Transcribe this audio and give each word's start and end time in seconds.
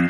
Hola, 0.00 0.08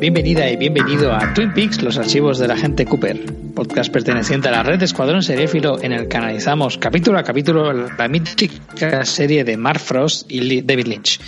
bienvenida 0.00 0.50
y 0.50 0.56
bienvenido 0.56 1.12
a 1.12 1.34
Twin 1.34 1.52
Peaks, 1.52 1.82
los 1.82 1.98
archivos 1.98 2.38
del 2.38 2.50
agente 2.50 2.86
Cooper, 2.86 3.20
podcast 3.54 3.92
perteneciente 3.92 4.48
a 4.48 4.52
la 4.52 4.62
red 4.62 4.78
de 4.78 4.86
Escuadrón 4.86 5.22
Seriéfilo 5.22 5.82
en 5.82 5.92
el 5.92 6.08
que 6.08 6.16
analizamos 6.16 6.78
capítulo 6.78 7.18
a 7.18 7.22
capítulo 7.22 7.74
la 7.74 8.08
mítica 8.08 9.04
serie 9.04 9.44
de 9.44 9.58
Mark 9.58 9.80
Frost 9.80 10.32
y 10.32 10.62
David 10.62 10.86
Lynch. 10.86 11.20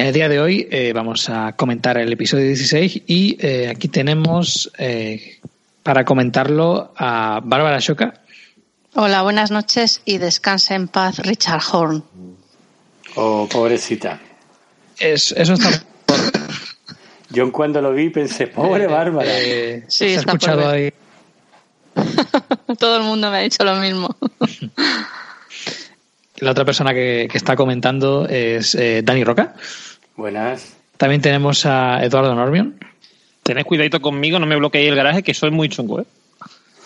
En 0.00 0.06
el 0.06 0.14
día 0.14 0.30
de 0.30 0.40
hoy 0.40 0.66
eh, 0.70 0.94
vamos 0.94 1.28
a 1.28 1.52
comentar 1.52 1.98
el 1.98 2.10
episodio 2.10 2.46
16 2.46 3.02
y 3.06 3.36
eh, 3.38 3.68
aquí 3.68 3.88
tenemos 3.88 4.72
eh, 4.78 5.38
para 5.82 6.06
comentarlo 6.06 6.94
a 6.96 7.42
Bárbara 7.44 7.80
Shoca. 7.80 8.14
Hola, 8.94 9.20
buenas 9.20 9.50
noches 9.50 10.00
y 10.06 10.16
descanse 10.16 10.72
en 10.72 10.88
paz 10.88 11.18
Richard 11.18 11.60
Horn. 11.70 12.02
Oh, 13.14 13.46
pobrecita. 13.52 14.18
Es, 14.98 15.32
eso 15.32 15.52
está 15.52 15.68
Yo 17.28 17.52
cuando 17.52 17.82
lo 17.82 17.92
vi 17.92 18.08
pensé, 18.08 18.46
pobre 18.46 18.86
Bárbara. 18.86 19.28
Eh, 19.30 19.84
Sí, 19.86 19.98
¿se 19.98 20.04
ha 20.04 20.20
está 20.20 20.30
escuchado 20.32 20.62
por 20.62 20.70
ahí. 20.76 20.94
Todo 22.78 22.96
el 22.96 23.02
mundo 23.02 23.30
me 23.30 23.36
ha 23.36 23.40
dicho 23.40 23.62
lo 23.64 23.76
mismo. 23.76 24.16
La 26.38 26.52
otra 26.52 26.64
persona 26.64 26.94
que, 26.94 27.28
que 27.30 27.36
está 27.36 27.54
comentando 27.54 28.26
es 28.26 28.74
eh, 28.74 29.02
Dani 29.04 29.24
Roca. 29.24 29.54
Buenas. 30.20 30.76
También 30.98 31.22
tenemos 31.22 31.64
a 31.64 32.04
Eduardo 32.04 32.34
Normion. 32.34 32.74
Tened 33.42 33.64
cuidadito 33.64 34.02
conmigo, 34.02 34.38
no 34.38 34.44
me 34.44 34.54
bloqueéis 34.54 34.90
el 34.90 34.94
garaje, 34.94 35.22
que 35.22 35.32
soy 35.32 35.50
muy 35.50 35.70
chungo, 35.70 36.00
¿eh? 36.00 36.04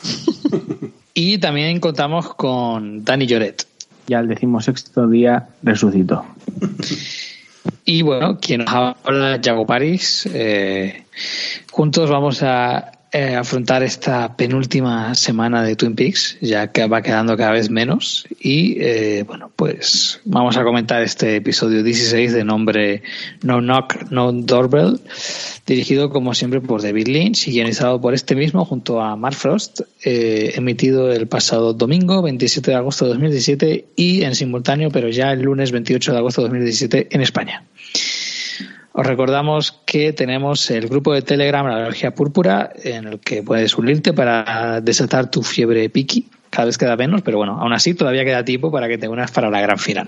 Y 1.14 1.38
también 1.38 1.80
contamos 1.80 2.32
con 2.34 3.04
Dani 3.04 3.26
Lloret. 3.26 3.66
Ya 4.06 4.20
al 4.20 4.28
decimosexto 4.28 5.08
día 5.08 5.48
resucitó. 5.64 6.24
Y 7.84 8.02
bueno, 8.02 8.38
quien 8.40 8.64
nos 8.64 8.72
habla, 8.72 9.40
Yago 9.40 9.66
París. 9.66 10.28
Eh, 10.32 11.04
juntos 11.72 12.08
vamos 12.08 12.40
a 12.44 12.92
eh, 13.16 13.36
afrontar 13.36 13.84
esta 13.84 14.36
penúltima 14.36 15.14
semana 15.14 15.62
de 15.62 15.76
Twin 15.76 15.94
Peaks, 15.94 16.36
ya 16.40 16.72
que 16.72 16.84
va 16.88 17.00
quedando 17.00 17.36
cada 17.36 17.52
vez 17.52 17.70
menos. 17.70 18.26
Y 18.40 18.76
eh, 18.80 19.22
bueno, 19.24 19.52
pues 19.54 20.20
vamos 20.24 20.56
a 20.56 20.64
comentar 20.64 21.00
este 21.00 21.36
episodio 21.36 21.84
16 21.84 22.32
de 22.32 22.44
nombre 22.44 23.04
No 23.40 23.60
Knock, 23.60 24.10
No 24.10 24.32
Doorbell, 24.32 24.98
dirigido 25.64 26.10
como 26.10 26.34
siempre 26.34 26.60
por 26.60 26.82
David 26.82 27.06
Lynch 27.06 27.46
y 27.46 27.52
guionizado 27.52 28.00
por 28.00 28.14
este 28.14 28.34
mismo 28.34 28.64
junto 28.64 29.00
a 29.00 29.14
Mark 29.14 29.36
Frost, 29.36 29.82
eh, 30.04 30.54
emitido 30.56 31.12
el 31.12 31.28
pasado 31.28 31.72
domingo 31.72 32.20
27 32.20 32.72
de 32.72 32.76
agosto 32.76 33.04
de 33.04 33.10
2017 33.10 33.84
y 33.94 34.24
en 34.24 34.34
simultáneo, 34.34 34.90
pero 34.90 35.08
ya 35.08 35.30
el 35.30 35.42
lunes 35.42 35.70
28 35.70 36.10
de 36.10 36.18
agosto 36.18 36.40
de 36.40 36.48
2017 36.48 37.08
en 37.12 37.20
España. 37.20 37.62
Os 38.96 39.04
recordamos 39.04 39.72
que 39.84 40.12
tenemos 40.12 40.70
el 40.70 40.86
grupo 40.86 41.12
de 41.12 41.22
Telegram 41.22 41.66
La 41.66 41.78
Alergia 41.78 42.14
Púrpura, 42.14 42.72
en 42.84 43.08
el 43.08 43.18
que 43.18 43.42
puedes 43.42 43.76
unirte 43.76 44.12
para 44.12 44.80
desatar 44.80 45.32
tu 45.32 45.42
fiebre 45.42 45.90
piqui. 45.90 46.28
Cada 46.48 46.66
vez 46.66 46.78
queda 46.78 46.94
menos, 46.94 47.22
pero 47.22 47.38
bueno, 47.38 47.58
aún 47.60 47.72
así 47.72 47.94
todavía 47.94 48.24
queda 48.24 48.44
tiempo 48.44 48.70
para 48.70 48.86
que 48.86 48.96
te 48.96 49.08
unas 49.08 49.32
para 49.32 49.50
la 49.50 49.60
gran 49.60 49.78
final. 49.78 50.06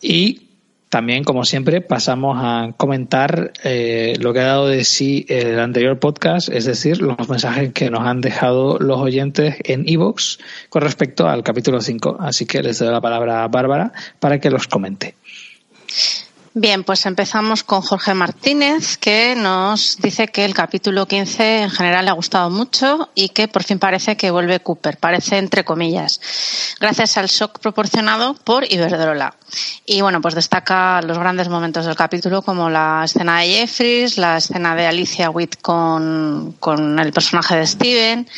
Y 0.00 0.42
también, 0.90 1.24
como 1.24 1.44
siempre, 1.44 1.80
pasamos 1.80 2.38
a 2.40 2.72
comentar 2.76 3.52
eh, 3.64 4.14
lo 4.20 4.32
que 4.32 4.38
ha 4.38 4.44
dado 4.44 4.68
de 4.68 4.84
sí 4.84 5.26
el 5.28 5.58
anterior 5.58 5.98
podcast, 5.98 6.50
es 6.50 6.66
decir, 6.66 7.02
los 7.02 7.28
mensajes 7.28 7.72
que 7.72 7.90
nos 7.90 8.06
han 8.06 8.20
dejado 8.20 8.78
los 8.78 9.00
oyentes 9.00 9.56
en 9.64 9.88
iVoox 9.88 10.38
con 10.68 10.82
respecto 10.82 11.26
al 11.26 11.42
capítulo 11.42 11.80
5. 11.80 12.18
Así 12.20 12.46
que 12.46 12.62
les 12.62 12.78
doy 12.78 12.92
la 12.92 13.00
palabra 13.00 13.42
a 13.42 13.48
Bárbara 13.48 13.92
para 14.20 14.38
que 14.38 14.50
los 14.50 14.68
comente. 14.68 15.16
Bien, 16.52 16.82
pues 16.82 17.06
empezamos 17.06 17.62
con 17.62 17.80
Jorge 17.80 18.12
Martínez, 18.12 18.96
que 18.96 19.36
nos 19.36 19.98
dice 19.98 20.26
que 20.26 20.44
el 20.44 20.52
capítulo 20.52 21.06
15 21.06 21.62
en 21.62 21.70
general 21.70 22.06
le 22.06 22.10
ha 22.10 22.14
gustado 22.14 22.50
mucho 22.50 23.08
y 23.14 23.28
que 23.28 23.46
por 23.46 23.62
fin 23.62 23.78
parece 23.78 24.16
que 24.16 24.32
vuelve 24.32 24.58
Cooper, 24.58 24.96
parece 24.96 25.38
entre 25.38 25.64
comillas, 25.64 26.20
gracias 26.80 27.16
al 27.18 27.28
shock 27.28 27.60
proporcionado 27.60 28.34
por 28.34 28.64
Iberdrola. 28.64 29.36
Y 29.86 30.00
bueno, 30.00 30.20
pues 30.20 30.34
destaca 30.34 31.00
los 31.02 31.18
grandes 31.18 31.48
momentos 31.48 31.86
del 31.86 31.96
capítulo 31.96 32.42
como 32.42 32.68
la 32.68 33.02
escena 33.04 33.40
de 33.40 33.48
Jeffries, 33.48 34.18
la 34.18 34.38
escena 34.38 34.74
de 34.74 34.86
Alicia 34.86 35.30
Witt 35.30 35.60
con, 35.60 36.56
con 36.58 36.98
el 36.98 37.12
personaje 37.12 37.56
de 37.56 37.66
Steven, 37.66 38.28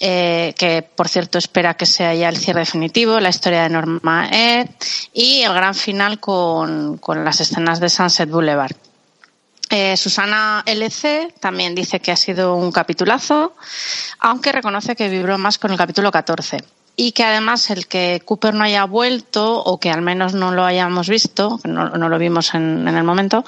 eh, 0.00 0.54
que 0.56 0.82
por 0.82 1.08
cierto 1.08 1.38
espera 1.38 1.74
que 1.74 1.86
sea 1.86 2.14
ya 2.14 2.28
el 2.28 2.36
cierre 2.36 2.60
definitivo, 2.60 3.20
la 3.20 3.30
historia 3.30 3.62
de 3.62 3.70
Norma 3.70 4.28
Ed 4.30 4.68
y 5.14 5.42
el 5.42 5.52
gran 5.52 5.74
final 5.74 6.20
con, 6.20 6.98
con 6.98 7.24
las 7.24 7.40
escenas 7.40 7.53
de 7.80 7.88
Sunset 7.88 8.28
Boulevard. 8.28 8.76
Eh, 9.70 9.96
Susana 9.96 10.62
LC 10.66 11.34
también 11.40 11.74
dice 11.74 12.00
que 12.00 12.12
ha 12.12 12.16
sido 12.16 12.54
un 12.54 12.70
capitulazo, 12.70 13.54
aunque 14.20 14.52
reconoce 14.52 14.94
que 14.94 15.08
vibró 15.08 15.38
más 15.38 15.58
con 15.58 15.70
el 15.70 15.78
capítulo 15.78 16.10
14 16.10 16.58
y 16.96 17.12
que 17.12 17.24
además 17.24 17.70
el 17.70 17.86
que 17.86 18.22
Cooper 18.24 18.54
no 18.54 18.64
haya 18.64 18.84
vuelto 18.84 19.62
o 19.62 19.78
que 19.80 19.90
al 19.90 20.02
menos 20.02 20.34
no 20.34 20.52
lo 20.52 20.64
hayamos 20.64 21.08
visto, 21.08 21.60
no, 21.64 21.90
no 21.90 22.08
lo 22.08 22.18
vimos 22.18 22.54
en, 22.54 22.86
en 22.86 22.96
el 22.96 23.04
momento, 23.04 23.44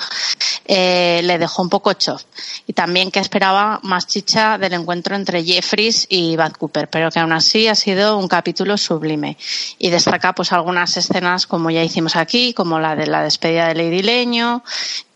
eh, 0.65 1.21
le 1.23 1.39
dejó 1.39 1.63
un 1.63 1.69
poco 1.69 1.93
chof. 1.93 2.25
Y 2.67 2.73
también 2.73 3.11
que 3.11 3.21
esperaba 3.21 3.79
más 3.83 4.07
chicha 4.07 4.59
del 4.59 4.73
encuentro 4.73 5.15
entre 5.15 5.45
Jeffries 5.45 6.07
y 6.09 6.35
Bad 6.35 6.53
Cooper, 6.53 6.89
pero 6.89 7.11
que 7.11 7.21
aún 7.21 7.33
así 7.33 7.69
ha 7.69 7.77
sido 7.77 8.19
un 8.19 8.27
capítulo 8.27 8.77
sublime. 8.77 9.37
Y 9.79 9.91
destaca 9.91 10.35
pues 10.35 10.53
algunas 10.53 10.97
escenas 10.97 11.47
como 11.47 11.71
ya 11.71 11.85
hicimos 11.85 12.17
aquí, 12.17 12.53
como 12.53 12.81
la 12.81 12.97
de 12.97 13.07
la 13.07 13.23
despedida 13.23 13.69
de 13.69 13.75
Lady 13.77 14.03
Leño, 14.03 14.65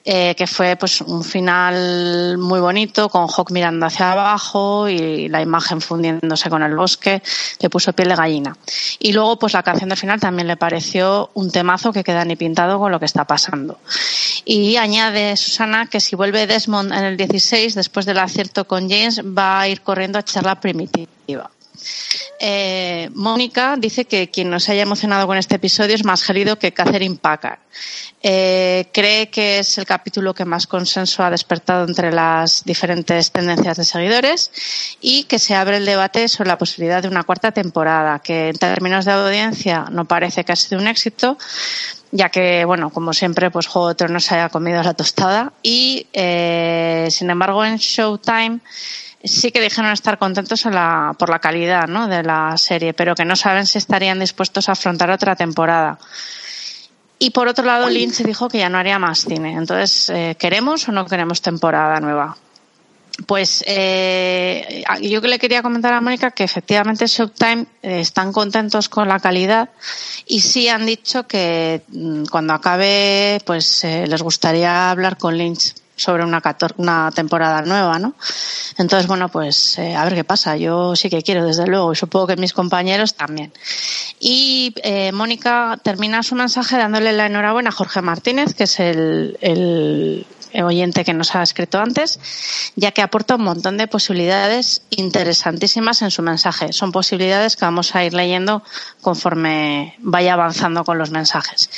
eh, 0.05 0.35
que 0.35 0.47
fue 0.47 0.77
pues 0.77 1.03
un 1.03 1.23
final 1.23 2.39
muy 2.39 2.59
bonito 2.59 3.09
con 3.11 3.29
Hawk 3.29 3.51
mirando 3.51 3.85
hacia 3.85 4.13
abajo 4.13 4.89
y 4.89 5.29
la 5.29 5.43
imagen 5.43 5.81
fundiéndose 5.81 6.49
con 6.49 6.63
el 6.63 6.75
bosque 6.75 7.23
le 7.61 7.69
puso 7.69 7.93
piel 7.93 8.09
de 8.09 8.17
gallina. 8.17 8.57
Y 8.99 9.13
luego 9.13 9.39
pues 9.39 9.53
la 9.53 9.63
canción 9.63 9.91
del 9.91 9.99
final 9.99 10.19
también 10.19 10.49
le 10.49 10.57
pareció 10.57 11.31
un 11.35 11.51
temazo 11.51 11.93
que 11.93 12.03
queda 12.03 12.25
ni 12.25 12.37
pintado 12.37 12.79
con 12.79 12.91
lo 12.91 12.99
que 12.99 13.05
está 13.05 13.25
pasando. 13.25 13.79
Y 14.47 14.77
añade 14.77 15.37
Susana 15.37 15.87
que 15.87 16.01
si 16.01 16.17
vuelve 16.17 16.47
Desmond 16.47 16.93
en 16.93 17.05
el 17.05 17.17
16 17.17 17.75
después 17.75 18.07
del 18.07 18.19
acierto 18.19 18.67
con 18.67 18.89
James 18.89 19.21
va 19.21 19.61
a 19.61 19.69
ir 19.69 19.83
corriendo 19.83 20.19
a 20.19 20.23
echar 20.23 20.45
la 20.45 20.61
primitiva 20.61 21.51
eh, 22.39 23.11
Mónica 23.15 23.77
dice 23.79 24.07
que 24.07 24.31
quien 24.31 24.51
nos 24.51 24.69
haya 24.69 24.83
emocionado 24.83 25.27
con 25.27 25.37
este 25.37 25.57
episodio 25.57 25.95
es 25.95 26.05
más 26.05 26.23
gelido 26.23 26.59
que 26.59 26.73
Catherine 26.73 27.17
Packard. 27.21 27.59
Eh, 28.23 28.89
cree 28.93 29.31
que 29.31 29.61
es 29.61 29.79
el 29.79 29.87
capítulo 29.87 30.35
que 30.35 30.45
más 30.45 30.67
consenso 30.67 31.23
ha 31.23 31.31
despertado 31.31 31.87
entre 31.87 32.13
las 32.13 32.65
diferentes 32.65 33.31
tendencias 33.31 33.79
de 33.79 33.85
seguidores 33.85 34.51
y 35.01 35.25
que 35.25 35.39
se 35.39 35.55
abre 35.55 35.79
el 35.79 35.87
debate 35.87 36.29
sobre 36.29 36.49
la 36.49 36.59
posibilidad 36.59 37.03
de 37.03 37.09
una 37.09 37.25
cuarta 37.25 37.53
temporada, 37.53 38.19
que 38.19 38.49
en 38.49 38.59
términos 38.59 39.07
de 39.07 39.13
audiencia 39.13 39.87
no 39.91 40.05
parece 40.05 40.45
que 40.45 40.53
ha 40.53 40.57
sido 40.57 40.81
un 40.81 40.89
éxito, 40.89 41.39
ya 42.13 42.29
que, 42.29 42.65
bueno, 42.65 42.91
como 42.91 43.15
siempre, 43.15 43.51
pues 43.51 43.67
Juego 43.67 43.89
de 43.89 43.95
Tronos 43.95 44.25
se 44.25 44.35
haya 44.35 44.49
comido 44.49 44.83
la 44.83 44.95
tostada 44.95 45.53
y, 45.63 46.07
eh, 46.13 47.09
sin 47.11 47.31
embargo, 47.31 47.65
en 47.65 47.77
Showtime 47.77 48.61
sí 49.23 49.53
que 49.53 49.61
dijeron 49.61 49.91
estar 49.93 50.19
contentos 50.19 50.65
la, 50.67 51.15
por 51.19 51.29
la 51.31 51.39
calidad 51.39 51.87
¿no? 51.87 52.09
de 52.09 52.23
la 52.23 52.57
serie, 52.57 52.95
pero 52.95 53.15
que 53.15 53.25
no 53.25 53.37
saben 53.37 53.67
si 53.67 53.79
estarían 53.79 54.21
dispuestos 54.21 54.69
a 54.69 54.73
afrontar 54.73 55.11
otra 55.11 55.37
temporada. 55.37 55.99
Y 57.19 57.31
por 57.31 57.49
otro 57.49 57.65
lado, 57.65 57.91
Lynch 57.91 58.23
dijo 58.23 58.49
que 58.49 58.59
ya 58.59 58.71
no 58.71 58.79
haría 58.79 58.99
más 58.99 59.27
cine. 59.27 59.53
Entonces, 59.53 60.09
eh, 60.09 60.37
¿queremos 60.39 60.89
o 60.89 60.93
no 60.93 61.05
queremos 61.05 61.43
temporada 61.43 62.01
nueva? 62.01 62.37
Pues 63.27 63.63
eh, 63.67 64.85
yo 65.03 65.21
que 65.21 65.29
le 65.29 65.39
quería 65.39 65.63
comentar 65.63 65.93
a 65.93 66.01
Mónica 66.01 66.31
que 66.31 66.45
efectivamente 66.45 67.07
Showtime 67.07 67.67
eh, 67.83 68.01
están 68.01 68.33
contentos 68.33 68.89
con 68.89 69.09
la 69.09 69.21
calidad 69.21 69.71
y 70.27 70.41
sí 70.41 70.69
han 70.69 70.87
dicho 70.87 71.27
que 71.27 71.83
mm, 71.89 72.25
cuando 72.31 72.55
acabe 72.55 73.41
pues 73.45 73.85
eh, 73.85 74.07
les 74.07 74.23
gustaría 74.23 74.91
hablar 74.91 75.19
con 75.19 75.37
Lynch 75.37 75.75
sobre 76.01 76.25
una, 76.25 76.43
una 76.79 77.11
temporada 77.15 77.63
nueva, 77.63 77.99
¿no? 77.99 78.15
Entonces, 78.79 79.07
bueno, 79.07 79.29
pues 79.29 79.79
eh, 79.79 79.95
a 79.95 80.05
ver 80.05 80.15
qué 80.15 80.25
pasa. 80.25 80.57
Yo 80.57 80.97
sí 80.97 81.11
que 81.11 81.23
quiero, 81.23 81.45
desde 81.45 81.67
luego, 81.67 81.93
y 81.93 81.97
supongo 81.97 82.29
que 82.29 82.37
mis 82.37 82.53
compañeros 82.53 83.15
también. 83.15 83.53
Y 84.19 84.75
eh, 84.83 85.13
Mónica 85.13 85.79
termina 85.83 86.23
su 86.23 86.35
mensaje 86.35 86.79
dándole 86.79 87.13
la 87.13 87.27
enhorabuena 87.27 87.69
a 87.69 87.73
Jorge 87.73 88.01
Martínez, 88.01 88.55
que 88.55 88.65
es 88.65 88.81
el, 88.81 89.37
el 89.43 90.27
oyente 90.63 91.05
que 91.05 91.13
nos 91.13 91.35
ha 91.35 91.43
escrito 91.43 91.79
antes, 91.79 92.19
ya 92.77 92.93
que 92.93 93.03
aporta 93.03 93.37
un 93.37 93.45
montón 93.45 93.77
de 93.77 93.87
posibilidades 93.87 94.83
interesantísimas 94.91 96.03
en 96.03 96.11
su 96.11 96.23
mensaje. 96.23 96.73
Son 96.73 96.93
posibilidades 96.93 97.57
que 97.57 97.65
vamos 97.65 97.95
a 97.95 98.05
ir 98.05 98.15
leyendo 98.15 98.63
conforme 99.01 99.95
vaya 99.99 100.35
avanzando 100.35 100.85
con 100.85 100.99
los 100.99 101.11
mensajes. 101.11 101.71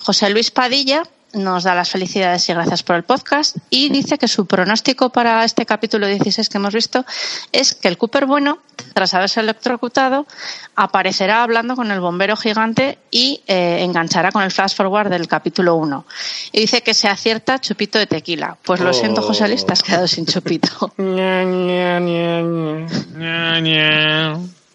José 0.00 0.30
Luis 0.30 0.50
Padilla 0.50 1.02
nos 1.36 1.64
da 1.64 1.74
las 1.74 1.90
felicidades 1.90 2.48
y 2.48 2.54
gracias 2.54 2.82
por 2.82 2.96
el 2.96 3.04
podcast 3.04 3.56
y 3.70 3.90
dice 3.90 4.18
que 4.18 4.26
su 4.26 4.46
pronóstico 4.46 5.10
para 5.10 5.44
este 5.44 5.66
capítulo 5.66 6.06
16 6.06 6.48
que 6.48 6.58
hemos 6.58 6.74
visto 6.74 7.04
es 7.52 7.74
que 7.74 7.88
el 7.88 7.98
Cooper 7.98 8.26
bueno, 8.26 8.58
tras 8.94 9.14
haberse 9.14 9.40
electrocutado, 9.40 10.26
aparecerá 10.74 11.42
hablando 11.42 11.76
con 11.76 11.90
el 11.90 12.00
bombero 12.00 12.36
gigante 12.36 12.98
y 13.10 13.42
eh, 13.46 13.78
enganchará 13.82 14.32
con 14.32 14.42
el 14.42 14.50
flash 14.50 14.74
forward 14.74 15.10
del 15.10 15.28
capítulo 15.28 15.76
1. 15.76 16.06
Y 16.52 16.60
dice 16.60 16.82
que 16.82 16.94
se 16.94 17.08
acierta 17.08 17.60
chupito 17.60 17.98
de 17.98 18.06
tequila. 18.06 18.56
Pues 18.62 18.80
lo 18.80 18.92
siento, 18.92 19.22
José 19.22 19.48
Luis, 19.48 19.66
te 19.66 19.72
has 19.72 19.82
quedado 19.82 20.06
sin 20.06 20.26
chupito. 20.26 20.92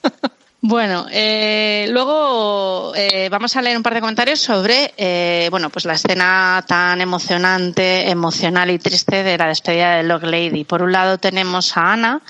Bueno, 0.64 1.08
eh, 1.10 1.88
luego 1.90 2.94
eh, 2.96 3.30
vamos 3.30 3.56
a 3.56 3.64
leer 3.64 3.76
un 3.76 3.82
par 3.82 3.96
de 3.96 4.00
comentarios 4.00 4.40
sobre, 4.40 4.94
eh, 4.96 5.48
bueno, 5.50 5.72
pues 5.72 5.86
la 5.86 5.94
escena 5.94 6.64
tan 6.68 7.02
emocionante, 7.02 8.08
emocional 8.12 8.70
y 8.70 8.78
triste 8.78 9.24
de 9.24 9.40
la 9.40 9.48
despedida 9.48 9.96
de 9.96 10.04
Log 10.04 10.22
Lady. 10.24 10.64
Por 10.64 10.84
un 10.84 10.92
lado 10.92 11.18
tenemos 11.18 11.76
a 11.78 11.94
Ana, 11.94 12.22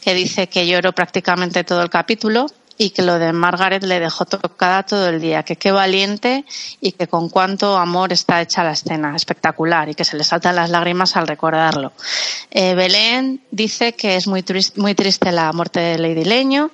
que 0.00 0.14
dice 0.14 0.48
que 0.48 0.66
lloró 0.66 0.92
prácticamente 0.92 1.62
todo 1.62 1.80
el 1.80 1.88
capítulo 1.88 2.46
y 2.76 2.90
que 2.90 3.02
lo 3.02 3.20
de 3.20 3.32
Margaret 3.32 3.84
le 3.84 4.00
dejó 4.00 4.24
tocada 4.24 4.82
todo 4.82 5.08
el 5.08 5.20
día, 5.20 5.44
que 5.44 5.54
qué 5.54 5.70
valiente 5.70 6.44
y 6.80 6.90
que 6.90 7.06
con 7.06 7.28
cuánto 7.28 7.78
amor 7.78 8.12
está 8.12 8.42
hecha 8.42 8.64
la 8.64 8.72
escena, 8.72 9.14
espectacular 9.14 9.88
y 9.88 9.94
que 9.94 10.04
se 10.04 10.16
le 10.16 10.24
saltan 10.24 10.56
las 10.56 10.70
lágrimas 10.70 11.16
al 11.16 11.28
recordarlo. 11.28 11.92
Eh, 12.50 12.74
Belén 12.74 13.42
dice 13.52 13.94
que 13.94 14.16
es 14.16 14.26
muy, 14.26 14.44
muy 14.74 14.94
triste 14.96 15.30
la 15.30 15.52
muerte 15.52 15.78
de 15.78 15.98
Lady 15.98 16.24
Leño 16.24 16.72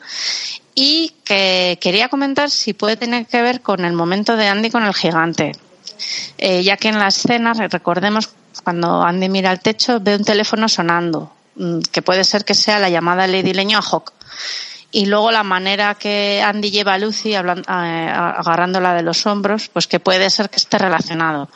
y 0.75 1.15
que 1.25 1.79
quería 1.81 2.09
comentar 2.09 2.51
si 2.51 2.73
puede 2.73 2.97
tener 2.97 3.27
que 3.27 3.43
ver 3.43 3.61
con 3.61 3.85
el 3.85 3.93
momento 3.93 4.37
de 4.37 4.49
Andy 4.49 4.71
con 4.71 4.85
el 4.85 4.95
gigante. 4.95 5.53
Eh, 6.39 6.63
ya 6.63 6.77
que 6.77 6.89
en 6.89 6.99
la 6.99 7.09
escena, 7.09 7.53
recordemos, 7.53 8.31
cuando 8.65 9.03
Andy 9.03 9.29
mira 9.29 9.51
al 9.51 9.61
techo, 9.61 10.01
ve 10.01 10.17
un 10.17 10.25
teléfono 10.25 10.69
sonando, 10.69 11.33
mm, 11.57 11.81
que 11.93 12.03
puede 12.03 12.25
ser 12.25 12.45
que 12.45 12.55
sea 12.55 12.79
la 12.79 12.89
llamada 12.89 13.27
Lady 13.27 13.53
Leño 13.53 13.79
a 13.79 13.83
Hawk. 13.83 14.13
Y 14.95 15.07
luego 15.07 15.31
la 15.33 15.43
manera 15.43 15.95
que 15.95 16.43
Andy 16.45 16.71
lleva 16.71 16.95
a 16.95 16.99
Lucy 16.99 17.35
agarrándola 17.35 18.93
de 18.95 19.03
los 19.03 19.25
hombros, 19.27 19.69
pues 19.69 19.87
que 19.87 20.01
puede 20.01 20.29
ser 20.29 20.51
que 20.51 20.57
esté 20.57 20.77
relacionado. 20.77 21.49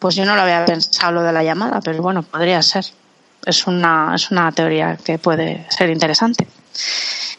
Pues 0.00 0.16
yo 0.16 0.24
no 0.24 0.34
lo 0.34 0.42
había 0.42 0.64
pensado 0.64 1.12
lo 1.12 1.22
de 1.22 1.32
la 1.32 1.44
llamada, 1.44 1.80
pero 1.80 2.02
bueno, 2.02 2.24
podría 2.24 2.60
ser. 2.62 2.84
Es 3.44 3.66
una, 3.66 4.12
es 4.14 4.30
una 4.30 4.52
teoría 4.52 4.96
que 4.96 5.18
puede 5.18 5.66
ser 5.70 5.90
interesante. 5.90 6.46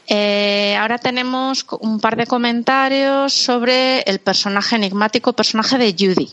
Eh, 0.08 0.76
ahora 0.78 0.98
tenemos 0.98 1.66
un 1.80 2.00
par 2.00 2.18
de 2.18 2.28
comentarios 2.28 3.34
sobre 3.34 4.02
el 4.02 4.20
personaje 4.20 4.76
enigmático, 4.76 5.34
personaje 5.34 5.78
de 5.78 5.96
Judy. 5.98 6.30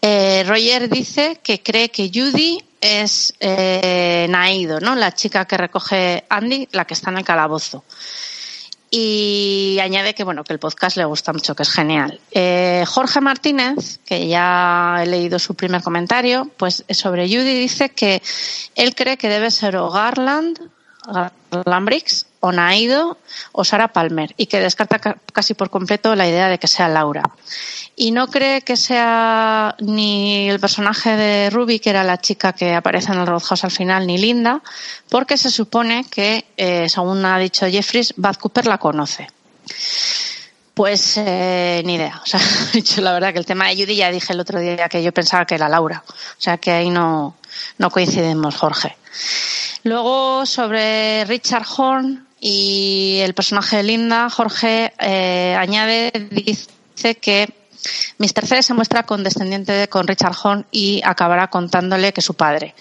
Eh, 0.00 0.44
Roger 0.46 0.88
dice 0.88 1.40
que 1.42 1.62
cree 1.62 1.90
que 1.90 2.10
Judy 2.12 2.62
es 2.80 3.34
eh, 3.40 4.26
Naido, 4.28 4.78
¿no? 4.80 4.94
La 4.94 5.12
chica 5.12 5.46
que 5.46 5.56
recoge 5.56 6.24
Andy, 6.28 6.68
la 6.72 6.84
que 6.84 6.94
está 6.94 7.10
en 7.10 7.18
el 7.18 7.24
calabozo. 7.24 7.84
Y 8.96 9.76
añade 9.80 10.14
que 10.14 10.22
bueno, 10.22 10.44
que 10.44 10.52
el 10.52 10.60
podcast 10.60 10.96
le 10.96 11.04
gusta 11.04 11.32
mucho, 11.32 11.56
que 11.56 11.64
es 11.64 11.70
genial. 11.70 12.20
Eh, 12.30 12.84
Jorge 12.86 13.20
Martínez, 13.20 13.98
que 14.06 14.28
ya 14.28 15.00
he 15.02 15.06
leído 15.06 15.40
su 15.40 15.56
primer 15.56 15.82
comentario, 15.82 16.48
pues 16.56 16.84
sobre 16.90 17.26
Judy 17.26 17.58
dice 17.58 17.88
que 17.88 18.22
él 18.76 18.94
cree 18.94 19.16
que 19.16 19.28
debe 19.28 19.50
ser 19.50 19.72
Garland, 19.72 20.60
o 21.08 21.12
Naido 22.52 23.18
o 23.52 23.64
Sara 23.64 23.88
Palmer 23.88 24.34
y 24.36 24.46
que 24.46 24.60
descarta 24.60 24.98
casi 25.32 25.54
por 25.54 25.70
completo 25.70 26.14
la 26.14 26.28
idea 26.28 26.48
de 26.48 26.58
que 26.58 26.66
sea 26.66 26.88
Laura. 26.88 27.22
Y 27.96 28.10
no 28.10 28.26
cree 28.26 28.62
que 28.62 28.76
sea 28.76 29.76
ni 29.78 30.48
el 30.50 30.58
personaje 30.58 31.16
de 31.16 31.50
Ruby, 31.50 31.78
que 31.78 31.90
era 31.90 32.02
la 32.02 32.20
chica 32.20 32.52
que 32.52 32.74
aparece 32.74 33.12
en 33.12 33.20
el 33.20 33.26
Roadhouse 33.26 33.64
al 33.64 33.70
final, 33.70 34.06
ni 34.06 34.18
Linda, 34.18 34.62
porque 35.08 35.36
se 35.36 35.50
supone 35.50 36.04
que, 36.10 36.44
eh, 36.56 36.88
según 36.88 37.24
ha 37.24 37.38
dicho 37.38 37.66
Jeffries, 37.66 38.14
Bad 38.16 38.36
Cooper 38.36 38.66
la 38.66 38.78
conoce. 38.78 39.28
Pues 40.74 41.16
eh, 41.18 41.82
ni 41.84 41.94
idea. 41.94 42.20
O 42.20 43.00
la 43.00 43.12
verdad 43.12 43.32
que 43.32 43.38
el 43.38 43.46
tema 43.46 43.68
de 43.68 43.76
Judy 43.76 43.94
ya 43.94 44.10
dije 44.10 44.32
el 44.32 44.40
otro 44.40 44.58
día 44.58 44.88
que 44.88 45.02
yo 45.02 45.12
pensaba 45.12 45.46
que 45.46 45.54
era 45.54 45.68
Laura. 45.68 46.02
O 46.08 46.40
sea 46.40 46.58
que 46.58 46.72
ahí 46.72 46.90
no, 46.90 47.36
no 47.78 47.90
coincidimos, 47.90 48.56
Jorge. 48.56 48.96
Luego, 49.84 50.46
sobre 50.46 51.24
Richard 51.26 51.66
Horn 51.76 52.26
y 52.46 53.20
el 53.22 53.32
personaje 53.32 53.78
de 53.78 53.84
Linda, 53.84 54.28
Jorge 54.28 54.92
eh, 54.98 55.56
añade, 55.58 56.12
dice 56.30 57.14
que 57.14 57.48
Mr. 58.18 58.46
C 58.46 58.62
se 58.62 58.74
muestra 58.74 59.04
condescendiente 59.04 59.88
con 59.88 60.06
Richard 60.06 60.36
Horn 60.42 60.66
y 60.70 61.00
acabará 61.06 61.48
contándole 61.48 62.12
que 62.12 62.20
su 62.20 62.34
padre. 62.34 62.74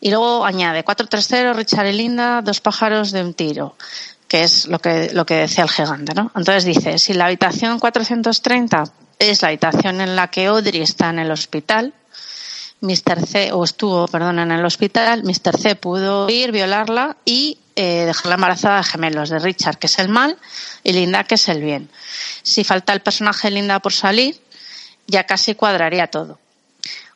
Y 0.00 0.10
luego 0.10 0.44
añade 0.44 0.84
4-3-0, 0.84 1.54
Richard 1.54 1.86
y 1.86 1.92
Linda, 1.92 2.42
dos 2.42 2.60
pájaros 2.60 3.12
de 3.12 3.22
un 3.22 3.34
tiro, 3.34 3.76
que 4.26 4.42
es 4.42 4.66
lo 4.66 4.80
que, 4.80 5.10
lo 5.12 5.24
que 5.24 5.34
decía 5.34 5.62
el 5.62 5.70
gigante, 5.70 6.12
¿no? 6.12 6.32
Entonces 6.34 6.64
dice, 6.64 6.98
si 6.98 7.12
la 7.12 7.26
habitación 7.26 7.78
430 7.78 8.82
es 9.20 9.40
la 9.40 9.48
habitación 9.48 10.00
en 10.00 10.16
la 10.16 10.32
que 10.32 10.46
Audrey 10.46 10.82
está 10.82 11.10
en 11.10 11.20
el 11.20 11.30
hospital, 11.30 11.94
Mr. 12.80 13.24
C, 13.24 13.52
o 13.52 13.62
estuvo, 13.62 14.08
perdón, 14.08 14.40
en 14.40 14.50
el 14.50 14.64
hospital, 14.64 15.22
Mr. 15.22 15.56
C 15.56 15.76
pudo 15.76 16.28
ir, 16.28 16.50
violarla 16.50 17.18
y 17.24 17.58
eh, 17.76 18.04
dejarla 18.06 18.34
embarazada 18.34 18.78
de 18.78 18.84
gemelos, 18.84 19.28
de 19.28 19.38
Richard, 19.38 19.78
que 19.78 19.86
es 19.86 19.98
el 19.98 20.08
mal, 20.08 20.36
y 20.82 20.92
Linda, 20.92 21.24
que 21.24 21.36
es 21.36 21.48
el 21.48 21.60
bien. 21.60 21.90
Si 22.42 22.64
falta 22.64 22.92
el 22.92 23.00
personaje 23.00 23.48
de 23.48 23.54
Linda 23.54 23.80
por 23.80 23.92
salir, 23.92 24.40
ya 25.06 25.24
casi 25.24 25.54
cuadraría 25.54 26.08
todo. 26.08 26.38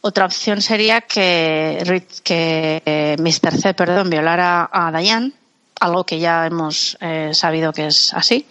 Otra 0.03 0.27
opción 0.27 0.63
sería 0.63 1.01
que, 1.01 2.07
que 2.23 2.83
eh, 2.85 3.17
Mr. 3.19 3.61
C, 3.61 3.75
perdón, 3.75 4.11
violara 4.11 4.69
a 4.73 4.93
Diane, 4.93 5.33
algo 5.81 6.05
que 6.05 6.19
ya 6.19 6.47
hemos 6.47 6.97
eh, 7.01 7.31
sabido 7.33 7.73
que 7.73 7.87
es 7.87 8.15
así, 8.15 8.47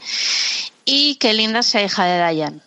y 0.85 1.15
que 1.15 1.33
Linda 1.33 1.63
sea 1.63 1.83
hija 1.83 2.05
de 2.05 2.33
Diane 2.33 2.59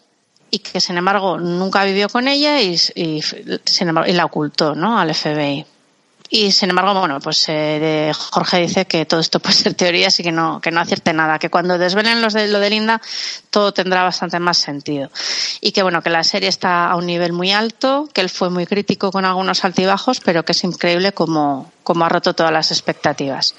y 0.54 0.58
que 0.58 0.80
sin 0.80 0.98
embargo 0.98 1.38
nunca 1.38 1.82
vivió 1.82 2.10
con 2.10 2.28
ella 2.28 2.60
y, 2.60 2.78
y, 2.94 3.22
sin 3.64 3.88
embargo, 3.88 4.10
y 4.10 4.12
la 4.12 4.26
ocultó 4.26 4.74
¿no? 4.74 4.98
al 4.98 5.14
FBI. 5.14 5.64
Y 6.34 6.50
sin 6.50 6.70
embargo, 6.70 6.98
bueno, 6.98 7.20
pues 7.20 7.44
eh, 7.48 8.10
Jorge 8.30 8.60
dice 8.60 8.86
que 8.86 9.04
todo 9.04 9.20
esto 9.20 9.38
puede 9.38 9.54
ser 9.54 9.74
teoría, 9.74 10.06
así 10.06 10.22
que 10.22 10.32
no, 10.32 10.62
que 10.62 10.70
no 10.70 10.80
acierte 10.80 11.12
nada, 11.12 11.38
que 11.38 11.50
cuando 11.50 11.76
desvelen 11.76 12.22
los 12.22 12.32
de, 12.32 12.48
lo 12.48 12.58
de 12.58 12.70
Linda 12.70 13.02
todo 13.50 13.74
tendrá 13.74 14.02
bastante 14.02 14.40
más 14.40 14.56
sentido. 14.56 15.10
Y 15.60 15.72
que 15.72 15.82
bueno, 15.82 16.00
que 16.00 16.08
la 16.08 16.24
serie 16.24 16.48
está 16.48 16.90
a 16.90 16.96
un 16.96 17.04
nivel 17.04 17.34
muy 17.34 17.52
alto, 17.52 18.08
que 18.14 18.22
él 18.22 18.30
fue 18.30 18.48
muy 18.48 18.64
crítico 18.64 19.12
con 19.12 19.26
algunos 19.26 19.62
altibajos, 19.62 20.20
pero 20.20 20.42
que 20.42 20.52
es 20.52 20.64
increíble 20.64 21.12
como, 21.12 21.70
como 21.82 22.06
ha 22.06 22.08
roto 22.08 22.32
todas 22.32 22.50
las 22.50 22.70
expectativas. 22.70 23.54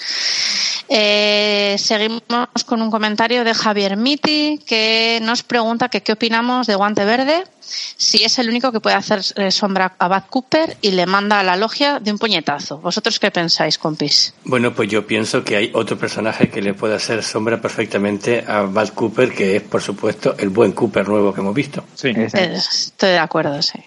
Eh, 0.95 1.76
seguimos 1.80 2.21
con 2.68 2.83
un 2.83 2.92
comentario 2.92 3.44
de 3.44 3.56
Javier 3.56 3.97
Miti 3.97 4.59
que 4.64 5.18
nos 5.23 5.42
pregunta 5.42 5.90
que 5.90 6.02
qué 6.02 6.12
opinamos 6.12 6.68
de 6.68 6.76
Guante 6.76 7.04
Verde, 7.04 7.45
si 7.59 8.23
es 8.23 8.38
el 8.38 8.47
único 8.47 8.71
que 8.71 8.80
puede 8.80 8.95
hacer 8.95 9.21
eh, 9.38 9.50
sombra 9.50 9.95
a 9.97 10.07
Bad 10.07 10.26
Cooper 10.30 10.78
y 10.83 10.92
le 10.92 11.07
manda 11.07 11.40
a 11.40 11.44
la 11.44 11.56
logia 11.56 12.00
de 12.00 12.12
un 12.12 12.19
puñetazo. 12.19 12.78
¿Vosotros 12.78 13.19
qué 13.19 13.31
pensáis, 13.31 13.80
compis? 13.80 14.35
Bueno, 14.44 14.76
pues 14.76 14.88
yo 14.88 15.07
pienso 15.07 15.44
que 15.44 15.56
hay 15.56 15.71
otro 15.73 15.97
personaje 15.97 16.52
que 16.52 16.62
le 16.62 16.76
puede 16.76 16.94
hacer 16.94 17.23
sombra 17.23 17.59
perfectamente 17.59 18.44
a 18.47 18.62
Bad 18.62 18.90
Cooper, 18.90 19.33
que 19.33 19.56
es, 19.56 19.64
por 19.64 19.81
supuesto, 19.81 20.35
el 20.38 20.50
buen 20.50 20.73
Cooper 20.73 21.07
nuevo 21.07 21.33
que 21.33 21.42
hemos 21.42 21.56
visto. 21.56 21.83
Sí. 21.95 22.09
Eh, 22.09 22.30
estoy 22.56 23.09
de 23.09 23.18
acuerdo, 23.18 23.59
sí. 23.64 23.80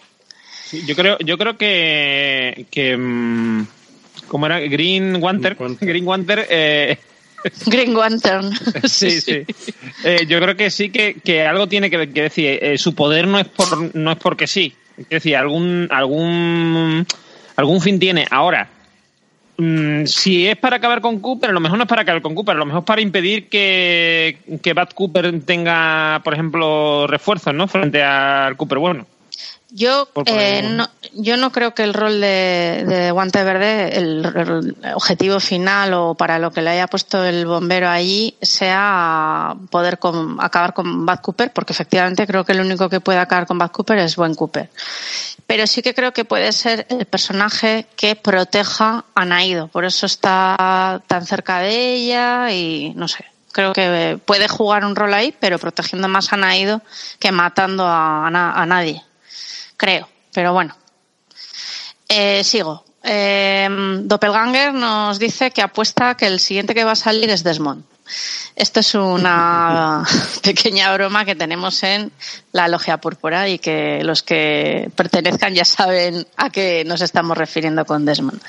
Yo 0.85 0.97
creo, 0.97 1.19
yo 1.21 1.39
creo 1.39 1.57
que, 1.57 2.67
que 2.69 2.97
mm, 2.97 3.67
¿cómo 4.29 4.47
era? 4.47 4.61
Green 4.61 5.17
Wanter. 5.23 5.57
Green 5.81 6.07
Wanter. 6.07 6.47
Eh, 6.49 6.99
Green 7.67 7.95
Lantern. 7.95 8.53
sí, 8.85 9.21
sí. 9.21 9.45
Eh, 10.05 10.27
yo 10.29 10.41
creo 10.41 10.57
que 10.57 10.71
sí 10.71 10.91
que, 10.91 11.15
que 11.15 11.47
algo 11.47 11.69
tiene 11.69 11.91
que, 11.91 12.11
que 12.11 12.23
decir. 12.23 12.59
Eh, 12.61 12.79
su 12.79 12.95
poder 12.95 13.27
no 13.27 13.39
es 13.39 13.47
por 13.47 13.95
no 13.95 14.13
es 14.13 14.19
porque 14.19 14.47
sí. 14.47 14.75
Es 14.99 15.09
decir, 15.09 15.37
algún 15.37 15.89
algún 15.91 17.07
algún 17.57 17.81
fin 17.81 17.99
tiene. 17.99 18.27
Ahora, 18.31 18.69
mm, 19.59 20.05
si 20.05 20.47
es 20.47 20.57
para 20.57 20.77
acabar 20.77 21.01
con 21.01 21.21
Cooper, 21.21 21.51
a 21.51 21.53
lo 21.53 21.61
mejor 21.61 21.79
no 21.79 21.85
es 21.85 21.89
para 21.89 22.03
acabar 22.03 22.23
con 22.23 22.35
Cooper, 22.35 22.57
a 22.57 22.59
lo 22.59 22.67
mejor 22.67 22.81
es 22.81 22.87
para 22.87 23.01
impedir 23.01 23.49
que, 23.49 24.39
que 24.63 24.73
Bad 24.73 24.91
Cooper 24.91 25.41
tenga, 25.43 26.21
por 26.25 26.35
ejemplo, 26.35 27.07
refuerzos, 27.07 27.55
¿no? 27.55 27.69
Frente 27.69 28.03
al 28.03 28.57
Cooper 28.57 28.79
bueno. 28.79 29.07
Yo, 29.77 30.09
eh, 30.25 30.63
no, 30.63 30.89
yo 31.13 31.37
no 31.37 31.53
creo 31.53 31.75
que 31.75 31.83
el 31.83 31.93
rol 31.93 32.19
de, 32.19 32.85
de 32.89 33.11
Guante 33.11 33.45
Verde, 33.45 33.99
el, 33.99 34.25
el 34.25 34.95
objetivo 34.95 35.39
final 35.39 35.93
o 35.93 36.15
para 36.15 36.39
lo 36.39 36.51
que 36.51 36.63
le 36.63 36.71
haya 36.71 36.87
puesto 36.87 37.23
el 37.23 37.45
bombero 37.45 37.87
allí, 37.91 38.39
sea 38.41 39.55
poder 39.69 39.99
con- 39.99 40.39
acabar 40.41 40.73
con 40.73 41.05
Bad 41.05 41.21
Cooper, 41.21 41.53
porque 41.53 41.75
efectivamente 41.75 42.27
creo 42.27 42.43
que 42.43 42.53
el 42.53 42.61
único 42.61 42.89
que 42.89 43.01
puede 43.01 43.19
acabar 43.19 43.47
con 43.47 43.59
Bad 43.59 43.71
Cooper 43.71 43.99
es 43.99 44.17
Buen 44.17 44.35
Cooper. 44.35 44.71
Pero 45.47 45.67
sí 45.67 45.83
que 45.83 45.93
creo 45.93 46.13
que 46.15 46.25
puede 46.25 46.53
ser 46.53 46.87
el 46.89 47.05
personaje 47.05 47.87
que 47.97 48.17
proteja 48.17 49.05
a 49.15 49.25
Naido, 49.27 49.69
por 49.69 49.85
eso 49.85 50.07
está 50.07 51.03
tan 51.07 51.27
cerca 51.27 51.59
de 51.59 51.93
ella 51.97 52.51
y 52.51 52.95
no 52.97 53.09
sé. 53.09 53.27
Creo 53.53 53.75
que 53.75 54.19
puede 54.25 54.49
jugar 54.49 54.87
un 54.87 54.97
rol 54.97 55.13
ahí, 55.13 55.35
pero 55.39 55.59
protegiendo 55.59 56.09
más 56.09 56.33
a 56.33 56.39
Naido 56.39 56.81
que 57.19 57.31
matando 57.31 57.85
a, 57.87 58.27
a 58.27 58.65
nadie 58.67 59.03
creo. 59.77 60.09
Pero 60.33 60.53
bueno, 60.53 60.77
Eh, 62.09 62.45
sigo. 62.45 62.85
Eh, 63.03 63.69
Doppelganger 64.03 64.73
nos 64.73 65.19
dice 65.19 65.51
que 65.51 65.63
apuesta 65.63 66.17
que 66.17 66.27
el 66.27 66.39
siguiente 66.41 66.75
que 66.75 66.85
va 66.85 66.93
a 66.93 66.97
salir 66.97 67.31
es 67.31 67.43
Desmond. 67.43 67.85
Esto 68.55 68.81
es 68.81 68.95
una 68.95 70.05
pequeña 70.43 70.93
broma 70.95 71.25
que 71.25 71.35
tenemos 71.35 71.83
en 71.83 72.13
la 72.53 72.69
Logia 72.69 72.99
Púrpura 72.99 73.49
y 73.49 73.59
que 73.59 74.03
los 74.03 74.23
que 74.23 74.91
pertenezcan 74.95 75.55
ya 75.55 75.65
saben 75.65 76.27
a 76.37 76.51
qué 76.51 76.85
nos 76.87 77.01
estamos 77.01 77.37
refiriendo 77.37 77.85
con 77.85 78.05
Desmond. 78.05 78.41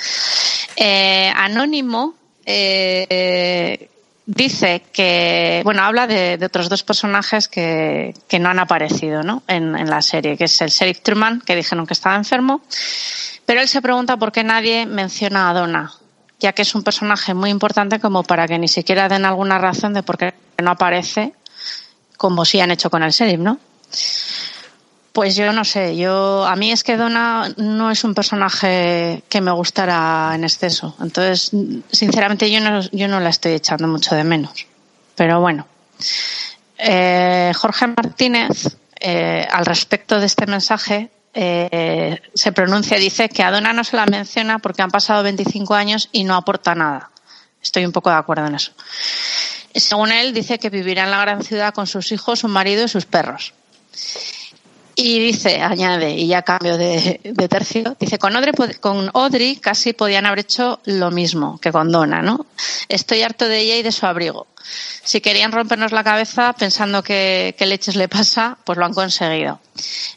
Eh, 0.76 1.32
Anónimo 1.36 2.14
eh, 2.46 3.90
dice 4.28 4.84
que, 4.92 5.62
bueno, 5.64 5.82
habla 5.84 6.06
de, 6.06 6.38
otros 6.46 6.70
dos 6.70 6.84
personajes 6.84 7.48
que, 7.48 8.14
no 8.40 8.50
han 8.50 8.60
aparecido 8.60 9.24
¿no? 9.24 9.42
En, 9.48 9.76
en, 9.76 9.90
la 9.90 10.02
serie, 10.04 10.38
que 10.38 10.44
es 10.44 10.62
el 10.62 10.70
Sheriff 10.70 11.02
Truman, 11.02 11.42
que 11.42 11.56
dijeron 11.56 11.88
que 11.88 11.94
estaba 11.94 12.16
enfermo, 12.16 12.62
pero 13.46 13.62
él 13.62 13.68
se 13.68 13.82
pregunta 13.82 14.18
por 14.18 14.32
qué 14.32 14.44
nadie 14.44 14.86
menciona 14.86 15.50
a 15.50 15.54
Donna, 15.54 15.94
ya 16.40 16.52
que 16.52 16.62
es 16.62 16.76
un 16.76 16.84
personaje 16.84 17.34
muy 17.34 17.50
importante 17.50 18.00
como 18.00 18.24
para 18.24 18.48
que 18.48 18.60
ni 18.60 18.68
siquiera 18.68 19.08
den 19.08 19.26
alguna 19.26 19.58
razón 19.58 19.94
de 19.94 20.04
por 20.04 20.18
qué 20.18 20.34
no 20.62 20.72
aparece 20.72 21.34
como 22.18 22.44
si 22.44 22.60
han 22.60 22.72
hecho 22.72 22.90
con 22.90 23.04
el 23.04 23.12
sheriff, 23.12 23.40
¿no? 23.40 23.60
Pues 25.18 25.36
yo 25.36 25.52
no 25.52 25.66
sé, 25.66 25.98
yo 25.98 26.46
a 26.46 26.56
mí 26.56 26.72
es 26.72 26.84
que 26.84 26.96
Donna 26.96 27.52
no 27.58 27.90
es 27.90 28.04
un 28.04 28.14
personaje 28.14 29.24
que 29.28 29.42
me 29.42 29.50
gustara 29.50 30.32
en 30.36 30.44
exceso, 30.44 30.96
entonces 31.02 31.50
sinceramente 31.92 32.52
yo 32.52 32.62
no, 32.62 32.82
yo 32.92 33.08
no 33.08 33.20
la 33.20 33.30
estoy 33.30 33.54
echando 33.54 33.88
mucho 33.88 34.14
de 34.14 34.24
menos. 34.24 34.68
Pero 35.16 35.42
bueno, 35.42 35.66
eh, 36.78 37.52
Jorge 37.56 37.88
Martínez 37.88 38.78
eh, 39.00 39.48
al 39.52 39.66
respecto 39.66 40.20
de 40.20 40.28
este 40.28 40.46
mensaje 40.46 41.10
eh, 41.34 42.22
se 42.36 42.52
pronuncia, 42.52 43.00
dice 43.00 43.28
que 43.28 43.42
a 43.42 43.50
Donna 43.50 43.74
no 43.74 43.84
se 43.84 43.96
la 43.96 44.06
menciona 44.06 44.60
porque 44.60 44.84
han 44.84 44.92
pasado 44.92 45.24
25 45.24 45.74
años 45.74 46.10
y 46.12 46.26
no 46.26 46.36
aporta 46.36 46.76
nada. 46.76 47.10
Estoy 47.60 47.88
un 47.88 47.92
poco 47.92 48.12
de 48.12 48.18
acuerdo 48.18 48.46
en 48.46 48.54
eso. 48.54 48.72
Según 49.74 50.12
él, 50.12 50.32
dice 50.36 50.60
que 50.60 50.70
vivirá 50.70 51.06
en 51.06 51.10
la 51.10 51.22
gran 51.22 51.44
ciudad 51.44 51.74
con 51.74 51.88
sus 51.88 52.12
hijos, 52.12 52.38
su 52.38 52.48
marido 52.48 52.86
y 52.86 52.88
sus 52.88 53.08
perros. 53.08 53.56
Y 55.00 55.20
dice, 55.20 55.62
añade, 55.62 56.10
y 56.10 56.26
ya 56.26 56.42
cambio 56.42 56.76
de, 56.76 57.20
tercio, 57.48 57.96
dice, 58.00 58.18
con 58.18 58.36
Audrey, 58.36 58.52
con 58.80 59.12
Audrey 59.14 59.58
casi 59.58 59.94
podían 59.94 60.26
haber 60.26 60.40
hecho 60.40 60.80
lo 60.86 61.12
mismo 61.12 61.60
que 61.60 61.72
con 61.72 61.92
Donna, 61.92 62.24
¿no? 62.24 62.48
Estoy 62.90 63.22
harto 63.22 63.48
de 63.48 63.60
ella 63.60 63.76
y 63.76 63.84
de 63.84 63.92
su 63.92 64.08
abrigo. 64.08 64.48
Si 65.04 65.22
querían 65.22 65.52
rompernos 65.52 65.92
la 65.92 66.04
cabeza 66.04 66.52
pensando 66.54 67.04
que, 67.04 67.54
leches 67.60 67.96
le 67.96 68.08
pasa, 68.08 68.58
pues 68.64 68.80
lo 68.80 68.86
han 68.86 68.94
conseguido. 68.96 69.60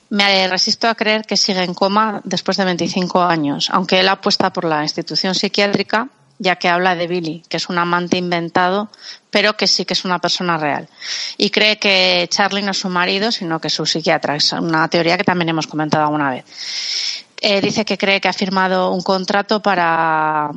Me 0.09 0.49
resisto 0.49 0.89
a 0.89 0.95
creer 0.95 1.27
que 1.27 1.37
sigue 1.37 1.63
en 1.63 1.75
coma 1.75 2.23
después 2.25 2.57
de 2.57 2.65
25 2.65 3.21
años, 3.21 3.69
aunque 3.71 4.01
él 4.01 4.09
apuesta 4.09 4.51
por 4.51 4.65
la 4.65 4.83
institución 4.83 5.35
psiquiátrica, 5.35 6.09
ya 6.41 6.57
que 6.57 6.69
habla 6.69 6.97
de 6.97 7.07
Billy, 7.07 7.45
que 7.49 7.59
es 7.59 7.69
un 7.69 7.79
amante 7.79 8.17
inventado, 8.17 8.89
pero 9.31 9.57
que 9.57 9.67
sí 9.67 9.85
que 9.85 9.93
es 9.93 10.07
una 10.07 10.19
persona 10.19 10.57
real. 10.57 10.89
Y 11.37 11.51
cree 11.51 11.79
que 11.79 12.27
Charlie 12.31 12.63
no 12.63 12.71
es 12.71 12.79
su 12.79 12.89
marido, 12.89 13.31
sino 13.31 13.61
que 13.61 13.69
es 13.69 13.75
su 13.75 13.85
psiquiatra. 13.85 14.37
Es 14.37 14.53
una 14.53 14.89
teoría 14.89 15.19
que 15.19 15.25
también 15.25 15.51
hemos 15.51 15.67
comentado 15.67 16.05
alguna 16.05 16.31
vez. 16.31 16.45
Eh, 17.43 17.61
dice 17.61 17.85
que 17.85 17.99
cree 17.99 18.23
que 18.23 18.29
ha 18.29 18.33
firmado 18.33 18.91
un 18.91 19.03
contrato 19.03 19.61
para, 19.61 20.51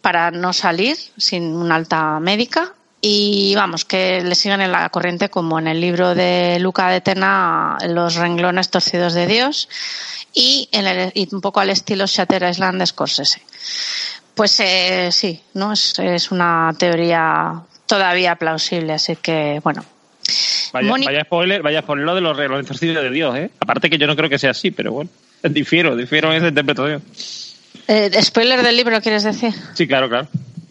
para 0.00 0.30
no 0.30 0.54
salir 0.54 0.96
sin 1.18 1.54
una 1.54 1.74
alta 1.76 2.18
médica 2.18 2.74
y 3.02 3.54
vamos, 3.54 3.84
que 3.84 4.22
le 4.22 4.34
sigan 4.34 4.62
en 4.62 4.72
la 4.72 4.88
corriente 4.88 5.28
como 5.28 5.58
en 5.58 5.66
el 5.66 5.80
libro 5.80 6.14
de 6.14 6.58
Luca 6.60 6.88
de 6.88 7.02
Tena, 7.02 7.76
Los 7.86 8.14
renglones 8.14 8.70
torcidos 8.70 9.12
de 9.12 9.26
Dios 9.26 9.68
y, 10.34 10.68
un 11.32 11.40
poco 11.40 11.60
al 11.60 11.70
estilo 11.70 12.06
Shatter 12.06 12.42
Island 12.48 12.80
de 12.80 12.86
Scorsese. 12.86 13.42
Pues 14.34 14.58
eh, 14.60 15.10
sí, 15.12 15.40
¿no? 15.54 15.72
Es, 15.72 15.98
es, 15.98 16.30
una 16.30 16.74
teoría 16.78 17.60
todavía 17.86 18.36
plausible, 18.36 18.94
así 18.94 19.16
que 19.16 19.60
bueno. 19.62 19.84
Vaya, 20.72 20.92
vaya 21.04 21.24
spoiler, 21.24 21.62
vaya 21.62 21.82
spoiler 21.82 22.06
lo 22.06 22.14
de 22.14 22.48
los 22.48 22.66
torcidos 22.66 23.02
de 23.02 23.10
Dios, 23.10 23.36
¿eh? 23.36 23.50
Aparte 23.58 23.90
que 23.90 23.98
yo 23.98 24.06
no 24.06 24.14
creo 24.14 24.30
que 24.30 24.38
sea 24.38 24.50
así, 24.50 24.70
pero 24.70 24.92
bueno, 24.92 25.10
difiero, 25.42 25.96
difiero 25.96 26.30
en 26.30 26.38
esa 26.38 26.48
interpretación. 26.48 27.02
Eh, 27.88 28.10
¿Spoiler 28.22 28.62
del 28.62 28.76
libro 28.76 29.00
quieres 29.00 29.24
decir? 29.24 29.52
Sí, 29.74 29.86
claro, 29.86 30.08
claro. 30.08 30.28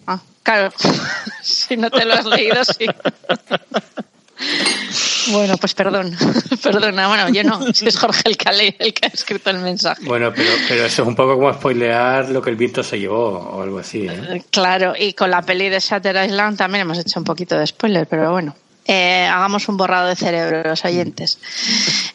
Ah, 0.07 0.21
claro. 0.43 0.71
si 1.41 1.75
no 1.75 1.89
te 1.89 2.05
lo 2.05 2.13
has 2.13 2.25
leído, 2.25 2.63
sí. 2.63 2.85
Bueno, 5.27 5.57
pues 5.57 5.73
perdón, 5.73 6.15
perdona, 6.63 7.07
bueno, 7.07 7.29
yo 7.29 7.43
no, 7.43 7.65
es 7.67 7.97
Jorge 7.97 8.21
el 8.25 8.37
que, 8.37 8.75
el 8.79 8.93
que 8.93 9.07
ha 9.07 9.09
escrito 9.09 9.49
el 9.49 9.59
mensaje. 9.59 10.03
Bueno, 10.05 10.31
pero, 10.33 10.51
pero 10.67 10.85
eso 10.85 11.01
es 11.03 11.07
un 11.07 11.15
poco 11.15 11.35
como 11.35 11.53
spoilear 11.53 12.29
lo 12.29 12.41
que 12.41 12.49
el 12.49 12.55
viento 12.55 12.83
se 12.83 12.99
llevó 12.99 13.39
o 13.39 13.61
algo 13.61 13.79
así. 13.79 14.07
¿eh? 14.07 14.21
eh 14.29 14.43
claro, 14.49 14.93
y 14.97 15.13
con 15.13 15.29
la 15.29 15.41
peli 15.41 15.69
de 15.69 15.79
Shatter 15.79 16.25
Island 16.25 16.57
también 16.57 16.81
hemos 16.81 16.97
hecho 16.97 17.19
un 17.19 17.25
poquito 17.25 17.57
de 17.57 17.67
spoiler, 17.67 18.07
pero 18.07 18.31
bueno. 18.31 18.55
Eh, 18.91 19.27
hagamos 19.27 19.69
un 19.69 19.77
borrado 19.77 20.07
de 20.07 20.15
cerebro, 20.15 20.63
los 20.63 20.83
oyentes. 20.83 21.37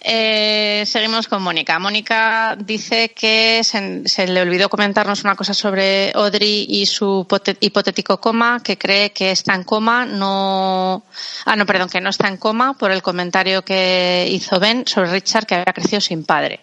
Eh, 0.00 0.82
seguimos 0.84 1.28
con 1.28 1.40
Mónica. 1.40 1.78
Mónica 1.78 2.56
dice 2.58 3.10
que 3.10 3.62
se, 3.62 4.26
le 4.26 4.40
olvidó 4.40 4.68
comentarnos 4.68 5.22
una 5.22 5.36
cosa 5.36 5.54
sobre 5.54 6.10
Audrey 6.16 6.66
y 6.68 6.86
su 6.86 7.28
hipotético 7.60 8.20
coma, 8.20 8.60
que 8.60 8.76
cree 8.76 9.12
que 9.12 9.30
está 9.30 9.54
en 9.54 9.62
coma, 9.62 10.04
no, 10.04 11.04
ah, 11.44 11.54
no, 11.54 11.64
perdón, 11.64 11.90
que 11.90 12.00
no 12.00 12.10
está 12.10 12.26
en 12.26 12.38
coma 12.38 12.74
por 12.74 12.90
el 12.90 13.02
comentario 13.02 13.62
que 13.62 14.26
hizo 14.28 14.58
Ben 14.58 14.84
sobre 14.84 15.12
Richard, 15.12 15.46
que 15.46 15.54
había 15.54 15.72
crecido 15.72 16.00
sin 16.00 16.24
padre. 16.24 16.58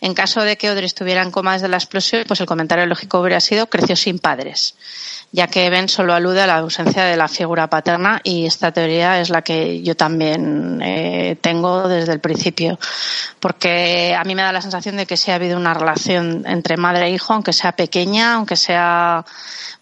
En 0.00 0.14
caso 0.14 0.42
de 0.42 0.56
que 0.56 0.66
Audrey 0.66 0.86
estuviera 0.86 1.22
en 1.22 1.30
coma 1.30 1.52
desde 1.52 1.68
la 1.68 1.76
explosión, 1.76 2.24
pues 2.26 2.40
el 2.40 2.46
comentario 2.46 2.86
lógico 2.86 3.20
hubiera 3.20 3.38
sido 3.38 3.68
creció 3.68 3.94
sin 3.94 4.18
padres 4.18 4.74
ya 5.34 5.48
que 5.48 5.68
Ben 5.68 5.88
solo 5.88 6.14
alude 6.14 6.42
a 6.42 6.46
la 6.46 6.58
ausencia 6.58 7.04
de 7.06 7.16
la 7.16 7.26
figura 7.26 7.68
paterna 7.68 8.20
y 8.22 8.46
esta 8.46 8.70
teoría 8.70 9.20
es 9.20 9.30
la 9.30 9.42
que 9.44 9.82
yo 9.82 9.94
también 9.94 10.80
eh, 10.82 11.36
tengo 11.40 11.86
desde 11.86 12.12
el 12.12 12.20
principio, 12.20 12.78
porque 13.38 14.16
a 14.18 14.24
mí 14.24 14.34
me 14.34 14.42
da 14.42 14.52
la 14.52 14.62
sensación 14.62 14.96
de 14.96 15.06
que 15.06 15.16
sí 15.16 15.30
ha 15.30 15.36
habido 15.36 15.56
una 15.56 15.74
relación 15.74 16.44
entre 16.46 16.76
madre 16.76 17.06
e 17.06 17.10
hijo, 17.10 17.34
aunque 17.34 17.52
sea 17.52 17.72
pequeña, 17.72 18.34
aunque 18.34 18.56
sea 18.56 19.24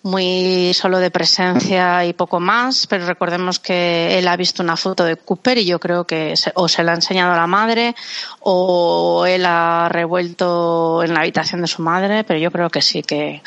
muy 0.02 0.72
solo 0.74 0.98
de 0.98 1.10
presencia 1.10 2.04
y 2.04 2.12
poco 2.12 2.40
más, 2.40 2.86
pero 2.88 3.06
recordemos 3.06 3.60
que 3.60 4.18
él 4.18 4.26
ha 4.26 4.36
visto 4.36 4.62
una 4.62 4.76
foto 4.76 5.04
de 5.04 5.16
Cooper 5.16 5.58
y 5.58 5.64
yo 5.64 5.78
creo 5.78 6.04
que 6.04 6.34
o 6.54 6.68
se 6.68 6.82
la 6.82 6.92
ha 6.92 6.94
enseñado 6.96 7.32
a 7.32 7.36
la 7.36 7.46
madre 7.46 7.94
o 8.40 9.24
él 9.26 9.46
ha 9.46 9.88
revuelto 9.88 11.02
en 11.04 11.14
la 11.14 11.20
habitación 11.20 11.60
de 11.60 11.68
su 11.68 11.82
madre, 11.82 12.24
pero 12.24 12.40
yo 12.40 12.50
creo 12.50 12.68
que 12.68 12.82
sí 12.82 13.02
que, 13.02 13.42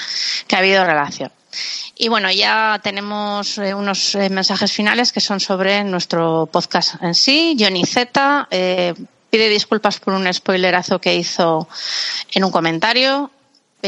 que 0.47 0.55
ha 0.55 0.59
habido 0.59 0.85
relación. 0.85 1.31
Y 1.97 2.09
bueno, 2.09 2.31
ya 2.31 2.79
tenemos 2.83 3.57
eh, 3.57 3.73
unos 3.73 4.15
eh, 4.15 4.29
mensajes 4.29 4.71
finales 4.71 5.11
que 5.11 5.21
son 5.21 5.39
sobre 5.39 5.83
nuestro 5.83 6.47
podcast 6.51 7.01
en 7.01 7.13
sí. 7.13 7.55
Johnny 7.59 7.85
Z 7.85 8.47
eh, 8.51 8.93
pide 9.29 9.49
disculpas 9.49 9.99
por 9.99 10.13
un 10.13 10.31
spoilerazo 10.33 10.99
que 10.99 11.15
hizo 11.15 11.67
en 12.33 12.43
un 12.43 12.51
comentario 12.51 13.31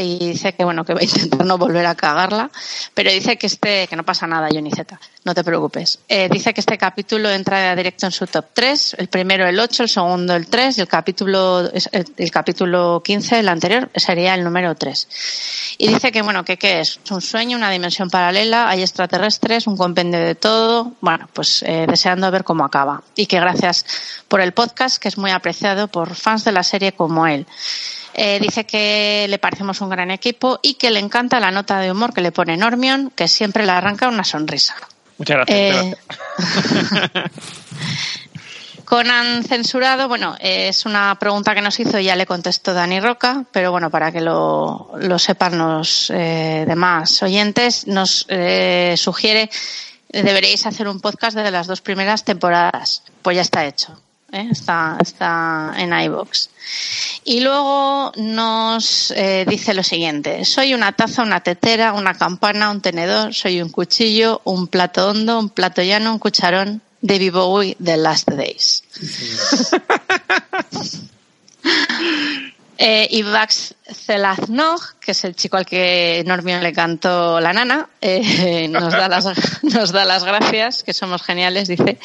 y 0.00 0.18
dice 0.18 0.52
que 0.52 0.64
bueno 0.64 0.84
que 0.84 0.94
va 0.94 1.00
a 1.00 1.04
intentar 1.04 1.44
no 1.44 1.58
volver 1.58 1.86
a 1.86 1.94
cagarla, 1.94 2.50
pero 2.94 3.10
dice 3.10 3.36
que 3.36 3.46
este 3.46 3.86
que 3.86 3.96
no 3.96 4.04
pasa 4.04 4.26
nada, 4.26 4.48
Johnny 4.50 4.70
Z, 4.70 4.98
no 5.24 5.34
te 5.34 5.44
preocupes. 5.44 5.98
Eh, 6.08 6.28
dice 6.30 6.54
que 6.54 6.60
este 6.60 6.78
capítulo 6.78 7.30
entra 7.30 7.74
directo 7.74 8.06
en 8.06 8.12
su 8.12 8.26
top 8.26 8.46
3, 8.52 8.96
el 8.98 9.08
primero 9.08 9.46
el 9.46 9.58
8, 9.58 9.84
el 9.84 9.88
segundo 9.88 10.34
el 10.34 10.46
3 10.46 10.78
y 10.78 10.80
el 10.80 10.88
capítulo 10.88 11.68
el, 11.70 12.30
capítulo 12.30 13.02
15, 13.04 13.40
el 13.40 13.48
anterior, 13.48 13.90
sería 13.94 14.34
el 14.34 14.44
número 14.44 14.74
3. 14.74 15.76
Y 15.78 15.88
dice 15.88 16.12
que 16.12 16.22
bueno, 16.22 16.44
que 16.44 16.56
qué 16.56 16.80
es? 16.80 17.00
un 17.10 17.20
sueño, 17.20 17.56
una 17.56 17.70
dimensión 17.70 18.10
paralela, 18.10 18.68
hay 18.68 18.82
extraterrestres, 18.82 19.66
un 19.66 19.76
compendio 19.76 20.20
de 20.20 20.34
todo, 20.34 20.92
bueno, 21.00 21.28
pues 21.32 21.62
eh, 21.62 21.86
deseando 21.88 22.30
ver 22.30 22.44
cómo 22.44 22.64
acaba. 22.64 23.02
Y 23.16 23.26
que 23.26 23.40
gracias 23.40 23.84
por 24.28 24.40
el 24.40 24.52
podcast, 24.52 24.98
que 24.98 25.08
es 25.08 25.18
muy 25.18 25.30
apreciado 25.30 25.88
por 25.88 26.14
fans 26.14 26.44
de 26.44 26.52
la 26.52 26.62
serie 26.62 26.92
como 26.92 27.26
él. 27.26 27.46
Eh, 28.20 28.40
dice 28.40 28.66
que 28.66 29.26
le 29.28 29.38
parecemos 29.38 29.80
un 29.80 29.90
gran 29.90 30.10
equipo 30.10 30.58
y 30.60 30.74
que 30.74 30.90
le 30.90 30.98
encanta 30.98 31.38
la 31.38 31.52
nota 31.52 31.78
de 31.78 31.92
humor 31.92 32.12
que 32.12 32.20
le 32.20 32.32
pone 32.32 32.56
Normion, 32.56 33.12
que 33.14 33.28
siempre 33.28 33.64
le 33.64 33.70
arranca 33.70 34.08
una 34.08 34.24
sonrisa. 34.24 34.74
Muchas 35.18 35.36
gracias. 35.36 35.86
Eh, 35.86 35.94
Conan 38.84 39.44
censurado, 39.44 40.08
bueno, 40.08 40.34
es 40.40 40.84
una 40.84 41.16
pregunta 41.20 41.54
que 41.54 41.60
nos 41.60 41.78
hizo 41.78 42.00
y 42.00 42.04
ya 42.06 42.16
le 42.16 42.26
contestó 42.26 42.74
Dani 42.74 42.98
Roca, 42.98 43.44
pero 43.52 43.70
bueno, 43.70 43.88
para 43.88 44.10
que 44.10 44.20
lo, 44.20 44.90
sepan 45.18 45.56
los 45.56 46.10
eh, 46.10 46.64
demás 46.66 47.22
oyentes, 47.22 47.86
nos 47.86 48.26
sugiere 48.96 49.48
deberéis 50.08 50.66
hacer 50.66 50.88
un 50.88 51.00
podcast 51.00 51.36
de 51.36 51.50
las 51.52 51.68
dos 51.68 51.82
primeras 51.82 52.24
temporadas. 52.24 53.04
Pues 53.22 53.36
ya 53.36 53.42
está 53.42 53.64
hecho. 53.64 53.96
¿Eh? 54.32 54.48
está, 54.50 54.96
está 55.00 55.74
en 55.76 55.92
iBox. 55.92 56.50
Y 57.24 57.40
luego 57.40 58.12
nos 58.16 59.10
eh, 59.12 59.44
dice 59.48 59.74
lo 59.74 59.82
siguiente: 59.82 60.44
soy 60.44 60.74
una 60.74 60.92
taza, 60.92 61.22
una 61.22 61.40
tetera, 61.40 61.92
una 61.92 62.14
campana, 62.14 62.70
un 62.70 62.80
tenedor, 62.80 63.34
soy 63.34 63.62
un 63.62 63.70
cuchillo, 63.70 64.40
un 64.44 64.68
plato 64.68 65.08
hondo, 65.08 65.38
un 65.38 65.50
plato 65.50 65.82
llano, 65.82 66.12
un 66.12 66.18
cucharón 66.18 66.82
de 67.00 67.30
Bowie 67.30 67.76
de 67.78 67.96
Last 67.96 68.30
Days. 68.30 68.84
Eh, 72.80 73.24
Zelaznog, 73.92 74.80
que 75.00 75.10
es 75.10 75.24
el 75.24 75.34
chico 75.34 75.56
al 75.56 75.66
que 75.66 76.22
Normion 76.24 76.62
le 76.62 76.72
cantó 76.72 77.40
la 77.40 77.52
nana, 77.52 77.88
eh, 78.00 78.68
nos, 78.68 78.92
da 78.92 79.08
las, 79.08 79.26
nos 79.64 79.90
da 79.90 80.04
las 80.04 80.22
gracias, 80.22 80.84
que 80.84 80.94
somos 80.94 81.22
geniales, 81.22 81.66
dice. 81.66 81.98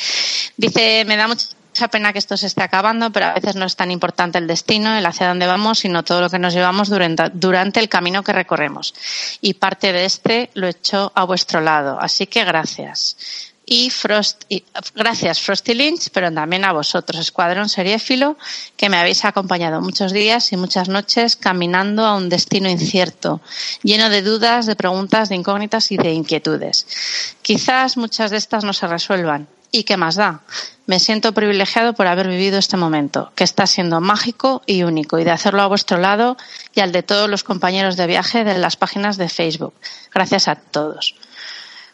Dice, 0.57 1.05
me 1.05 1.15
da 1.15 1.27
mucha 1.27 1.45
pena 1.89 2.13
que 2.13 2.19
esto 2.19 2.37
se 2.37 2.47
esté 2.47 2.63
acabando, 2.63 3.11
pero 3.11 3.27
a 3.27 3.33
veces 3.33 3.55
no 3.55 3.65
es 3.65 3.75
tan 3.75 3.91
importante 3.91 4.37
el 4.37 4.47
destino, 4.47 4.95
el 4.95 5.05
hacia 5.05 5.27
dónde 5.27 5.47
vamos, 5.47 5.79
sino 5.79 6.03
todo 6.03 6.21
lo 6.21 6.29
que 6.29 6.39
nos 6.39 6.53
llevamos 6.53 6.89
durante, 6.89 7.79
el 7.79 7.89
camino 7.89 8.23
que 8.23 8.33
recorremos. 8.33 8.93
Y 9.41 9.55
parte 9.55 9.91
de 9.91 10.05
este 10.05 10.49
lo 10.53 10.67
he 10.67 10.71
hecho 10.71 11.11
a 11.15 11.23
vuestro 11.25 11.61
lado. 11.61 11.97
Así 11.99 12.27
que 12.27 12.43
gracias 12.45 13.17
y, 13.65 13.89
Frost, 13.89 14.43
y 14.49 14.63
gracias 14.95 15.39
Frosty 15.39 15.73
Lynch, 15.73 16.09
pero 16.11 16.31
también 16.31 16.65
a 16.65 16.73
vosotros, 16.73 17.19
Escuadrón 17.19 17.69
Seriéfilo, 17.69 18.37
que 18.75 18.89
me 18.89 18.97
habéis 18.97 19.23
acompañado 19.25 19.81
muchos 19.81 20.11
días 20.11 20.51
y 20.51 20.57
muchas 20.57 20.89
noches 20.89 21.35
caminando 21.35 22.05
a 22.05 22.15
un 22.15 22.29
destino 22.29 22.69
incierto, 22.69 23.41
lleno 23.81 24.09
de 24.09 24.21
dudas, 24.21 24.65
de 24.65 24.75
preguntas, 24.75 25.29
de 25.29 25.35
incógnitas 25.35 25.91
y 25.91 25.97
de 25.97 26.11
inquietudes. 26.11 27.35
Quizás 27.41 27.97
muchas 27.97 28.31
de 28.31 28.37
estas 28.37 28.63
no 28.63 28.73
se 28.73 28.87
resuelvan. 28.87 29.47
¿Y 29.75 29.85
qué 29.85 29.97
más 29.97 30.15
da? 30.15 30.41
Me 30.85 30.99
siento 30.99 31.33
privilegiado 31.33 31.93
por 31.93 32.05
haber 32.05 32.27
vivido 32.27 32.59
este 32.59 32.77
momento, 32.77 33.31
que 33.33 33.43
está 33.43 33.65
siendo 33.65 34.01
mágico 34.01 34.61
y 34.67 34.83
único, 34.83 35.17
y 35.17 35.23
de 35.23 35.31
hacerlo 35.31 35.63
a 35.63 35.67
vuestro 35.67 35.97
lado 35.97 36.37
y 36.75 36.81
al 36.81 36.91
de 36.91 37.01
todos 37.01 37.27
los 37.27 37.43
compañeros 37.43 37.97
de 37.97 38.05
viaje 38.05 38.43
de 38.43 38.59
las 38.59 38.75
páginas 38.75 39.17
de 39.17 39.29
Facebook. 39.29 39.73
Gracias 40.13 40.47
a 40.47 40.53
todos. 40.57 41.15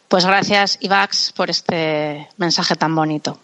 Pues 0.10 0.26
gracias, 0.26 0.78
Ivax, 0.82 1.32
por 1.32 1.50
este 1.50 2.28
mensaje 2.36 2.76
tan 2.76 2.94
bonito. 2.94 3.40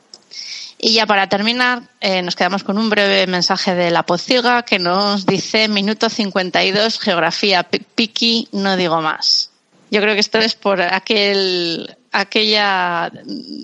Y 0.77 0.95
ya 0.95 1.05
para 1.05 1.29
terminar, 1.29 1.83
eh, 2.01 2.21
nos 2.21 2.35
quedamos 2.35 2.65
con 2.65 2.77
un 2.77 2.89
breve 2.89 3.27
mensaje 3.27 3.73
de 3.73 3.89
la 3.89 4.03
Pociga 4.03 4.63
que 4.63 4.79
nos 4.79 5.25
dice 5.25 5.69
minuto 5.69 6.09
52, 6.09 6.99
geografía 6.99 7.63
piqui, 7.63 8.49
no 8.51 8.75
digo 8.75 9.01
más. 9.01 9.51
Yo 9.91 10.01
creo 10.01 10.13
que 10.13 10.19
esto 10.19 10.39
es 10.39 10.55
por 10.55 10.81
aquel 10.81 11.95
aquella 12.15 13.11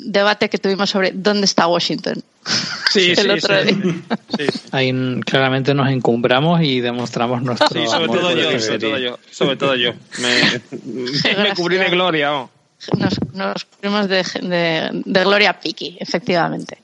debate 0.05 0.49
que 0.49 0.57
tuvimos 0.57 0.89
sobre 0.89 1.11
dónde 1.11 1.45
está 1.45 1.67
Washington. 1.67 2.21
Sí, 2.91 3.13
el 3.17 3.31
otro 3.31 3.63
día. 3.63 3.75
Ahí 4.71 4.93
claramente 5.25 5.73
nos 5.73 5.89
encumbramos 5.89 6.61
y 6.61 6.81
demostramos 6.81 7.41
nuestro 7.41 7.69
sí, 7.69 7.87
sobre 7.87 8.07
todo 8.07 8.35
yo, 8.35 8.59
sobre 8.59 8.79
todo 8.79 8.97
yo, 8.97 9.19
sobre 9.31 9.55
todo 9.55 9.75
yo. 9.75 9.93
Me, 10.19 10.61
me 11.43 11.53
cubrí 11.55 11.77
de 11.77 11.89
gloria. 11.89 12.47
Nos, 12.97 13.19
nos 13.33 13.65
cubrimos 13.65 14.09
de, 14.09 14.23
de, 15.05 15.23
Gloria 15.23 15.59
Piki, 15.59 15.97
efectivamente. 15.99 16.79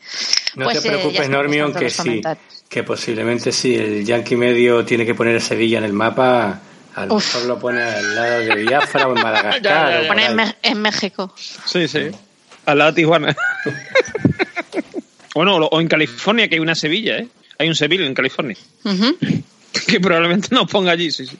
No 0.56 0.66
pues, 0.66 0.82
te 0.82 0.90
preocupes, 0.90 1.26
eh, 1.26 1.30
Normion, 1.30 1.74
que 1.74 1.90
sí, 1.90 2.22
que 2.70 2.84
posiblemente 2.84 3.52
si 3.52 3.76
el 3.76 4.06
Yankee 4.06 4.36
medio 4.36 4.86
tiene 4.86 5.08
que 5.08 5.16
poner 5.16 5.38
a 5.38 5.40
Sevilla 5.40 5.80
en 5.80 5.86
el 5.86 5.94
mapa, 5.94 6.62
a 6.98 7.06
lo 7.06 7.16
mejor 7.16 7.46
lo 7.46 7.60
pone 7.60 7.84
al 7.84 8.16
lado 8.16 8.39
de 8.39 8.56
Biafra 8.56 9.08
o 9.08 9.16
en 9.16 9.24
Madagascar. 9.24 10.01
Lo 10.01 10.08
pone 10.08 10.56
en, 10.63 10.82
México. 10.82 11.32
Sí, 11.66 11.88
sí, 11.88 12.10
al 12.66 12.77
lado 12.80 12.92
de 12.92 12.96
Tijuana. 12.96 13.38
bueno, 15.36 15.58
o 15.58 15.80
en 15.80 15.88
California, 15.88 16.48
que 16.48 16.56
hay 16.56 16.60
una 16.60 16.74
Sevilla, 16.74 17.20
¿eh? 17.20 17.27
Hay 17.60 17.68
un 17.68 17.75
Sevilla 17.75 18.06
en 18.06 18.13
California. 18.13 18.58
Que 19.88 20.00
probablemente 20.01 20.50
nos 20.51 20.70
ponga 20.70 20.92
allí, 20.92 21.12
sí, 21.12 21.27
sí. 21.27 21.38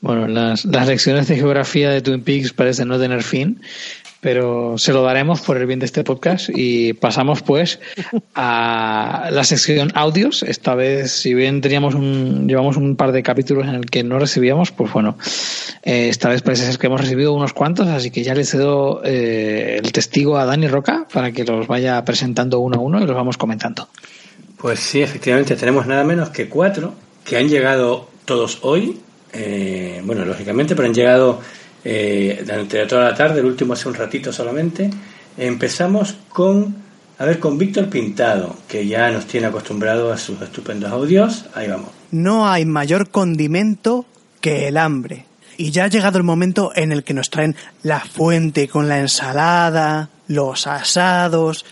Bueno, 0.00 0.28
las, 0.28 0.64
las 0.64 0.86
lecciones 0.86 1.26
de 1.26 1.36
geografía 1.36 1.90
de 1.90 2.00
Twin 2.00 2.22
Peaks 2.22 2.52
parecen 2.52 2.88
no 2.88 3.00
tener 3.00 3.22
fin, 3.24 3.60
pero 4.20 4.78
se 4.78 4.92
lo 4.92 5.02
daremos 5.02 5.40
por 5.40 5.56
el 5.56 5.66
bien 5.66 5.78
de 5.78 5.86
este 5.86 6.04
podcast 6.04 6.48
y 6.52 6.94
pasamos 6.94 7.42
pues 7.42 7.80
a 8.34 9.28
la 9.30 9.44
sección 9.44 9.90
audios. 9.94 10.42
Esta 10.42 10.74
vez, 10.74 11.12
si 11.12 11.34
bien 11.34 11.60
teníamos 11.60 11.94
un, 11.94 12.48
llevamos 12.48 12.76
un 12.76 12.96
par 12.96 13.12
de 13.12 13.22
capítulos 13.22 13.66
en 13.66 13.74
el 13.74 13.86
que 13.86 14.02
no 14.02 14.18
recibíamos, 14.18 14.72
pues 14.72 14.92
bueno, 14.92 15.16
eh, 15.82 16.08
esta 16.08 16.28
vez 16.28 16.42
parece 16.42 16.66
ser 16.66 16.78
que 16.78 16.86
hemos 16.86 17.00
recibido 17.00 17.32
unos 17.32 17.52
cuantos, 17.52 17.86
así 17.88 18.10
que 18.10 18.22
ya 18.22 18.34
le 18.34 18.44
cedo 18.44 19.02
eh, 19.04 19.80
el 19.82 19.92
testigo 19.92 20.38
a 20.38 20.44
Dani 20.44 20.68
Roca 20.68 21.06
para 21.12 21.32
que 21.32 21.44
los 21.44 21.66
vaya 21.66 22.04
presentando 22.04 22.60
uno 22.60 22.78
a 22.78 22.80
uno 22.80 23.00
y 23.00 23.06
los 23.06 23.16
vamos 23.16 23.36
comentando. 23.36 23.88
Pues 24.58 24.80
sí, 24.80 25.02
efectivamente, 25.02 25.54
tenemos 25.56 25.86
nada 25.86 26.04
menos 26.04 26.30
que 26.30 26.48
cuatro 26.48 26.94
que 27.24 27.36
han 27.36 27.48
llegado 27.48 28.08
todos 28.24 28.58
hoy 28.62 29.00
eh, 29.38 30.00
bueno, 30.04 30.24
lógicamente, 30.24 30.74
pero 30.74 30.88
han 30.88 30.94
llegado 30.94 31.40
eh, 31.88 32.42
durante 32.44 32.84
toda 32.86 33.04
la 33.04 33.14
tarde, 33.14 33.38
el 33.38 33.46
último 33.46 33.74
hace 33.74 33.88
un 33.88 33.94
ratito 33.94 34.32
solamente. 34.32 34.90
Empezamos 35.38 36.16
con, 36.30 36.74
a 37.16 37.24
ver, 37.24 37.38
con 37.38 37.56
Víctor 37.58 37.88
Pintado, 37.88 38.56
que 38.66 38.88
ya 38.88 39.08
nos 39.12 39.26
tiene 39.26 39.46
acostumbrado 39.46 40.12
a 40.12 40.18
sus 40.18 40.42
estupendos 40.42 40.90
audios. 40.90 41.44
Ahí 41.54 41.68
vamos. 41.68 41.90
No 42.10 42.48
hay 42.48 42.64
mayor 42.64 43.10
condimento 43.10 44.04
que 44.40 44.66
el 44.66 44.78
hambre. 44.78 45.26
Y 45.58 45.70
ya 45.70 45.84
ha 45.84 45.88
llegado 45.88 46.18
el 46.18 46.24
momento 46.24 46.72
en 46.74 46.90
el 46.90 47.04
que 47.04 47.14
nos 47.14 47.30
traen 47.30 47.54
la 47.84 48.00
fuente 48.00 48.66
con 48.66 48.88
la 48.88 48.98
ensalada, 48.98 50.10
los 50.26 50.66
asados. 50.66 51.64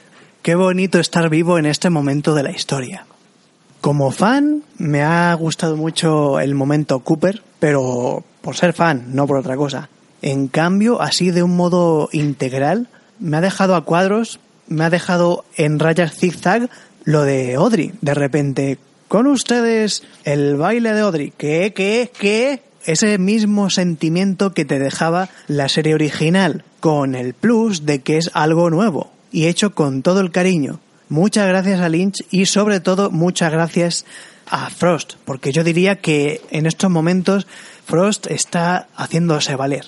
Qué 0.43 0.55
bonito 0.55 1.01
estar 1.01 1.29
vivo 1.29 1.59
en 1.59 1.67
este 1.67 1.91
momento 1.91 2.37
de 2.37 2.45
la 2.45 2.53
historia. 2.53 3.05
Como 3.81 4.13
fan, 4.13 4.63
me 4.79 5.03
ha 5.03 5.35
gustado 5.35 5.77
mucho 5.77 6.39
el 6.39 6.55
momento 6.55 7.01
Cooper, 7.01 7.43
pero 7.59 8.23
por 8.43 8.55
ser 8.55 8.75
fan, 8.75 9.07
no 9.09 9.27
por 9.27 9.39
otra 9.39 9.57
cosa. 9.57 9.89
En 10.27 10.49
cambio, 10.49 11.03
así 11.03 11.33
de 11.33 11.43
un 11.43 11.55
modo 11.55 12.09
integral, 12.11 12.89
me 13.19 13.37
ha 13.37 13.41
dejado 13.43 13.77
a 13.77 13.85
cuadros, 13.85 14.41
me 14.69 14.85
ha 14.85 14.89
dejado 14.89 15.45
en 15.59 15.79
rayas 15.79 16.17
zigzag 16.17 16.71
lo 17.05 17.25
de 17.25 17.57
Audrey. 17.57 17.93
De 18.01 18.15
repente, 18.15 18.79
con 19.09 19.27
ustedes, 19.27 20.03
el 20.25 20.57
baile 20.57 20.95
de 20.95 21.01
Audrey. 21.03 21.35
¿Qué, 21.37 21.75
qué, 21.77 22.11
qué? 22.19 22.63
Ese 22.87 23.19
mismo 23.19 23.69
sentimiento 23.69 24.55
que 24.55 24.65
te 24.65 24.79
dejaba 24.79 25.29
la 25.47 25.69
serie 25.69 25.95
original, 25.95 26.65
con 26.81 27.15
el 27.15 27.35
plus 27.35 27.85
de 27.85 28.01
que 28.01 28.17
es 28.17 28.31
algo 28.33 28.71
nuevo 28.71 29.13
y 29.31 29.45
hecho 29.45 29.75
con 29.75 30.01
todo 30.01 30.21
el 30.21 30.31
cariño. 30.31 30.81
Muchas 31.11 31.47
gracias 31.47 31.83
a 31.83 31.91
Lynch 31.91 32.25
y 32.31 32.47
sobre 32.47 32.81
todo 32.81 33.11
muchas 33.11 33.53
gracias 33.53 34.07
a 34.47 34.71
Frost, 34.71 35.17
porque 35.27 35.53
yo 35.53 35.65
diría 35.65 35.97
que 35.97 36.41
en 36.51 36.65
estos 36.65 36.91
momentos 36.91 37.47
Frost 37.85 38.27
está 38.29 38.89
haciéndose 38.97 39.55
valer. 39.55 39.85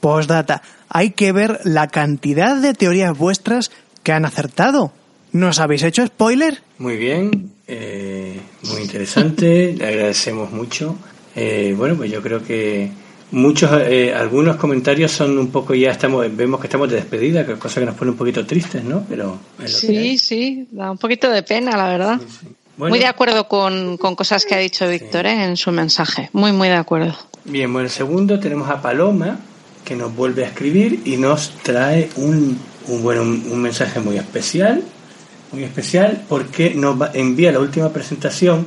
Postdata, 0.00 0.62
hay 0.88 1.10
que 1.10 1.32
ver 1.32 1.60
la 1.64 1.88
cantidad 1.88 2.56
de 2.56 2.74
teorías 2.74 3.16
vuestras 3.16 3.70
que 4.02 4.12
han 4.12 4.24
acertado. 4.24 4.92
¿Nos 5.32 5.58
habéis 5.58 5.82
hecho 5.82 6.06
spoiler? 6.06 6.62
Muy 6.78 6.96
bien, 6.96 7.50
eh, 7.66 8.40
muy 8.70 8.82
interesante, 8.82 9.74
le 9.76 9.86
agradecemos 9.86 10.52
mucho. 10.52 10.96
Eh, 11.34 11.74
bueno, 11.76 11.96
pues 11.96 12.10
yo 12.10 12.22
creo 12.22 12.42
que 12.42 12.90
muchos 13.30 13.70
eh, 13.82 14.14
algunos 14.14 14.56
comentarios 14.56 15.10
son 15.10 15.36
un 15.38 15.48
poco 15.48 15.74
ya 15.74 15.90
estamos 15.90 16.24
vemos 16.36 16.60
que 16.60 16.68
estamos 16.68 16.88
de 16.88 16.96
despedida 16.96 17.44
que 17.44 17.54
cosa 17.54 17.80
que 17.80 17.86
nos 17.86 17.96
pone 17.96 18.12
un 18.12 18.16
poquito 18.16 18.46
tristes 18.46 18.84
no 18.84 19.04
pero 19.08 19.38
sí 19.64 20.16
sí 20.16 20.68
da 20.70 20.92
un 20.92 20.98
poquito 20.98 21.28
de 21.30 21.42
pena 21.42 21.76
la 21.76 21.88
verdad. 21.88 22.20
Muy 22.78 22.98
de 22.98 23.06
acuerdo 23.06 23.48
con, 23.48 23.96
cosas 23.96 24.44
que 24.44 24.54
ha 24.54 24.58
dicho 24.58 24.86
Víctor 24.86 25.24
¿eh? 25.24 25.44
en 25.44 25.56
su 25.56 25.72
mensaje. 25.72 26.28
Muy 26.34 26.52
muy 26.52 26.68
de 26.68 26.74
acuerdo. 26.74 27.14
Bien 27.44 27.72
bueno 27.72 27.86
el 27.86 27.90
segundo 27.90 28.38
tenemos 28.38 28.68
a 28.68 28.80
Paloma 28.80 29.38
que 29.86 29.96
nos 29.96 30.14
vuelve 30.14 30.44
a 30.44 30.48
escribir 30.48 31.00
y 31.04 31.16
nos 31.16 31.50
trae 31.62 32.10
un, 32.16 32.58
un 32.88 33.06
un, 33.06 33.62
mensaje 33.62 34.00
muy 34.00 34.18
especial 34.18 34.82
muy 35.52 35.62
especial 35.62 36.24
porque 36.28 36.74
nos 36.74 36.98
envía 37.14 37.52
la 37.52 37.60
última 37.60 37.90
presentación 37.90 38.66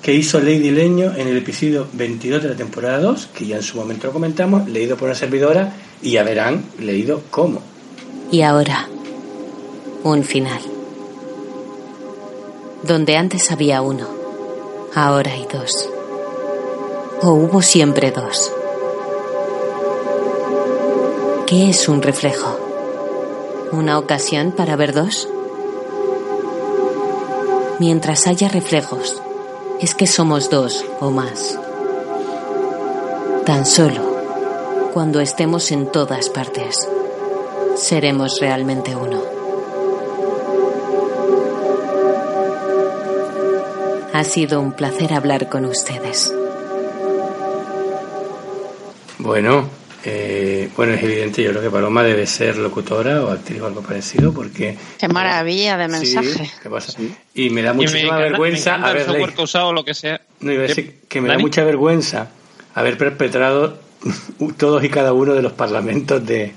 que 0.00 0.14
hizo 0.14 0.38
Lady 0.38 0.70
Leño 0.70 1.12
en 1.16 1.26
el 1.28 1.38
episodio 1.38 1.88
22 1.94 2.42
de 2.42 2.48
la 2.50 2.54
temporada 2.54 2.98
2, 2.98 3.30
que 3.34 3.46
ya 3.46 3.56
en 3.56 3.62
su 3.62 3.78
momento 3.78 4.06
lo 4.06 4.12
comentamos, 4.12 4.68
leído 4.68 4.98
por 4.98 5.08
una 5.08 5.14
servidora, 5.14 5.72
y 6.02 6.12
ya 6.12 6.22
verán 6.22 6.62
leído 6.78 7.22
cómo. 7.30 7.62
Y 8.30 8.42
ahora, 8.42 8.86
un 10.02 10.22
final. 10.22 10.60
Donde 12.82 13.16
antes 13.16 13.50
había 13.50 13.80
uno, 13.80 14.06
ahora 14.94 15.32
hay 15.32 15.46
dos. 15.50 15.88
O 17.22 17.30
hubo 17.30 17.62
siempre 17.62 18.10
dos. 18.10 18.52
¿Qué 21.46 21.68
es 21.68 21.90
un 21.90 22.00
reflejo? 22.00 22.58
¿Una 23.70 23.98
ocasión 23.98 24.52
para 24.52 24.76
ver 24.76 24.94
dos? 24.94 25.28
Mientras 27.78 28.26
haya 28.26 28.48
reflejos, 28.48 29.20
es 29.78 29.94
que 29.94 30.06
somos 30.06 30.48
dos 30.48 30.86
o 31.00 31.10
más. 31.10 31.58
Tan 33.44 33.66
solo 33.66 34.00
cuando 34.94 35.20
estemos 35.20 35.70
en 35.70 35.92
todas 35.92 36.30
partes, 36.30 36.88
seremos 37.76 38.40
realmente 38.40 38.96
uno. 38.96 39.20
Ha 44.14 44.24
sido 44.24 44.62
un 44.62 44.72
placer 44.72 45.12
hablar 45.12 45.50
con 45.50 45.66
ustedes. 45.66 46.34
Bueno, 49.18 49.83
Eh, 50.06 50.68
bueno, 50.76 50.92
es 50.94 51.02
evidente, 51.02 51.42
yo 51.42 51.50
creo 51.50 51.62
que 51.62 51.70
Paloma 51.70 52.02
debe 52.02 52.26
ser 52.26 52.58
locutora 52.58 53.24
o 53.24 53.30
actriz 53.30 53.60
o 53.62 53.66
algo 53.66 53.80
parecido, 53.82 54.32
porque. 54.34 54.76
Qué 54.98 55.08
maravilla 55.08 55.76
de 55.78 55.84
Sí, 55.86 55.90
mensaje. 56.16 56.50
¿qué 56.62 56.68
pasa? 56.70 56.92
Y 57.34 57.48
me 57.50 57.62
da 57.62 57.72
me 57.72 57.78
muchísima 57.78 58.00
encanta- 58.02 58.18
vergüenza 58.22 58.70
me 58.72 58.76
encanta 58.90 59.12
el 59.16 59.34
que 59.34 59.42
usado 59.42 59.72
lo 59.72 59.84
que 59.84 59.94
sea. 59.94 60.20
No, 60.40 60.52
iba 60.52 60.64
a 60.64 60.66
decir 60.66 61.00
que 61.08 61.20
me 61.20 61.28
da 61.28 61.34
¿Dani? 61.34 61.44
mucha 61.44 61.64
vergüenza 61.64 62.28
haber 62.74 62.98
perpetrado 62.98 63.78
todos 64.58 64.84
y 64.84 64.88
cada 64.90 65.12
uno 65.14 65.32
de 65.34 65.40
los 65.42 65.52
parlamentos 65.52 66.26
de, 66.26 66.52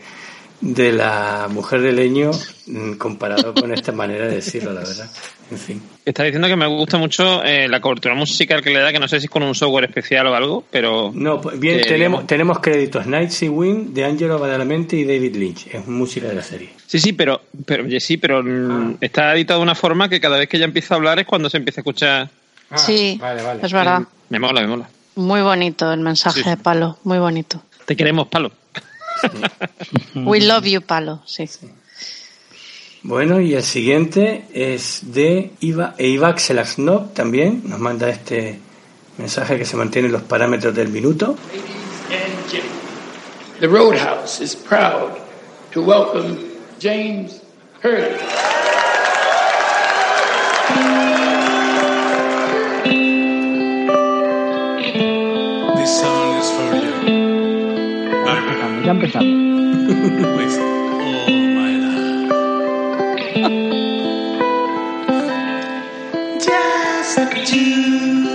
de 0.60 0.92
la 0.92 1.48
mujer 1.52 1.82
de 1.82 1.92
leño 1.92 2.32
mm, 2.66 2.94
comparado 2.94 3.54
con 3.54 3.72
esta 3.74 3.92
manera 3.92 4.28
de 4.28 4.36
decirlo, 4.36 4.74
la 4.74 4.80
verdad. 4.82 5.10
En 5.52 5.58
fin. 5.58 5.82
Está 6.04 6.24
diciendo 6.24 6.48
que 6.48 6.56
me 6.58 6.68
gusta 6.68 6.98
mucho 6.98 7.44
eh, 7.44 7.68
la 7.70 7.80
cobertura 7.80 8.16
musical 8.16 8.62
que 8.62 8.70
le 8.72 8.80
da, 8.80 8.92
que 8.92 9.00
no 9.00 9.08
sé 9.08 9.20
si 9.20 9.26
es 9.28 9.30
con 9.32 9.44
un 9.44 9.56
software 9.56 9.86
especial 9.86 10.28
o 10.28 10.36
algo, 10.36 10.66
pero... 10.70 11.12
No, 11.14 11.40
pues 11.40 11.60
bien, 11.60 11.78
tenemos, 11.82 11.98
digamos- 12.22 12.28
tenemos 12.28 12.60
créditos 12.60 13.06
Night 13.08 13.30
Sea 13.30 13.50
Wind 13.52 13.94
de 13.94 14.04
Angelo 14.04 14.40
Badalamenti 14.40 14.98
y 14.98 15.06
David 15.06 15.36
Lynch. 15.36 15.68
Es 15.68 15.88
música 15.88 16.28
de 16.28 16.34
la 16.36 16.42
serie. 16.44 16.70
Sí, 16.86 17.00
sí, 17.00 17.14
pero, 17.14 17.42
pero 17.66 17.84
oye, 17.86 18.00
sí, 18.00 18.18
pero 18.18 18.44
mm, 18.44 18.72
Ah. 18.72 18.94
está 19.00 19.34
editado 19.36 19.60
de 19.60 19.64
una 19.64 19.76
forma 19.76 20.10
que 20.10 20.20
cada 20.20 20.38
vez 20.38 20.50
que 20.50 20.58
ella 20.58 20.66
empieza 20.66 20.96
a 20.96 20.98
hablar 20.98 21.20
es 21.20 21.26
cuando 21.28 21.50
se 21.50 21.58
empieza 21.58 21.80
a 21.80 21.84
escuchar... 21.84 22.30
sí, 22.76 23.18
vale, 23.22 23.42
vale. 23.44 23.60
es 23.64 23.72
verdad. 23.72 24.02
Me 24.30 24.40
mola, 24.40 24.62
me 24.62 24.68
mola. 24.68 24.90
Muy 25.16 25.42
bonito 25.42 25.92
el 25.94 26.02
mensaje 26.02 26.44
Sí. 26.44 26.50
de 26.50 26.58
Palo, 26.58 26.98
muy 27.04 27.20
bonito. 27.20 27.64
Te 27.86 27.96
queremos, 27.96 28.28
palo. 28.28 28.52
We 30.16 30.42
love 30.42 30.66
you, 30.66 30.82
Palo, 30.82 31.22
sí. 31.26 31.50
Bueno, 33.04 33.40
y 33.40 33.54
el 33.54 33.64
siguiente 33.64 34.46
es 34.54 35.14
de 35.14 35.52
Iva, 35.60 35.96
e 35.98 36.08
Ivac 36.08 36.40
Selaznov 36.40 37.14
también. 37.14 37.62
Nos 37.66 37.80
manda 37.80 38.10
este 38.10 38.60
mensaje 39.18 39.58
que 39.58 39.66
se 39.66 39.78
mantiene 39.78 40.08
en 40.08 40.14
los 40.14 40.24
parámetros 40.24 40.76
del 40.76 40.90
minuto. 40.90 41.38
The 43.60 43.68
Roadhouse 43.68 44.40
is 44.40 44.56
proud 44.56 45.18
to 45.72 45.82
welcome 45.82 46.38
James 46.80 47.42
Hurley. 47.82 48.18
This 55.76 56.00
song 56.02 56.38
is 56.38 56.52
for 56.52 56.76
you. 56.76 56.94
Barbara, 58.26 58.67
Ya 58.88 58.92
empezamos. 58.94 59.28
my 61.58 61.76
love. 61.76 62.32
Just 66.40 67.52
you 67.54 68.27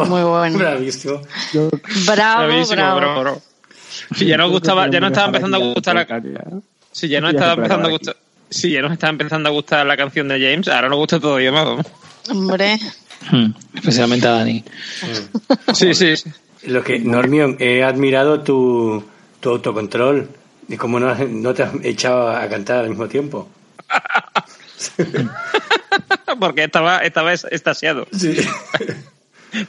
Bravo. 0.00 0.16
Muy 0.16 0.22
bueno. 0.22 0.58
Bravísimo. 0.58 1.20
Bravo, 2.06 2.46
Bravísimo, 2.46 2.76
bravo. 2.76 2.96
bravo, 3.00 3.20
bravo. 3.20 3.42
Si 4.14 4.26
ya 4.26 4.36
nos 4.36 4.50
gustaba, 4.50 4.88
ya 4.90 5.00
nos 5.00 5.10
estaba 5.10 5.26
empezando 5.28 5.56
a 5.56 5.60
gustar 5.60 5.94
la, 5.94 6.06
si 6.92 7.08
ya 7.08 7.20
nos 7.20 7.32
estaba 7.34 7.54
empezando 7.54 7.88
a 7.88 7.90
gustar, 7.90 8.16
si 8.50 8.70
ya 8.70 8.82
nos 8.82 8.92
estaba 8.92 9.10
empezando 9.10 9.48
a 9.48 9.52
gustar 9.52 9.86
la 9.86 9.96
canción 9.96 10.28
de 10.28 10.40
James, 10.40 10.68
ahora 10.68 10.88
nos 10.88 10.98
gusta 10.98 11.20
todavía 11.20 11.52
más. 11.52 11.86
Hombre, 12.30 12.78
Hmm, 13.30 13.46
especialmente 13.74 14.28
a 14.28 14.30
Dani. 14.30 14.64
Sí, 15.74 15.92
sí, 15.92 16.16
sí. 16.16 16.30
Lo 16.64 16.84
que, 16.84 17.00
Normion, 17.00 17.56
he 17.58 17.82
admirado 17.82 18.40
tu, 18.42 19.04
tu 19.40 19.50
autocontrol 19.50 20.28
y 20.68 20.76
cómo 20.76 21.00
no, 21.00 21.12
no 21.14 21.54
te 21.54 21.64
has 21.64 21.72
echado 21.82 22.30
a 22.30 22.48
cantar 22.48 22.84
al 22.84 22.90
mismo 22.90 23.08
tiempo. 23.08 23.48
Porque 26.38 26.64
estaba, 26.64 26.98
estaba 26.98 27.32
es- 27.32 27.46
estasiado. 27.50 28.06
Sí. 28.16 28.36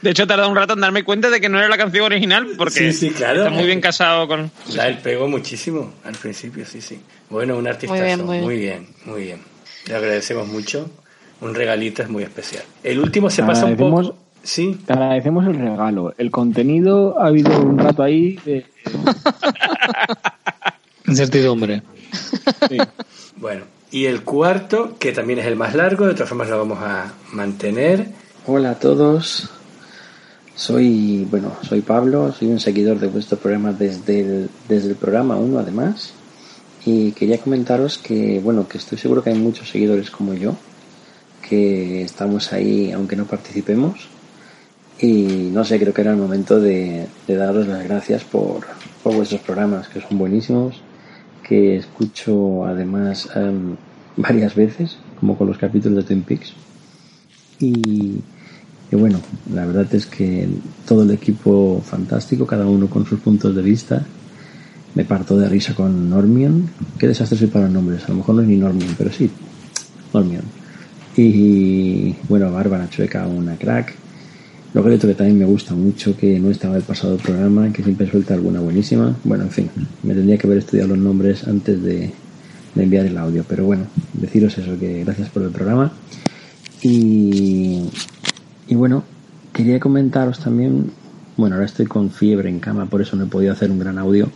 De 0.01 0.11
hecho, 0.11 0.23
he 0.23 0.27
tardado 0.27 0.49
un 0.49 0.55
rato 0.55 0.73
en 0.73 0.81
darme 0.81 1.03
cuenta 1.03 1.29
de 1.29 1.41
que 1.41 1.49
no 1.49 1.57
era 1.59 1.67
la 1.67 1.77
canción 1.77 2.05
original, 2.05 2.47
porque 2.57 2.91
Sí, 2.91 2.93
sí, 2.93 3.09
claro. 3.11 3.39
está 3.39 3.49
muy 3.49 3.65
bien 3.65 3.81
casado 3.81 4.27
con. 4.27 4.51
Da 4.75 4.87
el 4.87 4.97
pego 4.99 5.27
muchísimo 5.27 5.93
al 6.03 6.15
principio, 6.15 6.65
sí, 6.65 6.81
sí. 6.81 6.99
Bueno, 7.29 7.57
un 7.57 7.67
artista 7.67 7.95
Muy 7.95 8.03
bien, 8.05 8.25
muy 8.25 8.39
muy 8.41 8.57
bien, 8.57 8.87
muy 9.05 9.23
bien. 9.23 9.41
Le 9.87 9.95
agradecemos 9.95 10.47
mucho. 10.47 10.89
Un 11.41 11.55
regalito 11.55 12.03
es 12.03 12.09
muy 12.09 12.23
especial. 12.23 12.63
El 12.83 12.99
último 12.99 13.29
se 13.29 13.43
pasa 13.43 13.65
un 13.65 13.77
poco. 13.77 14.15
Sí, 14.43 14.77
Te 14.85 14.93
agradecemos 14.93 15.45
el 15.47 15.55
regalo. 15.55 16.13
El 16.17 16.31
contenido 16.31 17.19
ha 17.19 17.27
habido 17.27 17.59
un 17.61 17.77
rato 17.77 18.03
ahí 18.03 18.37
de... 18.45 18.65
Incertidumbre. 21.07 21.81
sí. 22.69 22.77
bueno. 23.37 23.63
Y 23.91 24.05
el 24.05 24.21
cuarto, 24.23 24.97
que 24.99 25.11
también 25.11 25.39
es 25.39 25.47
el 25.47 25.55
más 25.55 25.73
largo, 25.73 26.05
de 26.05 26.13
todas 26.13 26.29
formas 26.29 26.47
lo 26.47 26.59
vamos 26.59 26.77
a 26.79 27.11
mantener. 27.31 28.07
Hola 28.45 28.71
a 28.71 28.75
todos. 28.79 29.49
Soy, 30.59 31.25
bueno, 31.31 31.53
soy 31.61 31.79
Pablo, 31.79 32.33
soy 32.33 32.49
un 32.49 32.59
seguidor 32.59 32.99
de 32.99 33.07
vuestro 33.07 33.37
programa 33.37 33.71
desde 33.71 34.19
el, 34.19 34.49
desde 34.67 34.89
el 34.89 34.95
programa 34.95 35.37
1 35.37 35.57
además. 35.57 36.11
Y 36.85 37.13
quería 37.13 37.37
comentaros 37.37 37.97
que, 37.97 38.41
bueno, 38.41 38.67
que 38.67 38.77
estoy 38.77 38.97
seguro 38.97 39.23
que 39.23 39.29
hay 39.29 39.39
muchos 39.39 39.69
seguidores 39.69 40.11
como 40.11 40.33
yo, 40.33 40.57
que 41.47 42.01
estamos 42.01 42.51
ahí 42.51 42.91
aunque 42.91 43.15
no 43.15 43.23
participemos. 43.23 44.09
Y 44.99 45.49
no 45.53 45.63
sé, 45.63 45.79
creo 45.79 45.93
que 45.93 46.01
era 46.01 46.11
el 46.11 46.17
momento 46.17 46.59
de, 46.59 47.07
de 47.25 47.35
daros 47.37 47.65
las 47.65 47.85
gracias 47.85 48.25
por, 48.25 48.67
por 49.01 49.15
vuestros 49.15 49.39
programas, 49.39 49.87
que 49.87 50.01
son 50.01 50.17
buenísimos, 50.17 50.81
que 51.41 51.77
escucho 51.77 52.65
además 52.65 53.29
em, 53.33 53.77
varias 54.17 54.55
veces, 54.55 54.97
como 55.21 55.37
con 55.37 55.47
los 55.47 55.57
capítulos 55.57 55.99
de 55.99 56.03
Twin 56.03 56.23
Peaks. 56.23 56.53
Y, 57.61 58.19
y 58.91 58.95
bueno, 58.95 59.19
la 59.53 59.65
verdad 59.65 59.87
es 59.93 60.05
que 60.05 60.47
todo 60.87 61.03
el 61.03 61.11
equipo 61.11 61.81
fantástico, 61.85 62.47
cada 62.47 62.65
uno 62.65 62.87
con 62.87 63.05
sus 63.05 63.19
puntos 63.19 63.55
de 63.55 63.61
vista. 63.61 64.03
Me 64.95 65.05
parto 65.05 65.37
de 65.37 65.47
risa 65.47 65.75
con 65.75 66.09
Normion. 66.09 66.67
Qué 66.97 67.07
desastre 67.07 67.37
soy 67.37 67.47
para 67.47 67.65
los 67.65 67.73
nombres. 67.73 68.03
A 68.05 68.09
lo 68.09 68.15
mejor 68.15 68.35
no 68.35 68.41
es 68.41 68.47
ni 68.47 68.57
Normion, 68.57 68.95
pero 68.97 69.11
sí, 69.11 69.29
Normion. 70.11 70.41
Y 71.15 72.15
bueno, 72.27 72.51
Bárbara 72.51 72.89
Chueca, 72.89 73.27
una 73.27 73.55
crack. 73.55 73.93
Otro 74.73 74.89
que 74.89 75.15
también 75.15 75.37
me 75.37 75.45
gusta 75.45 75.73
mucho, 75.73 76.15
que 76.15 76.39
no 76.39 76.49
estaba 76.49 76.77
el 76.77 76.83
pasado 76.83 77.17
programa, 77.17 77.71
que 77.73 77.83
siempre 77.83 78.09
suelta 78.09 78.35
alguna 78.35 78.59
buenísima. 78.59 79.15
Bueno, 79.23 79.45
en 79.45 79.51
fin, 79.51 79.69
me 80.03 80.13
tendría 80.13 80.37
que 80.37 80.47
haber 80.47 80.59
estudiado 80.59 80.89
los 80.89 80.99
nombres 80.99 81.47
antes 81.47 81.81
de, 81.81 82.11
de 82.75 82.83
enviar 82.83 83.05
el 83.05 83.17
audio. 83.17 83.43
Pero 83.47 83.65
bueno, 83.65 83.85
deciros 84.13 84.57
eso, 84.57 84.77
que 84.79 85.03
gracias 85.03 85.29
por 85.29 85.43
el 85.43 85.49
programa. 85.49 85.91
Y, 86.81 87.89
y 88.69 88.75
bueno, 88.75 89.03
quería 89.51 89.79
comentaros 89.79 90.39
también, 90.39 90.91
bueno, 91.35 91.55
ahora 91.55 91.65
estoy 91.65 91.87
con 91.87 92.09
fiebre 92.09 92.49
en 92.49 92.59
cama, 92.59 92.85
por 92.85 93.01
eso 93.01 93.15
no 93.17 93.25
he 93.25 93.27
podido 93.27 93.51
hacer 93.51 93.69
un 93.71 93.79
gran 93.79 93.97
audio. 93.97 94.29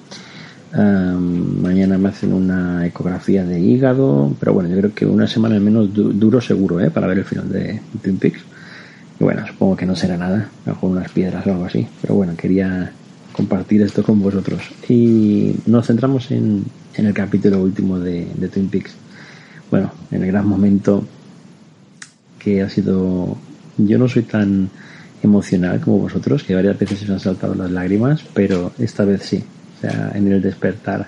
Mañana 0.76 2.00
me 2.00 2.10
hacen 2.10 2.34
una 2.34 2.86
ecografía 2.86 3.46
de 3.46 3.60
hígado, 3.60 4.36
pero 4.40 4.54
bueno, 4.54 4.70
yo 4.70 4.78
creo 4.78 4.94
que 4.96 5.06
una 5.06 5.28
semana 5.28 5.54
al 5.56 5.62
menos 5.62 5.94
du- 5.94 6.14
duro 6.14 6.42
seguro, 6.42 6.80
¿eh? 6.80 6.90
Para 6.90 7.06
ver 7.06 7.20
el 7.20 7.26
final 7.26 7.48
de 7.52 7.80
Twin 8.02 8.18
Peaks. 8.18 8.42
Y 9.20 9.24
bueno, 9.24 9.46
supongo 9.46 9.76
que 9.76 9.86
no 9.86 9.96
será 9.96 10.18
nada, 10.18 10.50
bajo 10.66 10.88
unas 10.88 11.12
piedras 11.12 11.46
o 11.46 11.52
algo 11.52 11.66
así, 11.66 11.86
pero 12.02 12.16
bueno, 12.16 12.34
quería 12.36 12.92
compartir 13.34 13.84
esto 13.84 14.02
con 14.02 14.20
vosotros. 14.20 14.62
Y 14.90 15.56
nos 15.68 15.86
centramos 15.86 16.32
en, 16.32 16.64
en 16.96 17.06
el 17.06 17.14
capítulo 17.14 17.62
último 17.62 18.00
de, 18.00 18.28
de 18.36 18.48
Twin 18.48 18.70
Peaks. 18.70 18.96
Bueno, 19.70 19.92
en 20.10 20.24
el 20.24 20.28
gran 20.28 20.48
momento 20.48 21.04
que 22.40 22.64
ha 22.64 22.70
sido... 22.70 23.38
Yo 23.78 23.98
no 23.98 24.08
soy 24.08 24.24
tan 24.24 24.70
emocional 25.22 25.80
como 25.80 26.00
vosotros, 26.00 26.44
que 26.44 26.54
varias 26.54 26.78
veces 26.78 27.00
se 27.00 27.06
me 27.08 27.14
han 27.14 27.20
saltado 27.20 27.56
las 27.56 27.72
lágrimas, 27.72 28.24
pero 28.34 28.74
esta 28.78 29.06
vez 29.06 29.24
sí. 29.24 29.44
O 29.78 29.82
sea, 29.82 30.12
en 30.14 30.32
el 30.32 30.42
despertar 30.42 31.08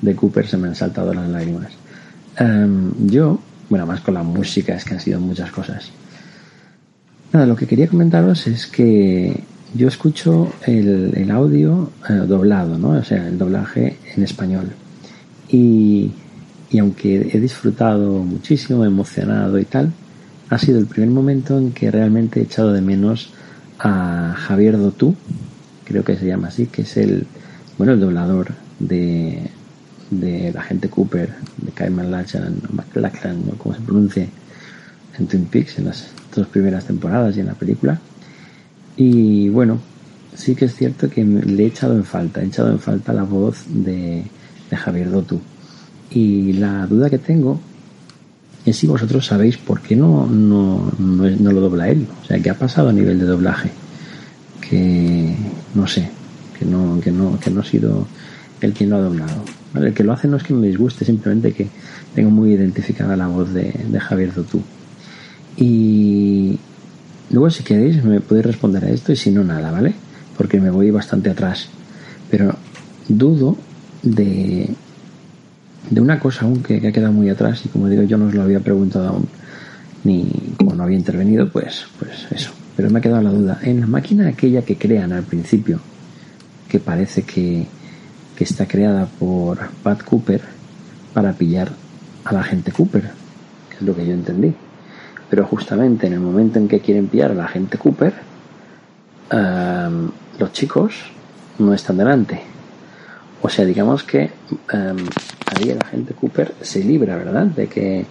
de 0.00 0.14
Cooper 0.14 0.46
se 0.46 0.56
me 0.56 0.68
han 0.68 0.74
saltado 0.74 1.12
las 1.12 1.28
lágrimas. 1.28 1.72
Em, 2.36 2.92
yo, 3.06 3.38
bueno, 3.68 3.86
más 3.86 4.00
con 4.00 4.14
la 4.14 4.22
música, 4.22 4.74
es 4.74 4.84
que 4.84 4.94
han 4.94 5.00
sido 5.00 5.20
muchas 5.20 5.50
cosas. 5.50 5.90
Nada, 7.32 7.46
lo 7.46 7.54
que 7.54 7.66
quería 7.66 7.86
comentaros 7.86 8.46
es 8.46 8.66
que 8.66 9.44
yo 9.74 9.88
escucho 9.88 10.52
el, 10.66 11.12
el 11.14 11.30
audio 11.30 11.92
eh, 12.08 12.14
doblado, 12.26 12.76
¿no? 12.76 12.90
O 12.90 13.04
sea, 13.04 13.28
el 13.28 13.38
doblaje 13.38 13.98
en 14.16 14.22
español. 14.22 14.70
Y, 15.48 16.10
y 16.70 16.78
aunque 16.78 17.30
he 17.32 17.40
disfrutado 17.40 18.18
muchísimo, 18.18 18.84
emocionado 18.84 19.58
y 19.58 19.64
tal, 19.64 19.92
ha 20.50 20.58
sido 20.58 20.80
el 20.80 20.86
primer 20.86 21.10
momento 21.10 21.56
en 21.56 21.72
que 21.72 21.90
realmente 21.90 22.40
he 22.40 22.42
echado 22.42 22.72
de 22.72 22.80
menos 22.80 23.30
a 23.78 24.34
Javier 24.36 24.76
Dotú, 24.76 25.14
creo 25.84 26.04
que 26.04 26.16
se 26.16 26.26
llama 26.26 26.48
así, 26.48 26.66
que 26.66 26.82
es 26.82 26.96
el, 26.96 27.26
bueno, 27.78 27.92
el 27.92 28.00
doblador 28.00 28.48
de, 28.80 29.48
de 30.10 30.52
la 30.52 30.62
gente 30.62 30.88
Cooper, 30.88 31.32
de 31.56 31.70
Kaiman 31.70 32.10
Lachan, 32.10 32.60
o 32.68 32.74
McLachlan, 32.74 33.44
o 33.48 33.56
como 33.56 33.76
se 33.76 33.80
pronuncie, 33.80 34.28
en 35.18 35.26
Twin 35.28 35.44
Peaks, 35.44 35.78
en 35.78 35.86
las 35.86 36.08
dos 36.34 36.48
primeras 36.48 36.84
temporadas 36.84 37.36
y 37.36 37.40
en 37.40 37.46
la 37.46 37.54
película. 37.54 38.00
Y 38.96 39.48
bueno, 39.50 39.78
sí 40.34 40.56
que 40.56 40.64
es 40.64 40.74
cierto 40.74 41.08
que 41.08 41.24
le 41.24 41.62
he 41.62 41.66
echado 41.66 41.94
en 41.94 42.04
falta, 42.04 42.42
he 42.42 42.46
echado 42.46 42.70
en 42.70 42.80
falta 42.80 43.12
la 43.12 43.22
voz 43.22 43.64
de, 43.68 44.24
de 44.68 44.76
Javier 44.76 45.10
Dotu. 45.10 45.40
Y 46.10 46.54
la 46.54 46.86
duda 46.86 47.08
que 47.08 47.18
tengo 47.18 47.60
es 48.64 48.76
si 48.76 48.86
vosotros 48.86 49.26
sabéis 49.26 49.56
por 49.56 49.80
qué 49.80 49.96
no, 49.96 50.26
no, 50.26 50.92
no, 50.98 51.52
lo 51.52 51.60
dobla 51.60 51.88
él. 51.88 52.06
O 52.22 52.26
sea, 52.26 52.38
¿qué 52.40 52.50
ha 52.50 52.58
pasado 52.58 52.90
a 52.90 52.92
nivel 52.92 53.18
de 53.18 53.26
doblaje? 53.26 53.70
Que 54.60 55.34
no 55.74 55.86
sé, 55.86 56.08
que 56.58 56.64
no, 56.64 57.00
que 57.00 57.10
no, 57.10 57.38
que 57.40 57.50
no 57.50 57.60
ha 57.60 57.64
sido 57.64 58.06
el 58.60 58.72
quien 58.72 58.90
lo 58.90 58.96
ha 58.96 59.00
doblado. 59.00 59.42
El 59.74 59.94
que 59.94 60.04
lo 60.04 60.12
hace 60.12 60.28
no 60.28 60.36
es 60.36 60.42
que 60.42 60.52
me 60.52 60.66
disguste, 60.66 61.04
simplemente 61.04 61.52
que 61.52 61.68
tengo 62.14 62.30
muy 62.30 62.52
identificada 62.52 63.16
la 63.16 63.28
voz 63.28 63.52
de, 63.52 63.72
de 63.88 64.00
Javier 64.00 64.34
Dotu. 64.34 64.60
Y 65.56 66.58
luego 67.30 67.50
si 67.50 67.62
queréis 67.62 68.04
me 68.04 68.20
podéis 68.20 68.46
responder 68.46 68.84
a 68.84 68.90
esto 68.90 69.12
y 69.12 69.16
si 69.16 69.30
no 69.30 69.44
nada, 69.44 69.70
¿vale? 69.70 69.94
Porque 70.36 70.60
me 70.60 70.70
voy 70.70 70.90
bastante 70.90 71.30
atrás. 71.30 71.68
Pero 72.30 72.54
dudo 73.08 73.56
de, 74.02 74.74
de 75.90 76.00
una 76.00 76.20
cosa 76.20 76.44
aún 76.44 76.62
que, 76.62 76.76
ha 76.86 76.92
quedado 76.92 77.12
muy 77.12 77.28
atrás 77.28 77.62
y 77.64 77.68
como 77.68 77.88
digo 77.88 78.02
yo 78.04 78.16
no 78.16 78.26
os 78.26 78.34
lo 78.34 78.42
había 78.42 78.60
preguntado 78.60 79.08
aún 79.08 79.28
ni 80.04 80.54
como 80.56 80.74
no 80.74 80.84
había 80.84 80.96
intervenido 80.96 81.50
pues 81.50 81.86
pues 81.98 82.26
eso. 82.30 82.52
Pero 82.76 82.88
me 82.88 83.00
ha 83.00 83.02
quedado 83.02 83.20
la 83.20 83.30
duda. 83.30 83.58
En 83.62 83.80
la 83.80 83.86
máquina 83.86 84.28
aquella 84.28 84.62
que 84.62 84.78
crean 84.78 85.12
al 85.12 85.24
principio 85.24 85.80
que 86.68 86.78
parece 86.78 87.22
que, 87.22 87.66
que 88.36 88.44
está 88.44 88.66
creada 88.66 89.06
por 89.06 89.58
Pat 89.82 90.02
Cooper 90.04 90.40
para 91.12 91.32
pillar 91.32 91.70
a 92.24 92.32
la 92.32 92.42
gente 92.44 92.72
Cooper 92.72 93.10
que 93.68 93.76
es 93.76 93.82
lo 93.82 93.94
que 93.94 94.06
yo 94.06 94.14
entendí. 94.14 94.54
Pero 95.28 95.44
justamente 95.44 96.06
en 96.06 96.14
el 96.14 96.20
momento 96.20 96.58
en 96.58 96.68
que 96.68 96.80
quieren 96.80 97.08
pillar 97.08 97.32
a 97.32 97.34
la 97.34 97.48
gente 97.48 97.76
Cooper 97.76 98.14
am, 99.30 100.12
los 100.38 100.52
chicos 100.52 100.94
no 101.58 101.74
están 101.74 101.98
delante 101.98 102.59
o 103.42 103.48
sea, 103.48 103.64
digamos 103.64 104.02
que 104.02 104.30
em, 104.72 104.96
ahí 105.46 105.70
el 105.70 105.78
agente 105.82 106.14
Cooper 106.14 106.54
se 106.60 106.84
libra, 106.84 107.16
¿verdad? 107.16 107.46
De 107.46 107.66
que, 107.68 108.04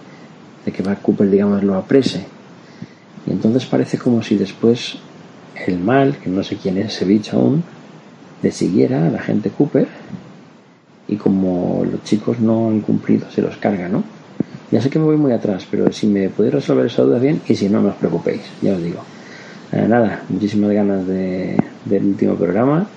de 0.64 0.72
que 0.72 0.82
Bart 0.82 1.02
Cooper, 1.02 1.30
digamos, 1.30 1.62
lo 1.62 1.76
aprese. 1.76 2.24
Y 3.26 3.30
entonces 3.30 3.64
parece 3.66 3.98
como 3.98 4.22
si 4.22 4.36
después 4.36 4.98
el 5.66 5.78
mal, 5.78 6.16
que 6.16 6.30
no 6.30 6.42
sé 6.42 6.56
quién 6.56 6.78
es 6.78 6.94
ese 6.94 7.04
bicho 7.04 7.36
aún, 7.36 7.62
le 8.42 8.50
siguiera 8.50 9.06
al 9.06 9.14
agente 9.14 9.50
Cooper 9.50 9.86
y 11.06 11.16
como 11.16 11.84
los 11.90 12.02
chicos 12.04 12.40
no 12.40 12.68
han 12.68 12.80
cumplido, 12.80 13.30
se 13.30 13.42
los 13.42 13.56
carga, 13.56 13.88
¿no? 13.88 14.02
Ya 14.70 14.80
sé 14.80 14.88
que 14.88 14.98
me 14.98 15.04
voy 15.04 15.16
muy 15.16 15.32
atrás, 15.32 15.66
pero 15.70 15.92
si 15.92 16.06
me 16.06 16.28
podéis 16.28 16.54
resolver 16.54 16.86
esa 16.86 17.02
duda 17.02 17.18
bien 17.18 17.42
y 17.46 17.56
si 17.56 17.68
no, 17.68 17.80
no 17.82 17.88
os 17.88 17.96
preocupéis, 17.96 18.42
ya 18.62 18.72
os 18.72 18.82
digo. 18.82 19.00
Eh, 19.72 19.86
nada, 19.88 20.22
muchísimas 20.28 20.70
ganas 20.70 21.06
de, 21.06 21.56
del 21.84 22.04
último 22.04 22.34
programa 22.36 22.88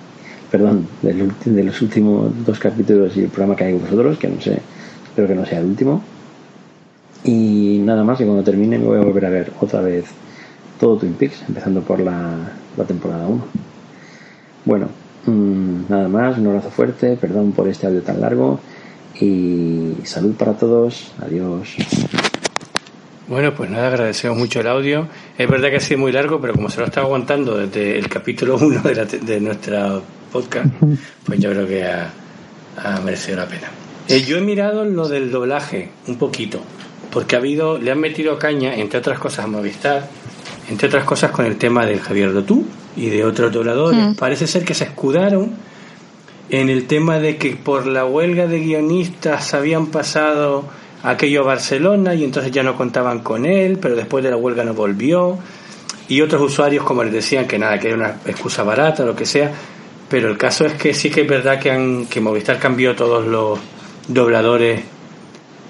perdón, 0.50 0.86
del 1.02 1.32
de 1.44 1.64
los 1.64 1.80
últimos 1.82 2.32
dos 2.44 2.58
capítulos 2.58 3.16
y 3.16 3.22
el 3.22 3.28
programa 3.28 3.56
que 3.56 3.64
hay 3.64 3.72
con 3.72 3.82
vosotros, 3.82 4.18
que 4.18 4.28
no 4.28 4.40
sé, 4.40 4.60
espero 5.04 5.28
que 5.28 5.34
no 5.34 5.44
sea 5.44 5.60
el 5.60 5.66
último. 5.66 6.02
Y 7.24 7.80
nada 7.82 8.04
más, 8.04 8.18
que 8.18 8.24
cuando 8.24 8.44
termine 8.44 8.78
me 8.78 8.84
voy 8.84 8.98
a 8.98 9.02
volver 9.02 9.26
a 9.26 9.30
ver 9.30 9.52
otra 9.60 9.80
vez 9.80 10.04
todo 10.78 10.96
Twin 10.96 11.14
Peaks, 11.14 11.42
empezando 11.48 11.80
por 11.80 12.00
la, 12.00 12.52
la 12.76 12.84
temporada 12.84 13.26
1. 13.26 13.44
Bueno, 14.66 14.88
mm, 15.26 15.90
nada 15.90 16.08
más, 16.08 16.38
un 16.38 16.48
abrazo 16.48 16.70
fuerte, 16.70 17.16
perdón 17.16 17.52
por 17.52 17.68
este 17.68 17.86
audio 17.86 18.02
tan 18.02 18.20
largo 18.20 18.60
y 19.20 19.94
salud 20.04 20.34
para 20.34 20.52
todos, 20.54 21.12
adiós. 21.20 21.76
Bueno, 23.26 23.54
pues 23.54 23.70
nada, 23.70 23.88
agradecemos 23.88 24.36
mucho 24.36 24.60
el 24.60 24.66
audio. 24.66 25.08
Es 25.38 25.48
verdad 25.48 25.70
que 25.70 25.76
ha 25.76 25.80
sido 25.80 26.00
muy 26.00 26.12
largo, 26.12 26.40
pero 26.40 26.52
como 26.52 26.68
se 26.68 26.80
lo 26.80 26.86
está 26.86 27.00
aguantando 27.00 27.56
desde 27.56 27.98
el 27.98 28.08
capítulo 28.08 28.58
1 28.60 28.82
de, 28.82 29.18
de 29.20 29.40
nuestra 29.40 30.00
podcast, 30.34 30.66
pues 31.24 31.38
yo 31.38 31.50
creo 31.50 31.66
que 31.68 31.84
ha, 31.84 32.12
ha 32.76 33.00
merecido 33.00 33.36
la 33.36 33.46
pena. 33.46 33.70
Eh, 34.08 34.22
yo 34.22 34.36
he 34.36 34.40
mirado 34.40 34.84
lo 34.84 35.08
del 35.08 35.30
doblaje 35.30 35.90
un 36.08 36.16
poquito, 36.16 36.60
porque 37.12 37.36
ha 37.36 37.38
habido, 37.38 37.78
le 37.78 37.92
han 37.92 38.00
metido 38.00 38.36
caña, 38.36 38.74
entre 38.74 38.98
otras 38.98 39.20
cosas, 39.20 39.44
a 39.44 39.48
Movistar, 39.48 40.08
entre 40.68 40.88
otras 40.88 41.04
cosas 41.04 41.30
con 41.30 41.46
el 41.46 41.56
tema 41.56 41.86
del 41.86 42.00
Javier 42.00 42.32
Dotú 42.32 42.66
y 42.96 43.10
de 43.10 43.24
otros 43.24 43.52
dobladores. 43.52 44.00
Mm. 44.00 44.14
Parece 44.16 44.48
ser 44.48 44.64
que 44.64 44.74
se 44.74 44.84
escudaron 44.84 45.52
en 46.50 46.68
el 46.68 46.86
tema 46.86 47.20
de 47.20 47.36
que 47.36 47.54
por 47.54 47.86
la 47.86 48.04
huelga 48.04 48.48
de 48.48 48.58
guionistas 48.58 49.54
habían 49.54 49.86
pasado 49.86 50.64
aquello 51.04 51.42
a 51.42 51.44
Barcelona 51.44 52.14
y 52.14 52.24
entonces 52.24 52.50
ya 52.50 52.64
no 52.64 52.76
contaban 52.76 53.20
con 53.20 53.46
él, 53.46 53.78
pero 53.80 53.94
después 53.94 54.24
de 54.24 54.30
la 54.30 54.36
huelga 54.36 54.64
no 54.64 54.74
volvió. 54.74 55.38
Y 56.08 56.20
otros 56.20 56.42
usuarios, 56.42 56.84
como 56.84 57.02
les 57.04 57.12
decían, 57.12 57.46
que 57.46 57.58
nada, 57.58 57.78
que 57.78 57.88
era 57.88 57.96
una 57.96 58.16
excusa 58.26 58.62
barata 58.62 59.04
lo 59.04 59.16
que 59.16 59.24
sea. 59.24 59.52
Pero 60.14 60.30
el 60.30 60.38
caso 60.38 60.64
es 60.64 60.74
que 60.74 60.94
sí 60.94 61.10
que 61.10 61.22
es 61.22 61.28
verdad 61.28 61.58
que, 61.58 61.72
han, 61.72 62.06
que 62.06 62.20
Movistar 62.20 62.60
cambió 62.60 62.94
todos 62.94 63.26
los 63.26 63.58
dobladores 64.06 64.80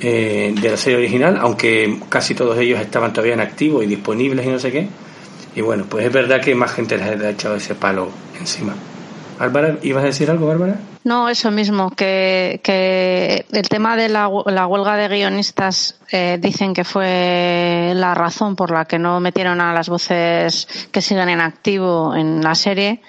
eh, 0.03 0.55
de 0.55 0.71
la 0.71 0.77
serie 0.77 0.99
original, 0.99 1.39
aunque 1.41 1.99
casi 2.11 2.35
todos 2.35 2.59
ellos 2.59 2.79
estaban 2.79 3.11
todavía 3.11 3.33
en 3.33 3.41
activo 3.41 3.83
y 3.83 3.87
disponibles 3.87 4.45
y 4.45 4.51
no 4.51 4.59
sé 4.59 4.71
qué. 4.71 4.87
Y 5.57 5.63
bueno, 5.63 5.87
pues 5.89 6.05
es 6.05 6.13
verdad 6.13 6.43
que 6.43 6.55
más 6.55 6.73
gente 6.73 6.99
les 6.99 7.23
ha 7.23 7.31
echado 7.31 7.55
ese 7.55 7.75
palo 7.75 8.11
encima. 8.39 8.75
Bárbara, 9.39 9.79
¿ibas 9.83 10.05
a 10.05 10.07
decir 10.09 10.31
algo, 10.31 10.47
Bárbara? 10.47 10.79
No, 11.05 11.29
eso 11.29 11.51
mismo, 11.51 11.91
que, 11.91 12.61
que 12.63 13.47
el 13.51 13.69
tema 13.69 13.97
de 13.97 14.09
la, 14.09 14.31
la 14.47 14.67
huelga 14.67 14.97
de 14.97 15.09
guionistas 15.09 15.99
eh, 16.11 16.39
dicen 16.41 16.73
que 16.73 16.85
fue 16.85 17.93
la 17.95 18.15
razón 18.15 18.57
por 18.57 18.71
la 18.71 18.85
que 18.85 18.99
no 18.99 19.21
metieron 19.21 19.61
a 19.61 19.73
las 19.73 19.89
voces 19.89 20.89
que 20.91 21.03
siguen 21.03 21.29
en 21.29 21.41
activo 21.41 22.15
en 22.15 22.43
la 22.43 22.55
serie, 22.55 23.01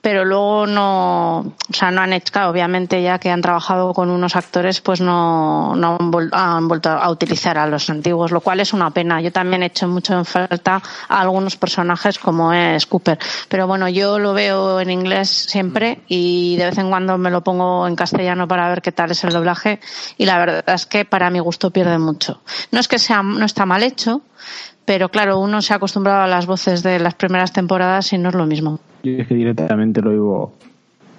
pero 0.00 0.24
luego 0.24 0.66
no, 0.66 1.38
o 1.40 1.52
sea, 1.72 1.90
no 1.90 2.00
han 2.00 2.12
hecho, 2.12 2.32
claro, 2.32 2.50
obviamente 2.50 3.02
ya 3.02 3.18
que 3.18 3.30
han 3.30 3.42
trabajado 3.42 3.92
con 3.92 4.10
unos 4.10 4.36
actores, 4.36 4.80
pues 4.80 5.00
no, 5.00 5.74
no 5.74 5.96
han, 5.98 6.12
vol- 6.12 6.30
han 6.32 6.68
vuelto 6.68 6.88
a 6.90 7.10
utilizar 7.10 7.58
a 7.58 7.66
los 7.66 7.90
antiguos, 7.90 8.30
lo 8.30 8.40
cual 8.40 8.60
es 8.60 8.72
una 8.72 8.90
pena. 8.90 9.20
Yo 9.20 9.32
también 9.32 9.62
he 9.62 9.66
hecho 9.66 9.88
mucho 9.88 10.14
en 10.14 10.24
falta 10.24 10.80
a 11.08 11.20
algunos 11.20 11.56
personajes 11.56 12.18
como 12.18 12.52
es 12.52 12.86
Cooper, 12.86 13.18
pero 13.48 13.66
bueno, 13.66 13.88
yo 13.88 14.18
lo 14.18 14.34
veo 14.34 14.80
en 14.80 14.90
inglés 14.90 15.28
siempre 15.30 16.00
y 16.06 16.56
de 16.56 16.66
vez 16.66 16.78
en 16.78 16.90
cuando 16.90 17.18
me 17.18 17.30
lo 17.30 17.42
pongo 17.42 17.86
en 17.86 17.96
castellano 17.96 18.46
para 18.46 18.68
ver 18.68 18.82
qué 18.82 18.92
tal 18.92 19.10
es 19.10 19.24
el 19.24 19.32
doblaje 19.32 19.80
y 20.16 20.26
la 20.26 20.38
verdad 20.38 20.62
es 20.74 20.86
que 20.86 21.04
para 21.04 21.28
mi 21.30 21.40
gusto 21.40 21.70
pierde 21.70 21.98
mucho. 21.98 22.40
No 22.70 22.78
es 22.78 22.86
que 22.88 22.98
sea, 23.00 23.22
no 23.22 23.44
está 23.44 23.66
mal 23.66 23.82
hecho, 23.82 24.22
pero 24.84 25.10
claro, 25.10 25.38
uno 25.40 25.60
se 25.60 25.72
ha 25.72 25.76
acostumbrado 25.76 26.22
a 26.22 26.26
las 26.28 26.46
voces 26.46 26.82
de 26.82 26.98
las 27.00 27.14
primeras 27.14 27.52
temporadas 27.52 28.12
y 28.12 28.18
no 28.18 28.28
es 28.28 28.34
lo 28.36 28.46
mismo. 28.46 28.78
Yo 29.02 29.12
es 29.12 29.26
que 29.26 29.34
directamente 29.34 30.02
lo 30.02 30.10
oigo 30.10 30.52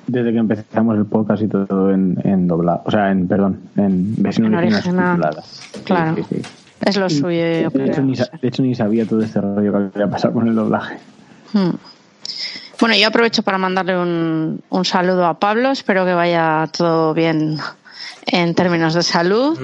desde 0.07 0.31
que 0.31 0.37
empezamos 0.39 0.97
el 0.97 1.05
podcast 1.05 1.43
y 1.43 1.47
todo 1.47 1.91
en, 1.91 2.19
en 2.23 2.47
doblado. 2.47 2.81
O 2.85 2.91
sea, 2.91 3.11
en, 3.11 3.27
perdón, 3.27 3.59
en 3.77 4.15
versión 4.17 4.47
En 4.47 4.55
original. 4.55 5.19
Claro. 5.83 6.15
Sí, 6.15 6.23
sí, 6.29 6.35
sí. 6.41 6.49
Es 6.81 6.97
lo 6.97 7.09
suyo, 7.09 7.29
yo 7.29 7.67
hecho, 7.83 8.01
ni, 8.01 8.15
de 8.15 8.47
hecho, 8.47 8.63
ni 8.63 8.73
sabía 8.73 9.05
todo 9.05 9.21
este 9.21 9.41
rollo 9.41 9.71
que 9.71 9.77
había 9.99 10.09
pasado 10.09 10.33
con 10.33 10.47
el 10.47 10.55
doblaje. 10.55 10.97
Hmm. 11.51 11.71
Bueno, 12.79 12.95
yo 12.95 13.09
aprovecho 13.09 13.43
para 13.43 13.57
mandarle 13.57 13.99
un, 13.99 14.61
un 14.69 14.85
saludo 14.85 15.25
a 15.25 15.37
Pablo. 15.37 15.71
Espero 15.71 16.05
que 16.05 16.13
vaya 16.13 16.69
todo 16.75 17.13
bien 17.13 17.57
en 18.31 18.53
términos 18.55 18.93
de 18.93 19.03
salud. 19.03 19.57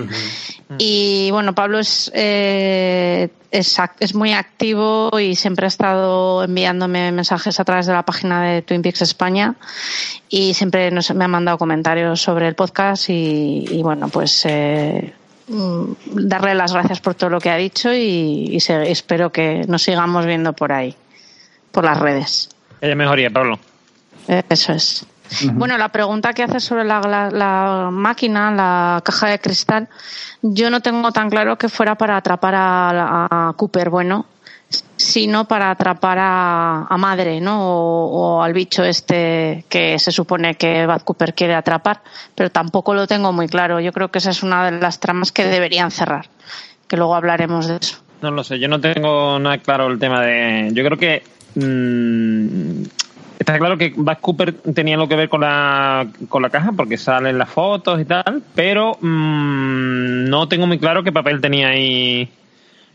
Y 0.80 1.30
bueno, 1.32 1.54
Pablo 1.54 1.78
es, 1.80 2.12
eh, 2.15 3.30
es, 3.51 3.78
es 3.99 4.15
muy 4.15 4.34
activo 4.34 5.12
y 5.19 5.36
siempre 5.36 5.65
ha 5.65 5.67
estado 5.67 6.43
enviándome 6.43 7.12
mensajes 7.12 7.60
a 7.60 7.63
través 7.63 7.86
de 7.86 7.93
la 7.93 8.04
página 8.04 8.41
de 8.43 8.62
Twin 8.63 8.82
Peaks 8.82 9.04
España 9.04 9.56
y 10.28 10.54
siempre 10.56 10.89
nos, 10.91 11.13
me 11.13 11.25
ha 11.25 11.28
mandado 11.28 11.58
comentarios 11.60 12.19
sobre 12.21 12.47
el 12.47 12.56
podcast 12.56 13.10
y, 13.10 13.65
y 13.69 13.84
bueno, 13.84 14.10
pues 14.10 14.43
eh, 14.45 15.13
mm, 15.47 15.84
darle 16.13 16.56
las 16.56 16.73
gracias 16.73 16.99
por 16.99 17.13
todo 17.13 17.30
lo 17.30 17.39
que 17.39 17.51
ha 17.51 17.58
dicho 17.58 17.93
y, 17.93 18.49
y 18.51 18.60
se- 18.60 18.89
espero 18.91 19.32
que 19.32 19.65
nos 19.67 19.84
sigamos 19.84 20.25
viendo 20.25 20.54
por 20.54 20.71
ahí, 20.73 20.95
por 21.71 21.84
las 21.86 21.99
redes. 21.99 22.49
Haya 22.82 22.95
mejoría, 22.95 23.30
Pablo. 23.30 23.60
Eso 24.49 24.73
es. 24.73 25.06
Bueno, 25.53 25.77
la 25.77 25.89
pregunta 25.89 26.33
que 26.33 26.43
haces 26.43 26.63
sobre 26.63 26.83
la, 26.85 27.01
la- 27.01 27.29
la 27.31 27.89
máquina, 27.91 28.51
la 28.51 29.01
caja 29.03 29.27
de 29.27 29.39
cristal, 29.39 29.88
yo 30.41 30.69
no 30.69 30.81
tengo 30.81 31.11
tan 31.11 31.29
claro 31.29 31.57
que 31.57 31.67
fuera 31.69 31.95
para 31.95 32.17
atrapar 32.17 32.53
a, 32.55 33.49
a 33.49 33.53
Cooper, 33.53 33.89
bueno, 33.89 34.25
sino 34.97 35.45
para 35.45 35.71
atrapar 35.71 36.17
a, 36.19 36.85
a 36.89 36.97
Madre, 36.97 37.41
¿no? 37.41 37.59
O, 37.61 38.38
o 38.38 38.43
al 38.43 38.53
bicho 38.53 38.83
este 38.83 39.65
que 39.69 39.97
se 39.99 40.11
supone 40.11 40.55
que 40.55 40.85
Bad 40.85 41.01
Cooper 41.01 41.33
quiere 41.33 41.55
atrapar, 41.55 42.01
pero 42.33 42.49
tampoco 42.49 42.93
lo 42.93 43.07
tengo 43.07 43.31
muy 43.33 43.47
claro. 43.47 43.79
Yo 43.79 43.91
creo 43.91 44.09
que 44.09 44.19
esa 44.19 44.31
es 44.31 44.43
una 44.43 44.69
de 44.71 44.79
las 44.79 44.99
tramas 44.99 45.31
que 45.31 45.45
deberían 45.45 45.91
cerrar, 45.91 46.27
que 46.88 46.97
luego 46.97 47.15
hablaremos 47.15 47.67
de 47.67 47.77
eso. 47.77 47.97
No 48.21 48.31
lo 48.31 48.43
sé, 48.43 48.59
yo 48.59 48.67
no 48.67 48.79
tengo 48.79 49.38
nada 49.39 49.57
claro 49.59 49.88
el 49.88 49.99
tema 49.99 50.21
de. 50.21 50.69
Yo 50.73 50.83
creo 50.85 50.97
que. 50.97 51.23
mm, 51.55 52.83
Está 53.45 53.60
claro 53.60 53.77
que 53.77 53.93
Bad 53.95 54.17
Cooper 54.21 54.53
tenía 54.53 54.97
lo 54.97 55.08
que 55.08 55.15
ver 55.15 55.29
con 55.29 55.41
la, 55.41 56.08
con 56.29 56.41
la 56.41 56.49
caja, 56.49 56.71
porque 56.71 56.97
salen 56.97 57.38
las 57.38 57.47
fotos 57.47 58.01
y 58.01 58.05
tal, 58.05 58.41
pero 58.55 58.97
mmm, 58.99 60.27
no 60.27 60.47
tengo 60.47 60.65
muy 60.65 60.79
claro 60.79 61.03
qué 61.03 61.12
papel 61.12 61.41
tenía 61.41 61.67
ahí 61.67 62.27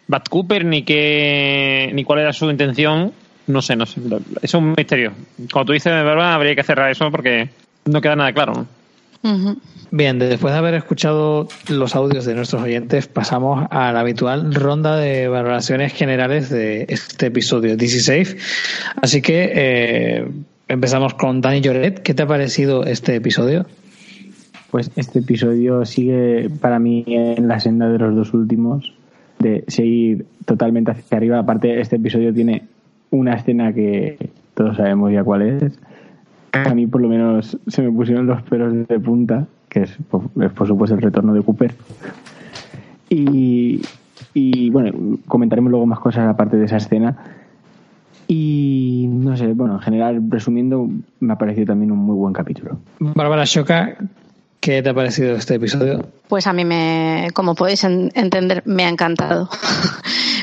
Bad 0.09 0.25
Cooper, 0.29 0.65
ni 0.65 0.83
qué, 0.83 1.93
ni 1.95 2.03
cuál 2.03 2.19
era 2.19 2.33
su 2.33 2.51
intención. 2.51 3.13
No 3.47 3.63
sé, 3.63 3.77
no 3.77 3.87
sé. 3.87 4.01
Es 4.43 4.53
un 4.55 4.75
misterio. 4.77 5.13
Como 5.53 5.67
tú 5.67 5.73
dices, 5.73 5.95
de 5.95 6.03
verdad, 6.03 6.35
habría 6.35 6.57
que 6.57 6.65
cerrar 6.65 6.91
eso 6.91 7.13
porque 7.13 7.51
no 7.85 8.01
queda 8.01 8.17
nada 8.17 8.33
claro. 8.33 8.67
Bien, 9.91 10.19
después 10.19 10.55
de 10.55 10.59
haber 10.59 10.75
escuchado 10.75 11.49
los 11.69 11.95
audios 11.97 12.25
de 12.25 12.35
nuestros 12.35 12.63
oyentes, 12.63 13.07
pasamos 13.09 13.67
a 13.71 13.93
la 13.93 14.01
habitual 14.01 14.55
ronda 14.55 14.97
de 14.97 15.29
valoraciones 15.29 15.93
generales 15.93 16.49
de 16.49 16.87
este 16.89 17.27
episodio 17.27 17.77
DC 17.77 18.01
Safe. 18.01 18.37
Así 19.03 19.21
que 19.21 19.51
eh, 19.53 20.29
empezamos 20.69 21.15
con 21.15 21.41
Dani 21.41 21.61
Lloret. 21.61 22.03
¿Qué 22.03 22.15
te 22.15 22.23
ha 22.23 22.27
parecido 22.27 22.85
este 22.85 23.17
episodio? 23.17 23.67
Pues 24.71 24.91
este 24.95 25.19
episodio 25.19 25.85
sigue 25.85 26.49
para 26.61 26.79
mí 26.79 27.05
en 27.09 27.49
la 27.49 27.59
senda 27.59 27.89
de 27.89 27.99
los 27.99 28.15
dos 28.15 28.33
últimos, 28.33 28.95
de 29.41 29.65
seguir 29.67 30.27
totalmente 30.45 30.93
hacia 30.93 31.17
arriba. 31.17 31.41
Aparte, 31.41 31.81
este 31.81 31.97
episodio 31.97 32.33
tiene 32.33 32.63
una 33.11 33.35
escena 33.35 33.73
que 33.73 34.31
todos 34.55 34.77
sabemos 34.77 35.13
ya 35.13 35.25
cuál 35.25 35.43
es. 35.43 35.73
A 36.53 36.75
mí 36.75 36.87
por 36.87 37.01
lo 37.01 37.09
menos 37.09 37.57
se 37.67 37.83
me 37.83 37.91
pusieron 37.91 38.27
los 38.27 38.43
pelos 38.43 38.87
de 38.89 39.01
punta, 39.01 39.47
que 39.69 39.83
es 39.83 39.97
por, 40.11 40.23
es 40.43 40.51
por 40.53 40.67
supuesto 40.67 40.97
el 40.97 41.03
retorno 41.03 41.33
de 41.33 41.43
Cooper. 41.43 41.75
Y, 43.09 43.83
y 44.35 44.71
bueno, 44.71 45.19
comentaremos 45.27 45.71
luego 45.71 45.87
más 45.87 46.01
cosas 46.01 46.29
aparte 46.29 46.57
de 46.57 46.65
esa 46.67 46.77
escena. 46.79 47.17
Y 48.27 49.09
no 49.11 49.37
sé, 49.37 49.53
bueno, 49.55 49.75
en 49.75 49.81
general, 49.81 50.23
resumiendo, 50.29 50.89
me 51.19 51.33
ha 51.33 51.37
parecido 51.37 51.67
también 51.67 51.91
un 51.91 51.99
muy 51.99 52.17
buen 52.17 52.33
capítulo. 52.33 52.79
Bárbara 53.01 53.45
Shoka, 53.45 53.97
¿qué 54.61 54.83
te 54.83 54.91
ha 54.91 54.95
parecido 54.95 55.37
este 55.37 55.55
episodio? 55.55 56.07
Pues 56.29 56.47
a 56.47 56.53
mí 56.53 56.65
me, 56.65 57.29
como 57.35 57.55
podéis 57.55 57.83
en- 57.85 58.13
entender, 58.15 58.63
me 58.67 58.85
ha 58.85 58.89
encantado. 58.89 59.49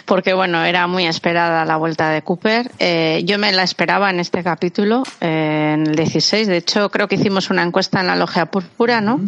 Porque 0.06 0.34
bueno, 0.34 0.64
era 0.64 0.88
muy 0.88 1.06
esperada 1.06 1.66
la 1.66 1.76
vuelta 1.76 2.10
de 2.10 2.22
Cooper. 2.22 2.72
Eh, 2.80 3.24
yo 3.26 3.38
me 3.40 3.52
la 3.52 3.64
esperaba 3.64 4.10
en 4.10 4.22
este 4.22 4.42
capítulo, 4.42 5.04
eh, 5.20 5.72
en 5.74 5.88
el 5.88 5.96
16. 5.96 6.48
De 6.48 6.58
hecho, 6.58 6.90
creo 6.90 7.10
que 7.10 7.16
hicimos 7.16 7.50
una 7.50 7.62
encuesta 7.64 8.00
en 8.00 8.08
la 8.08 8.16
Logia 8.16 8.46
Púrpura, 8.46 9.02
¿no? 9.02 9.20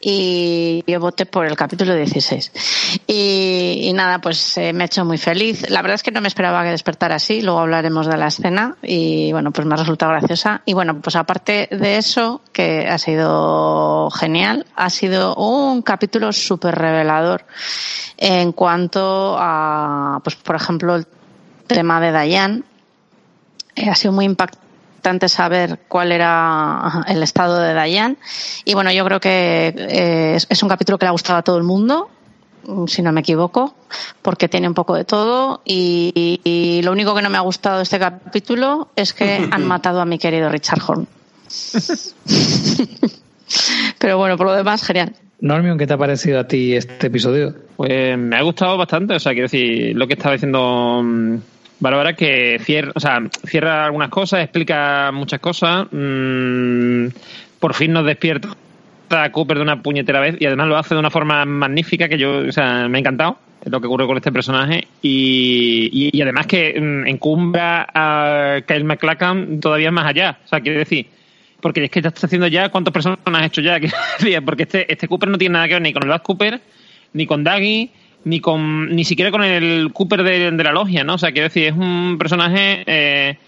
Y 0.00 0.82
yo 0.88 0.98
voté 0.98 1.24
por 1.26 1.46
el 1.46 1.56
capítulo 1.56 1.94
16. 1.94 2.52
Y, 3.06 3.80
y 3.84 3.92
nada, 3.92 4.20
pues 4.20 4.56
eh, 4.58 4.72
me 4.72 4.84
ha 4.84 4.86
hecho 4.86 5.04
muy 5.04 5.18
feliz. 5.18 5.68
La 5.70 5.82
verdad 5.82 5.96
es 5.96 6.02
que 6.02 6.10
no 6.10 6.20
me 6.20 6.28
esperaba 6.28 6.64
que 6.64 6.70
despertara 6.70 7.16
así. 7.16 7.40
Luego 7.40 7.60
hablaremos 7.60 8.06
de 8.08 8.16
la 8.16 8.26
escena. 8.28 8.76
Y 8.82 9.30
bueno, 9.32 9.52
pues 9.52 9.66
me 9.68 9.74
ha 9.74 9.78
resultado 9.78 10.12
graciosa. 10.12 10.62
Y 10.64 10.74
bueno, 10.74 11.00
pues 11.00 11.14
aparte 11.14 11.68
de 11.70 11.96
eso, 11.96 12.40
que 12.52 12.86
ha 12.88 12.98
sido 12.98 14.10
genial, 14.18 14.66
ha 14.74 14.90
sido 14.90 15.34
un 15.36 15.82
capítulo 15.82 16.32
súper 16.32 16.74
revelador 16.74 17.44
en 18.16 18.52
cuanto 18.52 19.36
a, 19.38 20.20
pues 20.24 20.36
por 20.36 20.56
ejemplo, 20.56 20.96
el 20.96 21.06
tema 21.66 22.00
de 22.00 22.10
Dayan. 22.10 22.64
Eh, 23.76 23.88
ha 23.88 23.94
sido 23.94 24.12
muy 24.12 24.24
impactante 24.24 25.28
saber 25.28 25.80
cuál 25.86 26.10
era 26.10 27.04
el 27.06 27.22
estado 27.22 27.60
de 27.60 27.72
Dayan. 27.74 28.18
Y 28.64 28.74
bueno, 28.74 28.90
yo 28.90 29.04
creo 29.04 29.20
que 29.20 29.72
eh, 29.76 30.34
es, 30.34 30.46
es 30.50 30.62
un 30.62 30.68
capítulo 30.68 30.98
que 30.98 31.04
le 31.04 31.08
ha 31.08 31.12
gustado 31.12 31.38
a 31.38 31.42
todo 31.42 31.56
el 31.58 31.64
mundo, 31.64 32.10
mm, 32.66 32.86
si 32.86 33.02
no 33.02 33.12
me 33.12 33.20
equivoco, 33.20 33.74
porque 34.20 34.48
tiene 34.48 34.66
un 34.66 34.74
poco 34.74 34.94
de 34.94 35.04
todo. 35.04 35.62
Y, 35.64 36.40
y 36.42 36.82
lo 36.82 36.90
único 36.90 37.14
que 37.14 37.22
no 37.22 37.30
me 37.30 37.38
ha 37.38 37.42
gustado 37.42 37.76
de 37.76 37.84
este 37.84 38.00
capítulo 38.00 38.88
es 38.96 39.14
que 39.14 39.48
han 39.52 39.64
matado 39.64 40.00
a 40.00 40.04
mi 40.04 40.18
querido 40.18 40.48
Richard 40.48 40.82
Horn. 40.84 41.06
Pero 43.98 44.18
bueno, 44.18 44.36
por 44.36 44.46
lo 44.46 44.54
demás, 44.54 44.84
genial. 44.84 45.12
Normion, 45.40 45.78
¿qué 45.78 45.86
te 45.86 45.94
ha 45.94 45.98
parecido 45.98 46.40
a 46.40 46.48
ti 46.48 46.74
este 46.74 47.06
episodio? 47.06 47.54
Pues 47.76 48.18
me 48.18 48.36
ha 48.36 48.42
gustado 48.42 48.76
bastante, 48.76 49.14
o 49.14 49.20
sea, 49.20 49.32
quiero 49.32 49.44
decir, 49.44 49.96
lo 49.96 50.06
que 50.06 50.14
estaba 50.14 50.32
diciendo 50.32 51.00
mm, 51.04 51.36
Bárbara, 51.78 52.14
que 52.14 52.58
cierra, 52.60 52.92
o 52.94 53.00
sea, 53.00 53.18
cierra 53.44 53.84
algunas 53.84 54.08
cosas, 54.08 54.42
explica 54.42 55.12
muchas 55.12 55.38
cosas, 55.38 55.86
mm, 55.92 57.06
por 57.60 57.74
fin 57.74 57.92
nos 57.92 58.04
despierta 58.04 58.48
a 59.10 59.30
Cooper 59.30 59.58
de 59.58 59.62
una 59.62 59.80
puñetera 59.80 60.20
vez 60.20 60.36
y 60.40 60.46
además 60.46 60.68
lo 60.68 60.76
hace 60.76 60.94
de 60.94 61.00
una 61.00 61.10
forma 61.10 61.44
magnífica 61.44 62.08
que 62.08 62.18
yo, 62.18 62.38
o 62.48 62.52
sea, 62.52 62.88
me 62.88 62.98
ha 62.98 63.00
encantado 63.00 63.38
lo 63.64 63.80
que 63.80 63.86
ocurre 63.86 64.06
con 64.06 64.16
este 64.16 64.32
personaje 64.32 64.86
y, 65.02 65.88
y, 65.92 66.16
y 66.16 66.22
además 66.22 66.46
que 66.46 66.80
mm, 66.80 67.06
encumbra 67.06 67.86
a 67.94 68.60
Kyle 68.66 68.84
McLachlan 68.84 69.60
todavía 69.60 69.92
más 69.92 70.06
allá, 70.06 70.38
o 70.44 70.48
sea, 70.48 70.60
quiero 70.60 70.80
decir, 70.80 71.06
porque 71.60 71.84
es 71.84 71.90
que 71.90 72.00
ya 72.00 72.08
está 72.08 72.26
haciendo 72.26 72.46
ya 72.46 72.68
cuántas 72.68 72.92
personas 72.92 73.18
has 73.24 73.46
hecho 73.46 73.60
ya, 73.60 73.78
porque 74.44 74.62
este, 74.64 74.92
este 74.92 75.08
Cooper 75.08 75.28
no 75.28 75.38
tiene 75.38 75.54
nada 75.54 75.68
que 75.68 75.74
ver 75.74 75.82
ni 75.82 75.92
con 75.92 76.02
el 76.02 76.08
Bad 76.08 76.22
Cooper, 76.22 76.60
ni 77.12 77.26
con 77.26 77.44
Daggy, 77.44 77.90
ni 78.24 78.40
con 78.40 78.94
ni 78.94 79.04
siquiera 79.04 79.30
con 79.30 79.42
el 79.44 79.92
Cooper 79.92 80.22
de, 80.22 80.50
la 80.52 80.72
logia, 80.72 81.04
¿no? 81.04 81.14
O 81.14 81.18
sea, 81.18 81.32
quiero 81.32 81.48
decir, 81.48 81.64
es 81.64 81.72
un 81.72 82.16
personaje 82.18 82.82
eh, 82.86 83.38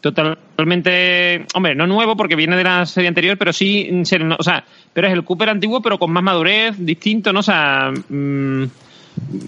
totalmente, 0.00 1.46
hombre, 1.54 1.74
no 1.74 1.86
nuevo 1.86 2.16
porque 2.16 2.36
viene 2.36 2.56
de 2.56 2.64
la 2.64 2.86
serie 2.86 3.08
anterior, 3.08 3.36
pero 3.36 3.52
sí, 3.52 3.90
o 4.38 4.42
sea, 4.42 4.64
pero 4.92 5.08
es 5.08 5.12
el 5.12 5.24
Cooper 5.24 5.50
antiguo, 5.50 5.82
pero 5.82 5.98
con 5.98 6.12
más 6.12 6.22
madurez, 6.22 6.76
distinto, 6.78 7.32
¿no? 7.32 7.40
O 7.40 7.42
sea, 7.42 7.92
mm, 8.08 8.64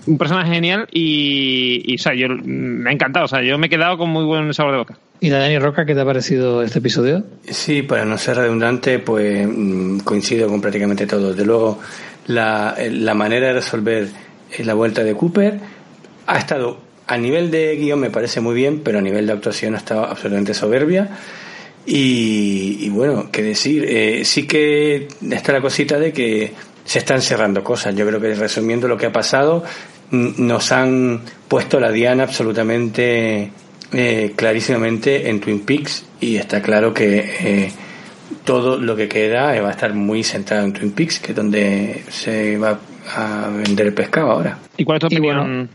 un 0.07 0.19
personaje 0.19 0.53
genial 0.53 0.89
y, 0.93 1.83
y, 1.87 1.95
o 1.95 1.99
sea, 1.99 2.15
yo 2.15 2.29
me 2.45 2.91
ha 2.91 2.93
encantado, 2.93 3.25
o 3.25 3.29
sea, 3.29 3.43
yo 3.43 3.59
me 3.59 3.67
he 3.67 3.71
quedado 3.71 3.99
con 3.99 4.11
muy 4.11 4.25
buen 4.25 4.53
sabor 4.55 4.73
de 4.73 4.79
boca. 4.79 4.99
¿Y 5.21 5.29
Dani 5.29 5.59
Roca, 5.59 5.85
qué 5.85 5.95
te 5.95 6.01
ha 6.01 6.05
parecido 6.05 6.63
este 6.63 6.79
episodio? 6.79 7.25
Sí, 7.45 7.83
para 7.83 8.05
no 8.05 8.17
ser 8.17 8.39
redundante, 8.39 8.99
pues 8.99 9.47
mm, 9.47 9.99
coincido 10.01 10.49
con 10.49 10.61
prácticamente 10.61 11.07
todo. 11.07 11.35
De 11.35 11.45
luego, 11.45 11.79
la, 12.27 12.75
la 12.91 13.15
manera 13.15 13.49
de 13.49 13.53
resolver 13.55 14.09
eh, 14.57 14.65
la 14.65 14.75
vuelta 14.75 15.05
de 15.05 15.15
Cooper 15.15 15.61
ha 16.27 16.39
estado 16.39 16.91
a 17.11 17.19
nivel 17.19 17.51
de 17.51 17.77
guion 17.77 17.99
me 17.99 18.09
parece 18.09 18.41
muy 18.41 18.55
bien, 18.55 18.83
pero 18.85 19.01
a 19.01 19.03
nivel 19.03 19.27
de 19.27 19.33
actuación 19.33 19.75
ha 19.75 19.79
estado 19.79 20.05
absolutamente 20.05 20.55
soberbia. 20.55 21.09
Y, 21.85 22.79
y 22.81 22.89
bueno, 22.89 23.31
qué 23.33 23.43
decir, 23.43 23.85
eh, 23.85 24.25
sí 24.25 24.47
que 24.47 25.09
está 25.29 25.53
la 25.53 25.61
cosita 25.61 25.99
de 25.99 26.13
que 26.13 26.53
se 26.91 26.99
están 26.99 27.23
cerrando 27.23 27.63
cosas. 27.63 27.95
Yo 27.95 28.05
creo 28.05 28.21
que 28.21 28.35
resumiendo 28.35 28.89
lo 28.89 28.97
que 28.97 29.07
ha 29.07 29.13
pasado, 29.13 29.63
nos 30.11 30.73
han 30.73 31.21
puesto 31.47 31.79
la 31.79 31.93
diana 31.93 32.25
absolutamente 32.25 33.53
eh, 33.93 34.33
clarísimamente 34.35 35.31
en 35.31 35.39
Twin 35.39 35.61
Peaks 35.61 36.05
y 36.21 36.35
está 36.35 36.61
claro 36.61 36.93
que 36.93 37.19
eh, 37.43 37.73
todo 38.43 38.77
lo 38.77 38.97
que 38.97 39.09
queda 39.09 39.57
eh, 39.57 39.61
va 39.61 39.69
a 39.69 39.71
estar 39.71 39.95
muy 39.95 40.25
centrado 40.25 40.65
en 40.65 40.73
Twin 40.73 40.91
Peaks, 40.91 41.21
que 41.21 41.31
es 41.31 41.37
donde 41.37 42.03
se 42.09 42.59
va 42.59 42.81
a 43.15 43.49
vender 43.51 43.87
el 43.87 43.95
pescado 43.95 44.33
ahora. 44.33 44.59
¿Y 44.77 44.85
cuál 44.85 44.97
es 44.97 45.01
tu 45.03 45.07
opinión? 45.07 45.37
bueno, 45.37 45.69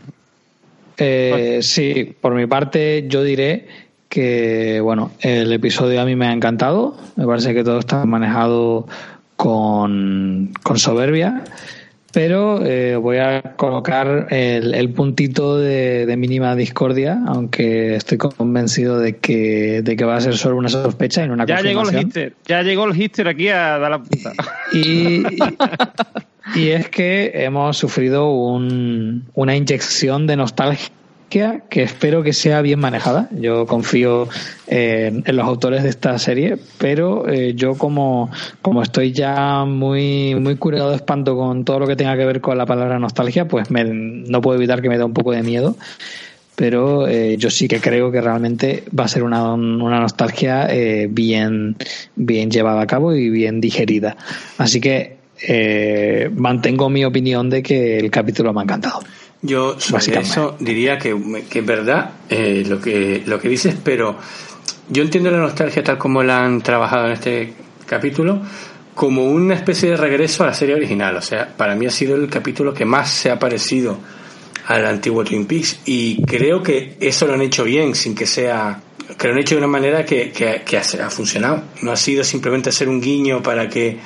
Eh, 0.98 1.60
sí, 1.62 2.14
por 2.20 2.34
mi 2.34 2.46
parte 2.46 3.06
yo 3.08 3.22
diré 3.22 3.68
que 4.10 4.80
bueno, 4.82 5.12
el 5.20 5.50
episodio 5.50 5.98
a 6.02 6.04
mí 6.04 6.14
me 6.14 6.26
ha 6.26 6.32
encantado, 6.32 6.94
me 7.16 7.24
parece 7.24 7.54
que 7.54 7.64
todo 7.64 7.78
está 7.78 8.04
manejado 8.04 8.86
con, 9.36 10.52
con 10.62 10.78
soberbia, 10.78 11.44
pero 12.12 12.64
eh, 12.64 12.96
voy 12.96 13.18
a 13.18 13.42
colocar 13.56 14.28
el, 14.30 14.74
el 14.74 14.88
puntito 14.90 15.58
de, 15.58 16.06
de 16.06 16.16
mínima 16.16 16.56
discordia, 16.56 17.18
aunque 17.26 17.94
estoy 17.96 18.16
convencido 18.16 18.98
de 18.98 19.16
que, 19.18 19.82
de 19.82 19.96
que 19.96 20.04
va 20.06 20.16
a 20.16 20.20
ser 20.22 20.36
solo 20.38 20.56
una 20.56 20.70
sospecha 20.70 21.22
y 21.24 21.28
no 21.28 21.34
una 21.34 21.44
ya 21.44 21.60
llegó 21.60 21.82
el 21.88 21.98
hister, 22.00 22.32
ya 22.46 22.62
llegó 22.62 22.86
el 22.86 22.96
hister 23.00 23.28
aquí 23.28 23.48
a 23.48 23.78
dar 23.78 23.90
la 23.90 23.98
punta. 24.02 24.32
Y, 24.72 25.22
y 26.54 26.68
es 26.68 26.88
que 26.88 27.32
hemos 27.34 27.76
sufrido 27.76 28.30
un- 28.32 29.24
una 29.34 29.54
inyección 29.54 30.26
de 30.26 30.36
nostalgia 30.36 30.88
que 31.28 31.82
espero 31.82 32.22
que 32.22 32.32
sea 32.32 32.62
bien 32.62 32.78
manejada. 32.78 33.28
Yo 33.32 33.66
confío 33.66 34.28
en, 34.66 35.22
en 35.26 35.36
los 35.36 35.46
autores 35.46 35.82
de 35.82 35.88
esta 35.88 36.18
serie, 36.18 36.56
pero 36.78 37.28
eh, 37.28 37.54
yo 37.54 37.74
como, 37.74 38.30
como 38.62 38.82
estoy 38.82 39.12
ya 39.12 39.64
muy, 39.64 40.34
muy 40.36 40.56
curado 40.56 40.90
de 40.90 40.96
espanto 40.96 41.36
con 41.36 41.64
todo 41.64 41.80
lo 41.80 41.86
que 41.86 41.96
tenga 41.96 42.16
que 42.16 42.24
ver 42.24 42.40
con 42.40 42.56
la 42.56 42.64
palabra 42.66 42.98
nostalgia, 42.98 43.46
pues 43.48 43.70
me- 43.70 43.84
no 43.84 44.40
puedo 44.40 44.56
evitar 44.56 44.80
que 44.80 44.88
me 44.88 44.98
dé 44.98 45.04
un 45.04 45.14
poco 45.14 45.32
de 45.32 45.42
miedo. 45.42 45.76
Pero 46.54 47.06
eh, 47.06 47.36
yo 47.36 47.50
sí 47.50 47.68
que 47.68 47.80
creo 47.80 48.10
que 48.10 48.22
realmente 48.22 48.84
va 48.98 49.04
a 49.04 49.08
ser 49.08 49.22
una, 49.24 49.52
una 49.52 50.00
nostalgia 50.00 50.66
eh, 50.70 51.06
bien, 51.10 51.76
bien 52.14 52.50
llevada 52.50 52.80
a 52.80 52.86
cabo 52.86 53.14
y 53.14 53.28
bien 53.28 53.60
digerida. 53.60 54.16
Así 54.56 54.80
que 54.80 55.16
eh, 55.46 56.30
mantengo 56.34 56.88
mi 56.88 57.04
opinión 57.04 57.50
de 57.50 57.62
que 57.62 57.98
el 57.98 58.10
capítulo 58.10 58.54
me 58.54 58.60
ha 58.60 58.62
encantado. 58.62 59.00
Yo 59.42 59.78
sobre 59.78 60.20
eso 60.20 60.56
diría 60.58 60.98
que, 60.98 61.44
que 61.48 61.58
es 61.60 61.66
verdad 61.66 62.12
eh, 62.28 62.64
lo 62.66 62.80
que 62.80 63.22
lo 63.26 63.38
que 63.38 63.48
dices, 63.48 63.76
pero 63.82 64.16
yo 64.88 65.02
entiendo 65.02 65.30
la 65.30 65.38
nostalgia 65.38 65.84
tal 65.84 65.98
como 65.98 66.22
la 66.22 66.44
han 66.44 66.62
trabajado 66.62 67.06
en 67.06 67.12
este 67.12 67.52
capítulo 67.86 68.40
como 68.94 69.26
una 69.26 69.54
especie 69.54 69.90
de 69.90 69.96
regreso 69.96 70.42
a 70.42 70.46
la 70.46 70.54
serie 70.54 70.74
original. 70.74 71.16
O 71.16 71.20
sea, 71.20 71.54
para 71.54 71.74
mí 71.74 71.86
ha 71.86 71.90
sido 71.90 72.16
el 72.16 72.28
capítulo 72.28 72.72
que 72.72 72.84
más 72.86 73.10
se 73.10 73.30
ha 73.30 73.38
parecido 73.38 73.98
al 74.66 74.86
antiguo 74.86 75.22
Twin 75.22 75.46
Peaks 75.46 75.80
y 75.84 76.24
creo 76.24 76.62
que 76.62 76.96
eso 76.98 77.26
lo 77.26 77.34
han 77.34 77.42
hecho 77.42 77.62
bien 77.62 77.94
sin 77.94 78.14
que 78.14 78.26
sea 78.26 78.80
que 79.16 79.28
lo 79.28 79.34
han 79.34 79.38
hecho 79.38 79.54
de 79.54 79.58
una 79.58 79.68
manera 79.68 80.04
que, 80.04 80.32
que, 80.32 80.62
que 80.64 80.76
ha, 80.78 80.80
ha 80.80 81.10
funcionado. 81.10 81.62
No 81.82 81.92
ha 81.92 81.96
sido 81.96 82.24
simplemente 82.24 82.70
hacer 82.70 82.88
un 82.88 83.00
guiño 83.00 83.42
para 83.42 83.68
que, 83.68 83.98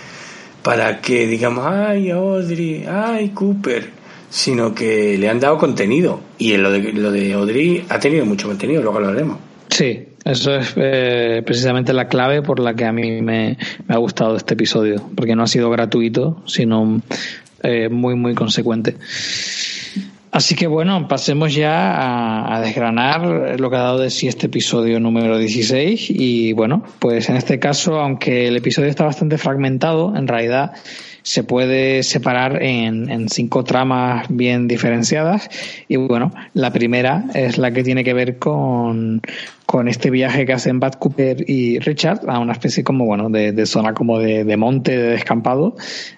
para 0.62 1.00
que 1.00 1.26
digamos, 1.26 1.66
ay, 1.66 2.10
Audrey, 2.10 2.84
ay, 2.86 3.30
Cooper, 3.30 3.90
sino 4.30 4.74
que 4.74 5.18
le 5.18 5.28
han 5.28 5.40
dado 5.40 5.58
contenido. 5.58 6.20
Y 6.38 6.52
en 6.54 6.62
lo 6.62 6.70
de, 6.70 6.92
lo 6.92 7.10
de 7.10 7.32
Audrey 7.34 7.84
ha 7.88 7.98
tenido 7.98 8.24
mucho 8.24 8.48
contenido, 8.48 8.82
luego 8.82 9.00
lo 9.00 9.08
haremos. 9.08 9.38
Sí, 9.68 10.06
eso 10.24 10.54
es 10.54 10.72
eh, 10.76 11.42
precisamente 11.44 11.92
la 11.92 12.08
clave 12.08 12.42
por 12.42 12.60
la 12.60 12.74
que 12.74 12.84
a 12.84 12.92
mí 12.92 13.20
me, 13.22 13.58
ha 13.88 13.96
gustado 13.98 14.36
este 14.36 14.54
episodio, 14.54 15.10
porque 15.14 15.34
no 15.34 15.42
ha 15.42 15.46
sido 15.46 15.70
gratuito, 15.70 16.42
sino 16.46 17.02
eh, 17.62 17.88
muy, 17.88 18.14
muy 18.14 18.34
consecuente. 18.34 18.96
Así 20.32 20.54
que 20.54 20.68
bueno, 20.68 21.08
pasemos 21.08 21.52
ya 21.54 21.90
a, 21.92 22.56
a, 22.56 22.60
desgranar 22.60 23.58
lo 23.58 23.68
que 23.68 23.76
ha 23.76 23.80
dado 23.80 23.98
de 23.98 24.10
sí 24.10 24.28
este 24.28 24.46
episodio 24.46 25.00
número 25.00 25.38
16. 25.38 26.06
Y 26.10 26.52
bueno, 26.52 26.84
pues 27.00 27.28
en 27.28 27.36
este 27.36 27.58
caso, 27.58 27.96
aunque 27.98 28.46
el 28.46 28.56
episodio 28.56 28.88
está 28.88 29.04
bastante 29.04 29.38
fragmentado, 29.38 30.14
en 30.14 30.28
realidad 30.28 30.72
se 31.22 31.44
puede 31.44 32.02
separar 32.02 32.62
en, 32.62 33.10
en, 33.10 33.28
cinco 33.28 33.64
tramas 33.64 34.26
bien 34.28 34.68
diferenciadas. 34.68 35.48
Y 35.88 35.96
bueno, 35.96 36.32
la 36.54 36.72
primera 36.72 37.24
es 37.34 37.58
la 37.58 37.70
que 37.72 37.82
tiene 37.82 38.04
que 38.04 38.14
ver 38.14 38.38
con, 38.38 39.22
con 39.66 39.88
este 39.88 40.10
viaje 40.10 40.46
que 40.46 40.52
hacen 40.52 40.80
Bad 40.80 40.94
Cooper 40.94 41.48
y 41.48 41.78
Richard 41.78 42.28
a 42.28 42.38
una 42.38 42.52
especie 42.52 42.82
como 42.82 43.06
bueno 43.06 43.30
de, 43.30 43.52
de 43.52 43.66
zona 43.66 43.94
como 43.94 44.18
de, 44.18 44.44
de, 44.44 44.56
monte 44.56 44.96
de 44.96 45.10
descampado 45.10 45.76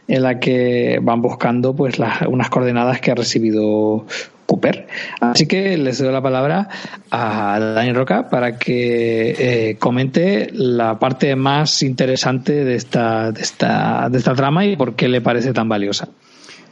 en 0.09 0.23
la 0.23 0.41
que 0.41 0.99
van 1.03 1.21
buscando 1.21 1.75
pues 1.75 1.99
las, 1.99 2.23
unas 2.23 2.49
coordenadas 2.49 3.01
que 3.01 3.11
ha 3.11 3.15
recibido 3.15 4.07
Cooper. 4.53 4.87
Así 5.21 5.47
que 5.47 5.79
les 5.79 5.99
doy 5.99 6.13
la 6.13 6.21
palabra 6.21 6.69
a 7.11 7.59
Dani 7.59 7.95
Roca 7.95 8.29
para 8.29 8.59
que 8.59 9.35
eh, 9.39 9.77
comente 9.79 10.51
la 10.53 10.99
parte 10.99 11.35
más 11.37 11.83
interesante 11.83 12.65
de 12.65 12.75
esta, 12.75 13.33
de 13.33 13.41
esta, 13.41 14.11
de 14.11 14.19
esta 14.19 14.35
trama 14.35 14.67
y 14.67 14.77
por 14.77 14.95
qué 14.95 15.09
le 15.09 15.23
parece 15.23 15.55
tan 15.55 15.71
valiosa. 15.71 16.07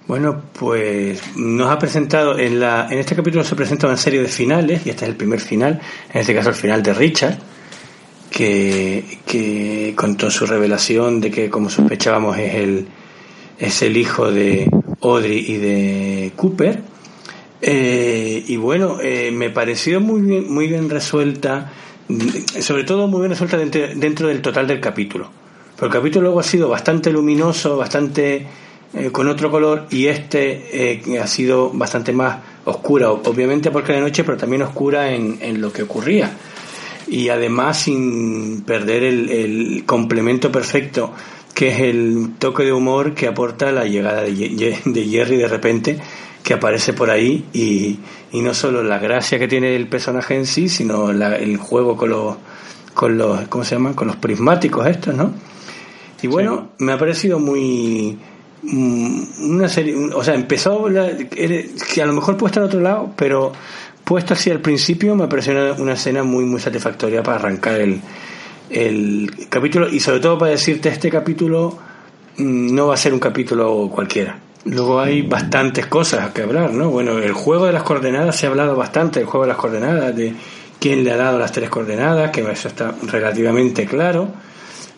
Bueno, 0.07 0.43
pues 0.59 1.23
nos 1.37 1.71
ha 1.71 1.79
presentado, 1.79 2.39
en, 2.39 2.61
la, 2.61 2.89
en 2.91 2.99
este 2.99 3.15
capítulo 3.15 3.45
se 3.45 3.55
presenta 3.55 3.87
una 3.87 3.97
serie 3.97 4.21
de 4.21 4.29
finales, 4.29 4.85
y 4.85 4.91
este 4.91 5.05
es 5.05 5.11
el 5.11 5.17
primer 5.17 5.41
final, 5.41 5.81
en 6.13 6.21
este 6.21 6.35
caso 6.35 6.51
el 6.51 6.57
final 6.57 6.83
de 6.83 6.93
Richard, 6.93 7.39
que, 8.31 9.05
que 9.25 9.95
contó 9.97 10.31
su 10.31 10.45
revelación 10.45 11.21
de 11.21 11.31
que, 11.31 11.49
como 11.49 11.71
sospechábamos, 11.71 12.37
es 12.39 12.55
el, 12.57 12.89
es 13.59 13.83
el 13.83 13.97
hijo 13.97 14.31
de 14.31 14.69
Audrey 15.01 15.45
y 15.47 15.57
de 15.57 16.33
Cooper. 16.37 16.90
Eh, 17.63 18.45
y 18.47 18.57
bueno, 18.57 18.99
eh, 19.03 19.31
me 19.33 19.51
pareció 19.51 20.01
muy 20.01 20.21
bien, 20.23 20.53
muy 20.53 20.67
bien 20.67 20.89
resuelta, 20.89 21.73
sobre 22.61 22.85
todo 22.85 23.07
muy 23.07 23.21
bien 23.21 23.31
resuelta 23.31 23.57
dentro, 23.57 23.83
dentro 23.95 24.29
del 24.29 24.41
total 24.41 24.67
del 24.67 24.81
capítulo. 24.81 25.31
Pero 25.77 25.87
el 25.87 25.93
capítulo 25.93 26.25
luego 26.25 26.41
ha 26.41 26.45
sido 26.45 26.69
bastante 26.69 27.11
luminoso, 27.11 27.77
bastante 27.77 28.47
eh, 28.93 29.11
con 29.13 29.29
otro 29.29 29.53
color 29.53 29.87
y 29.91 30.09
este 30.09 30.95
eh, 30.95 31.21
ha 31.21 31.27
sido 31.29 31.71
bastante 31.71 32.13
más 32.13 32.39
oscura, 32.65 33.13
obviamente 33.13 33.71
porque 33.71 33.93
de 33.93 34.01
noche, 34.01 34.25
pero 34.25 34.37
también 34.37 34.63
oscura 34.63 35.13
en, 35.13 35.39
en 35.41 35.61
lo 35.61 35.73
que 35.73 35.85
ocurría. 35.85 36.37
Y 37.07 37.29
además 37.29 37.83
sin 37.83 38.63
perder 38.63 39.05
el, 39.05 39.31
el, 39.31 39.85
complemento 39.87 40.51
perfecto 40.51 41.13
que 41.55 41.69
es 41.69 41.81
el 41.81 42.33
toque 42.39 42.65
de 42.65 42.73
humor 42.73 43.15
que 43.15 43.29
aporta 43.29 43.71
la 43.71 43.85
llegada 43.85 44.23
de, 44.23 44.77
de 44.85 45.05
Jerry 45.09 45.37
de 45.37 45.49
repente 45.49 45.99
que 46.43 46.55
aparece 46.55 46.93
por 46.93 47.11
ahí 47.11 47.47
y, 47.53 47.99
y, 48.33 48.41
no 48.41 48.55
solo 48.55 48.83
la 48.83 48.99
gracia 48.99 49.39
que 49.39 49.49
tiene 49.49 49.77
el 49.77 49.87
personaje 49.89 50.35
en 50.35 50.47
sí, 50.47 50.69
sino 50.69 51.13
la, 51.13 51.37
el 51.37 51.57
juego 51.57 51.97
con 51.97 52.11
los, 52.11 52.37
con 52.95 53.19
los, 53.19 53.49
¿cómo 53.49 53.65
se 53.65 53.75
llaman? 53.75 53.95
Con 53.95 54.09
los 54.09 54.17
prismáticos 54.17 54.87
estos, 54.87 55.15
¿no? 55.15 55.33
Y 56.23 56.27
bueno, 56.27 56.71
sí. 56.79 56.85
me 56.85 56.93
ha 56.93 56.99
parecido 56.99 57.39
muy, 57.39 58.19
una 58.63 59.69
serie, 59.69 59.95
o 60.15 60.23
sea, 60.23 60.35
empezó 60.35 60.89
la, 60.89 61.11
que 61.17 62.03
a 62.03 62.07
lo 62.07 62.13
mejor 62.13 62.37
puesta 62.37 62.61
al 62.61 62.67
otro 62.67 62.81
lado, 62.81 63.13
pero 63.17 63.53
puesto 64.05 64.35
así 64.35 64.51
al 64.51 64.61
principio 64.61 65.15
me 65.15 65.29
pareció 65.29 65.53
una, 65.53 65.73
una, 65.75 65.93
escena 65.93 66.23
muy 66.25 66.45
muy 66.45 66.61
satisfactoria 66.61 67.23
para 67.23 67.37
arrancar 67.37 67.81
el, 67.81 68.01
el 68.71 69.31
capítulo 69.49 69.89
y 69.89 70.01
sobre 70.01 70.21
todo 70.21 70.39
para 70.39 70.51
decirte 70.51 70.89
este 70.89 71.11
capítulo 71.11 71.79
no 72.39 72.89
va 72.89 72.95
a 72.95 72.97
ser 72.97 73.13
un 73.13 73.21
capítulo 73.21 73.91
cualquiera. 73.93 74.39
Luego 74.65 75.01
hay 75.01 75.23
bastantes 75.23 75.87
cosas 75.87 76.33
que 76.33 76.43
hablar, 76.43 76.73
¿no? 76.73 76.91
Bueno, 76.91 77.19
el 77.19 77.33
juego 77.33 77.67
de 77.67 77.73
las 77.73 77.83
coordenadas 77.83 78.37
se 78.37 78.47
ha 78.47 78.51
hablado 78.51 78.77
bastante, 78.77 79.21
el 79.21 79.27
juego 79.27 79.45
de 79.45 79.49
las 79.49 79.57
coordenadas, 79.57 80.15
de 80.15 80.35
quién 80.79 81.03
le 81.03 81.13
ha 81.13 81.17
dado 81.17 81.39
las 81.39 81.53
tres 81.53 81.71
coordenadas, 81.71 82.31
que 82.31 82.41
eso 82.43 82.69
está 82.69 82.95
relativamente 83.03 83.87
claro. 83.87 84.29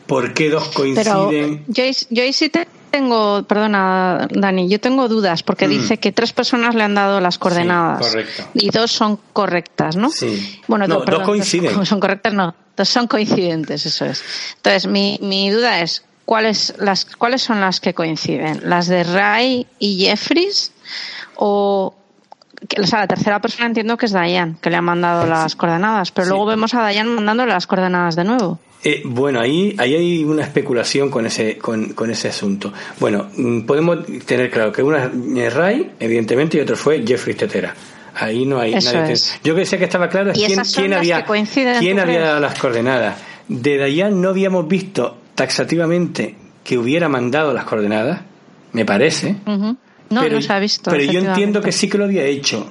¿Por 0.07 0.35
qué 0.35 0.51
dos 0.51 0.69
coinciden? 0.69 1.65
Pero 1.65 1.69
yo, 1.69 1.85
yo 2.11 2.33
sí 2.33 2.49
te 2.49 2.67
tengo, 2.93 3.43
perdona 3.45 4.29
Dani, 4.31 4.69
yo 4.69 4.79
tengo 4.79 5.09
dudas 5.09 5.43
porque 5.43 5.67
mm. 5.67 5.71
dice 5.71 5.97
que 5.99 6.13
tres 6.13 6.33
personas 6.33 6.75
le 6.75 6.85
han 6.85 6.95
dado 6.95 7.21
las 7.21 7.39
coordenadas 7.39 8.05
sí, 8.05 8.13
correcto. 8.13 8.43
y 8.55 8.71
dos 8.71 8.93
son 8.93 9.19
correctas, 9.33 9.97
¿no? 9.97 10.11
Sí. 10.11 10.61
Bueno, 10.69 10.87
no, 10.87 10.97
dos, 10.97 11.05
perdón, 11.05 11.21
dos 11.23 11.29
coinciden. 11.29 11.75
Dos 11.75 11.89
son 11.89 12.01
correctas, 12.01 12.35
no, 12.35 12.55
dos 12.77 12.89
son 12.89 13.07
coincidentes, 13.07 13.87
eso 13.87 14.05
es. 14.05 14.23
Entonces, 14.57 14.87
mi, 14.87 15.19
mi 15.23 15.51
duda 15.51 15.81
es, 15.81 16.05
¿cuáles, 16.25 16.75
las, 16.79 17.05
¿cuáles 17.05 17.43
son 17.43 17.61
las 17.61 17.81
que 17.81 17.95
coinciden? 17.95 18.61
¿Las 18.65 18.89
de 18.89 19.05
Ray 19.05 19.67
y 19.79 20.05
Jeffries 20.07 20.73
o 21.37 21.95
o 22.81 22.87
sea, 22.87 23.01
la 23.01 23.07
tercera 23.09 23.41
persona 23.41 23.67
entiendo 23.67 23.97
que 23.97 24.07
es 24.07 24.13
Dayan, 24.13 24.57
que 24.61 24.71
le 24.71 24.77
ha 24.77 24.83
mandado 24.83 25.27
las 25.27 25.57
coordenadas, 25.57 26.13
pero 26.13 26.27
sí. 26.27 26.31
luego 26.31 26.47
vemos 26.47 26.75
a 26.75 26.83
Dayan 26.83 27.09
mandándole 27.09 27.53
las 27.53 27.67
coordenadas 27.67 28.15
de 28.15 28.25
nuevo. 28.25 28.61
Eh, 28.85 29.03
bueno, 29.05 29.41
ahí, 29.41 29.77
ahí 29.79 29.95
hay 29.95 30.25
una 30.25 30.43
especulación 30.43 31.11
con 31.11 31.27
ese, 31.27 31.57
con, 31.59 31.93
con 31.93 32.11
ese 32.11 32.29
asunto. 32.29 32.73
Bueno, 32.99 33.29
mm, 33.37 33.61
podemos 33.61 33.99
tener 34.27 34.51
claro 34.51 34.73
que 34.73 34.83
una 34.83 35.11
es 35.37 35.55
Ray, 35.55 35.93
evidentemente, 36.01 36.59
y 36.59 36.61
otro 36.61 36.77
fue 36.77 37.05
Jeffrey 37.07 37.35
Tetera. 37.37 37.75
Ahí 38.15 38.45
no 38.45 38.59
hay 38.59 38.75
Eso 38.75 38.93
nadie. 38.93 39.13
Es. 39.13 39.41
Yo 39.43 39.55
que 39.55 39.65
que 39.65 39.85
estaba 39.85 40.09
claro 40.09 40.33
es 40.33 40.39
quién, 40.39 40.61
quién 40.75 40.93
había, 40.93 41.25
quién 41.25 41.99
había 41.99 42.21
dado 42.21 42.41
las 42.41 42.59
coordenadas. 42.59 43.17
De 43.49 43.79
Dayan 43.79 44.21
no 44.21 44.31
habíamos 44.31 44.69
visto 44.69 45.17
taxativamente 45.35 46.37
que 46.65 46.79
hubiera 46.79 47.09
mandado 47.09 47.53
las 47.53 47.65
coordenadas, 47.65 48.21
me 48.73 48.85
parece. 48.85 49.37
Uh 49.47 49.51
-huh. 49.51 49.77
No, 50.11 50.21
pero, 50.21 50.37
no 50.37 50.43
se 50.43 50.53
ha 50.53 50.59
visto. 50.59 50.91
Pero 50.91 51.05
yo 51.05 51.21
entiendo 51.21 51.61
que 51.61 51.73
sí 51.73 51.89
que 51.89 51.99
lo 51.99 52.05
había 52.05 52.25
hecho. 52.25 52.67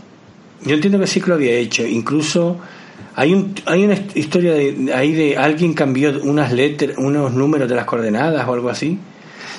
Yo 0.64 0.76
entiendo 0.76 1.00
que 1.00 1.08
sí 1.08 1.20
que 1.20 1.28
lo 1.28 1.36
había 1.36 1.54
hecho. 1.54 1.86
Incluso 1.86 2.60
hay 3.16 3.34
un 3.34 3.56
hay 3.66 3.84
una 3.84 3.96
historia 4.14 4.54
de 4.54 4.92
ahí 4.94 5.12
de 5.12 5.38
alguien 5.38 5.74
cambió 5.74 6.22
unas 6.24 6.52
letras, 6.54 6.98
unos 6.98 7.34
números 7.34 7.68
de 7.68 7.76
las 7.76 7.86
coordenadas 7.86 8.48
o 8.48 8.54
algo 8.54 8.70
así. 8.70 9.00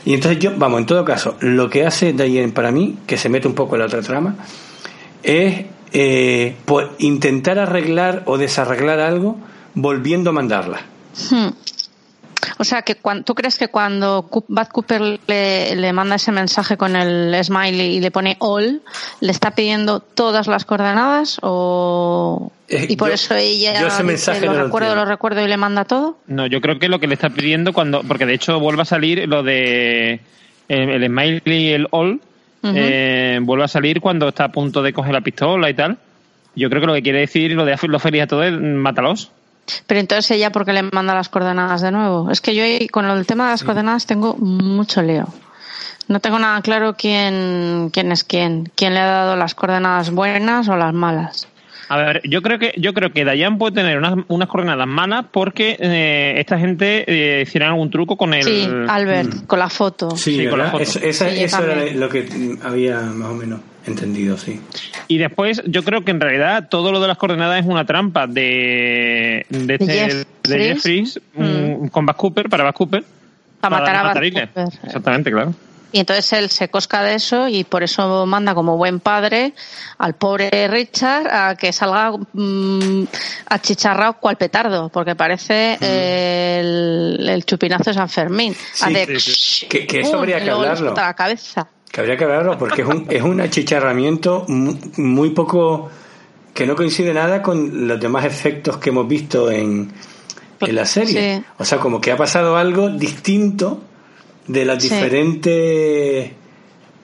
Y 0.05 0.14
entonces 0.14 0.40
yo, 0.40 0.53
vamos, 0.57 0.80
en 0.80 0.86
todo 0.86 1.05
caso, 1.05 1.36
lo 1.40 1.70
que 1.70 1.86
hace 1.86 2.12
Dayen 2.12 2.53
para 2.53 2.72
mí, 2.72 2.98
que 3.07 3.16
se 3.16 3.28
mete 3.28 3.46
un 3.46 3.55
poco 3.55 3.76
en 3.76 3.80
la 3.80 3.86
otra 3.86 4.00
trama, 4.00 4.34
es 5.22 5.66
eh, 5.92 6.57
por 6.64 6.92
intentar 6.98 7.59
arreglar 7.59 8.22
o 8.26 8.38
desarreglar 8.38 8.98
algo 9.00 9.36
volviendo 9.74 10.30
a 10.30 10.32
mandarla. 10.32 10.80
Hmm. 11.30 11.48
O 12.62 12.64
sea, 12.64 12.82
que 12.82 12.94
cuando, 12.94 13.24
¿tú 13.24 13.34
crees 13.34 13.58
que 13.58 13.66
cuando 13.66 14.30
Bad 14.46 14.68
Cooper 14.68 15.18
le, 15.26 15.74
le, 15.74 15.92
manda 15.92 16.14
ese 16.14 16.30
mensaje 16.30 16.76
con 16.76 16.94
el 16.94 17.36
smiley 17.42 17.96
y 17.96 18.00
le 18.00 18.12
pone 18.12 18.36
all, 18.38 18.82
le 19.20 19.32
está 19.32 19.50
pidiendo 19.50 19.98
todas 19.98 20.46
las 20.46 20.64
coordenadas 20.64 21.40
o 21.42 22.52
eh, 22.68 22.86
y 22.88 22.96
por 22.96 23.08
yo, 23.08 23.14
eso 23.14 23.34
ella 23.34 23.80
yo 23.80 23.88
ese 23.88 24.04
mensaje 24.04 24.46
lo 24.46 24.52
no 24.52 24.62
recuerdo, 24.62 24.94
lo, 24.94 25.04
lo 25.04 25.10
recuerdo 25.10 25.44
y 25.44 25.48
le 25.48 25.56
manda 25.56 25.84
todo? 25.84 26.18
No, 26.28 26.46
yo 26.46 26.60
creo 26.60 26.78
que 26.78 26.88
lo 26.88 27.00
que 27.00 27.08
le 27.08 27.14
está 27.14 27.30
pidiendo 27.30 27.72
cuando, 27.72 28.02
porque 28.04 28.26
de 28.26 28.34
hecho 28.34 28.60
vuelve 28.60 28.82
a 28.82 28.84
salir 28.84 29.28
lo 29.28 29.42
de 29.42 30.20
el, 30.68 30.88
el 30.88 31.06
smiley 31.06 31.42
y 31.46 31.72
el 31.72 31.88
all, 31.90 32.20
uh 32.62 32.66
-huh. 32.68 32.74
eh, 32.76 33.38
vuelve 33.42 33.64
a 33.64 33.68
salir 33.68 34.00
cuando 34.00 34.28
está 34.28 34.44
a 34.44 34.52
punto 34.52 34.82
de 34.82 34.92
coger 34.92 35.14
la 35.14 35.20
pistola 35.20 35.68
y 35.68 35.74
tal. 35.74 35.98
Yo 36.54 36.70
creo 36.70 36.80
que 36.80 36.86
lo 36.86 36.94
que 36.94 37.02
quiere 37.02 37.18
decir 37.18 37.50
lo 37.52 37.64
de 37.64 37.76
los 37.82 38.00
feliz 38.00 38.22
a 38.22 38.26
todos 38.28 38.46
es 38.46 38.52
mátalos. 38.52 39.32
Pero 39.86 40.00
entonces 40.00 40.30
ella, 40.32 40.50
¿por 40.50 40.64
qué 40.64 40.72
le 40.72 40.82
manda 40.82 41.14
las 41.14 41.28
coordenadas 41.28 41.80
de 41.80 41.90
nuevo? 41.90 42.30
Es 42.30 42.40
que 42.40 42.54
yo 42.54 42.64
con 42.90 43.06
el 43.06 43.26
tema 43.26 43.44
de 43.44 43.50
las 43.52 43.64
coordenadas 43.64 44.06
tengo 44.06 44.34
mucho 44.36 45.02
lío. 45.02 45.26
No 46.08 46.20
tengo 46.20 46.38
nada 46.38 46.60
claro 46.62 46.94
quién, 46.94 47.90
quién 47.92 48.12
es 48.12 48.24
quién. 48.24 48.70
¿Quién 48.74 48.94
le 48.94 49.00
ha 49.00 49.06
dado 49.06 49.36
las 49.36 49.54
coordenadas 49.54 50.10
buenas 50.10 50.68
o 50.68 50.76
las 50.76 50.92
malas? 50.92 51.48
A 51.88 51.96
ver, 51.96 52.22
yo 52.24 52.40
creo 52.42 52.58
que 52.58 52.72
yo 52.78 52.94
creo 52.94 53.12
que 53.12 53.24
Dayan 53.24 53.58
puede 53.58 53.74
tener 53.74 53.98
unas, 53.98 54.14
unas 54.28 54.48
coordenadas 54.48 54.86
malas 54.86 55.26
porque 55.30 55.76
eh, 55.78 56.34
esta 56.38 56.58
gente 56.58 57.04
eh, 57.06 57.42
hicieron 57.42 57.70
algún 57.70 57.90
truco 57.90 58.16
con 58.16 58.32
el. 58.34 58.44
Sí, 58.44 58.68
Albert, 58.88 59.34
mm. 59.34 59.46
con 59.46 59.58
la 59.58 59.68
foto. 59.68 60.16
Sí, 60.16 60.38
sí 60.38 60.48
con 60.48 60.58
la 60.58 60.70
foto. 60.70 60.82
Eso, 60.82 61.00
esa, 61.00 61.28
sí, 61.28 61.44
eso 61.44 61.62
era 61.62 61.92
lo 61.92 62.08
que 62.08 62.26
había 62.62 63.00
más 63.00 63.28
o 63.28 63.34
menos 63.34 63.60
entendido, 63.86 64.36
sí. 64.38 64.60
Y 65.08 65.18
después 65.18 65.62
yo 65.66 65.82
creo 65.82 66.04
que 66.04 66.10
en 66.10 66.20
realidad 66.20 66.68
todo 66.68 66.92
lo 66.92 67.00
de 67.00 67.08
las 67.08 67.18
coordenadas 67.18 67.60
es 67.60 67.66
una 67.66 67.84
trampa 67.84 68.26
de 68.26 69.46
de, 69.48 69.74
este, 69.74 69.92
Jeff 69.92 70.24
de 70.44 70.58
Jeffries 70.58 71.20
mm. 71.34 71.86
con 71.88 72.06
Bas 72.06 72.16
Cooper 72.16 72.48
para 72.48 72.64
Bas 72.64 72.74
Cooper 72.74 73.04
para, 73.60 73.76
para 73.78 73.80
matar 73.80 73.96
a 73.96 74.02
Bas 74.02 74.14
Cooper. 74.14 74.48
Exactamente, 74.84 75.30
claro. 75.30 75.54
Y 75.94 76.00
entonces 76.00 76.32
él 76.32 76.48
se 76.48 76.68
cosca 76.68 77.02
de 77.02 77.14
eso 77.14 77.48
y 77.48 77.64
por 77.64 77.82
eso 77.82 78.24
manda 78.24 78.54
como 78.54 78.78
buen 78.78 78.98
padre 78.98 79.52
al 79.98 80.14
pobre 80.14 80.66
Richard 80.66 81.28
a 81.30 81.54
que 81.54 81.70
salga 81.70 82.12
mm, 82.32 83.04
achicharrado 83.46 84.14
cual 84.14 84.36
petardo, 84.36 84.88
porque 84.88 85.14
parece 85.14 85.76
eh, 85.82 86.60
el, 87.18 87.28
el 87.28 87.44
chupinazo 87.44 87.90
de 87.90 87.94
San 87.94 88.08
Fermín. 88.08 88.54
Sí, 88.72 88.84
Hace 88.86 89.20
sí, 89.20 89.34
sí. 89.34 89.66
Que- 89.66 89.86
que 89.86 90.00
eso 90.00 90.12
¡pum! 90.12 90.20
habría 90.20 90.42
que 90.42 90.50
hablarlo. 90.50 90.94
la 90.94 91.12
cabeza. 91.14 91.68
Que 91.93 92.01
habría 92.01 92.16
que 92.16 92.24
hablarlo 92.24 92.59
porque 92.59 92.82
es 92.82 92.88
un, 92.88 93.07
es 93.11 93.22
un 93.22 93.40
achicharramiento 93.40 94.45
mu- 94.49 94.76
muy 94.97 95.30
poco 95.30 95.90
que 96.55 96.66
no 96.66 96.74
coincide 96.74 97.14
nada 97.14 97.40
con 97.43 97.86
los 97.86 98.01
demás 98.01 98.24
efectos 98.24 98.78
que 98.78 98.90
hemos 98.90 99.07
visto 99.07 99.51
en, 99.51 99.93
en 100.61 100.74
la 100.74 100.84
serie. 100.86 101.36
Sí. 101.38 101.45
O 101.59 101.64
sea, 101.64 101.78
como 101.78 102.01
que 102.01 102.11
ha 102.12 102.16
pasado 102.16 102.57
algo 102.57 102.88
distinto 102.90 103.80
de 104.49 104.64
las 104.64 104.82
Sí. 104.82 104.88
diferentes 104.88 106.30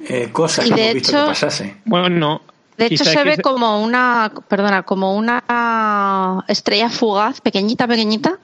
eh, 0.09 0.29
cosas 0.33 0.67
Y 0.67 0.71
que 0.71 0.75
de 0.75 0.83
hemos 0.83 0.95
visto 0.95 1.11
hecho- 1.11 1.23
que 1.23 1.29
pasase. 1.29 1.77
Bueno, 1.85 2.41
De 2.77 2.87
hecho, 2.87 3.05
se 3.05 3.25
ve 3.25 3.39
como 3.39 3.83
una, 3.83 4.33
perdona, 4.49 4.83
como 4.85 5.15
una 5.17 6.45
estrella 6.49 6.89
fugaz, 6.91 7.41
pequeñita, 7.41 7.87
pequeñita. 7.87 8.39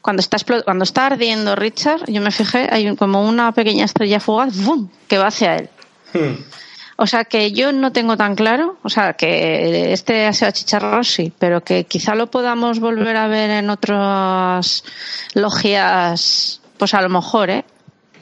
Cuando 0.00 0.20
está, 0.20 0.36
cuando 0.64 0.82
está 0.84 1.06
ardiendo 1.06 1.54
Richard, 1.54 2.04
yo 2.08 2.20
me 2.20 2.30
fijé, 2.32 2.68
hay 2.70 2.88
un- 2.88 2.96
como 2.96 3.26
una 3.26 3.52
pequeña 3.52 3.84
estrella 3.84 4.20
fugaz, 4.20 4.56
¡bum!, 4.64 4.88
que 5.08 5.16
va 5.18 5.28
hacia 5.28 5.56
él. 5.56 5.68
Hmm. 6.12 6.34
O 6.96 7.06
sea 7.06 7.24
que 7.24 7.52
yo 7.52 7.72
no 7.72 7.90
tengo 7.90 8.16
tan 8.16 8.34
claro, 8.36 8.76
o 8.82 8.88
sea 8.88 9.14
que 9.14 9.92
este 9.92 10.26
ha 10.26 10.32
sido 10.32 10.48
achicharrado 10.50 11.02
sí, 11.02 11.32
pero 11.38 11.62
que 11.64 11.84
quizá 11.84 12.14
lo 12.14 12.30
podamos 12.30 12.78
volver 12.80 13.16
a 13.16 13.26
ver 13.28 13.50
en 13.50 13.70
otras 13.70 14.84
logias, 15.34 16.60
pues 16.78 16.94
a 16.94 17.02
lo 17.02 17.08
mejor, 17.08 17.50
¿eh? 17.50 17.64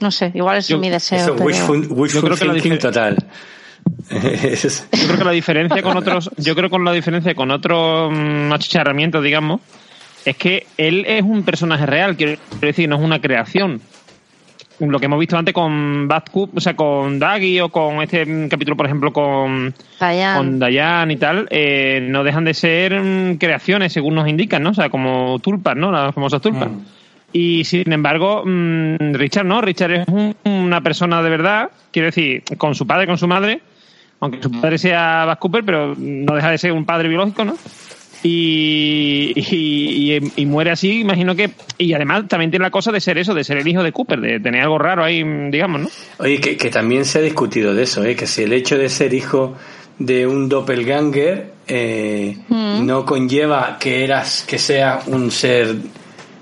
No 0.00 0.10
sé, 0.10 0.30
igual 0.34 0.58
es 0.58 0.68
Yo- 0.68 0.78
mi 0.78 0.88
deseo. 0.88 1.18
Eso, 1.18 1.32
pero- 1.34 1.44
wishful, 1.46 1.86
wishful 1.90 2.08
Yo 2.08 2.22
creo 2.22 2.36
que 2.36 2.44
la 2.46 2.52
thinking 2.54 2.72
difer- 2.74 2.80
total. 2.80 3.16
Yo 4.10 5.06
creo 5.06 5.18
que 5.18 5.24
la 5.24 5.30
diferencia 5.32 5.82
con 5.82 5.96
otros, 5.96 6.30
yo 6.36 6.54
creo 6.54 6.68
con 6.70 6.84
la 6.84 6.92
diferencia 6.92 7.34
con 7.34 7.50
otros 7.50 8.12
mm, 8.12 8.52
achicharramientos, 8.52 9.22
digamos, 9.22 9.60
es 10.24 10.36
que 10.36 10.66
él 10.76 11.04
es 11.06 11.22
un 11.22 11.42
personaje 11.44 11.86
real, 11.86 12.16
quiero 12.16 12.38
decir, 12.60 12.88
no 12.88 12.96
es 12.96 13.02
una 13.02 13.20
creación. 13.20 13.80
Lo 14.80 14.98
que 14.98 15.04
hemos 15.06 15.18
visto 15.20 15.36
antes 15.36 15.52
con 15.54 16.08
Bad 16.08 16.24
Coop, 16.32 16.56
o 16.56 16.60
sea, 16.60 16.74
con 16.74 17.18
Daggy 17.18 17.60
o 17.60 17.68
con 17.68 18.00
este 18.02 18.24
mm, 18.24 18.48
capítulo, 18.48 18.76
por 18.76 18.86
ejemplo, 18.86 19.12
con, 19.12 19.74
Diane. 20.00 20.38
con 20.38 20.58
Dayan 20.58 21.10
y 21.10 21.16
tal, 21.16 21.46
eh, 21.50 22.06
no 22.08 22.24
dejan 22.24 22.44
de 22.44 22.54
ser 22.54 22.98
mm, 22.98 23.36
creaciones, 23.36 23.92
según 23.92 24.14
nos 24.14 24.26
indican, 24.26 24.62
¿no? 24.62 24.70
O 24.70 24.74
sea, 24.74 24.88
como 24.88 25.38
tulpas, 25.40 25.76
¿no? 25.76 25.92
Las 25.92 26.14
famosas 26.14 26.40
tulpas. 26.40 26.70
Mm. 26.70 26.78
Y 27.32 27.64
sin 27.64 27.92
embargo, 27.92 28.42
Richard 28.44 29.44
no, 29.46 29.60
Richard 29.60 29.92
es 29.92 30.08
un- 30.08 30.34
una 30.44 30.80
persona 30.80 31.22
de 31.22 31.30
verdad, 31.30 31.70
quiero 31.92 32.06
decir, 32.06 32.42
con 32.58 32.74
su 32.74 32.86
padre, 32.86 33.06
con 33.06 33.18
su 33.18 33.28
madre, 33.28 33.60
aunque 34.18 34.42
su 34.42 34.50
padre 34.50 34.78
sea 34.78 35.24
Bas 35.26 35.38
Cooper, 35.38 35.62
pero 35.64 35.94
no 35.96 36.34
deja 36.34 36.50
de 36.50 36.58
ser 36.58 36.72
un 36.72 36.84
padre 36.84 37.08
biológico, 37.08 37.44
¿no? 37.44 37.54
Y, 38.22 39.32
y, 39.34 40.14
y- 40.16 40.32
y 40.36 40.46
muere 40.46 40.70
así, 40.70 41.00
imagino 41.00 41.34
que. 41.34 41.50
Y 41.78 41.92
además 41.94 42.28
también 42.28 42.50
tiene 42.50 42.64
la 42.64 42.70
cosa 42.70 42.92
de 42.92 43.00
ser 43.00 43.16
eso, 43.18 43.32
de 43.34 43.44
ser 43.44 43.56
el 43.58 43.66
hijo 43.66 43.82
de 43.82 43.92
Cooper, 43.92 44.20
de 44.20 44.40
tener 44.40 44.62
algo 44.62 44.78
raro 44.78 45.02
ahí, 45.04 45.22
digamos, 45.50 45.80
¿no? 45.82 45.88
Oye, 46.18 46.38
que, 46.40 46.56
que 46.56 46.70
también 46.70 47.04
se 47.04 47.18
ha 47.18 47.22
discutido 47.22 47.74
de 47.74 47.84
eso, 47.84 48.04
¿eh? 48.04 48.14
que 48.16 48.26
si 48.26 48.42
el 48.42 48.52
hecho 48.52 48.76
de 48.76 48.88
ser 48.88 49.14
hijo 49.14 49.56
de 49.98 50.26
un 50.26 50.48
doppelganger 50.48 51.52
eh, 51.66 52.36
Mm. 52.48 52.84
no 52.86 53.04
conlleva 53.04 53.76
que 53.78 54.02
eras 54.04 54.44
que 54.48 54.58
sea 54.58 55.00
un 55.06 55.30
ser 55.30 55.76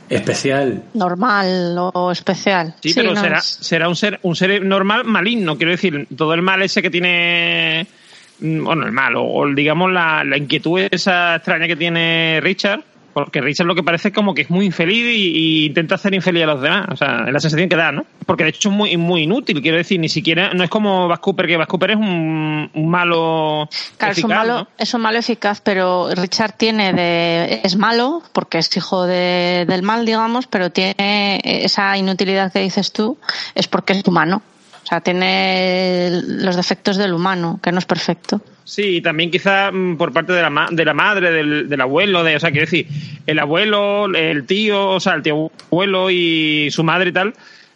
especial. 0.09 0.85
normal 0.95 1.77
o 1.93 2.11
especial. 2.11 2.75
Sí, 2.81 2.93
pero 2.95 3.13
no 3.15 3.21
será, 3.21 3.39
es- 3.39 3.59
será 3.61 3.89
un 3.89 3.97
ser 3.97 4.19
un 4.23 4.35
ser 4.35 4.65
normal 4.65 5.05
maligno, 5.05 5.57
quiero 5.57 5.73
decir, 5.73 6.07
todo 6.17 6.33
el 6.35 6.43
mal 6.43 6.63
ese 6.63 6.81
que 6.83 6.89
tiene, 6.91 7.87
mm, 7.87 7.98
bueno, 8.41 8.87
el 8.87 8.93
mal, 8.93 9.17
o, 9.17 9.25
o 9.25 9.47
digamos 9.55 9.93
la, 9.93 10.25
la 10.25 10.37
inquietud 10.37 10.81
esa 10.91 11.37
extraña 11.37 11.67
que 11.67 11.77
tiene 11.77 12.41
Richard, 12.43 12.83
porque 13.13 13.41
Richard 13.41 13.67
lo 13.67 13.75
que 13.75 13.83
parece 13.83 14.09
es 14.09 14.15
como 14.15 14.33
que 14.33 14.43
es 14.43 14.51
muy 14.51 14.67
infeliz 14.67 15.17
y, 15.17 15.63
y 15.63 15.67
intenta 15.67 15.97
hacer 15.97 16.15
infeliz 16.15 16.45
a 16.45 16.47
los 16.47 16.63
demás, 16.63 16.87
o 16.93 16.97
sea, 16.97 17.25
es 17.27 17.33
la 17.33 17.41
sensación 17.41 17.69
que 17.69 17.75
da, 17.75 17.91
¿no? 17.91 18.07
Porque 18.27 18.45
de 18.45 18.51
hecho 18.51 18.69
es 18.69 18.75
muy, 18.75 18.97
muy 18.97 19.23
inútil, 19.23 19.61
quiero 19.61 19.77
decir, 19.77 19.99
ni 19.99 20.09
siquiera, 20.09 20.53
no 20.55 20.63
es 20.63 20.71
como 20.71 21.09
Bas 21.09 21.19
Cooper, 21.19 21.47
que 21.47 21.57
Bas 21.57 21.67
Cooper 21.67 21.93
es 21.93 21.97
un, 21.97 22.71
un 22.73 22.89
malo 22.89 23.69
Claro, 23.97 24.13
es 24.13 24.23
un, 24.23 24.31
malo, 24.31 24.59
¿no? 24.59 24.69
es 24.79 24.95
un 24.95 25.01
malo 25.01 25.19
eficaz, 25.19 25.61
pero 25.61 26.11
Richard 26.15 26.53
tiene 26.53 26.93
de, 26.93 27.61
es 27.65 27.77
malo 27.77 28.23
porque 28.33 28.59
es 28.59 28.77
hijo 28.77 29.05
de, 29.07 29.65
del 29.67 29.83
mal, 29.83 30.07
digamos, 30.07 30.47
pero 30.47 30.71
tiene 30.71 31.41
esa 31.43 31.97
inutilidad 31.97 32.53
que 32.53 32.61
dices 32.61 32.93
tú, 32.93 33.19
es 33.55 33.67
porque 33.67 33.95
es 33.95 34.07
humano. 34.07 34.43
O 34.89 34.91
sea, 34.91 35.03
tiene 35.03 36.23
los 36.25 36.57
defectos 36.57 36.97
del 36.97 37.13
humano, 37.13 37.61
que 37.63 37.71
no 37.73 37.79
es 37.79 37.85
perfecto. 37.85 38.41
Sí, 38.65 38.97
y 38.97 39.01
también 39.03 39.31
quizá 39.31 39.71
mm, 39.71 39.99
por 39.99 40.15
parte 40.15 40.33
de 40.33 40.41
la, 40.41 40.49
ma- 40.49 40.69
de 40.71 40.83
la 40.83 40.95
madre, 40.95 41.31
del, 41.31 41.81
abuelo, 41.83 42.25
de, 42.25 42.37
o 42.37 42.41
sea, 42.41 42.51
quiero 42.51 42.65
decir, 42.65 42.87
el 43.27 43.39
abuelo, 43.39 44.07
el 44.15 44.47
tío, 44.47 44.89
o 44.89 44.99
sea, 44.99 45.13
el 45.13 45.23
tío 45.23 45.51
abuelo 45.71 46.11
y 46.11 46.69
su 46.71 46.85
madre 46.85 47.11
y 47.11 47.13
tal, 47.13 47.35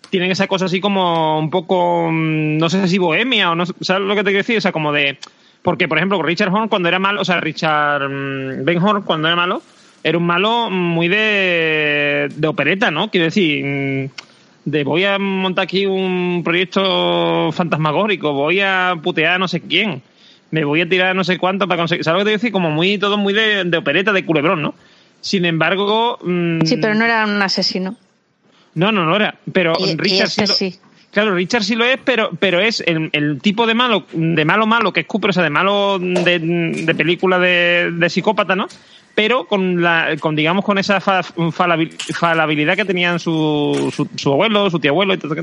tienen 0.09 0.31
esa 0.31 0.47
cosa 0.47 0.65
así 0.65 0.81
como 0.81 1.39
un 1.39 1.51
poco, 1.51 2.09
mm, 2.11 2.57
no 2.57 2.71
sé 2.71 2.89
si 2.89 2.97
bohemia 2.97 3.51
o 3.51 3.55
no 3.57 3.67
¿sabes 3.67 4.09
lo 4.09 4.15
que 4.15 4.23
te 4.23 4.31
quiero 4.31 4.39
decir? 4.39 4.57
O 4.57 4.63
sea, 4.63 4.73
como 4.73 4.91
de, 4.91 5.19
porque 5.61 5.89
por 5.89 5.99
ejemplo, 5.99 6.23
Richard 6.23 6.51
Horn 6.51 6.69
cuando 6.69 6.89
era 6.89 6.99
malo, 6.99 7.21
o 7.21 7.25
sea, 7.27 7.41
Richard 7.41 8.09
mm, 8.09 8.65
Ben 8.65 8.79
Horn 8.83 9.03
cuando 9.03 9.29
era 9.29 9.37
malo, 9.37 9.61
era 10.03 10.17
un 10.17 10.25
malo 10.25 10.71
muy 10.71 11.09
de, 11.09 12.31
de 12.35 12.49
opereta, 12.49 12.91
¿no? 12.91 13.11
Quiero 13.11 13.27
decir, 13.27 14.09
de 14.65 14.85
voy 14.85 15.05
a 15.05 15.19
montar 15.19 15.65
aquí 15.65 15.87
un 15.87 16.43
proyecto 16.45 17.51
fantasmagórico, 17.53 18.33
voy 18.33 18.61
a 18.61 18.95
putear 19.03 19.35
a 19.35 19.39
no 19.39 19.49
sé 19.49 19.61
quién, 19.61 20.03
me 20.51 20.65
voy 20.65 20.81
a 20.83 20.89
tirar 20.89 21.15
no 21.17 21.25
sé 21.25 21.39
cuánto 21.39 21.67
para 21.67 21.79
conseguir. 21.81 22.05
¿Sabes 22.05 22.21
lo 22.21 22.25
que 22.25 22.31
te 22.31 22.37
decir? 22.37 22.53
Como 22.53 22.71
muy, 22.71 22.99
todo 22.99 23.17
muy 23.19 23.33
de, 23.33 23.65
de 23.65 23.77
opereta, 23.77 24.13
de 24.13 24.25
culebrón, 24.25 24.63
¿no? 24.63 24.75
Sin 25.21 25.45
embargo. 25.45 26.19
mm, 26.23 26.61
Sí, 26.65 26.77
pero 26.77 26.95
no 26.95 27.05
era 27.05 27.25
un 27.25 27.41
asesino. 27.43 27.97
No, 28.75 28.91
no, 28.93 29.05
no 29.05 29.17
era. 29.17 29.35
Pero 29.53 29.75
Y- 29.79 29.91
y 29.91 29.97
Richard 29.97 30.27
este 30.29 30.47
sí, 30.47 30.53
lo- 30.53 30.55
sí. 30.73 30.79
Claro, 31.11 31.35
Richard 31.35 31.63
sí 31.63 31.75
lo 31.75 31.85
es, 31.85 31.99
pero, 32.03 32.31
pero 32.41 32.59
es 32.61 32.81
el, 32.87 33.11
el 33.13 33.39
tipo 33.43 33.67
de 33.67 33.75
malo, 33.75 34.07
de 34.15 34.45
malo 34.47 34.67
malo 34.67 34.95
que 34.95 35.01
es 35.01 35.07
Cooper, 35.07 35.29
o 35.29 35.33
sea, 35.35 35.43
de 35.43 35.51
malo 35.51 35.99
de, 35.99 36.39
de 36.39 36.95
película 36.95 37.39
de, 37.39 37.91
de 37.93 38.09
psicópata, 38.09 38.57
¿no? 38.57 38.67
Pero 39.15 39.47
con 39.47 39.83
la, 39.83 40.17
con 40.19 40.35
digamos 40.35 40.65
con 40.65 40.79
esa 40.79 41.01
fa- 41.01 41.23
falabil- 41.23 41.97
falabilidad 42.15 42.77
que 42.77 42.85
tenían 42.87 43.19
su, 43.19 43.93
su, 43.95 44.09
su 44.17 44.33
abuelo, 44.33 44.71
su 44.71 44.79
tío 44.79 44.91
abuelo 44.93 45.13
y 45.15 45.19
todo. 45.19 45.35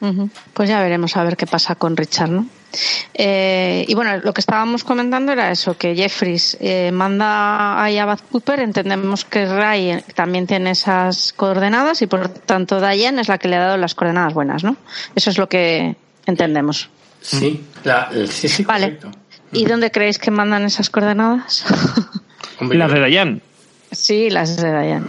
Ujú. 0.00 0.30
Pues 0.54 0.68
ya 0.70 0.80
veremos 0.80 1.14
a 1.18 1.24
ver 1.24 1.36
qué 1.36 1.46
pasa 1.46 1.74
con 1.74 1.94
Richard, 1.96 2.30
¿no? 2.30 2.46
Eh, 3.14 3.84
y 3.86 3.94
bueno, 3.94 4.16
lo 4.24 4.32
que 4.32 4.40
estábamos 4.40 4.84
comentando 4.84 5.32
era 5.32 5.50
eso, 5.50 5.76
que 5.76 5.94
Jeffries 5.94 6.56
eh, 6.60 6.90
manda 6.92 7.82
ahí 7.82 7.98
a 7.98 8.06
Bad 8.06 8.20
Cooper, 8.30 8.60
entendemos 8.60 9.24
que 9.26 9.44
Ray 9.44 9.90
eh, 9.90 10.04
también 10.14 10.46
tiene 10.46 10.70
esas 10.70 11.32
coordenadas 11.34 12.00
y 12.00 12.06
por 12.06 12.28
tanto 12.28 12.80
Diane 12.80 13.20
es 13.20 13.28
la 13.28 13.36
que 13.38 13.48
le 13.48 13.56
ha 13.56 13.60
dado 13.60 13.76
las 13.76 13.94
coordenadas 13.94 14.32
buenas, 14.32 14.64
¿no? 14.64 14.76
Eso 15.14 15.28
es 15.30 15.36
lo 15.36 15.48
que 15.48 15.96
entendemos. 16.24 16.88
Sí, 17.20 17.62
la, 17.84 18.08
sí, 18.30 18.48
sí, 18.48 18.62
Vale. 18.64 18.98
¿Y 19.52 19.64
dónde 19.66 19.90
creéis 19.90 20.18
que 20.18 20.30
mandan 20.30 20.62
esas 20.64 20.88
coordenadas? 20.88 21.64
Hombre, 22.60 22.78
Las 22.78 22.92
de 22.92 23.00
Dayan. 23.00 23.42
sí, 23.90 24.30
las 24.30 24.56
de 24.56 24.70
Diane. 24.82 25.06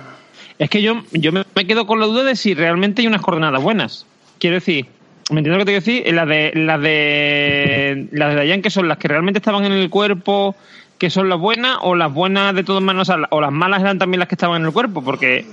Es 0.59 0.69
que 0.69 0.81
yo, 0.81 1.03
yo 1.11 1.31
me 1.31 1.43
me 1.55 1.65
quedo 1.67 1.85
con 1.87 1.99
la 1.99 2.05
duda 2.05 2.23
de 2.23 2.35
si 2.35 2.53
realmente 2.53 3.01
hay 3.01 3.07
unas 3.07 3.21
coordenadas 3.21 3.61
buenas. 3.61 4.05
Quiero 4.39 4.55
decir, 4.55 4.85
¿me 5.31 5.39
entiendes 5.39 5.59
lo 5.59 5.65
que 5.65 5.65
te 5.65 5.81
quiero 5.81 5.85
decir? 6.03 6.13
Las 6.13 6.27
de, 6.27 6.51
las 6.55 6.81
de, 6.81 8.07
las 8.11 8.29
de 8.29 8.35
Dayan, 8.35 8.61
que 8.61 8.69
son 8.69 8.87
las 8.87 8.97
que 8.97 9.07
realmente 9.07 9.39
estaban 9.39 9.65
en 9.65 9.71
el 9.71 9.89
cuerpo, 9.89 10.55
que 10.97 11.09
son 11.09 11.29
las 11.29 11.39
buenas, 11.39 11.77
o 11.81 11.95
las 11.95 12.13
buenas 12.13 12.53
de 12.55 12.63
todas 12.63 12.81
maneras, 12.83 13.09
o 13.09 13.13
sea, 13.13 13.27
o 13.31 13.41
las 13.41 13.51
malas 13.51 13.81
eran 13.81 13.97
también 13.99 14.19
las 14.19 14.27
que 14.29 14.35
estaban 14.35 14.61
en 14.61 14.67
el 14.67 14.73
cuerpo, 14.73 15.03
porque 15.03 15.45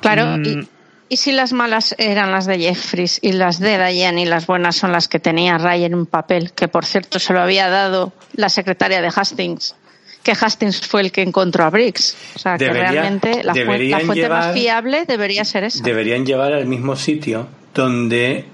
Claro, 0.00 0.38
Mm. 0.38 0.44
y, 0.44 0.68
y 1.10 1.16
si 1.18 1.30
las 1.30 1.52
malas 1.52 1.94
eran 1.98 2.32
las 2.32 2.46
de 2.46 2.58
Jeffries 2.58 3.20
y 3.22 3.32
las 3.32 3.60
de 3.60 3.78
Diane 3.78 4.22
y 4.22 4.24
las 4.24 4.46
buenas 4.48 4.74
son 4.74 4.90
las 4.90 5.06
que 5.06 5.20
tenía 5.20 5.56
Ray 5.58 5.84
en 5.84 5.94
un 5.94 6.06
papel, 6.06 6.52
que 6.52 6.66
por 6.66 6.84
cierto 6.84 7.20
se 7.20 7.32
lo 7.32 7.40
había 7.40 7.68
dado 7.68 8.12
la 8.34 8.48
secretaria 8.48 9.00
de 9.00 9.12
Hastings, 9.14 9.76
que 10.22 10.32
Hastings 10.32 10.80
fue 10.86 11.00
el 11.02 11.10
que 11.12 11.22
encontró 11.22 11.64
a 11.64 11.70
Briggs. 11.70 12.16
O 12.36 12.38
sea, 12.38 12.56
que 12.58 12.68
realmente 12.72 13.42
la, 13.44 13.52
fu- 13.54 13.58
la 13.60 13.64
deberían 13.64 14.00
fuente 14.02 14.28
más 14.28 14.46
llevar- 14.46 14.54
fiable 14.54 15.04
debería 15.06 15.44
ser 15.44 15.64
esa. 15.64 15.82
deberían 15.82 16.24
llevar 16.24 16.52
al 16.52 16.66
mismo 16.66 16.94
sitio 16.96 17.48
donde 17.74 18.44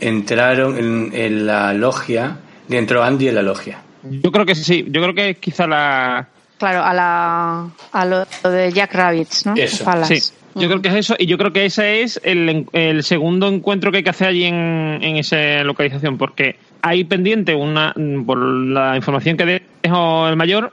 entraron 0.00 0.76
en, 0.78 1.10
en 1.14 1.46
la 1.46 1.72
logia, 1.72 2.38
entró 2.68 3.02
Andy 3.02 3.28
en 3.28 3.34
la 3.34 3.42
logia. 3.42 3.78
yo 4.02 4.30
creo 4.32 4.44
que 4.46 4.54
sí, 4.54 4.84
yo 4.88 5.00
creo 5.02 5.14
que 5.14 5.34
quizá 5.36 5.66
la... 5.66 6.28
Claro, 6.58 6.82
a, 6.82 6.94
la, 6.94 7.68
a 7.92 8.04
lo 8.06 8.24
de 8.50 8.72
Jack 8.72 8.94
Rabbits, 8.94 9.44
¿no? 9.44 9.54
Eso. 9.56 9.84
Sí, 10.04 10.20
yo 10.54 10.68
creo 10.68 10.80
que 10.80 10.88
es 10.88 10.94
eso, 10.94 11.14
y 11.18 11.26
yo 11.26 11.36
creo 11.36 11.52
que 11.52 11.66
ese 11.66 12.00
es 12.02 12.18
el, 12.24 12.48
en- 12.48 12.68
el 12.72 13.02
segundo 13.04 13.46
encuentro 13.48 13.90
que 13.90 13.98
hay 13.98 14.02
que 14.04 14.10
hacer 14.10 14.28
allí 14.28 14.44
en, 14.44 14.98
en 15.02 15.16
esa 15.18 15.62
localización, 15.64 16.16
porque 16.16 16.56
hay 16.80 17.04
pendiente 17.04 17.54
una, 17.54 17.94
por 18.26 18.38
la 18.38 18.96
información 18.96 19.36
que 19.36 19.62
dejó 19.82 20.28
el 20.28 20.36
mayor, 20.36 20.72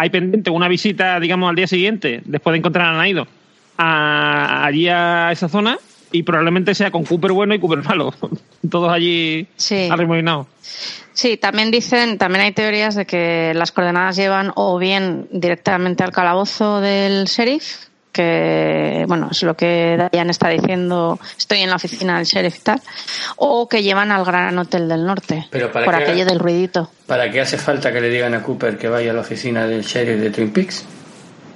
hay 0.00 0.10
pendiente 0.10 0.50
una 0.50 0.68
visita, 0.68 1.18
digamos, 1.20 1.48
al 1.50 1.56
día 1.56 1.66
siguiente, 1.66 2.22
después 2.24 2.52
de 2.52 2.58
encontrar 2.58 2.86
a 2.86 2.96
Naido, 2.96 3.26
a, 3.76 4.64
allí 4.64 4.88
a 4.88 5.30
esa 5.32 5.48
zona, 5.48 5.78
y 6.12 6.22
probablemente 6.22 6.74
sea 6.74 6.90
con 6.90 7.04
Cooper 7.04 7.32
bueno 7.32 7.54
y 7.54 7.58
Cooper 7.58 7.82
malo. 7.84 8.14
Todos 8.70 8.92
allí 8.92 9.46
Sí. 9.56 9.88
arremoinados. 9.90 10.46
Sí, 11.12 11.36
también 11.36 11.70
dicen, 11.72 12.16
también 12.16 12.44
hay 12.44 12.52
teorías 12.52 12.94
de 12.94 13.04
que 13.04 13.52
las 13.54 13.72
coordenadas 13.72 14.14
llevan 14.16 14.52
o 14.54 14.78
bien 14.78 15.26
directamente 15.32 16.04
al 16.04 16.12
calabozo 16.12 16.80
del 16.80 17.24
sheriff, 17.24 17.87
que 18.12 19.04
bueno, 19.08 19.28
es 19.30 19.42
lo 19.42 19.54
que 19.56 20.08
Diane 20.12 20.30
está 20.30 20.48
diciendo, 20.48 21.18
estoy 21.36 21.60
en 21.60 21.70
la 21.70 21.76
oficina 21.76 22.16
del 22.16 22.26
sheriff 22.26 22.56
y 22.56 22.60
tal, 22.60 22.80
o 23.36 23.68
que 23.68 23.82
llevan 23.82 24.10
al 24.12 24.24
Gran 24.24 24.58
Hotel 24.58 24.88
del 24.88 25.04
Norte, 25.06 25.46
Pero 25.50 25.70
para 25.72 25.84
por 25.84 25.96
qué- 25.96 26.02
aquello 26.04 26.24
del 26.24 26.38
ruidito. 26.38 26.90
¿Para 27.06 27.30
qué 27.30 27.40
hace 27.40 27.58
falta 27.58 27.92
que 27.92 28.00
le 28.00 28.10
digan 28.10 28.34
a 28.34 28.42
Cooper 28.42 28.76
que 28.78 28.88
vaya 28.88 29.10
a 29.12 29.14
la 29.14 29.20
oficina 29.20 29.66
del 29.66 29.82
sheriff 29.82 30.20
de 30.20 30.30
Twin 30.30 30.52
Peaks? 30.52 30.84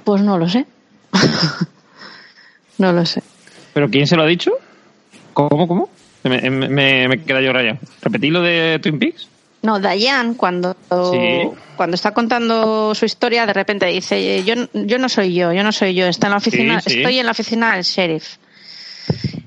Pues 0.03 0.21
no 0.21 0.37
lo 0.37 0.47
sé. 0.49 0.65
no 2.77 2.91
lo 2.91 3.05
sé. 3.05 3.21
¿Pero 3.73 3.89
quién 3.89 4.07
se 4.07 4.15
lo 4.15 4.23
ha 4.23 4.27
dicho? 4.27 4.51
¿Cómo, 5.33 5.67
cómo? 5.67 5.89
Me, 6.23 6.49
me, 6.49 6.69
me, 6.69 7.07
me 7.07 7.21
queda 7.23 7.41
yo 7.41 7.51
rayado. 7.53 7.79
¿Repetí 8.01 8.29
lo 8.29 8.41
de 8.41 8.79
Twin 8.81 8.99
Peaks? 8.99 9.27
No, 9.63 9.79
Diane, 9.79 10.35
cuando, 10.35 10.75
Sí. 11.11 11.49
cuando 11.77 11.95
está 11.95 12.11
contando 12.11 12.93
su 12.93 13.05
historia, 13.05 13.45
de 13.45 13.53
repente 13.53 13.85
dice, 13.87 14.43
yo, 14.43 14.55
yo 14.73 14.99
no 14.99 15.07
soy 15.09 15.33
yo, 15.33 15.53
yo 15.53 15.63
no 15.63 15.71
soy 15.71 15.95
yo, 15.95 16.05
está 16.05 16.27
en 16.27 16.31
la 16.31 16.37
oficina, 16.37 16.81
Sí, 16.81 16.89
sí. 16.91 16.97
estoy 16.97 17.19
en 17.19 17.25
la 17.25 17.31
oficina 17.31 17.73
del 17.73 17.83
sheriff. 17.83 18.35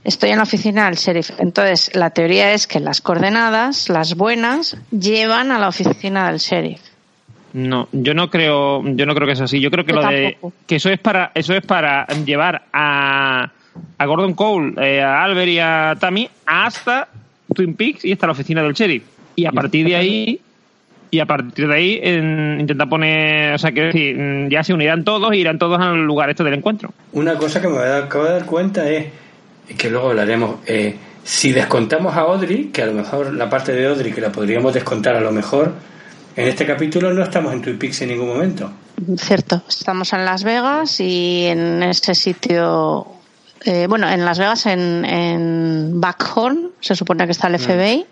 Estoy 0.04 0.30
en 0.30 0.36
la 0.36 0.42
oficina 0.44 0.86
del 0.86 0.94
sheriff. 0.96 1.30
Entonces, 1.38 1.94
la 1.94 2.10
teoría 2.10 2.52
es 2.52 2.66
que 2.66 2.80
las 2.80 3.00
coordenadas, 3.00 3.88
las 3.88 4.14
buenas, 4.14 4.76
llevan 4.90 5.50
a 5.50 5.58
la 5.58 5.68
oficina 5.68 6.30
del 6.30 6.38
sheriff. 6.38 6.80
No, 7.52 7.88
yo 7.92 8.12
no 8.14 8.30
creo, 8.30 8.82
yo 8.84 9.06
no 9.06 9.14
creo 9.14 9.26
que 9.26 9.34
sea 9.36 9.46
así. 9.46 9.60
Yo 9.60 9.70
creo 9.70 9.84
que 9.84 9.92
Yo 9.92 10.00
lo 10.02 10.08
de 10.08 10.36
que 10.66 10.76
eso 10.76 10.90
es 10.90 10.98
para 11.00 11.32
eso 11.34 11.54
es 11.54 11.62
para 11.64 12.06
llevar 12.24 12.64
a, 12.72 13.50
a 13.98 14.06
Gordon 14.06 14.34
Cole, 14.34 14.74
eh, 14.80 15.02
a 15.02 15.24
Albert 15.24 15.48
y 15.48 15.58
a 15.58 15.96
Tammy 15.98 16.28
hasta 16.44 17.08
Twin 17.54 17.74
Peaks 17.74 18.04
y 18.04 18.12
hasta 18.12 18.26
la 18.26 18.32
oficina 18.32 18.62
del 18.62 18.74
sheriff. 18.74 19.02
Y 19.36 19.46
a 19.46 19.52
partir 19.52 19.86
de 19.86 19.96
ahí 19.96 20.40
y 21.10 21.20
a 21.20 21.26
partir 21.26 21.68
de 21.68 21.74
ahí 21.74 22.00
en- 22.02 22.58
intentar 22.60 22.88
poner, 22.88 23.54
o 23.54 23.58
sea, 23.58 23.70
quiero 23.70 23.86
decir, 23.88 24.16
mm, 24.18 24.48
ya 24.50 24.64
se 24.64 24.74
unirán 24.74 25.04
todos 25.04 25.32
y 25.34 25.38
irán 25.38 25.58
todos 25.58 25.78
al 25.80 26.02
lugar 26.04 26.28
este 26.30 26.42
del 26.42 26.54
encuentro. 26.54 26.90
Una 27.12 27.34
cosa 27.36 27.60
que 27.62 27.68
me 27.68 27.78
acabo 27.78 28.24
de 28.24 28.30
dar 28.32 28.44
cuenta 28.46 28.88
es 28.90 29.06
que 29.78 29.88
luego 29.90 30.10
hablaremos. 30.10 30.56
eh, 30.66 30.96
si 31.22 31.50
descontamos 31.52 32.14
a 32.16 32.20
Audrey, 32.20 32.66
que 32.66 32.82
a 32.82 32.86
lo 32.86 32.92
mejor 32.92 33.34
la 33.34 33.50
parte 33.50 33.72
de 33.72 33.84
Audrey 33.86 34.12
que 34.12 34.20
la 34.20 34.30
podríamos 34.30 34.72
descontar 34.72 35.16
a 35.16 35.20
lo 35.20 35.32
mejor, 35.32 35.72
en 36.36 36.46
este 36.48 36.64
capítulo 36.66 37.12
no 37.12 37.22
estamos 37.24 37.52
en 37.52 37.62
Twin 37.62 37.78
Peaks 37.78 38.02
en 38.02 38.10
ningún 38.10 38.28
momento. 38.28 38.70
Cierto, 39.18 39.62
estamos 39.68 40.12
en 40.12 40.24
Las 40.24 40.44
Vegas 40.44 41.00
y 41.00 41.46
en 41.46 41.82
ese 41.82 42.14
sitio, 42.14 43.06
eh, 43.64 43.86
bueno, 43.88 44.08
en 44.08 44.24
Las 44.24 44.38
Vegas, 44.38 44.66
en, 44.66 45.04
en 45.04 46.00
Backhorn, 46.00 46.70
se 46.80 46.94
supone 46.94 47.24
que 47.26 47.32
está 47.32 47.48
el 47.48 47.58
FBI, 47.58 48.04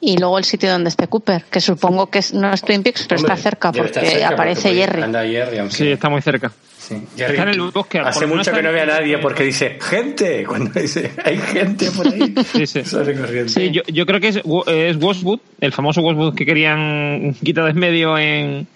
y 0.00 0.16
luego 0.16 0.38
el 0.38 0.44
sitio 0.44 0.70
donde 0.70 0.88
esté 0.88 1.06
Cooper, 1.08 1.44
que 1.50 1.60
supongo 1.60 2.08
que 2.08 2.20
es- 2.20 2.32
no 2.32 2.52
es 2.52 2.62
Twin 2.62 2.82
Peaks, 2.82 3.06
pero 3.06 3.20
Hombre, 3.20 3.34
está 3.34 3.42
cerca 3.50 3.72
porque 3.72 4.00
cerca, 4.00 4.28
aparece 4.28 4.62
porque 4.68 4.74
Jerry. 4.80 5.02
Anda 5.02 5.22
Jerry, 5.24 5.58
aunque- 5.58 5.76
Sí, 5.76 5.88
está 5.88 6.08
muy 6.08 6.22
cerca. 6.22 6.50
sí. 6.78 7.06
Jerry 7.16 7.32
Está 7.32 7.42
en 7.42 7.48
el 7.50 7.60
bosque, 7.70 7.98
hace 7.98 8.26
mucho 8.26 8.40
está 8.40 8.52
que 8.54 8.62
no 8.62 8.72
ve 8.72 8.80
a 8.80 8.86
nadie 8.86 9.18
porque 9.18 9.44
dice 9.44 9.78
gente 9.80 10.44
cuando 10.46 10.70
dice 10.80 11.12
hay 11.24 11.36
gente 11.38 11.90
por 11.90 12.06
ahí 12.08 12.34
Sí, 12.54 12.66
sí. 12.66 12.82
sale 12.84 13.14
corriendo 13.14 13.48
Sí, 13.52 13.70
yo, 13.70 13.82
yo 13.88 14.06
creo 14.06 14.20
que 14.20 14.28
es, 14.28 14.36
es 14.36 14.96
Westwood, 14.96 15.40
el 15.60 15.72
famoso 15.72 16.00
Westwood 16.00 16.34
que 16.34 16.46
querían 16.46 17.34
quitar 17.44 17.64
de 17.64 17.70
en 17.70 17.78
medio 17.78 18.16
en, 18.18 18.66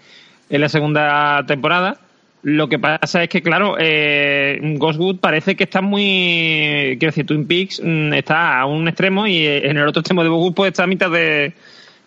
en 0.50 0.60
la 0.60 0.68
segunda 0.68 1.44
temporada. 1.46 1.98
Lo 2.44 2.68
que 2.68 2.78
pasa 2.78 3.22
es 3.22 3.30
que, 3.30 3.40
claro, 3.40 3.76
eh, 3.78 4.60
Ghostwood 4.76 5.16
parece 5.16 5.56
que 5.56 5.64
está 5.64 5.80
muy. 5.80 6.96
Quiero 6.98 7.10
decir, 7.10 7.24
Twin 7.24 7.46
Peaks 7.46 7.80
mm, 7.82 8.12
está 8.12 8.60
a 8.60 8.66
un 8.66 8.86
extremo 8.86 9.26
y 9.26 9.38
eh, 9.38 9.66
en 9.70 9.78
el 9.78 9.88
otro 9.88 10.00
extremo 10.00 10.22
de 10.22 10.28
Ghostwood 10.28 10.52
pues 10.52 10.68
está 10.68 10.82
a 10.82 10.86
mitad 10.86 11.10
de, 11.10 11.54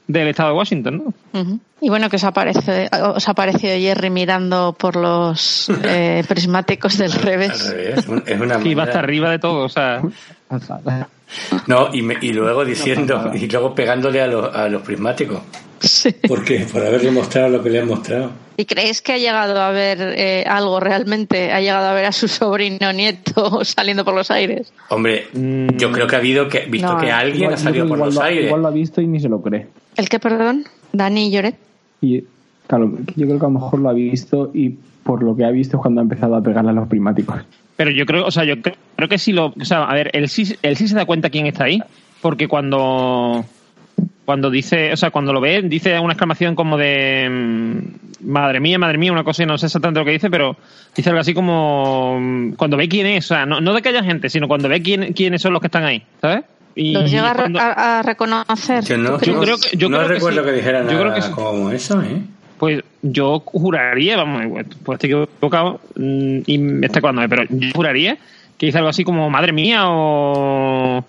del 0.06 0.28
estado 0.28 0.50
de 0.52 0.56
Washington, 0.58 1.04
¿no? 1.34 1.42
Ujú. 1.42 1.60
Y 1.80 1.90
bueno, 1.90 2.10
que 2.10 2.16
os, 2.16 2.24
aparece, 2.24 2.90
os 3.14 3.30
ha 3.30 3.34
parecido 3.36 3.74
Jerry 3.78 4.10
mirando 4.10 4.76
por 4.78 4.96
los 4.96 5.70
eh, 5.84 6.24
prismáticos 6.28 6.98
del 6.98 7.12
al 7.12 7.22
revés. 7.22 7.70
revés 7.70 8.08
un- 8.08 8.24
es 8.26 8.40
una 8.40 8.56
iba 8.64 8.64
manera- 8.64 8.84
hasta 8.84 9.00
arriba 9.00 9.30
de 9.32 9.40
todo, 9.40 9.66
o 9.66 9.70
sea. 9.70 10.02
no 11.68 11.90
y, 11.94 12.02
me- 12.02 12.18
y 12.22 12.32
luego 12.34 12.64
diciendo 12.66 13.32
y 13.34 13.48
luego 13.48 13.76
pegándole 13.76 14.22
a 14.22 14.28
los, 14.28 14.56
a 14.56 14.70
los 14.70 14.82
prismáticos 14.82 15.42
Sí. 15.80 16.10
¿por 16.28 16.44
qué? 16.44 16.66
por 16.72 16.84
haberle 16.84 17.12
mostrado 17.12 17.50
lo 17.50 17.62
que 17.62 17.70
le 17.70 17.80
han 17.82 17.88
mostrado 17.88 18.32
¿Y 18.60 18.66
creéis 18.66 19.04
que 19.04 19.14
ha 19.14 19.18
llegado 19.20 19.62
a 19.62 19.70
ver 19.70 20.00
eh, 20.18 20.44
algo 20.48 20.80
realmente? 20.80 21.52
¿Ha 21.52 21.60
llegado 21.62 21.90
a 21.90 21.94
ver 21.94 22.06
a 22.06 22.12
su 22.12 22.28
sobrino 22.28 22.92
nieto 22.92 23.64
saliendo 23.64 24.04
por 24.04 24.16
los 24.16 24.32
aires? 24.32 24.74
hombre 24.90 25.28
Mm. 25.34 25.78
yo 25.78 25.92
creo 25.92 26.08
que 26.08 26.16
ha 26.16 26.20
habido 26.20 26.48
que 26.50 26.62
visto 26.66 26.92
No, 26.94 27.00
que 27.00 27.12
alguien 27.12 27.44
Igual- 27.44 27.54
ha 27.54 27.58
salido 27.58 27.88
por 27.88 28.00
los 28.00 28.16
lo, 28.16 28.22
aires 28.24 28.46
igual 28.48 28.62
lo 28.64 28.68
ha 28.70 28.72
visto 28.72 29.00
y 29.02 29.06
ni 29.08 29.20
se 29.20 29.30
lo 29.30 29.40
cree. 29.42 29.68
¿El 29.96 30.10
qué, 30.10 30.18
perdón? 30.20 30.66
¿Dani 30.98 31.32
Lloret? 31.32 31.56
Y 32.02 32.24
claro, 32.68 32.92
yo 33.16 33.26
creo 33.28 33.40
que 33.40 33.46
a 33.46 33.50
lo 33.50 33.60
mejor 33.60 33.80
lo 33.80 33.90
ha 33.90 33.94
visto 33.94 34.52
y 34.54 34.70
por 35.04 35.24
lo 35.24 35.36
que 35.36 35.46
ha 35.46 35.52
visto 35.52 35.78
es 35.78 35.82
cuando 35.82 36.02
ha 36.02 36.04
empezado 36.04 36.36
a 36.36 36.42
pegarle 36.42 36.72
a 36.72 36.74
los 36.74 36.88
primáticos. 36.88 37.38
Pero 37.78 37.92
yo 37.92 38.06
creo, 38.06 38.26
o 38.26 38.32
sea, 38.32 38.44
yo 38.44 38.56
cre- 38.56 38.76
creo 38.96 39.08
que 39.08 39.18
sí 39.18 39.32
lo. 39.32 39.54
O 39.60 39.66
sea, 39.66 39.84
a 39.84 39.94
ver, 39.94 40.10
él 40.14 40.28
sí, 40.30 40.56
él 40.64 40.76
sí 40.76 40.88
se 40.88 40.96
da 40.96 41.06
cuenta 41.06 41.30
quién 41.30 41.46
está 41.46 41.66
ahí. 41.66 41.80
Porque 42.22 42.48
cuando. 42.48 43.46
Cuando 44.26 44.50
dice, 44.50 44.92
o 44.92 44.98
sea, 44.98 45.10
cuando 45.12 45.32
lo 45.32 45.40
ve, 45.40 45.62
dice 45.62 45.98
una 46.00 46.14
exclamación 46.14 46.56
como 46.56 46.78
de. 46.78 47.30
mm, 47.30 48.28
Madre 48.30 48.60
mía, 48.60 48.80
madre 48.80 48.98
mía, 48.98 49.12
una 49.12 49.24
cosa, 49.24 49.46
no 49.46 49.58
sé 49.60 49.68
exactamente 49.68 50.00
lo 50.00 50.06
que 50.06 50.12
dice, 50.12 50.30
pero 50.32 50.58
dice 50.96 51.10
algo 51.10 51.22
así 51.22 51.34
como. 51.36 52.18
mm, 52.20 52.54
Cuando 52.54 52.76
ve 52.78 52.90
quién 52.90 53.06
es, 53.08 53.26
o 53.26 53.36
sea, 53.36 53.46
no, 53.46 53.62
no 53.62 53.74
de 53.74 53.82
que 53.84 53.90
haya 53.90 54.04
gente, 54.04 54.30
sino 54.30 54.48
cuando 54.48 54.68
ve 54.68 54.82
quién, 54.82 55.14
quiénes 55.14 55.42
son 55.42 55.54
los 55.54 55.62
que 55.62 55.68
están 55.68 55.86
ahí, 55.86 56.02
¿sabes? 56.20 56.44
Y 56.80 56.94
¿Los 56.94 57.10
llega 57.10 57.34
cuando- 57.34 57.60
a- 57.60 58.00
a 58.00 58.02
reconocer? 58.04 58.84
yo 58.84 58.98
no. 58.98 59.20
Yo 59.20 59.40
creo 59.42 59.58
que- 59.58 59.76
yo 59.76 59.90
no 59.90 59.98
creo 59.98 60.08
que 60.10 60.14
recuerdo 60.16 60.42
sí. 60.42 60.46
que 60.46 60.52
dijera 60.54 60.80
Yo 60.82 60.86
nada 60.86 61.00
creo 61.02 61.14
que 61.16 61.22
sí. 61.24 61.32
como 61.32 61.72
eso 61.72 62.02
¿eh? 62.04 62.22
Pues 62.60 62.84
yo 63.02 63.40
juraría, 63.40 64.18
vamos, 64.18 64.64
pues 64.84 64.96
estoy 64.98 65.10
equivocado 65.12 65.80
mm, 65.96 66.40
y 66.46 66.58
me 66.60 66.86
está 66.88 67.00
acordándome, 67.00 67.30
pero 67.30 67.44
yo 67.50 67.70
juraría 67.76 68.18
que 68.58 68.66
dice 68.68 68.78
algo 68.78 68.90
así 68.90 69.04
como 69.04 69.30
madre 69.30 69.52
mía 69.54 69.84
o, 69.88 71.04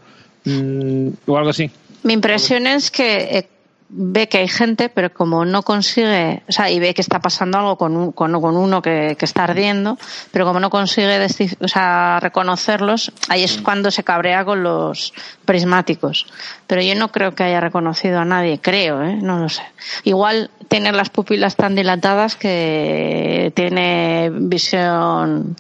mm, 0.45 1.09
o 1.27 1.37
algo 1.39 1.51
así. 1.51 1.71
Mi 2.03 2.13
impresión 2.15 2.67
es 2.67 2.91
que 2.91 3.17
eh, 3.39 3.49
ve 3.91 4.29
que 4.29 4.39
hay 4.39 4.49
gente, 4.49 4.91
pero 4.91 5.13
como 5.13 5.45
no 5.47 5.63
consigue, 5.63 6.43
o 6.47 6.53
sea, 6.53 6.71
y 6.71 6.79
ve 6.79 6.93
que 6.93 7.01
está 7.01 7.21
pasando 7.21 7.57
algo 7.59 7.79
con, 7.79 7.97
un- 7.97 8.13
con, 8.13 8.39
con 8.41 8.57
uno 8.57 8.83
que, 8.83 9.17
que 9.19 9.25
está 9.25 9.45
ardiendo, 9.45 9.97
pero 10.31 10.45
como 10.45 10.61
no 10.61 10.69
consigue 10.69 11.27
o 11.61 11.69
sea, 11.69 12.19
reconocerlos, 12.21 13.13
ahí 13.31 13.45
es 13.45 13.59
cuando 13.63 13.91
se 13.91 14.05
cabrea 14.05 14.45
con 14.45 14.63
los 14.63 15.15
prismáticos. 15.47 16.27
Pero 16.67 16.83
yo 16.83 16.95
no 16.97 17.09
creo 17.11 17.35
que 17.35 17.45
haya 17.45 17.61
reconocido 17.61 18.19
a 18.21 18.25
nadie, 18.27 18.61
creo, 18.61 19.03
¿eh? 19.03 19.17
no 19.23 19.39
lo 19.39 19.49
sé. 19.49 19.63
Igual 20.05 20.51
tiene 20.69 20.93
las 20.93 21.09
pupilas 21.09 21.57
tan 21.57 21.75
dilatadas 21.75 22.37
que 22.37 23.53
tiene 23.57 24.31
visión 24.35 25.57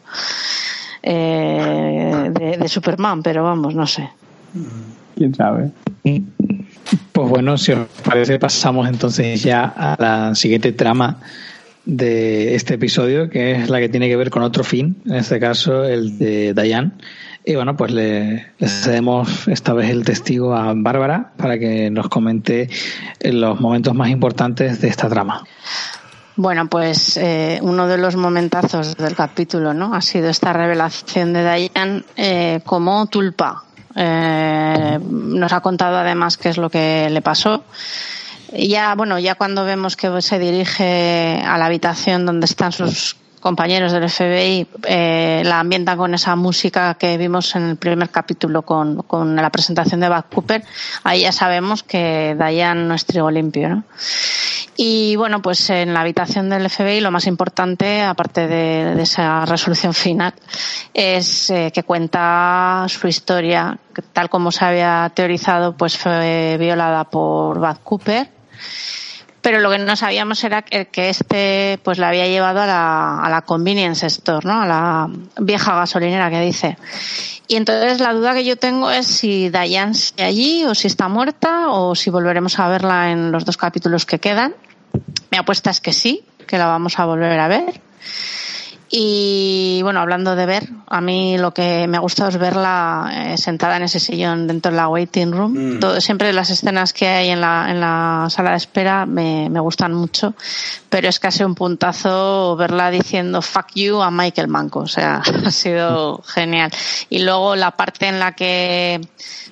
eh, 1.02 2.30
de, 2.30 2.56
de 2.58 2.68
Superman, 2.68 3.22
pero 3.22 3.42
vamos, 3.42 3.74
no 3.74 3.86
sé. 3.86 4.10
¿Quién 5.16 5.34
sabe? 5.34 5.70
Pues 7.12 7.28
bueno, 7.28 7.58
si 7.58 7.72
os 7.72 7.86
parece, 8.04 8.38
pasamos 8.38 8.88
entonces 8.88 9.42
ya 9.42 9.64
a 9.64 9.96
la 9.98 10.34
siguiente 10.34 10.72
trama 10.72 11.18
de 11.84 12.54
este 12.54 12.74
episodio, 12.74 13.30
que 13.30 13.52
es 13.52 13.70
la 13.70 13.78
que 13.80 13.88
tiene 13.88 14.08
que 14.08 14.16
ver 14.16 14.30
con 14.30 14.42
otro 14.42 14.62
fin, 14.64 14.96
en 15.06 15.16
este 15.16 15.40
caso 15.40 15.84
el 15.84 16.18
de 16.18 16.54
Diane. 16.54 16.92
Y 17.44 17.54
bueno, 17.54 17.76
pues 17.76 17.92
le, 17.92 18.52
le 18.58 18.68
cedemos 18.68 19.48
esta 19.48 19.72
vez 19.72 19.90
el 19.90 20.04
testigo 20.04 20.54
a 20.54 20.74
Bárbara 20.76 21.32
para 21.36 21.58
que 21.58 21.90
nos 21.90 22.08
comente 22.08 22.68
los 23.22 23.60
momentos 23.60 23.94
más 23.94 24.10
importantes 24.10 24.80
de 24.80 24.88
esta 24.88 25.08
trama. 25.08 25.44
Bueno, 26.36 26.68
pues 26.68 27.16
eh, 27.16 27.58
uno 27.62 27.88
de 27.88 27.98
los 27.98 28.14
momentazos 28.14 28.96
del 28.96 29.16
capítulo, 29.16 29.74
¿no? 29.74 29.92
Ha 29.94 30.00
sido 30.00 30.28
esta 30.28 30.52
revelación 30.52 31.32
de 31.32 31.40
Diane 31.42 32.04
eh, 32.16 32.60
como 32.64 33.06
tulpa. 33.06 33.64
Eh, 34.00 35.00
nos 35.02 35.52
ha 35.52 35.60
contado 35.60 35.96
además 35.96 36.36
qué 36.36 36.50
es 36.50 36.56
lo 36.56 36.70
que 36.70 37.10
le 37.10 37.20
pasó. 37.20 37.64
Ya, 38.52 38.94
bueno, 38.94 39.18
ya 39.18 39.34
cuando 39.34 39.64
vemos 39.64 39.96
que 39.96 40.22
se 40.22 40.38
dirige 40.38 41.42
a 41.44 41.58
la 41.58 41.66
habitación 41.66 42.24
donde 42.24 42.46
están 42.46 42.70
sus 42.70 43.16
compañeros 43.40 43.92
del 43.92 44.08
FBI, 44.08 44.66
eh, 44.84 45.42
la 45.44 45.60
ambientan 45.60 45.96
con 45.96 46.14
esa 46.14 46.36
música 46.36 46.94
que 46.94 47.16
vimos 47.16 47.54
en 47.56 47.70
el 47.70 47.76
primer 47.76 48.10
capítulo 48.10 48.62
con, 48.62 49.02
con 49.02 49.36
la 49.36 49.50
presentación 49.50 50.00
de 50.00 50.08
Buck 50.08 50.26
Cooper, 50.32 50.64
ahí 51.04 51.22
ya 51.22 51.32
sabemos 51.32 51.82
que 51.82 52.36
Diane 52.38 52.84
no 52.84 52.94
es 52.94 53.04
trigo 53.04 53.30
limpio, 53.30 53.68
¿no? 53.68 53.84
Y 54.76 55.16
bueno, 55.16 55.42
pues 55.42 55.70
en 55.70 55.92
la 55.92 56.02
habitación 56.02 56.48
del 56.48 56.70
FBI 56.70 57.00
lo 57.00 57.10
más 57.10 57.26
importante, 57.26 58.02
aparte 58.02 58.46
de, 58.46 58.94
de 58.94 59.02
esa 59.02 59.44
resolución 59.44 59.92
final, 59.92 60.34
es 60.94 61.50
eh, 61.50 61.72
que 61.74 61.82
cuenta 61.82 62.86
su 62.88 63.08
historia, 63.08 63.76
que 63.92 64.02
tal 64.02 64.28
como 64.28 64.52
se 64.52 64.64
había 64.64 65.10
teorizado, 65.14 65.76
pues 65.76 65.98
fue 65.98 66.56
violada 66.58 67.04
por 67.04 67.58
Bad 67.58 67.78
Cooper, 67.82 68.30
pero 69.48 69.60
lo 69.60 69.70
que 69.70 69.78
no 69.78 69.96
sabíamos 69.96 70.44
era 70.44 70.60
que 70.60 71.08
este 71.08 71.80
pues 71.82 71.96
la 71.96 72.08
había 72.08 72.26
llevado 72.26 72.60
a 72.60 72.66
la, 72.66 73.18
a 73.18 73.30
la 73.30 73.40
convenience 73.40 74.06
store, 74.06 74.46
¿no? 74.46 74.60
A 74.60 74.66
la 74.66 75.08
vieja 75.38 75.74
gasolinera 75.74 76.28
que 76.28 76.42
dice. 76.42 76.76
Y 77.46 77.56
entonces 77.56 77.98
la 77.98 78.12
duda 78.12 78.34
que 78.34 78.44
yo 78.44 78.56
tengo 78.56 78.90
es 78.90 79.06
si 79.06 79.48
Diane 79.48 79.94
sigue 79.94 80.22
allí 80.22 80.64
o 80.66 80.74
si 80.74 80.86
está 80.86 81.08
muerta 81.08 81.70
o 81.70 81.94
si 81.94 82.10
volveremos 82.10 82.58
a 82.58 82.68
verla 82.68 83.10
en 83.10 83.32
los 83.32 83.46
dos 83.46 83.56
capítulos 83.56 84.04
que 84.04 84.18
quedan. 84.18 84.54
Mi 85.30 85.38
apuesta 85.38 85.70
es 85.70 85.80
que 85.80 85.94
sí, 85.94 86.26
que 86.46 86.58
la 86.58 86.66
vamos 86.66 86.98
a 86.98 87.06
volver 87.06 87.40
a 87.40 87.48
ver. 87.48 87.80
Y 88.90 89.80
bueno, 89.82 90.00
hablando 90.00 90.34
de 90.34 90.46
ver, 90.46 90.68
a 90.86 91.00
mí 91.02 91.36
lo 91.36 91.52
que 91.52 91.86
me 91.86 91.98
ha 91.98 92.00
gustado 92.00 92.30
es 92.30 92.38
verla 92.38 93.10
eh, 93.12 93.36
sentada 93.36 93.76
en 93.76 93.82
ese 93.82 94.00
sillón 94.00 94.46
dentro 94.46 94.70
de 94.70 94.78
la 94.78 94.88
waiting 94.88 95.30
room. 95.32 95.76
Mm. 95.76 95.80
Todo- 95.80 96.00
siempre 96.00 96.32
las 96.32 96.48
escenas 96.48 96.94
que 96.94 97.06
hay 97.06 97.28
en 97.28 97.40
la, 97.42 97.66
en 97.70 97.80
la 97.80 98.28
sala 98.30 98.52
de 98.52 98.56
espera 98.56 99.04
me, 99.04 99.50
me 99.50 99.60
gustan 99.60 99.92
mucho, 99.92 100.32
pero 100.88 101.08
es 101.08 101.18
casi 101.20 101.44
un 101.44 101.54
puntazo 101.54 102.56
verla 102.56 102.90
diciendo 102.90 103.42
fuck 103.42 103.66
you 103.74 104.00
a 104.00 104.10
Michael 104.10 104.48
Manco. 104.48 104.80
O 104.80 104.86
sea, 104.86 105.16
ha 105.44 105.50
sido 105.50 106.22
genial. 106.22 106.70
Y 107.10 107.18
luego 107.22 107.56
la 107.56 107.72
parte 107.72 108.08
en 108.08 108.18
la 108.18 108.32
que 108.32 109.00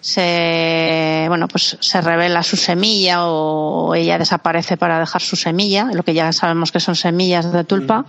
se, 0.00 1.26
bueno, 1.28 1.46
pues 1.48 1.76
se 1.80 2.00
revela 2.00 2.42
su 2.42 2.56
semilla 2.56 3.26
o 3.26 3.94
ella 3.94 4.18
desaparece 4.18 4.76
para 4.78 4.98
dejar 4.98 5.20
su 5.20 5.36
semilla, 5.36 5.88
lo 5.92 6.02
que 6.04 6.14
ya 6.14 6.32
sabemos 6.32 6.72
que 6.72 6.80
son 6.80 6.94
semillas 6.96 7.52
de 7.52 7.64
tulpa 7.64 8.06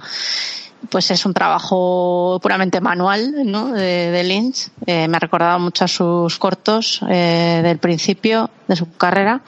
pues 0.90 1.12
es 1.12 1.26
un 1.26 1.34
trabajo 1.34 2.40
puramente 2.42 2.82
manual 2.82 3.34
¿no? 3.46 3.72
de, 3.72 4.12
de 4.12 4.24
Lynch. 4.24 4.70
Eh, 4.86 5.08
me 5.08 5.18
ha 5.18 5.20
recordado 5.20 5.60
mucho 5.60 5.86
a 5.86 5.88
sus 5.88 6.38
cortos 6.38 7.02
eh, 7.10 7.62
del 7.64 7.78
principio 7.78 8.50
de 8.68 8.76
su 8.76 8.92
carrera. 8.96 9.42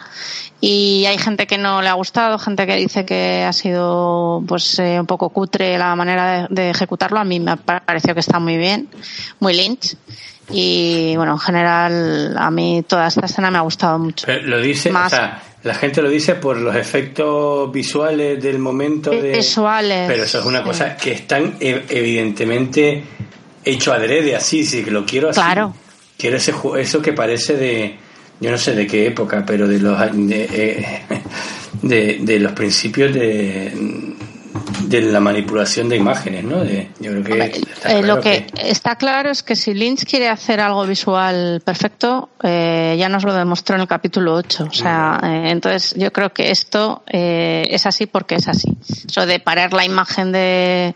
Y 0.62 1.06
hay 1.06 1.18
gente 1.18 1.48
que 1.48 1.58
no 1.58 1.82
le 1.82 1.88
ha 1.88 1.94
gustado, 1.94 2.38
gente 2.38 2.68
que 2.68 2.76
dice 2.76 3.06
que 3.06 3.44
ha 3.44 3.54
sido 3.54 4.44
pues 4.48 4.78
eh, 4.80 5.00
un 5.00 5.06
poco 5.06 5.30
cutre 5.30 5.78
la 5.78 5.96
manera 5.96 6.48
de, 6.48 6.48
de 6.50 6.70
ejecutarlo. 6.72 7.20
A 7.20 7.24
mí 7.24 7.40
me 7.40 7.52
ha 7.52 7.56
parecido 7.56 8.14
que 8.14 8.20
está 8.20 8.40
muy 8.40 8.58
bien, 8.58 8.90
muy 9.40 9.54
Lynch. 9.54 9.96
Y 10.52 11.16
bueno, 11.16 11.34
en 11.34 11.40
general 11.40 12.36
a 12.38 12.50
mí 12.52 12.84
toda 12.88 13.08
esta 13.08 13.26
escena 13.26 13.52
me 13.52 13.58
ha 13.58 13.62
gustado 13.62 14.00
mucho. 14.00 14.26
Pero 14.26 14.48
lo 14.48 14.60
dice, 14.62 14.90
Más- 14.92 15.14
o 15.14 15.16
sea, 15.16 15.44
la 15.64 15.76
gente 15.76 16.02
lo 16.02 16.10
dice 16.10 16.36
por 16.36 16.58
los 16.58 16.76
efectos 16.76 17.72
visuales 17.72 18.42
del 18.42 18.60
momento 18.60 19.12
de... 19.12 19.34
Visuales. 19.34 20.06
Pero 20.08 20.24
eso 20.24 20.40
es 20.40 20.46
una 20.46 20.64
cosa 20.64 20.96
que 20.96 21.12
están 21.12 21.56
e- 21.60 21.84
evidentemente 21.90 23.04
hecho 23.64 23.94
adrede, 23.94 24.36
así, 24.36 24.64
sí, 24.66 24.84
que 24.84 24.92
lo 24.92 25.06
quiero 25.06 25.30
así. 25.30 25.40
Claro. 25.40 25.74
Quiero 26.18 26.38
ese, 26.38 26.54
eso 26.78 27.02
que 27.02 27.14
parece 27.14 27.56
de, 27.56 27.98
yo 28.40 28.52
no 28.52 28.58
sé 28.58 28.74
de 28.74 28.88
qué 28.88 29.08
época, 29.08 29.44
pero 29.46 29.68
de 29.68 29.80
los, 29.80 30.00
de, 30.28 30.44
eh, 30.52 31.02
de, 31.82 32.18
de 32.22 32.40
los 32.40 32.54
principios 32.54 33.14
de, 33.14 33.72
de 34.90 35.02
la 35.02 35.20
manipulación 35.20 35.88
de 35.88 35.98
imágenes, 35.98 36.44
¿no? 36.44 36.64
De, 36.64 36.90
yo 37.00 37.12
creo 37.12 37.24
que... 37.24 37.46
está 37.48 37.90
Eh, 37.90 38.02
claro 38.02 38.08
lo 38.08 38.22
que, 38.22 38.48
está 38.58 38.96
claro 38.96 39.30
es 39.30 39.44
que 39.44 39.56
si 39.56 39.76
Lynch 39.76 40.04
quiere 40.06 40.28
hacer 40.28 40.60
algo 40.60 40.86
visual 40.88 41.62
perfecto, 41.64 42.30
eh, 42.42 42.96
ya 42.98 43.08
nos 43.08 43.24
lo 43.24 43.34
demostró 43.34 43.76
en 43.76 43.82
el 43.82 43.88
capítulo 43.88 44.34
8. 44.34 44.68
O 44.70 44.74
sea, 44.74 45.20
eh, 45.24 45.52
entonces 45.52 45.94
yo 45.96 46.12
creo 46.12 46.34
que 46.34 46.50
esto 46.50 47.04
eh, 47.06 47.68
es 47.70 47.86
así 47.86 48.08
porque 48.08 48.36
es 48.36 48.48
así. 48.48 48.76
Eso 49.08 49.28
de 49.28 49.40
parar 49.40 49.74
la 49.74 49.86
imagen 49.86 50.32
de, 50.32 50.96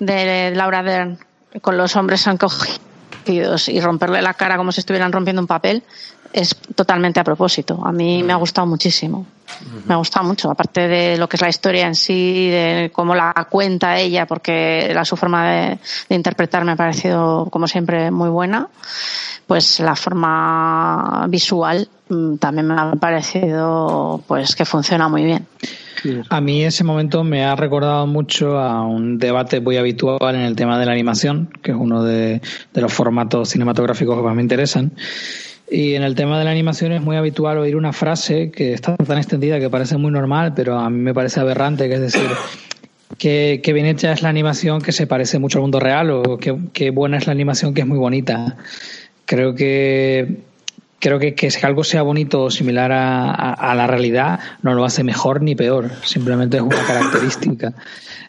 de 0.00 0.52
Laura 0.54 0.82
Dern 0.82 1.18
con 1.62 1.76
los 1.76 1.94
hombres 1.94 2.26
encogidos 2.26 3.68
y 3.68 3.80
romperle 3.80 4.22
la 4.22 4.34
cara 4.34 4.56
como 4.56 4.72
si 4.72 4.80
estuvieran 4.80 5.12
rompiendo 5.12 5.40
un 5.40 5.46
papel 5.46 5.84
es 6.32 6.56
totalmente 6.74 7.20
a 7.20 7.24
propósito. 7.24 7.80
A 7.84 7.92
mí 7.92 8.22
me 8.22 8.32
ha 8.32 8.36
gustado 8.36 8.66
muchísimo. 8.66 9.26
Me 9.86 9.94
ha 9.94 9.96
gustado 9.96 10.26
mucho, 10.26 10.50
aparte 10.50 10.88
de 10.88 11.18
lo 11.18 11.28
que 11.28 11.36
es 11.36 11.42
la 11.42 11.48
historia 11.48 11.86
en 11.86 11.94
sí, 11.94 12.48
de 12.48 12.90
cómo 12.92 13.14
la 13.14 13.32
cuenta 13.50 13.98
ella, 13.98 14.26
porque 14.26 14.90
la, 14.94 15.04
su 15.04 15.16
forma 15.16 15.50
de, 15.50 15.78
interpretar 16.08 16.64
me 16.64 16.72
ha 16.72 16.76
parecido, 16.76 17.46
como 17.50 17.66
siempre, 17.66 18.10
muy 18.10 18.28
buena. 18.28 18.68
Pues 19.46 19.80
la 19.80 19.96
forma 19.96 21.26
visual 21.28 21.88
mm, 22.08 22.36
también 22.36 22.68
me 22.68 22.74
ha 22.74 22.92
parecido 22.92 24.22
pues 24.26 24.54
que 24.54 24.64
funciona 24.64 25.08
muy 25.08 25.24
bien. 25.24 25.46
A 26.30 26.40
mí 26.40 26.64
ese 26.64 26.84
momento 26.84 27.24
me 27.24 27.44
ha 27.44 27.56
recordado 27.56 28.06
mucho 28.06 28.58
a 28.58 28.86
un 28.86 29.18
debate 29.18 29.60
muy 29.60 29.76
habitual 29.76 30.34
en 30.34 30.42
el 30.42 30.56
tema 30.56 30.78
de 30.78 30.86
la 30.86 30.92
animación, 30.92 31.50
que 31.62 31.72
es 31.72 31.76
uno 31.78 32.02
de 32.02 32.40
los 32.74 32.92
formatos 32.92 33.50
cinematográficos 33.50 34.16
que 34.16 34.22
más 34.22 34.34
me 34.34 34.42
interesan. 34.42 34.92
Y 35.70 35.94
en 35.94 36.02
el 36.02 36.16
tema 36.16 36.36
de 36.36 36.44
la 36.44 36.50
animación 36.50 36.90
es 36.90 37.00
muy 37.00 37.16
habitual 37.16 37.58
oír 37.58 37.76
una 37.76 37.92
frase 37.92 38.50
que 38.50 38.72
está 38.72 38.96
tan 38.96 39.18
extendida 39.18 39.60
que 39.60 39.70
parece 39.70 39.96
muy 39.96 40.10
normal, 40.10 40.52
pero 40.54 40.76
a 40.76 40.90
mí 40.90 40.98
me 40.98 41.14
parece 41.14 41.38
aberrante, 41.38 41.88
que 41.88 41.94
es 41.94 42.00
decir, 42.00 42.28
que, 43.18 43.60
que 43.62 43.72
bien 43.72 43.86
hecha 43.86 44.10
es 44.10 44.20
la 44.22 44.30
animación 44.30 44.80
que 44.80 44.90
se 44.90 45.06
parece 45.06 45.38
mucho 45.38 45.58
al 45.58 45.62
mundo 45.62 45.78
real 45.78 46.10
o 46.10 46.38
que, 46.38 46.56
que 46.72 46.90
buena 46.90 47.18
es 47.18 47.26
la 47.26 47.32
animación 47.32 47.72
que 47.72 47.82
es 47.82 47.86
muy 47.86 47.98
bonita. 47.98 48.56
Creo 49.26 49.54
que 49.54 50.38
creo 50.98 51.18
que 51.18 51.34
que 51.34 51.48
algo 51.62 51.84
sea 51.84 52.02
bonito 52.02 52.42
o 52.42 52.50
similar 52.50 52.90
a, 52.92 53.30
a, 53.30 53.52
a 53.52 53.74
la 53.74 53.86
realidad 53.86 54.40
no 54.62 54.74
lo 54.74 54.84
hace 54.84 55.04
mejor 55.04 55.40
ni 55.40 55.54
peor, 55.54 55.90
simplemente 56.02 56.56
es 56.56 56.62
una 56.64 56.82
característica. 56.84 57.72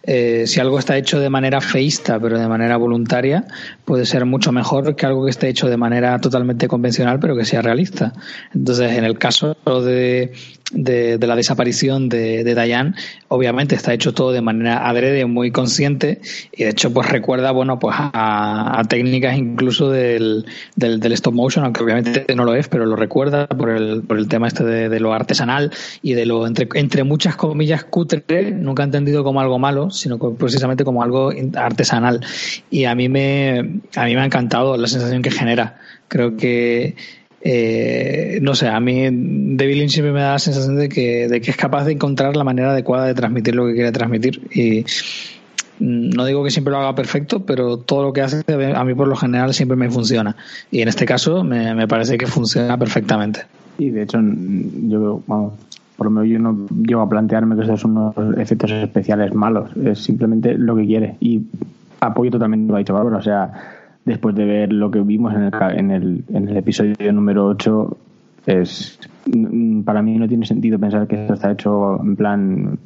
Eh, 0.04 0.46
si 0.48 0.60
algo 0.60 0.80
está 0.80 0.98
hecho 0.98 1.20
de 1.20 1.30
manera 1.30 1.62
feísta, 1.62 2.20
pero 2.20 2.40
de 2.40 2.48
manera 2.48 2.78
voluntaria, 2.78 3.46
puede 3.86 4.06
ser 4.06 4.26
mucho 4.26 4.52
mejor 4.52 4.96
que 4.96 5.06
algo 5.06 5.26
que 5.26 5.30
esté 5.30 5.50
hecho 5.50 5.68
de 5.68 5.78
manera 5.78 6.20
totalmente 6.20 6.68
convencional, 6.68 7.20
pero 7.20 7.36
que 7.36 7.46
sea 7.46 7.62
realista. 7.62 8.14
Entonces, 8.54 8.98
en 8.98 9.04
el 9.04 9.18
caso 9.18 9.56
de, 9.66 10.34
de, 10.72 11.18
la 11.20 11.36
desaparición 11.36 12.10
de, 12.10 12.44
de 12.44 12.56
Dayan, 12.56 12.96
obviamente 13.28 13.76
está 13.76 13.94
hecho 13.94 14.14
todo 14.14 14.32
de 14.32 14.42
manera 14.42 14.88
adrede, 14.88 15.26
muy 15.26 15.52
consciente, 15.52 16.22
y 16.52 16.64
de 16.64 16.70
hecho, 16.70 16.94
pues 16.94 17.10
recuerda, 17.10 17.52
bueno, 17.52 17.80
pues 17.80 17.96
a, 17.98 18.82
técnicas 18.90 19.38
incluso 19.38 19.90
del, 19.90 20.46
del, 20.76 21.12
stop 21.14 21.34
motion, 21.34 21.66
aunque 21.66 21.84
obviamente 21.84 22.26
no 22.36 22.44
lo 22.44 22.56
es, 22.56 22.68
pero 22.68 22.86
lo 22.86 22.96
recuerda 22.96 23.48
por 23.48 23.70
el, 23.70 24.04
por 24.04 24.18
el 24.18 24.28
tema 24.28 24.48
este 24.48 24.64
de, 24.64 24.90
de 24.90 25.00
lo 25.00 25.14
artesanal 25.14 25.72
y 26.02 26.14
de 26.14 26.26
lo, 26.26 26.48
entre, 26.48 26.68
entre 26.76 27.04
muchas 27.04 27.36
comillas, 27.36 27.84
cutre, 27.84 28.52
nunca 28.52 28.84
entendido 28.84 29.24
como 29.24 29.42
algo 29.42 29.60
malo, 29.60 29.90
sino 29.90 30.18
precisamente 30.36 30.84
como 30.84 31.04
algo 31.04 31.32
artesanal. 31.56 32.22
Y 32.70 32.86
a 32.86 32.96
mí 32.96 33.10
me, 33.10 33.82
a 33.96 34.06
mí 34.06 34.16
me 34.16 34.22
ha 34.22 34.26
encantado 34.26 34.78
la 34.78 34.88
sensación 34.88 35.22
que 35.22 35.32
genera. 35.32 35.80
Creo 36.08 36.36
que, 36.36 36.96
eh, 37.44 38.40
no 38.42 38.54
sé, 38.56 38.68
a 38.68 38.80
mí 38.80 39.08
David 39.56 39.76
Lynch 39.76 39.92
siempre 39.92 40.14
me 40.14 40.22
da 40.22 40.34
la 40.34 40.40
sensación 40.40 40.76
de 40.76 40.90
que, 40.90 41.28
de 41.28 41.42
que 41.42 41.52
es 41.52 41.58
capaz 41.58 41.86
de 41.86 41.94
encontrar 41.94 42.36
la 42.36 42.44
manera 42.44 42.72
adecuada 42.72 43.08
de 43.08 43.16
transmitir 43.16 43.56
lo 43.56 43.66
que 43.68 43.74
quiere 43.74 43.92
transmitir. 43.92 44.42
Y 44.54 44.86
no 45.80 46.26
digo 46.26 46.44
que 46.44 46.52
siempre 46.52 46.72
lo 46.72 46.78
haga 46.78 46.94
perfecto, 46.94 47.44
pero 47.46 47.78
todo 47.78 48.04
lo 48.04 48.14
que 48.14 48.22
hace 48.22 48.44
a 48.76 48.84
mí 48.84 48.94
por 48.94 49.08
lo 49.08 49.16
general 49.16 49.54
siempre 49.54 49.76
me 49.76 49.90
funciona. 49.90 50.36
Y 50.70 50.82
en 50.82 50.88
este 50.88 51.06
caso 51.06 51.44
me, 51.44 51.74
me 51.74 51.88
parece 51.88 52.18
que 52.18 52.28
funciona 52.28 52.78
perfectamente. 52.78 53.42
Y 53.80 53.90
de 53.90 54.04
hecho, 54.04 54.20
yo, 54.22 55.24
vamos, 55.26 55.54
por 55.98 56.06
lo 56.06 56.12
menos 56.12 56.30
yo 56.30 56.40
no 56.40 56.68
llego 56.84 57.02
a 57.02 57.10
plantearme 57.10 57.56
que 57.56 57.64
esos 57.64 57.82
son 57.82 57.98
unos 57.98 58.38
efectos 58.38 58.72
especiales 58.72 59.34
malos. 59.34 59.76
Es 59.78 60.00
simplemente 60.00 60.56
lo 60.56 60.76
que 60.76 60.86
quiere. 60.86 61.16
Y 61.20 61.42
apoyo 62.00 62.30
totalmente 62.30 62.68
lo 62.68 62.74
que 62.74 62.78
ha 62.78 62.80
dicho 62.80 62.94
Bárbara. 62.94 63.18
O 63.18 63.22
sea, 63.24 63.52
después 64.06 64.36
de 64.36 64.46
ver 64.46 64.74
lo 64.74 64.92
que 64.92 65.00
vimos 65.02 65.34
en 65.34 65.44
el, 65.44 65.54
en 65.78 65.92
el, 65.92 66.24
en 66.34 66.50
el 66.50 66.58
episodio 66.58 67.14
número 67.14 67.46
8, 67.48 67.98
es, 68.46 69.00
para 69.86 70.02
mí 70.02 70.18
no 70.18 70.28
tiene 70.28 70.46
sentido 70.46 70.80
pensar 70.80 71.08
que 71.08 71.22
esto 71.22 71.34
está 71.34 71.52
hecho 71.52 72.02
en 72.02 72.16
plan 72.16 72.80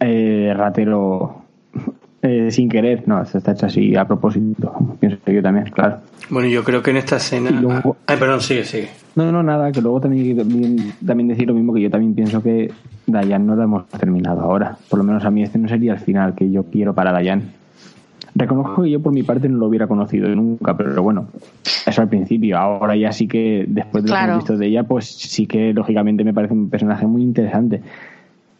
eh, 0.00 0.52
ratero 0.56 1.42
eh, 2.22 2.50
sin 2.50 2.68
querer. 2.68 3.06
No, 3.06 3.22
esto 3.22 3.38
está 3.38 3.52
hecho 3.52 3.66
así 3.66 3.94
a 3.96 4.06
propósito. 4.06 4.96
Pienso 4.98 5.18
yo 5.26 5.42
también, 5.42 5.66
claro. 5.66 5.98
Bueno, 6.30 6.48
yo 6.48 6.64
creo 6.64 6.82
que 6.82 6.90
en 6.90 6.98
esta 6.98 7.16
escena. 7.16 7.50
Luego... 7.50 7.96
Ay, 8.06 8.16
perdón, 8.18 8.40
sigue, 8.40 8.64
sigue. 8.64 8.88
No, 9.14 9.32
no, 9.32 9.42
nada, 9.42 9.72
que 9.72 9.80
luego 9.80 10.00
también, 10.00 10.36
también, 10.36 10.92
también, 11.04 11.28
decir 11.28 11.48
lo 11.48 11.54
mismo 11.54 11.74
que 11.74 11.80
yo 11.80 11.90
también 11.90 12.14
pienso 12.14 12.42
que 12.42 12.70
Dayan 13.06 13.46
no 13.46 13.56
la 13.56 13.64
hemos 13.64 13.88
terminado 13.88 14.42
ahora. 14.42 14.76
Por 14.88 14.98
lo 14.98 15.04
menos 15.04 15.24
a 15.24 15.30
mí 15.30 15.42
este 15.42 15.58
no 15.58 15.68
sería 15.68 15.94
el 15.94 15.98
final 15.98 16.34
que 16.34 16.50
yo 16.50 16.64
quiero 16.64 16.94
para 16.94 17.12
Dayan. 17.12 17.57
Reconozco 18.34 18.82
que 18.82 18.90
yo 18.90 19.00
por 19.00 19.12
mi 19.12 19.22
parte 19.22 19.48
no 19.48 19.58
lo 19.58 19.66
hubiera 19.66 19.86
conocido 19.86 20.28
nunca, 20.34 20.76
pero 20.76 21.02
bueno, 21.02 21.26
eso 21.86 22.02
al 22.02 22.08
principio. 22.08 22.58
Ahora 22.58 22.96
ya 22.96 23.12
sí 23.12 23.26
que, 23.26 23.64
después 23.68 24.04
de 24.04 24.10
lo 24.10 24.14
claro. 24.14 24.32
que 24.32 24.38
visto 24.38 24.56
de 24.56 24.66
ella, 24.66 24.84
pues 24.84 25.06
sí 25.06 25.46
que 25.46 25.72
lógicamente 25.72 26.24
me 26.24 26.34
parece 26.34 26.54
un 26.54 26.68
personaje 26.70 27.06
muy 27.06 27.22
interesante. 27.22 27.82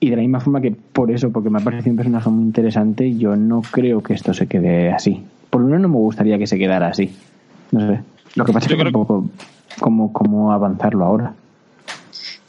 Y 0.01 0.11
de 0.11 0.17
la 0.17 0.23
misma 0.23 0.41
forma 0.41 0.61
que 0.61 0.71
por 0.71 1.11
eso, 1.11 1.31
porque 1.31 1.51
me 1.51 1.59
ha 1.59 1.63
parecido 1.63 1.91
un 1.91 1.97
personaje 1.97 2.31
muy 2.31 2.45
interesante, 2.45 3.17
yo 3.17 3.37
no 3.37 3.63
creo 3.63 4.03
que 4.03 4.15
esto 4.15 4.33
se 4.33 4.47
quede 4.47 4.91
así. 4.93 5.23
Por 5.51 5.61
lo 5.61 5.67
menos 5.69 5.83
no 5.83 5.89
me 5.89 5.97
gustaría 5.97 6.39
que 6.39 6.47
se 6.47 6.59
quedara 6.59 6.89
así. 6.89 7.11
No 7.73 7.81
sé. 7.81 8.01
Lo 8.37 8.45
que 8.45 8.53
pasa 8.53 8.69
es 8.71 8.77
que 8.77 8.83
un 8.83 8.93
poco 8.93 9.25
cómo, 9.81 10.13
cómo 10.13 10.53
avanzarlo 10.53 11.05
ahora. 11.05 11.35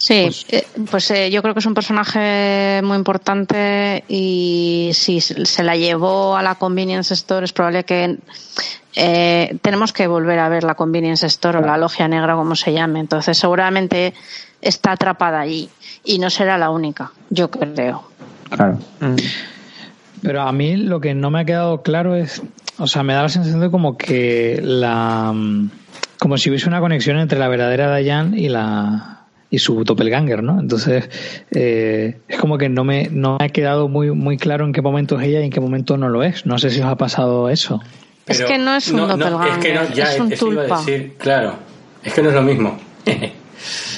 Sí, 0.09 0.27
eh, 0.49 0.65
pues 0.89 1.11
eh, 1.11 1.29
yo 1.29 1.43
creo 1.43 1.53
que 1.53 1.59
es 1.59 1.67
un 1.67 1.75
personaje 1.75 2.81
muy 2.83 2.97
importante 2.97 4.03
y 4.07 4.89
si 4.93 5.21
se 5.21 5.63
la 5.63 5.75
llevó 5.75 6.35
a 6.35 6.41
la 6.41 6.55
convenience 6.55 7.13
store 7.13 7.45
es 7.45 7.53
probable 7.53 7.83
que 7.83 8.17
eh, 8.95 9.57
tenemos 9.61 9.93
que 9.93 10.07
volver 10.07 10.39
a 10.39 10.49
ver 10.49 10.63
la 10.63 10.73
convenience 10.73 11.27
store 11.27 11.59
o 11.59 11.61
la 11.61 11.77
logia 11.77 12.07
negra 12.07 12.33
como 12.33 12.55
se 12.55 12.73
llame. 12.73 13.01
Entonces 13.01 13.37
seguramente 13.37 14.15
está 14.63 14.93
atrapada 14.93 15.41
allí 15.41 15.69
y 16.03 16.17
no 16.17 16.31
será 16.31 16.57
la 16.57 16.71
única, 16.71 17.11
yo 17.29 17.51
creo. 17.51 18.09
Claro. 18.49 18.79
Pero 20.23 20.41
a 20.41 20.51
mí 20.51 20.75
lo 20.75 20.99
que 21.01 21.13
no 21.13 21.29
me 21.29 21.41
ha 21.41 21.45
quedado 21.45 21.83
claro 21.83 22.15
es, 22.15 22.41
o 22.79 22.87
sea, 22.87 23.03
me 23.03 23.13
da 23.13 23.21
la 23.21 23.29
sensación 23.29 23.61
de 23.61 23.69
como 23.69 23.95
que 23.95 24.59
la, 24.59 25.35
como 26.17 26.37
si 26.39 26.49
hubiese 26.49 26.67
una 26.67 26.79
conexión 26.79 27.19
entre 27.19 27.37
la 27.37 27.47
verdadera 27.47 27.89
Dayan 27.89 28.35
y 28.35 28.49
la 28.49 29.18
y 29.51 29.59
su 29.59 29.83
doppelganger, 29.83 30.43
¿no? 30.43 30.59
Entonces 30.59 31.09
eh, 31.51 32.19
es 32.27 32.37
como 32.39 32.57
que 32.57 32.69
no 32.69 32.83
me 32.83 33.09
no 33.11 33.37
me 33.39 33.45
ha 33.45 33.49
quedado 33.49 33.87
muy 33.87 34.11
muy 34.11 34.37
claro 34.37 34.65
en 34.65 34.73
qué 34.73 34.81
momento 34.81 35.19
es 35.19 35.27
ella 35.27 35.41
y 35.41 35.45
en 35.45 35.49
qué 35.51 35.59
momento 35.59 35.97
no 35.97 36.09
lo 36.09 36.23
es. 36.23 36.45
No 36.45 36.57
sé 36.59 36.69
si 36.69 36.79
os 36.81 36.85
ha 36.87 36.95
pasado 36.97 37.49
eso. 37.49 37.81
es 38.27 38.41
que 38.43 38.57
no 38.57 38.75
es 38.75 38.89
un 38.89 38.97
doppelganger, 39.07 39.51
es, 39.51 39.57
que 39.65 39.73
no, 39.73 39.93
ya, 39.95 40.13
es 40.13 40.19
un 40.19 40.31
eso 40.33 40.51
iba 40.51 40.61
a 40.61 40.65
tulpa. 40.67 40.79
decir, 40.79 41.15
claro, 41.17 41.55
es 42.03 42.13
que 42.13 42.21
no 42.21 42.29
es 42.29 42.35
lo 42.35 42.41
mismo. 42.43 42.77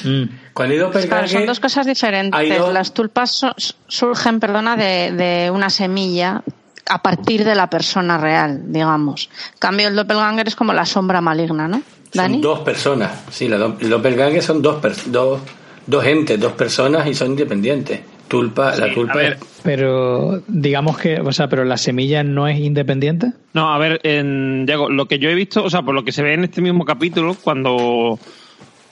Mm. 0.04 0.24
Cuando 0.54 0.74
hay 0.74 0.80
Claro, 0.80 0.92
doppelganger, 0.92 1.30
son 1.30 1.46
dos 1.46 1.60
cosas 1.60 1.86
diferentes. 1.86 2.58
dos- 2.58 2.74
Las 2.74 2.94
tulpas 2.96 3.30
so- 3.30 3.54
surgen, 3.88 4.40
perdona, 4.40 4.76
de, 4.76 5.12
de 5.12 5.52
una 5.52 5.70
semilla 5.70 6.42
a 6.90 7.02
partir 7.04 7.44
de 7.46 7.54
la 7.54 7.70
persona 7.70 8.18
real, 8.18 8.64
digamos. 8.74 9.30
En 9.54 9.60
cambio, 9.60 9.88
el 9.88 9.96
doppelganger 9.96 10.48
es 10.48 10.56
como 10.56 10.74
la 10.74 10.86
sombra 10.88 11.22
maligna, 11.22 11.68
¿no? 11.68 11.84
Dani. 12.14 12.36
son 12.36 12.42
dos 12.42 12.60
personas. 12.60 13.24
Sí, 13.32 13.48
la 13.48 13.58
do- 13.58 13.78
el 13.80 13.90
doppelganger 13.90 14.42
son 14.42 14.62
dos, 14.62 14.78
dos, 15.08 15.42
dos 15.88 16.06
entes, 16.06 16.40
dos 16.40 16.54
personas 16.54 17.08
y 17.08 17.14
son 17.14 17.30
independientes. 17.32 18.00
Tulpa, 18.28 18.76
la 18.78 18.88
Sí, 18.88 18.94
tulpa. 18.96 19.14
a 19.14 19.18
ver, 19.18 19.38
Pero 19.64 20.42
digamos 20.48 20.98
que, 20.98 21.20
o 21.20 21.32
sea, 21.34 21.48
pero 21.50 21.66
la 21.66 21.76
semilla 21.78 22.24
no 22.24 22.48
es 22.48 22.58
independiente. 22.60 23.34
No, 23.54 23.74
a 23.74 23.78
ver, 23.78 24.00
en, 24.04 24.66
Diego, 24.66 24.90
lo 24.90 25.06
que 25.08 25.20
yo 25.20 25.30
he 25.30 25.36
visto, 25.36 25.64
o 25.64 25.70
sea, 25.70 25.82
por 25.82 25.94
lo 25.94 26.04
que 26.06 26.12
se 26.14 26.24
ve 26.24 26.34
en 26.34 26.46
este 26.46 26.62
mismo 26.62 26.86
capítulo, 26.86 27.36
cuando 27.42 28.18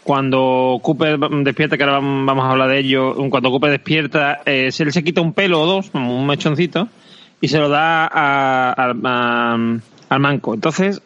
cuando 0.04 0.80
Cooper 0.82 1.20
despierta, 1.20 1.78
que 1.78 1.84
ahora 1.84 2.00
vam- 2.00 2.26
vamos 2.26 2.46
a 2.46 2.52
hablar 2.52 2.70
de 2.70 2.80
ello, 2.80 3.16
cuando 3.30 3.52
Cooper 3.52 3.70
despierta, 3.72 4.42
eh, 4.46 4.72
se, 4.72 4.84
él 4.84 4.92
se 4.92 5.04
quita 5.04 5.22
un 5.22 5.34
pelo 5.34 5.62
o 5.62 5.66
dos, 5.68 5.92
un 5.94 6.26
mechoncito, 6.26 6.88
y 7.42 7.48
se 7.48 7.60
lo 7.60 7.70
da 7.70 8.06
a- 8.08 8.74
a- 8.74 8.94
a- 9.04 9.58
al 10.10 10.20
manco. 10.20 10.54
Entonces 10.54 11.02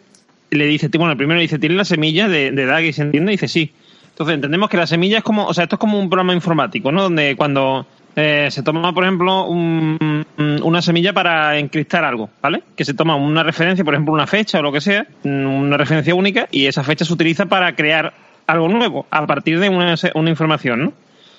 le 0.56 0.66
dice, 0.66 0.89
bueno, 0.89 1.12
el 1.12 1.18
primero 1.18 1.38
le 1.38 1.43
dice, 1.43 1.60
¿tiene 1.60 1.76
la 1.76 1.86
semilla 1.86 2.28
de, 2.28 2.51
de 2.51 2.66
Daggy? 2.66 2.93
¿Se 2.93 3.01
entiende? 3.04 3.32
Y 3.32 3.36
dice, 3.36 3.47
sí. 3.47 3.72
Entonces 4.10 4.36
entendemos 4.36 4.70
que 4.70 4.78
la 4.78 4.86
semilla 4.88 5.18
es 5.20 5.24
como, 5.24 5.45
o 5.45 5.54
sea, 5.54 5.64
esto 5.64 5.76
es 5.76 5.80
como 5.80 5.99
un 5.99 6.10
programa 6.10 6.34
informático, 6.34 6.91
¿no? 6.91 7.04
Donde 7.04 7.36
cuando 7.36 7.88
eh, 8.16 8.47
se 8.51 8.62
toma, 8.62 8.93
por 8.93 9.04
ejemplo, 9.04 9.45
un- 9.47 10.24
un- 10.38 10.60
una 10.62 10.82
semilla 10.84 11.14
para 11.14 11.58
encriptar 11.58 12.04
algo, 12.04 12.30
¿vale? 12.41 12.62
Que 12.76 12.86
se 12.86 12.93
toma 12.93 13.16
una 13.16 13.41
referencia, 13.41 13.84
por 13.84 13.95
ejemplo, 13.95 14.14
una 14.14 14.28
fecha 14.28 14.60
o 14.60 14.62
lo 14.62 14.72
que 14.72 14.82
sea, 14.82 15.08
una 15.24 15.78
referencia 15.78 16.14
única, 16.14 16.47
y 16.51 16.68
esa 16.68 16.84
fecha 16.84 17.06
se 17.06 17.14
utiliza 17.14 17.47
para 17.47 17.76
crear 17.76 18.14
algo 18.45 18.68
nuevo 18.70 19.08
a 19.10 19.26
partir 19.26 19.60
de 19.60 19.70
una, 19.70 19.95
una 20.14 20.30
información, 20.30 20.84
¿no? 20.84 20.93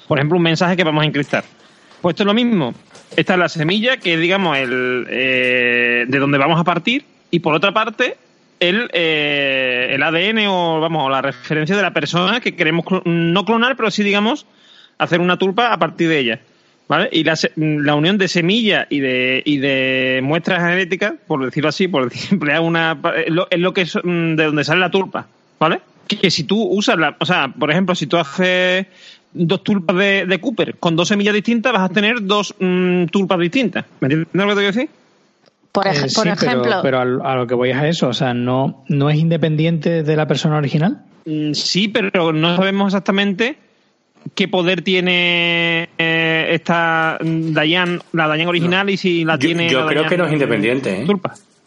Por 0.09 0.19
ejemplo, 0.19 0.37
un 0.37 0.43
mensaje 0.43 0.77
que 0.77 0.83
vamos 0.83 1.05
a 1.05 1.07
encriptar. 1.07 1.45
Pues 2.03 2.15
esto 2.15 2.25
es 2.25 2.27
lo 2.27 2.35
mismo. 2.35 2.75
Esta 3.17 3.35
es 3.35 3.39
la 3.39 3.49
semilla, 3.49 3.97
que 3.99 4.17
digamos, 4.17 4.59
el, 4.59 5.07
eh, 5.09 6.05
de 6.09 6.19
donde 6.19 6.39
vamos 6.39 6.59
a 6.61 6.65
partir, 6.65 7.05
y 7.31 7.39
por 7.39 7.55
otra 7.55 7.73
parte, 7.73 8.17
el, 8.69 8.91
eh, 8.93 9.89
el 9.93 10.03
ADN 10.03 10.47
o, 10.49 10.81
vamos, 10.81 11.11
la 11.11 11.23
referencia 11.23 11.77
de 11.77 11.83
la 11.83 11.93
persona 11.93 12.41
que 12.41 12.55
queremos 12.57 12.85
clo- 12.85 13.03
no 13.05 13.45
clonar, 13.45 13.77
pero 13.77 13.91
sí, 13.91 14.03
digamos, 14.03 14.47
hacer 14.99 15.21
una 15.21 15.39
tulpa 15.39 15.73
a 15.73 15.79
partir 15.79 16.09
de 16.09 16.19
ella. 16.19 16.41
¿Vale? 16.87 17.09
Y 17.13 17.25
la, 17.25 17.35
la 17.57 17.95
unión 17.95 18.19
de 18.19 18.29
semilla 18.29 18.87
y 18.91 19.01
de, 19.01 19.43
y 19.47 19.57
de 19.57 20.21
muestras 20.23 20.61
genéticas, 20.69 21.15
por 21.27 21.43
decirlo 21.43 21.71
así, 21.71 21.89
por 21.89 22.13
emplear 22.31 22.61
una. 22.61 22.99
Es 23.25 23.33
lo, 23.33 23.47
es 23.51 23.59
lo 23.59 23.73
que 23.73 23.81
es 23.83 23.97
mm, 23.97 24.35
de 24.35 24.45
donde 24.45 24.65
sale 24.65 24.81
la 24.81 24.91
tulpa. 24.91 25.27
¿Vale? 25.59 25.81
Que, 26.07 26.31
si 26.31 26.45
tú 26.45 26.63
usas 26.63 26.99
la. 26.99 27.17
O 27.19 27.25
sea, 27.25 27.49
por 27.49 27.71
ejemplo, 27.71 27.95
si 27.95 28.07
tú 28.07 28.19
haces 28.19 28.87
dos 29.33 29.65
tulpas 29.65 29.97
de, 29.97 30.39
Cooper 30.43 30.77
con 30.77 30.95
dos 30.95 31.09
semillas 31.09 31.33
distintas, 31.33 31.73
vas 31.73 31.91
a 31.91 31.95
tener 31.95 32.23
dos 32.23 32.55
mm, 32.61 33.07
tulpas 33.07 33.39
distintas. 33.39 33.87
¿Me 34.01 34.07
entiendes 34.09 34.29
lo 34.35 34.43
que 34.43 34.49
te 34.49 34.55
quiero 34.55 34.73
decir? 34.73 34.89
Por, 35.75 35.89
ej- 35.89 35.97
Eh, 35.97 36.01
por 36.15 36.25
sí, 36.25 36.29
ejemplo, 36.29 36.63
pero, 36.83 36.83
pero 36.83 37.25
a, 37.27 37.35
lo 37.35 37.47
que 37.49 37.55
voy 37.55 37.71
es 37.71 37.77
a 37.77 37.89
eso, 37.89 38.07
o 38.09 38.13
sea, 38.15 38.33
no, 38.33 38.85
no 38.89 39.11
es 39.11 39.17
independiente 39.19 40.05
de 40.05 40.17
la 40.17 40.27
persona 40.29 40.57
original. 40.57 41.03
Mm, 41.27 41.53
Sí, 41.53 41.89
pero 41.89 42.33
no 42.33 42.57
sabemos 42.57 42.87
exactamente 42.95 43.57
qué 44.37 44.47
poder 44.47 44.83
tiene 44.83 45.89
eh, 45.99 46.47
esta 46.53 47.19
Dayan, 47.21 48.01
la 48.13 48.29
Dayan 48.29 48.47
original 48.49 48.89
y 48.89 48.97
si 48.97 49.25
la 49.25 49.35
yo 49.35 49.39
tiene. 49.41 49.69
yo 49.69 49.81
la 49.81 49.87
creo 49.87 49.97
Dayan 50.03 50.11
que 50.11 50.17
no 50.19 50.27
es 50.27 50.33
independiente, 50.33 51.03
¿eh? 51.03 51.07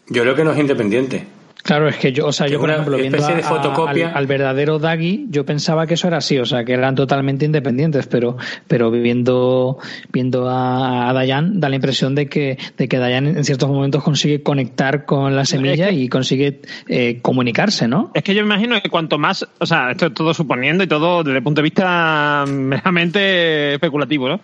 Yo 0.08 0.22
creo 0.22 0.34
que 0.34 0.44
no 0.44 0.52
es 0.52 0.58
independiente. 0.58 1.26
Claro, 1.68 1.86
es 1.86 1.96
que 1.98 2.12
yo, 2.12 2.24
o 2.28 2.32
sea, 2.32 2.46
Que 2.46 2.52
yo 2.54 2.60
por 2.60 2.70
ejemplo, 2.70 2.96
viendo 2.96 3.18
de 3.18 3.24
a- 3.34 3.36
a- 3.36 3.42
fotocopia. 3.42 4.08
al, 4.08 4.16
al 4.16 4.26
verdadero 4.26 4.78
Daggy, 4.78 5.26
yo 5.28 5.44
pensaba 5.44 5.86
que 5.86 5.92
eso 5.94 6.08
era 6.08 6.16
así, 6.16 6.38
o 6.38 6.46
sea, 6.46 6.64
que 6.64 6.72
eran 6.72 6.94
totalmente 6.94 7.44
independientes, 7.44 8.06
pero, 8.06 8.38
pero 8.66 8.90
viendo, 8.90 9.76
viendo 10.10 10.48
a, 10.48 11.10
a 11.10 11.12
Dayan, 11.12 11.60
da 11.60 11.68
la 11.68 11.74
impresión 11.76 12.14
de 12.14 12.26
que, 12.26 12.56
de 12.78 12.88
que 12.88 12.96
Dayan 12.96 13.26
en 13.26 13.44
ciertos 13.44 13.68
momentos 13.68 14.02
consigue 14.02 14.42
conectar 14.42 15.04
con 15.04 15.36
la 15.36 15.44
semilla 15.44 15.90
y 15.90 16.08
consigue 16.08 16.62
eh, 16.88 17.18
comunicarse, 17.20 17.86
¿no? 17.86 18.12
Es 18.14 18.22
que 18.22 18.34
yo 18.34 18.40
me 18.46 18.54
imagino 18.54 18.80
que 18.80 18.88
cuanto 18.88 19.18
más, 19.18 19.46
o 19.58 19.66
sea, 19.66 19.90
esto 19.90 20.06
es 20.06 20.14
todo 20.14 20.32
suponiendo 20.32 20.82
y 20.84 20.86
todo 20.86 21.22
desde 21.22 21.36
el 21.36 21.42
punto 21.44 21.60
de 21.60 21.64
vista 21.64 22.44
meramente 22.48 23.74
especulativo, 23.74 24.26
¿no? 24.26 24.40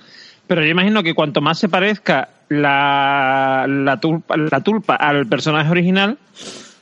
Pero 0.46 0.60
yo 0.62 0.68
imagino 0.68 1.02
que 1.02 1.14
cuanto 1.14 1.40
más 1.40 1.58
se 1.58 1.70
parezca 1.70 2.28
la, 2.50 3.64
la, 3.66 3.98
tulpa, 3.98 4.36
la 4.36 4.60
tulpa 4.60 4.94
al 4.96 5.26
personaje 5.26 5.70
original, 5.70 6.18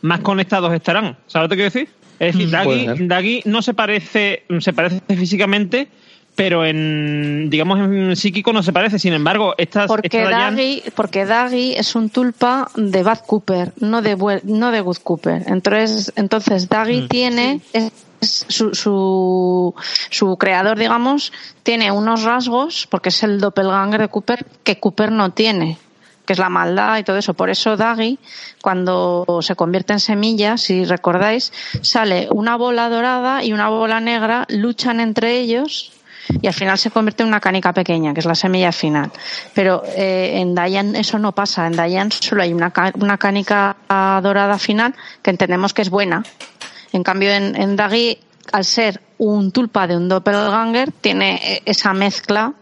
más 0.03 0.21
conectados 0.21 0.73
estarán. 0.75 1.17
¿Sabes 1.27 1.47
lo 1.47 1.49
que 1.49 1.57
quiero 1.57 1.71
decir? 1.73 1.89
Es 2.19 2.35
decir, 2.35 2.49
Mm, 2.49 2.51
ser. 2.51 3.09
Daggy 3.09 3.43
no 3.47 3.63
se 3.63 3.75
parece, 3.75 4.45
se 4.61 4.73
parece 4.73 5.01
físicamente, 5.17 5.89
pero 6.37 6.65
en, 6.65 7.49
digamos, 7.51 7.79
en 7.81 8.15
psíquico 8.17 8.53
no 8.53 8.63
se 8.63 8.73
parece. 8.73 8.99
Sin 8.99 9.13
embargo, 9.13 9.55
estas, 9.59 9.89
porque 9.89 10.07
esta 10.07 10.31
Dayan- 10.31 10.55
Daggy, 10.57 10.83
porque 10.95 11.25
Daggy 11.27 11.73
es 11.75 11.95
un 11.97 12.11
tulpa 12.11 12.69
de 12.77 13.03
Bad 13.03 13.21
Cooper, 13.27 13.73
no 13.81 14.03
de 14.03 14.41
no 14.45 14.71
de 14.71 14.81
Good 14.81 14.99
Cooper. 15.03 15.43
Entonces, 15.47 16.13
entonces 16.17 16.69
Daggy 16.69 17.09
tiene 17.09 17.61
es- 17.73 17.93
es 18.21 18.47
su, 18.49 18.73
su, 18.73 19.75
su 20.11 20.37
creador, 20.37 20.79
digamos, 20.79 21.33
tiene 21.65 21.91
unos 21.91 22.23
rasgos, 22.23 22.87
porque 22.89 23.09
es 23.09 23.21
el 23.25 23.41
doppelganger 23.41 24.01
de 24.03 24.09
Cooper, 24.09 24.47
que 24.63 24.79
Cooper 24.79 25.11
no 25.11 25.31
tiene 25.33 25.77
que 26.27 26.33
es 26.33 26.39
la 26.39 26.49
maldad 26.49 26.99
y 26.99 27.05
todo 27.05 27.17
eso. 27.17 27.35
Por 27.35 27.51
eso 27.51 27.77
Daggy, 27.77 28.19
cuando 28.61 29.25
se 29.41 29.57
convierte 29.57 29.93
en 29.93 30.01
semilla, 30.01 30.57
si 30.57 30.85
recordáis, 30.85 31.53
sale 31.83 32.29
una 32.31 32.57
bola 32.57 32.89
dorada 32.89 33.43
y 33.45 33.53
una 33.53 33.69
bola 33.69 34.01
negra, 34.01 34.47
luchan 34.49 35.01
entre 35.01 35.39
ellos 35.39 35.93
y 36.41 36.47
al 36.47 36.55
final 36.55 36.79
se 36.79 36.91
convierte 36.91 37.23
en 37.23 37.29
una 37.29 37.41
canica 37.41 37.73
pequeña, 37.73 38.15
que 38.15 38.21
es 38.21 38.27
la 38.27 38.35
semilla 38.35 38.73
final. 38.73 39.11
Pero 39.55 39.83
eh, 39.97 40.35
en 40.37 40.55
Dayan 40.55 40.95
eso 40.97 41.19
no 41.19 41.33
pasa. 41.33 41.67
En 41.67 41.75
Dayan 41.75 42.13
solo 42.13 42.43
hay 42.43 42.53
una, 42.53 42.73
una 42.95 43.19
canica 43.19 43.77
dorada 43.89 44.59
final 44.59 44.95
que 45.23 45.31
entendemos 45.31 45.75
que 45.75 45.83
es 45.83 45.91
buena. 45.91 46.23
En 46.93 47.03
cambio, 47.03 47.31
en, 47.31 47.57
en 47.61 47.77
Daggy, 47.77 48.19
al 48.53 48.65
ser 48.65 49.01
un 49.19 49.51
tulpa 49.51 49.87
de 49.87 49.97
un 49.97 50.09
doppelganger, 50.09 50.93
tiene 50.93 51.41
eh, 51.43 51.63
esa 51.65 51.93
mezcla 51.93 52.55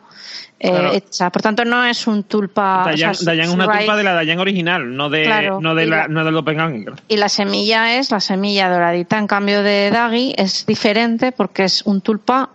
eh, 0.61 0.91
hecha. 0.93 1.31
Por 1.31 1.41
tanto, 1.43 1.65
no 1.65 1.85
es 1.85 2.07
un 2.07 2.23
tulpa. 2.25 2.83
Dayan, 2.85 3.11
o 3.11 3.15
sea, 3.15 3.33
Dayan 3.33 3.49
es 3.49 3.55
una 3.55 3.67
tulpa 3.67 3.97
de 3.97 4.03
la 4.05 4.13
Dayan 4.15 4.39
original, 4.39 4.95
no 4.97 5.09
de, 5.11 5.25
Claro, 5.25 5.61
no 5.61 5.75
de 5.75 5.87
la, 5.87 5.97
la- 5.97 6.09
no 6.09 6.25
del 6.25 6.35
doppelganger. 6.35 6.93
Y 7.09 7.17
la 7.17 7.29
semilla 7.31 7.97
es 7.97 8.11
la 8.11 8.21
semilla 8.21 8.69
doradita. 8.69 9.19
En 9.19 9.27
cambio 9.27 9.63
de 9.63 9.91
Daggy 9.91 10.35
es 10.37 10.67
diferente 10.67 11.33
porque 11.33 11.65
es 11.65 11.83
un 11.87 12.01
tulpa 12.03 12.51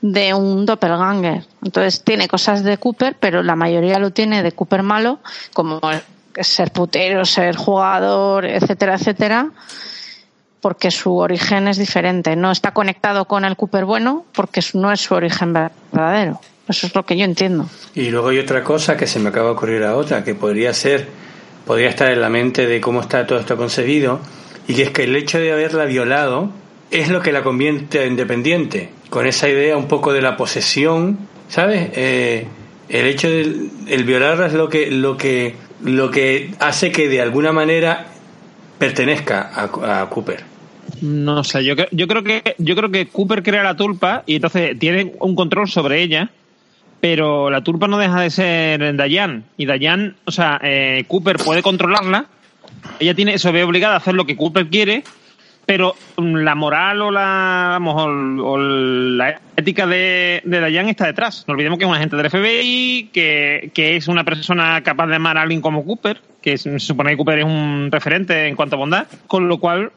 de 0.00 0.32
un 0.34 0.64
doppelganger. 0.66 1.44
Entonces 1.64 2.04
tiene 2.04 2.28
cosas 2.28 2.62
de 2.62 2.76
Cooper, 2.78 3.16
pero 3.18 3.42
la 3.42 3.56
mayoría 3.56 3.98
lo 3.98 4.10
tiene 4.12 4.42
de 4.42 4.52
Cooper 4.52 4.82
malo, 4.82 5.18
como 5.52 5.80
ser 6.40 6.70
putero, 6.70 7.24
ser 7.24 7.56
jugador, 7.56 8.44
etcétera, 8.44 8.94
etcétera, 8.94 9.50
porque 10.60 10.90
su 10.90 11.16
origen 11.16 11.66
es 11.68 11.78
diferente. 11.78 12.36
No 12.36 12.50
está 12.52 12.72
conectado 12.72 13.24
con 13.24 13.44
el 13.44 13.56
Cooper 13.56 13.84
bueno 13.84 14.24
porque 14.32 14.60
no 14.74 14.92
es 14.92 15.00
su 15.00 15.14
origen 15.14 15.52
verdadero. 15.52 16.40
Eso 16.68 16.86
es 16.86 16.94
lo 16.94 17.04
que 17.04 17.16
yo 17.16 17.24
entiendo. 17.24 17.68
Y 17.94 18.10
luego 18.10 18.28
hay 18.28 18.38
otra 18.38 18.62
cosa 18.62 18.96
que 18.96 19.06
se 19.06 19.18
me 19.18 19.30
acaba 19.30 19.46
de 19.46 19.52
ocurrir 19.52 19.82
a 19.84 19.96
otra, 19.96 20.22
que 20.22 20.34
podría 20.34 20.74
ser, 20.74 21.06
podría 21.66 21.88
estar 21.88 22.10
en 22.10 22.20
la 22.20 22.28
mente 22.28 22.66
de 22.66 22.80
cómo 22.80 23.00
está 23.00 23.26
todo 23.26 23.38
esto 23.38 23.56
concebido, 23.56 24.20
y 24.66 24.74
que 24.74 24.82
es 24.82 24.90
que 24.90 25.04
el 25.04 25.16
hecho 25.16 25.38
de 25.38 25.52
haberla 25.52 25.86
violado 25.86 26.50
es 26.90 27.08
lo 27.08 27.20
que 27.22 27.32
la 27.32 27.42
convierte 27.42 28.04
en 28.04 28.12
independiente, 28.12 28.90
con 29.10 29.26
esa 29.26 29.48
idea 29.48 29.76
un 29.76 29.88
poco 29.88 30.12
de 30.12 30.20
la 30.20 30.36
posesión, 30.36 31.18
¿sabes? 31.48 31.90
Eh, 31.94 32.46
el 32.88 33.06
hecho 33.06 33.28
de 33.28 33.68
el 33.86 34.04
violarla 34.04 34.46
es 34.46 34.54
lo 34.54 34.68
que, 34.68 34.90
lo 34.90 35.16
que, 35.16 35.54
lo 35.82 36.10
que 36.10 36.50
hace 36.58 36.92
que 36.92 37.08
de 37.08 37.20
alguna 37.20 37.52
manera 37.52 38.06
pertenezca 38.78 39.50
a, 39.54 40.02
a 40.02 40.08
Cooper. 40.08 40.44
No 41.02 41.44
sé, 41.44 41.64
yo, 41.64 41.74
yo 41.92 42.08
creo 42.08 42.24
que 42.24 42.54
yo 42.58 42.74
creo 42.74 42.90
que 42.90 43.08
Cooper 43.08 43.42
crea 43.42 43.62
la 43.62 43.76
tulpa 43.76 44.22
y 44.26 44.36
entonces 44.36 44.78
tiene 44.78 45.12
un 45.20 45.34
control 45.34 45.68
sobre 45.68 46.02
ella, 46.02 46.30
pero 47.00 47.50
la 47.50 47.62
tulpa 47.62 47.86
no 47.88 47.98
deja 47.98 48.20
de 48.20 48.30
ser 48.30 48.96
Dayan 48.96 49.44
y 49.56 49.66
Dayan, 49.66 50.16
o 50.24 50.30
sea, 50.30 50.60
eh, 50.62 51.04
Cooper 51.06 51.36
puede 51.36 51.62
controlarla. 51.62 52.26
Ella 52.98 53.14
tiene 53.14 53.38
se 53.38 53.50
ve 53.52 53.64
obligada 53.64 53.94
a 53.94 53.98
hacer 53.98 54.14
lo 54.14 54.26
que 54.26 54.36
Cooper 54.36 54.68
quiere, 54.68 55.04
pero 55.66 55.94
mm, 56.16 56.36
la 56.36 56.54
moral 56.54 57.02
o 57.02 57.10
la 57.10 57.78
o 57.80 58.58
la 58.58 59.40
ética 59.56 59.86
de, 59.86 60.42
Dayan 60.44 60.88
está 60.88 61.06
detrás. 61.06 61.44
No 61.46 61.52
olvidemos 61.52 61.78
que 61.78 61.84
es 61.84 61.90
un 61.90 61.96
agente 61.96 62.16
del 62.16 62.30
FBI, 62.30 63.10
que, 63.12 63.70
que 63.74 63.96
es 63.96 64.08
una 64.08 64.24
persona 64.24 64.82
capaz 64.82 65.06
de 65.06 65.16
amar 65.16 65.38
a 65.38 65.42
alguien 65.42 65.60
como 65.60 65.84
Cooper, 65.84 66.20
que 66.42 66.58
se 66.58 66.78
supone 66.80 67.10
que 67.10 67.16
Cooper 67.16 67.40
es 67.40 67.44
un 67.44 67.90
referente 67.92 68.46
en 68.46 68.56
cuanto 68.56 68.76
a 68.76 68.78
bondad, 68.78 69.06
con 69.26 69.48
lo 69.48 69.58
cual 69.58 69.92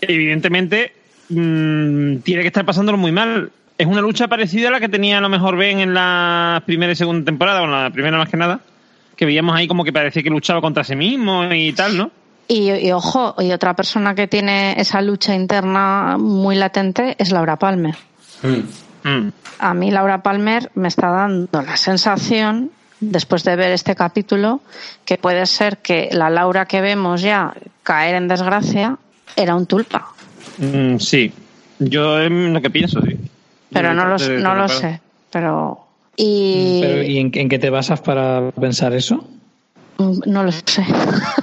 evidentemente 0.00 0.92
mm, 1.30 2.16
tiene 2.18 2.42
que 2.42 2.48
estar 2.48 2.64
pasándolo 2.64 2.98
muy 2.98 3.12
mal. 3.12 3.50
Es 3.82 3.88
una 3.88 4.00
lucha 4.00 4.28
parecida 4.28 4.68
a 4.68 4.70
la 4.70 4.78
que 4.78 4.88
tenía 4.88 5.18
a 5.18 5.20
lo 5.20 5.28
mejor 5.28 5.56
Ben 5.56 5.80
en 5.80 5.92
la 5.92 6.62
primera 6.64 6.92
y 6.92 6.94
segunda 6.94 7.24
temporada, 7.24 7.62
o 7.62 7.64
en 7.64 7.72
la 7.72 7.90
primera 7.90 8.16
más 8.16 8.28
que 8.28 8.36
nada, 8.36 8.60
que 9.16 9.26
veíamos 9.26 9.56
ahí 9.56 9.66
como 9.66 9.82
que 9.82 9.92
parecía 9.92 10.22
que 10.22 10.30
luchaba 10.30 10.60
contra 10.60 10.84
sí 10.84 10.94
mismo 10.94 11.52
y 11.52 11.72
tal, 11.72 11.96
¿no? 11.96 12.12
Y, 12.46 12.70
y 12.70 12.92
ojo, 12.92 13.34
y 13.40 13.50
otra 13.50 13.74
persona 13.74 14.14
que 14.14 14.28
tiene 14.28 14.80
esa 14.80 15.02
lucha 15.02 15.34
interna 15.34 16.16
muy 16.16 16.54
latente 16.54 17.16
es 17.18 17.32
Laura 17.32 17.56
Palmer. 17.56 17.96
Mm. 18.42 19.30
A 19.58 19.74
mí 19.74 19.90
Laura 19.90 20.22
Palmer 20.22 20.70
me 20.76 20.86
está 20.86 21.08
dando 21.08 21.60
la 21.60 21.76
sensación, 21.76 22.70
después 23.00 23.42
de 23.42 23.56
ver 23.56 23.72
este 23.72 23.96
capítulo, 23.96 24.60
que 25.04 25.18
puede 25.18 25.44
ser 25.46 25.78
que 25.78 26.08
la 26.12 26.30
Laura 26.30 26.66
que 26.66 26.80
vemos 26.80 27.20
ya 27.20 27.52
caer 27.82 28.14
en 28.14 28.28
desgracia 28.28 28.96
era 29.34 29.56
un 29.56 29.66
tulpa. 29.66 30.06
Mm, 30.58 30.98
sí, 30.98 31.32
yo 31.80 32.20
es 32.20 32.30
lo 32.30 32.62
que 32.62 32.70
pienso, 32.70 33.02
sí. 33.02 33.18
Pero 33.72 33.94
no 33.94 34.04
no 34.04 34.54
lo 34.54 34.68
sé. 34.68 35.00
Pero. 35.30 35.86
Y. 36.16 36.80
Pero, 36.82 37.02
¿Y 37.02 37.18
en, 37.18 37.30
en 37.34 37.48
qué 37.48 37.58
te 37.58 37.70
basas 37.70 38.00
para 38.00 38.50
pensar 38.50 38.92
eso? 38.92 39.24
Mm, 39.98 40.20
No 40.26 40.44
lo 40.44 40.52
sé. 40.52 40.84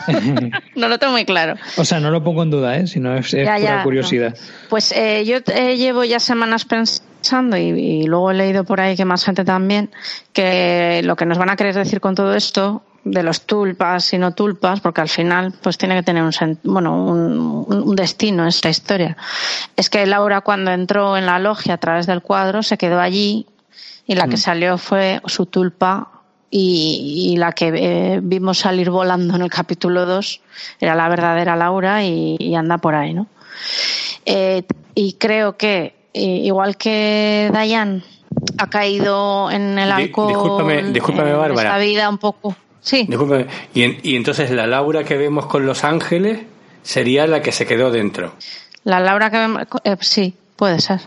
no 0.75 0.87
lo 0.87 0.97
tengo 0.99 1.13
muy 1.13 1.25
claro. 1.25 1.55
O 1.77 1.85
sea, 1.85 1.99
no 1.99 2.11
lo 2.11 2.23
pongo 2.23 2.43
en 2.43 2.51
duda, 2.51 2.77
¿eh? 2.77 2.87
Sino 2.87 3.15
es, 3.15 3.33
es 3.33 3.45
Ya, 3.45 3.55
pura 3.55 3.59
ya, 3.59 3.83
curiosidad. 3.83 4.37
Pues 4.69 4.91
eh, 4.91 5.23
yo 5.25 5.37
eh, 5.53 5.77
llevo 5.77 6.03
ya 6.03 6.19
semanas 6.19 6.65
pensando 6.65 7.57
y, 7.57 7.69
y 7.69 8.03
luego 8.07 8.31
he 8.31 8.33
leído 8.35 8.63
por 8.63 8.79
ahí 8.81 8.95
que 8.95 9.05
más 9.05 9.23
gente 9.25 9.43
también 9.43 9.89
que 10.33 11.01
lo 11.03 11.15
que 11.15 11.25
nos 11.25 11.37
van 11.37 11.49
a 11.49 11.55
querer 11.55 11.75
decir 11.75 11.99
con 11.99 12.15
todo 12.15 12.33
esto 12.35 12.83
de 13.03 13.23
los 13.23 13.41
tulpas 13.41 14.13
y 14.13 14.17
no 14.17 14.33
tulpas, 14.33 14.81
porque 14.81 15.01
al 15.01 15.09
final 15.09 15.53
pues 15.61 15.77
tiene 15.77 15.95
que 15.95 16.03
tener 16.03 16.21
un 16.23 16.31
bueno 16.63 17.05
un, 17.05 17.65
un 17.69 17.95
destino 17.95 18.45
esta 18.47 18.69
historia. 18.69 19.15
Es 19.75 19.89
que 19.89 20.05
Laura 20.05 20.41
cuando 20.41 20.71
entró 20.71 21.15
en 21.17 21.25
la 21.25 21.39
logia 21.39 21.75
a 21.75 21.77
través 21.77 22.05
del 22.07 22.21
cuadro 22.21 22.61
se 22.63 22.77
quedó 22.77 22.99
allí 22.99 23.45
y 24.05 24.15
la 24.15 24.27
que 24.27 24.37
salió 24.37 24.77
fue 24.77 25.21
su 25.27 25.45
tulpa 25.45 26.09
y, 26.51 27.29
y 27.31 27.37
la 27.37 27.51
que 27.51 27.71
eh, 27.75 28.19
vimos 28.23 28.57
salir 28.57 28.89
volando 28.89 29.35
en 29.35 29.43
el 29.43 29.49
capítulo 29.51 30.05
2 30.05 30.41
era 30.79 30.95
la 30.95 31.07
verdadera 31.07 31.55
Laura 31.55 32.03
y, 32.03 32.35
y 32.39 32.55
anda 32.55 32.79
por 32.79 32.95
ahí, 32.95 33.13
¿no? 33.13 33.27
Eh, 34.25 34.63
y 34.95 35.13
creo 35.13 35.57
que, 35.57 35.95
eh, 36.13 36.21
igual 36.43 36.75
que 36.75 37.49
Dayan 37.53 38.03
ha 38.57 38.67
caído 38.67 39.51
en 39.51 39.77
el 39.77 39.91
alcohol, 39.91 40.33
discúlpame- 40.33 40.91
discúlpame, 40.91 41.29
en 41.31 41.37
Bárbara. 41.37 41.69
esta 41.69 41.77
vida 41.79 42.09
un 42.09 42.17
poco. 42.17 42.55
Sí, 42.81 43.05
Discúlpame. 43.07 43.45
Y, 43.73 43.83
en- 43.83 43.97
y 44.03 44.15
entonces 44.15 44.51
la 44.51 44.65
Laura 44.67 45.03
que 45.03 45.17
vemos 45.17 45.45
con 45.47 45.65
Los 45.65 45.83
Ángeles 45.83 46.39
sería 46.81 47.27
la 47.27 47.41
que 47.41 47.51
se 47.51 47.65
quedó 47.65 47.91
dentro. 47.91 48.33
la 48.85 48.99
Laura 48.99 49.29
que 49.29 49.37
vemos- 49.37 49.63
eh, 49.83 49.97
sí, 50.01 50.33
puede 50.55 50.79
ser. 50.79 50.99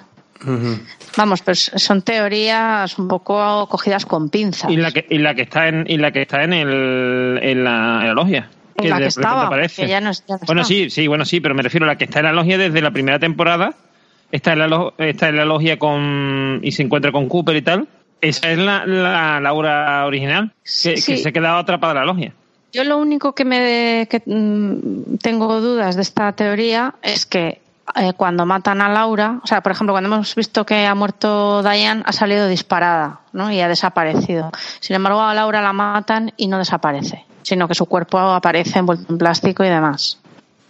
Vamos, 1.16 1.40
pero 1.42 1.54
son 1.54 2.02
teorías 2.02 2.98
un 2.98 3.06
poco 3.08 3.66
cogidas 3.68 4.06
con 4.06 4.28
pinzas. 4.28 4.70
Y 4.70 4.76
la 4.76 4.90
que, 4.90 5.06
y 5.08 5.18
la 5.18 5.34
que 5.34 5.42
está 5.42 5.68
en, 5.68 5.84
y 5.88 5.96
la 5.98 6.10
que 6.10 6.22
está 6.22 6.42
en 6.42 6.52
el, 6.52 7.38
en 7.42 7.64
la, 7.64 8.00
en 8.00 8.06
la 8.08 8.12
logia. 8.14 8.50
En 8.76 8.90
la 8.90 8.96
que 8.96 9.02
de 9.04 9.08
repente 9.08 9.20
estaba, 9.20 9.46
aparece. 9.46 9.82
que 9.82 9.88
ya 9.88 10.00
no 10.00 10.10
es- 10.10 10.24
ya 10.26 10.34
no 10.36 10.40
bueno, 10.46 10.62
está. 10.62 10.68
sí, 10.74 10.90
sí, 10.90 11.06
bueno, 11.06 11.24
sí, 11.24 11.40
pero 11.40 11.54
me 11.54 11.62
refiero 11.62 11.84
a 11.86 11.88
la 11.88 11.96
que 11.96 12.04
está 12.04 12.18
en 12.20 12.26
la 12.26 12.32
logia 12.32 12.58
desde 12.58 12.80
la 12.82 12.90
primera 12.90 13.18
temporada. 13.18 13.74
Está 14.32 14.54
en 14.54 14.58
la, 14.60 14.92
está 14.98 15.28
en 15.28 15.36
la 15.36 15.44
logia 15.44 15.78
con 15.78 16.60
y 16.62 16.72
se 16.72 16.82
encuentra 16.82 17.12
con 17.12 17.28
Cooper 17.28 17.54
y 17.56 17.62
tal. 17.62 17.86
Esa 18.22 18.50
es 18.52 18.58
la, 18.58 18.86
la 18.86 19.40
Laura 19.40 20.06
original, 20.06 20.52
que, 20.62 20.96
Sí. 20.96 21.12
que 21.12 21.18
se 21.18 21.28
ha 21.28 21.32
quedado 21.32 21.58
atrapada 21.58 21.92
en 21.92 21.98
la 21.98 22.04
logia. 22.06 22.32
Yo 22.72 22.84
lo 22.84 22.96
único 22.96 23.34
que 23.34 23.44
me 23.44 24.06
que, 24.08 24.22
mm, 24.24 25.16
tengo 25.20 25.60
dudas 25.60 25.96
de 25.96 26.02
esta 26.02 26.32
teoría 26.32 26.94
es 27.02 27.26
que 27.26 27.60
eh, 27.96 28.12
cuando 28.16 28.46
matan 28.46 28.80
a 28.80 28.88
Laura, 28.88 29.40
o 29.42 29.46
sea, 29.46 29.60
por 29.60 29.72
ejemplo, 29.72 29.92
cuando 29.92 30.08
hemos 30.14 30.34
visto 30.36 30.64
que 30.64 30.86
ha 30.86 30.94
muerto 30.94 31.62
Diane, 31.62 32.02
ha 32.06 32.12
salido 32.12 32.46
disparada, 32.48 33.20
¿no? 33.32 33.52
Y 33.52 33.60
ha 33.60 33.68
desaparecido. 33.68 34.50
Sin 34.80 34.96
embargo, 34.96 35.20
a 35.20 35.34
Laura 35.34 35.60
la 35.60 35.72
matan 35.74 36.32
y 36.38 36.46
no 36.46 36.56
desaparece, 36.58 37.26
sino 37.42 37.66
que 37.68 37.74
su 37.74 37.84
cuerpo 37.86 38.18
aparece 38.20 38.78
envuelto 38.78 39.12
en 39.12 39.18
plástico 39.18 39.64
y 39.64 39.68
demás. 39.68 40.18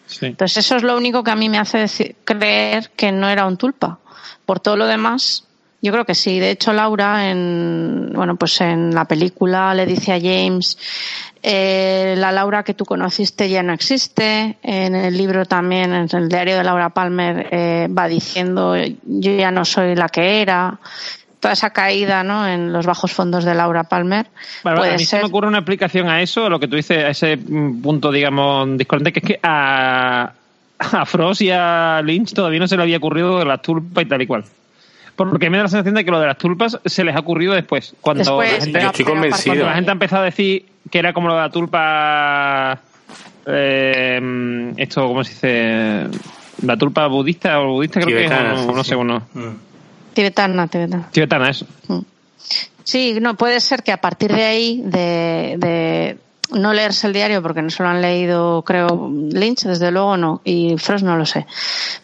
Sí. 0.07 0.27
Entonces, 0.27 0.57
eso 0.65 0.77
es 0.77 0.83
lo 0.83 0.97
único 0.97 1.23
que 1.23 1.31
a 1.31 1.37
mí 1.37 1.49
me 1.51 1.59
hace 1.59 1.85
deci- 1.85 2.15
creer 2.25 2.91
que 2.97 3.13
no 3.13 3.29
era 3.29 3.47
un 3.47 3.57
tulpa. 3.59 3.99
Por 4.47 4.59
todo 4.59 4.77
lo 4.77 4.87
demás, 4.87 5.47
yo 5.83 5.91
creo 5.91 6.05
que 6.05 6.15
sí. 6.15 6.39
De 6.39 6.51
hecho, 6.51 6.73
Laura, 6.73 7.29
en, 7.29 8.13
bueno, 8.15 8.37
pues 8.37 8.61
en 8.61 8.95
la 8.95 9.05
película 9.05 9.75
le 9.75 9.85
dice 9.85 10.13
a 10.13 10.21
James, 10.21 10.79
eh, 11.43 12.15
la 12.17 12.31
Laura 12.31 12.63
que 12.63 12.73
tú 12.73 12.85
conociste 12.85 13.49
ya 13.49 13.65
no 13.65 13.73
existe. 13.73 14.59
En 14.63 14.95
el 14.95 15.19
libro 15.19 15.45
también, 15.45 15.93
en 15.93 16.09
el 16.13 16.29
diario 16.29 16.57
de 16.57 16.63
Laura 16.63 16.91
Palmer, 16.91 17.49
eh, 17.51 17.89
va 17.91 18.07
diciendo, 18.07 18.77
yo 18.77 19.33
ya 19.33 19.51
no 19.51 19.65
soy 19.65 19.97
la 19.97 20.09
que 20.09 20.41
era. 20.41 20.79
Toda 21.41 21.55
esa 21.55 21.71
caída, 21.71 22.23
¿no? 22.23 22.47
En 22.47 22.73
los 22.73 22.87
bajos 22.87 23.11
fondos 23.11 23.45
de 23.45 23.53
Laura 23.53 23.83
Palmer. 23.83 24.29
Vale, 24.63 24.77
puede 24.77 24.91
a 24.91 24.97
mí 24.97 25.05
ser. 25.05 25.19
se 25.19 25.25
me 25.25 25.25
ocurre 25.25 25.49
una 25.49 25.59
explicación 25.59 26.09
a 26.09 26.23
eso, 26.23 26.47
a 26.47 26.49
lo 26.49 26.61
que 26.61 26.69
tú 26.69 26.77
dices, 26.77 26.99
a 26.99 27.09
ese 27.09 27.37
mm, 27.37 27.83
punto, 27.83 28.13
digamos, 28.13 28.79
discordante, 28.79 29.13
que 29.13 29.19
es 29.19 29.27
que 29.27 29.41
a, 29.43 30.33
a 30.79 31.07
Frost 31.07 31.43
y 31.43 31.51
a 31.51 32.01
Lynch 32.05 32.35
todavía 32.35 32.61
no 32.61 32.69
se 32.69 32.77
le 32.77 32.85
había 32.85 32.99
ocurrido 32.99 33.41
de 33.41 33.47
las 33.47 33.61
tulpas 33.61 34.05
y 34.05 34.07
tal 34.07 34.23
y 34.23 34.27
cual. 34.29 34.45
Porque 35.17 35.51
me 35.51 35.59
da 35.59 35.65
la 35.65 35.69
sensación 35.69 35.95
de 35.95 36.05
que 36.05 36.11
lo 36.11 36.19
de 36.21 36.27
las 36.27 36.39
tulpas 36.39 36.79
se 36.85 37.05
les 37.05 37.15
ha 37.15 37.21
ocurrido 37.21 37.53
después. 37.55 37.95
Cuando, 38.01 38.21
Después, 38.25 38.51
la, 38.51 38.55
gente, 38.65 38.73
pero- 38.73 38.87
estoy 38.91 39.05
pero 39.05 39.15
convencido. 39.15 39.45
cuando 39.47 39.65
la 39.65 39.71
aparte- 39.71 39.77
gente 39.77 39.91
ha 39.91 39.93
empezado 39.93 40.23
a 40.23 40.25
decir 40.27 40.67
que 40.91 40.99
era 40.99 41.13
como 41.13 41.29
lo 41.29 41.35
de 41.35 41.41
la 41.41 41.51
tulpa. 41.51 42.81
eh, 43.47 44.73
esto, 44.77 45.07
¿cómo 45.07 45.25
se 45.25 45.31
dice? 45.33 46.19
La 46.63 46.77
tulpa 46.77 47.07
budista 47.09 47.61
o 47.61 47.73
budista, 47.75 48.01
creo 48.01 48.17
que 48.17 48.25
es, 48.25 48.31
Tibetana, 48.31 48.53
o 48.53 48.57
no, 48.57 48.63
sí, 48.63 48.67
no 48.77 48.85
sí. 48.85 48.89
sé, 48.91 48.95
bueno. 48.95 49.23
Mm. 49.35 49.49
Tibetana, 50.15 50.67
tibetana. 50.69 51.09
Tibetana, 51.11 51.51
eso. 51.51 51.67
Sí, 52.85 53.19
no, 53.21 53.35
puede 53.37 53.61
ser 53.61 53.83
que 53.83 53.93
a 53.93 53.97
partir 54.01 54.33
de 54.33 54.45
ahí, 54.45 54.83
de, 54.85 55.55
de 55.59 56.19
no 56.55 56.73
leerse 56.73 57.07
el 57.07 57.13
diario, 57.13 57.43
porque 57.43 57.63
no 57.63 57.71
se 57.71 57.83
lo 57.83 57.89
han 57.89 58.03
leído, 58.03 58.63
creo, 58.63 59.11
Lynch, 59.31 59.65
desde 59.65 59.91
luego 59.91 60.17
no, 60.17 60.41
y 60.45 60.77
Frost 60.79 61.05
no 61.05 61.17
lo 61.17 61.27
sé. 61.27 61.47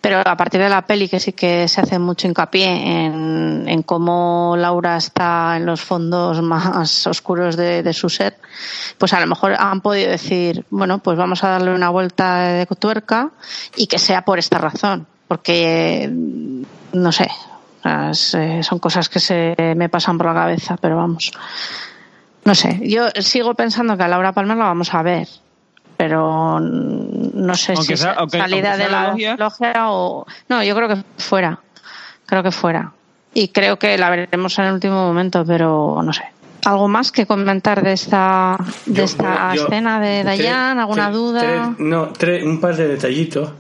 Pero 0.00 0.20
a 0.24 0.36
partir 0.36 0.60
de 0.60 0.68
la 0.68 0.82
peli, 0.82 1.08
que 1.08 1.20
sí 1.20 1.32
que 1.32 1.68
se 1.68 1.80
hace 1.80 1.98
mucho 1.98 2.26
hincapié 2.26 2.66
en, 2.66 3.64
en 3.66 3.82
cómo 3.82 4.54
Laura 4.56 4.96
está 4.96 5.56
en 5.56 5.66
los 5.66 5.80
fondos 5.80 6.42
más 6.42 7.06
oscuros 7.06 7.56
de, 7.56 7.82
de 7.82 7.92
su 7.92 8.08
ser, 8.08 8.36
pues 8.96 9.12
a 9.12 9.20
lo 9.20 9.26
mejor 9.26 9.54
han 9.58 9.80
podido 9.80 10.10
decir, 10.10 10.64
bueno, 10.70 10.98
pues 10.98 11.16
vamos 11.16 11.44
a 11.44 11.50
darle 11.50 11.74
una 11.74 11.90
vuelta 11.90 12.42
de 12.42 12.66
tuerca 12.66 13.30
y 13.76 13.86
que 13.86 13.98
sea 13.98 14.22
por 14.22 14.38
esta 14.38 14.58
razón. 14.58 15.06
Porque, 15.26 16.10
no 16.10 17.12
sé, 17.12 17.28
eh, 17.84 18.62
son 18.62 18.78
cosas 18.78 19.08
que 19.08 19.20
se 19.20 19.54
me 19.76 19.88
pasan 19.88 20.16
por 20.16 20.26
la 20.26 20.34
cabeza, 20.34 20.76
pero 20.80 20.96
vamos. 20.96 21.32
No 22.48 22.54
sé, 22.54 22.80
yo 22.82 23.08
sigo 23.20 23.54
pensando 23.54 23.96
que 23.96 24.02
a 24.04 24.08
Laura 24.08 24.32
Palmer 24.32 24.56
la 24.56 24.64
vamos 24.64 24.94
a 24.94 25.02
ver, 25.02 25.28
pero 25.98 26.58
no 26.60 27.54
sé 27.54 27.74
Aunque 27.76 27.96
si 27.96 28.02
sea- 28.02 28.12
aunque- 28.12 28.38
salida 28.38 28.70
aunque 28.70 28.84
de 28.84 28.90
la 28.90 29.08
logia. 29.10 29.36
logia 29.36 29.72
o... 29.90 30.26
No, 30.48 30.62
yo 30.64 30.74
creo 30.74 30.88
que 30.88 30.96
fuera, 31.18 31.58
creo 32.24 32.42
que 32.42 32.50
fuera. 32.50 32.92
Y 33.34 33.48
creo 33.48 33.78
que 33.78 33.98
la 33.98 34.08
veremos 34.08 34.58
en 34.58 34.64
el 34.64 34.72
último 34.72 34.94
momento, 34.94 35.44
pero 35.44 36.00
no 36.02 36.12
sé. 36.12 36.24
¿Algo 36.64 36.88
más 36.88 37.12
que 37.12 37.26
comentar 37.26 37.82
de 37.82 37.92
esta, 37.92 38.56
de 38.86 38.94
Yo- 38.94 39.04
esta 39.04 39.54
yo- 39.54 39.64
escena 39.64 40.00
de 40.00 40.24
Dayan? 40.24 40.78
¿Alguna 40.78 41.04
tres- 41.08 41.14
duda? 41.16 41.40
tres- 41.40 41.78
no, 41.86 42.08
tres, 42.08 42.44
un 42.44 42.60
par 42.60 42.76
de 42.76 42.88
detallitos. 42.88 43.50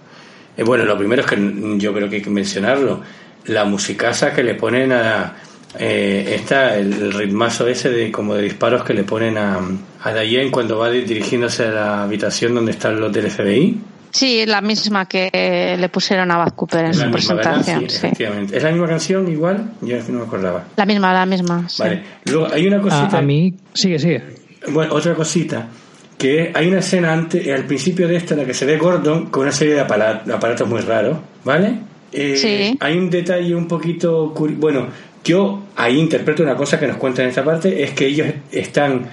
Eh, 0.56 0.64
bueno, 0.64 0.84
lo 0.84 0.96
primero 0.96 1.20
es 1.22 1.28
que 1.28 1.36
yo 1.78 1.92
creo 1.92 2.08
que 2.08 2.16
hay 2.16 2.22
que 2.22 2.30
mencionarlo. 2.30 3.02
La 3.44 3.64
musicasa 3.66 4.32
que 4.32 4.42
le 4.42 4.54
ponen 4.54 4.92
a. 4.92 5.34
Eh, 5.78 6.34
esta, 6.34 6.76
el, 6.76 6.92
el 6.92 7.12
ritmazo 7.12 7.66
ese 7.68 7.90
de 7.90 8.10
como 8.10 8.34
de 8.34 8.42
disparos 8.42 8.82
que 8.84 8.94
le 8.94 9.04
ponen 9.04 9.38
a, 9.38 9.58
a 10.02 10.12
Diane 10.14 10.50
cuando 10.50 10.78
va 10.78 10.90
di- 10.90 11.02
dirigiéndose 11.02 11.66
a 11.66 11.70
la 11.70 12.02
habitación 12.02 12.54
donde 12.54 12.72
están 12.72 13.00
los 13.00 13.12
del 13.12 13.30
FBI. 13.30 13.78
Sí, 14.10 14.44
la 14.46 14.60
misma 14.62 15.06
que 15.06 15.76
le 15.78 15.88
pusieron 15.90 16.30
a 16.30 16.38
Bad 16.38 16.54
Cooper 16.54 16.86
en 16.86 16.90
Es 16.92 16.96
la 16.96 17.04
su 17.04 17.10
misma, 17.10 17.36
presentación. 17.36 17.80
Sí, 17.82 17.86
sí. 17.90 17.96
efectivamente. 17.96 18.56
¿Es 18.56 18.62
la 18.62 18.70
misma 18.72 18.88
canción 18.88 19.30
igual? 19.30 19.72
Yo 19.82 19.96
no 20.08 20.18
me 20.20 20.24
acordaba. 20.24 20.64
La 20.76 20.86
misma, 20.86 21.12
la 21.12 21.26
misma. 21.26 21.68
sí. 21.68 21.82
Vale. 21.82 22.02
Luego 22.24 22.48
hay 22.52 22.66
una 22.66 22.78
A, 22.78 22.80
cosita. 22.80 23.18
a 23.18 23.22
mí, 23.22 23.54
sigue, 23.74 23.98
sigue. 23.98 24.22
Bueno, 24.70 24.94
otra 24.94 25.14
cosita, 25.14 25.68
que 26.16 26.50
hay 26.54 26.66
una 26.68 26.78
escena 26.80 27.12
antes, 27.12 27.46
al 27.48 27.64
principio 27.66 28.08
de 28.08 28.16
esta 28.16 28.34
en 28.34 28.40
la 28.40 28.46
que 28.46 28.54
se 28.54 28.66
ve 28.66 28.76
Gordon 28.78 29.26
con 29.26 29.42
una 29.42 29.52
serie 29.52 29.74
de 29.74 29.84
de 29.84 30.32
aparatos 30.34 30.66
muy 30.68 30.80
raros, 30.80 31.18
¿vale? 31.44 31.74
Eh, 32.10 32.34
Sí. 32.36 32.76
Hay 32.80 32.96
un 32.96 33.10
detalle 33.10 33.54
un 33.54 33.68
poquito... 33.68 34.34
curi- 34.34 34.56
Bueno, 34.58 34.86
yo 35.28 35.62
ahí 35.76 35.98
interpreto 35.98 36.42
una 36.42 36.56
cosa 36.56 36.78
que 36.80 36.86
nos 36.86 36.96
cuentan 36.96 37.24
en 37.24 37.28
esta 37.30 37.44
parte, 37.44 37.82
es 37.82 37.90
que 37.92 38.06
ellos 38.06 38.26
están, 38.50 39.08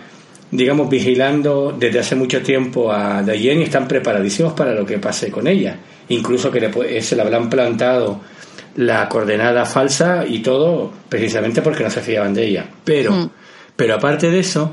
digamos, 0.52 0.90
vigilando 0.90 1.76
desde 1.78 2.00
hace 2.00 2.16
mucho 2.16 2.42
tiempo 2.42 2.92
a 2.92 3.22
Diane 3.24 3.62
y 3.62 3.64
están 3.64 3.88
preparadísimos 3.88 4.54
para 4.54 4.74
lo 4.74 4.86
que 4.86 4.98
pase 4.98 5.30
con 5.30 5.48
ella. 5.48 5.78
Incluso 6.10 6.50
que 6.52 6.60
le 6.60 6.72
pu- 6.72 7.00
se 7.02 7.16
le 7.16 7.22
habrán 7.22 7.50
plantado 7.50 8.22
la 8.78 9.08
coordenada 9.10 9.66
falsa 9.66 10.26
y 10.28 10.40
todo 10.40 10.92
precisamente 11.10 11.62
porque 11.62 11.84
no 11.84 11.90
se 11.90 12.02
fiaban 12.02 12.34
de 12.34 12.46
ella. 12.48 12.66
Pero, 12.84 13.12
Mm. 13.12 13.30
pero 13.76 13.96
aparte 13.96 14.30
de 14.30 14.40
eso, 14.40 14.72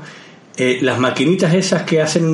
eh, 0.57 0.79
las 0.81 0.99
maquinitas 0.99 1.53
esas 1.53 1.83
que 1.83 2.01
hacen, 2.01 2.25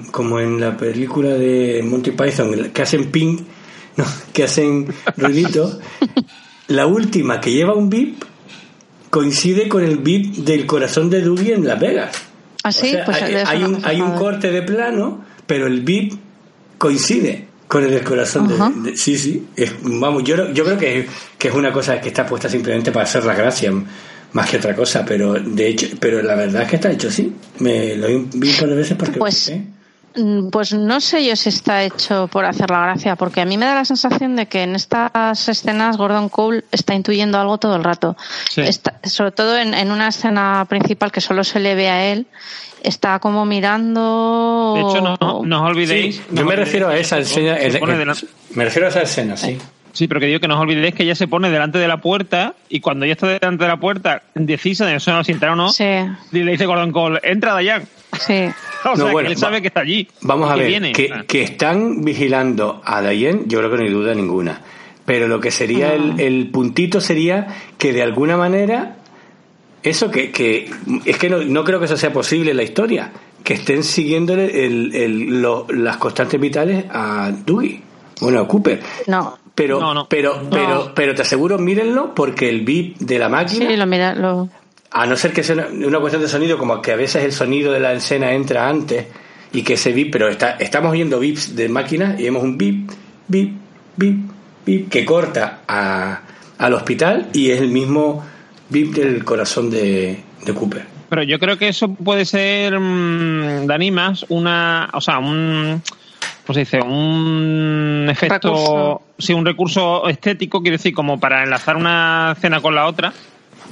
mm, 0.00 0.06
como 0.10 0.38
en 0.40 0.60
la 0.60 0.76
película 0.76 1.30
de 1.30 1.82
Monty 1.84 2.10
Python, 2.10 2.70
que 2.74 2.82
hacen 2.82 3.10
ping, 3.10 3.38
no, 3.96 4.04
que 4.32 4.44
hacen 4.44 4.86
ruiditos, 5.16 5.78
la 6.68 6.86
última 6.86 7.40
que 7.40 7.52
lleva 7.52 7.74
un 7.74 7.88
bip 7.88 8.22
coincide 9.14 9.68
con 9.68 9.84
el 9.84 9.98
bip 9.98 10.34
del 10.38 10.66
corazón 10.66 11.08
de 11.08 11.22
Dougie 11.22 11.54
en 11.54 11.64
Las 11.68 11.78
Vegas. 11.78 12.10
Así, 12.64 12.88
O 12.88 12.90
sea, 12.90 13.04
pues 13.04 13.22
hay, 13.22 13.62
un, 13.62 13.78
hay 13.84 14.00
un 14.00 14.10
corte 14.16 14.50
de 14.50 14.62
plano, 14.62 15.24
pero 15.46 15.68
el 15.68 15.82
bip 15.82 16.14
coincide 16.78 17.46
con 17.68 17.84
el 17.84 17.90
del 17.92 18.02
corazón 18.02 18.48
de- 18.48 18.90
de, 18.90 18.96
sí 18.96 19.16
sí 19.16 19.46
es- 19.54 19.72
vamos 19.82 20.24
yo 20.24 20.50
yo 20.52 20.64
creo 20.64 20.76
que, 20.78 21.06
que 21.38 21.48
es 21.48 21.54
una 21.54 21.72
cosa 21.72 22.00
que 22.00 22.08
está 22.08 22.26
puesta 22.26 22.48
simplemente 22.48 22.90
para 22.90 23.04
hacer 23.04 23.24
la 23.24 23.34
gracia 23.34 23.72
más 24.32 24.50
que 24.50 24.56
otra 24.58 24.74
cosa 24.74 25.04
pero 25.06 25.34
de 25.34 25.68
hecho 25.68 25.86
pero 26.00 26.20
la 26.22 26.34
verdad 26.34 26.62
es 26.62 26.68
que 26.68 26.76
está 26.76 26.90
hecho 26.90 27.08
así 27.08 27.32
me 27.60 27.94
lo 27.96 28.08
vi 28.08 28.14
un 28.50 28.56
par 28.58 28.68
de 28.68 28.74
veces 28.74 28.96
porque 28.96 29.18
Pues- 29.18 29.48
¿eh? 29.48 29.64
Mm, 30.16 30.48
Pues 30.50 30.72
no 30.72 31.00
sé 31.00 31.24
yo 31.26 31.34
si 31.36 31.48
está 31.48 31.82
hecho 31.82 32.28
por 32.28 32.44
hacer 32.44 32.70
la 32.70 32.80
gracia, 32.82 33.16
porque 33.16 33.40
a 33.40 33.44
mí 33.44 33.56
me 33.58 33.66
da 33.66 33.74
la 33.74 33.84
sensación 33.84 34.36
de 34.36 34.46
que 34.46 34.62
en 34.62 34.74
estas 34.76 35.48
escenas 35.48 35.96
Gordon 35.96 36.28
Cole 36.28 36.64
está 36.70 36.94
intuyendo 36.94 37.38
algo 37.38 37.58
todo 37.58 37.76
el 37.76 37.84
rato. 37.84 38.16
Sí. 38.48 38.60
Está- 38.60 39.00
sobre 39.04 39.32
todo 39.32 39.58
en, 39.58 39.74
en 39.74 39.90
una 39.90 40.08
escena 40.08 40.64
principal 40.68 41.10
que 41.10 41.20
solo 41.20 41.42
se 41.44 41.58
le 41.60 41.74
ve 41.74 41.88
a 41.90 42.04
él, 42.12 42.26
está 42.82 43.18
como 43.18 43.44
mirando. 43.44 44.74
De 44.76 44.80
hecho, 44.82 45.00
no, 45.20 45.42
no 45.44 45.62
os 45.64 45.70
olvidéis. 45.70 46.16
Sí, 46.16 46.22
no 46.30 46.36
yo 46.40 46.44
me 46.46 46.52
olvidéis 46.52 46.58
refiero 46.66 46.88
a 46.88 46.96
esa 46.96 47.18
escena 47.18 47.56
el- 47.56 47.80
me 48.54 48.64
refiero 48.64 48.86
a 48.86 48.90
esa 48.90 49.02
escena 49.02 49.36
sí 49.36 49.58
Sí, 49.92 50.08
pero 50.08 50.18
que 50.18 50.26
digo 50.26 50.40
que 50.40 50.48
no 50.48 50.54
os 50.56 50.60
olvidéis 50.60 50.92
que 50.92 51.04
ella 51.04 51.14
se 51.14 51.28
pone 51.28 51.50
delante 51.50 51.78
de 51.78 51.86
la 51.86 51.98
puerta 52.00 52.54
y 52.68 52.80
cuando 52.80 53.04
ella 53.04 53.12
está 53.14 53.28
delante 53.28 53.62
de 53.62 53.68
la 53.68 53.76
puerta, 53.76 54.22
decisa 54.34 54.86
de 54.86 54.96
eso 54.96 55.12
no 55.12 55.22
si 55.22 55.30
entrar 55.30 55.52
o 55.52 55.56
no, 55.56 55.68
Sí, 55.70 55.84
y 56.32 56.42
le 56.42 56.50
dice 56.50 56.66
Gordon 56.66 56.90
Cole, 56.90 57.20
entra 57.22 57.54
Dayan. 57.54 57.84
Sí. 58.14 58.44
O 58.86 58.90
No, 58.90 58.96
sea, 58.96 59.12
bueno, 59.12 59.28
que 59.28 59.32
él 59.32 59.38
sabe 59.38 59.62
que 59.62 59.68
está 59.68 59.80
allí. 59.80 60.06
Vamos 60.20 60.50
a 60.50 60.56
ver, 60.56 60.66
viene. 60.66 60.92
que, 60.92 61.08
Ah. 61.10 61.24
que 61.26 61.42
están 61.42 62.02
vigilando 62.04 62.82
a 62.84 63.00
Dayen, 63.00 63.44
yo 63.48 63.58
creo 63.60 63.70
que 63.70 63.76
no 63.78 63.82
hay 63.84 63.90
duda 63.90 64.14
ninguna. 64.14 64.60
Pero 65.06 65.26
lo 65.26 65.40
que 65.40 65.50
sería 65.50 65.94
el, 65.94 66.20
el 66.20 66.48
puntito 66.50 67.00
sería 67.00 67.46
que 67.78 67.94
de 67.94 68.02
alguna 68.02 68.36
manera, 68.36 68.96
eso 69.82 70.10
que, 70.10 70.30
que 70.30 70.70
es 71.06 71.16
que 71.18 71.30
no, 71.30 71.38
no 71.42 71.64
creo 71.64 71.78
que 71.78 71.86
eso 71.86 71.96
sea 71.96 72.12
posible 72.12 72.50
en 72.50 72.58
la 72.58 72.62
historia, 72.62 73.10
que 73.42 73.54
estén 73.54 73.82
siguiéndole 73.84 74.66
el, 74.66 74.94
el- 74.94 75.42
lo- 75.42 75.66
las 75.70 75.96
constantes 75.96 76.38
vitales 76.40 76.84
a 76.90 77.32
Dougie, 77.44 77.80
bueno, 78.20 78.40
a 78.40 78.48
Cooper. 78.48 78.80
No. 79.06 79.38
Pero, 79.54 79.78
No, 79.80 79.94
no. 79.94 80.08
pero, 80.08 80.42
pero, 80.50 80.92
pero 80.94 81.14
te 81.14 81.22
aseguro, 81.22 81.58
mírenlo, 81.58 82.14
porque 82.14 82.48
el 82.50 82.62
beat 82.66 82.98
de 82.98 83.18
la 83.18 83.28
máquina 83.28 83.66
Sí, 83.68 83.76
lo 83.76 83.86
mira, 83.86 84.14
lo. 84.14 84.48
A 84.96 85.06
no 85.06 85.16
ser 85.16 85.32
que 85.32 85.42
sea 85.42 85.56
una, 85.56 85.88
una 85.88 85.98
cuestión 85.98 86.22
de 86.22 86.28
sonido, 86.28 86.56
como 86.56 86.80
que 86.80 86.92
a 86.92 86.96
veces 86.96 87.24
el 87.24 87.32
sonido 87.32 87.72
de 87.72 87.80
la 87.80 87.92
escena 87.92 88.32
entra 88.32 88.68
antes 88.68 89.06
y 89.52 89.62
que 89.62 89.74
ese 89.74 89.92
bip, 89.92 90.12
pero 90.12 90.28
está, 90.28 90.52
estamos 90.52 90.92
viendo 90.92 91.18
bips 91.18 91.56
de 91.56 91.68
máquinas 91.68 92.18
y 92.18 92.22
vemos 92.22 92.44
un 92.44 92.56
bip, 92.56 92.90
bip, 93.26 93.56
bip, 93.96 94.18
bip 94.64 94.88
que 94.88 95.04
corta 95.04 95.62
a, 95.66 96.20
al 96.58 96.74
hospital 96.74 97.28
y 97.32 97.50
es 97.50 97.60
el 97.60 97.70
mismo 97.70 98.24
bip 98.70 98.94
del 98.94 99.24
corazón 99.24 99.68
de, 99.68 100.22
de 100.44 100.54
Cooper. 100.54 100.86
Pero 101.08 101.24
yo 101.24 101.40
creo 101.40 101.58
que 101.58 101.68
eso 101.68 101.92
puede 101.92 102.24
ser, 102.24 102.78
mm, 102.78 103.66
Dani, 103.66 103.90
más 103.90 104.24
una, 104.28 104.90
o 104.92 105.00
sea, 105.00 105.18
un, 105.18 105.82
¿cómo 106.46 106.54
se 106.54 106.60
dice? 106.60 106.80
Un 106.80 108.06
efecto, 108.08 108.48
Recurso. 108.48 109.02
sí, 109.18 109.32
un 109.32 109.44
recurso 109.44 110.08
estético, 110.08 110.62
quiero 110.62 110.76
decir, 110.76 110.94
como 110.94 111.18
para 111.18 111.42
enlazar 111.42 111.76
una 111.76 112.34
escena 112.36 112.60
con 112.60 112.76
la 112.76 112.86
otra, 112.86 113.12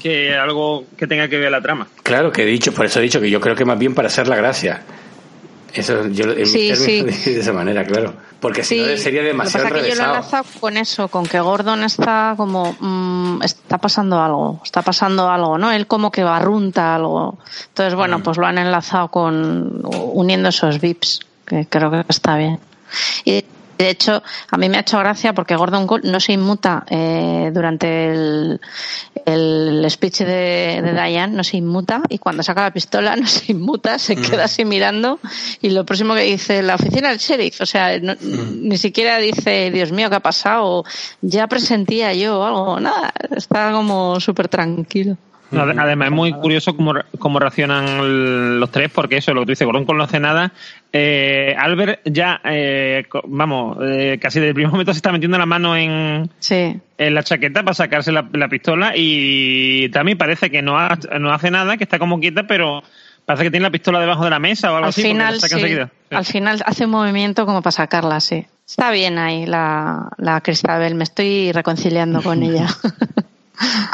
que 0.03 0.35
algo 0.35 0.85
que 0.97 1.07
tenga 1.07 1.29
que 1.29 1.39
ver 1.39 1.51
la 1.51 1.61
trama. 1.61 1.87
Claro 2.03 2.33
que 2.33 2.43
he 2.43 2.47
dicho, 2.47 2.73
por 2.73 2.87
eso 2.87 2.99
he 2.99 3.03
dicho 3.03 3.21
que 3.21 3.31
yo 3.31 3.41
creo 3.41 3.55
que 3.55 3.65
más 3.65 3.79
bien 3.79 3.95
para 3.95 4.09
hacer 4.09 4.27
la 4.29 4.37
gracia. 4.37 4.83
Eso 5.75 6.07
yo 6.09 6.25
en 6.33 6.45
Sí, 6.47 6.69
mis 6.71 6.85
términos 6.85 7.15
sí. 7.17 7.31
de 7.35 7.41
esa 7.41 7.53
manera, 7.55 7.85
claro. 7.87 8.13
Porque 8.41 8.63
si 8.63 8.75
Sí, 8.75 8.91
no 8.91 8.97
sería 8.99 9.23
demasiado 9.23 9.65
Lo 9.69 9.71
que 9.71 9.75
pasa 9.81 9.87
es 9.89 9.95
que 9.95 9.97
yo 9.97 10.03
lo 10.03 10.03
he 10.03 10.05
enrevesado. 10.13 10.37
enlazado 10.43 10.61
con 10.61 10.77
eso, 10.77 11.09
con 11.09 11.27
que 11.27 11.41
Gordon 11.41 11.85
está 11.85 12.35
como, 12.37 12.77
mm, 12.79 13.43
está 13.43 13.79
pasando 13.79 14.21
algo, 14.21 14.61
está 14.65 14.83
pasando 14.83 15.31
algo, 15.31 15.57
¿no? 15.57 15.73
Él 15.73 15.87
como 15.87 16.11
que 16.11 16.25
barrunta 16.25 16.95
algo. 16.95 17.39
Entonces, 17.69 17.95
bueno, 17.95 18.19
Mm. 18.19 18.23
pues 18.23 18.37
lo 18.37 18.47
han 18.47 18.59
enlazado 18.59 19.09
con, 19.09 19.81
uniendo 19.85 20.51
esos 20.51 20.79
VIPs, 20.81 21.21
que 21.47 21.67
creo 21.71 21.91
que 21.91 22.05
está 22.09 22.37
bien. 22.37 22.59
Y 23.25 23.43
de 23.83 23.91
hecho, 23.91 24.23
a 24.51 24.57
mí 24.57 24.69
me 24.69 24.77
ha 24.77 24.81
hecho 24.81 24.99
gracia 24.99 25.33
porque 25.33 25.57
Gordon 25.57 25.87
Cole 25.87 26.11
no 26.11 26.21
se 26.21 26.33
inmuta 26.33 26.85
eh, 26.89 27.51
durante 27.53 28.11
el, 28.13 28.61
el 29.27 29.87
speech 29.91 30.19
de, 30.21 30.81
de 30.83 30.93
Diane, 30.93 31.35
no 31.37 31.45
se 31.45 31.57
inmuta 31.57 32.03
y 32.09 32.19
cuando 32.19 32.43
saca 32.43 32.63
la 32.63 32.73
pistola 32.73 33.17
no 33.17 33.27
se 33.27 33.53
inmuta, 33.53 33.99
se 33.99 34.17
queda 34.17 34.45
así 34.45 34.65
mirando 34.65 35.19
y 35.61 35.71
lo 35.71 35.85
próximo 35.85 36.15
que 36.15 36.23
dice 36.23 36.63
la 36.63 36.77
oficina 36.77 37.09
del 37.11 37.19
sheriff, 37.19 37.61
o 37.61 37.67
sea, 37.67 37.99
no- 37.99 38.15
ni 38.21 38.79
siquiera 38.79 39.19
dice, 39.19 39.71
Dios 39.71 39.93
mío, 39.93 40.09
¿qué 40.11 40.17
ha 40.17 40.21
pasado? 40.21 40.85
Ya 41.21 41.47
presentía 41.49 42.13
yo 42.15 42.45
algo, 42.45 42.81
nada, 42.81 43.13
está 43.37 43.73
como 43.73 44.21
súper 44.21 44.49
tranquilo. 44.49 45.17
Ade- 45.53 45.79
Además, 45.79 46.09
es 46.09 46.13
muy 46.15 46.33
curioso 46.33 46.75
cómo, 46.77 46.95
cómo 47.19 47.39
reaccionan 47.39 48.59
los 48.61 48.71
tres, 48.71 48.91
porque 48.95 49.19
eso, 49.19 49.33
lo 49.35 49.41
que 49.43 49.47
tú 49.47 49.53
dices, 49.53 49.67
Gordon 49.67 49.85
Cole 49.85 49.99
no 49.99 50.05
hace 50.05 50.21
nada. 50.21 50.53
Eh, 50.93 51.55
Albert 51.59 52.01
ya, 52.05 52.41
eh, 52.45 53.05
vamos, 53.25 53.79
eh, 53.83 54.19
casi 54.21 54.39
desde 54.41 54.49
el 54.51 54.55
primer 54.55 54.71
momento 54.73 54.93
se 54.93 54.99
está 54.99 55.13
metiendo 55.13 55.39
la 55.39 55.47
mano 55.47 55.77
en, 55.77 56.31
Sí, 56.39 56.77
en 56.99 57.15
la 57.15 57.23
chaqueta 57.23 57.63
para 57.63 57.75
sacarse 57.75 58.13
la, 58.13 58.27
la 58.33 58.49
pistola 58.49 58.93
y 58.95 59.89
también 59.91 60.19
parece 60.19 60.51
que 60.51 60.63
no, 60.63 60.79
ha- 60.79 60.99
no 61.19 61.33
hace 61.33 61.51
nada, 61.51 61.77
que 61.77 61.85
está 61.85 61.99
como 61.99 62.21
quieta, 62.21 62.47
pero 62.47 62.83
parece 63.25 63.45
que 63.45 63.51
tiene 63.51 63.65
la 63.65 63.71
pistola 63.71 64.01
debajo 64.01 64.25
de 64.25 64.31
la 64.31 64.39
mesa 64.39 64.71
o 64.73 64.75
algo 64.77 64.85
al 64.87 64.91
así. 64.91 65.03
final 65.03 65.41
sí. 65.41 65.49
Sí. 65.49 65.79
al 66.11 66.25
final 66.25 66.63
hace 66.67 66.85
un 66.87 66.91
movimiento 66.91 67.47
como 67.47 67.63
para 67.63 67.73
sacarla, 67.73 68.21
sí. 68.21 68.45
Está 68.67 68.91
bien 68.91 69.19
ahí 69.19 69.45
la, 69.47 70.09
la 70.19 70.41
Cristabel, 70.41 70.95
me 70.95 71.05
estoy 71.05 71.53
reconciliando 71.53 72.23
con 72.23 72.43
ella. 72.43 72.67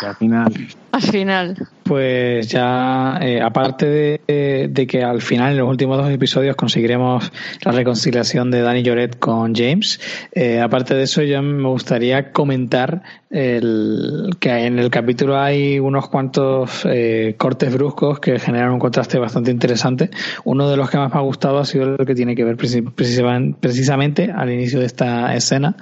Que 0.01 0.07
al 0.07 0.17
final 0.17 0.53
al 0.93 1.03
final. 1.03 1.57
Pues 1.85 2.49
ya, 2.49 3.19
eh, 3.23 3.41
aparte 3.41 3.87
de, 4.29 4.69
de 4.71 4.87
que 4.87 5.03
al 5.03 5.23
final, 5.23 5.53
en 5.53 5.59
los 5.59 5.69
últimos 5.71 5.97
dos 5.97 6.11
episodios, 6.11 6.55
conseguiremos 6.55 7.33
la 7.65 7.73
reconciliación 7.73 8.51
de 8.51 8.61
Danny 8.61 8.83
Lloret 8.83 9.19
con 9.19 9.55
James, 9.55 9.99
eh, 10.33 10.61
aparte 10.61 10.95
de 10.95 11.05
eso, 11.05 11.23
yo 11.23 11.41
me 11.41 11.67
gustaría 11.69 12.31
comentar 12.33 13.03
el, 13.31 14.37
que 14.39 14.67
en 14.67 14.79
el 14.79 14.91
capítulo 14.91 15.39
hay 15.39 15.79
unos 15.79 16.09
cuantos 16.11 16.87
eh, 16.87 17.37
cortes 17.39 17.73
bruscos 17.73 18.21
que 18.21 18.39
generan 18.39 18.73
un 18.73 18.79
contraste 18.79 19.19
bastante 19.19 19.51
interesante. 19.51 20.11
Uno 20.45 20.69
de 20.71 20.77
los 20.77 20.91
que 20.91 20.99
más 20.99 21.13
me 21.13 21.19
ha 21.19 21.23
gustado 21.23 21.59
ha 21.59 21.65
sido 21.65 21.97
el 21.99 22.07
que 22.07 22.15
tiene 22.15 22.35
que 22.37 22.45
ver 22.45 22.57
preci- 22.59 22.85
precisamen- 22.95 23.57
precisamente 23.59 24.31
al 24.31 24.53
inicio 24.53 24.81
de 24.81 24.87
esta 24.87 25.35
escena, 25.35 25.75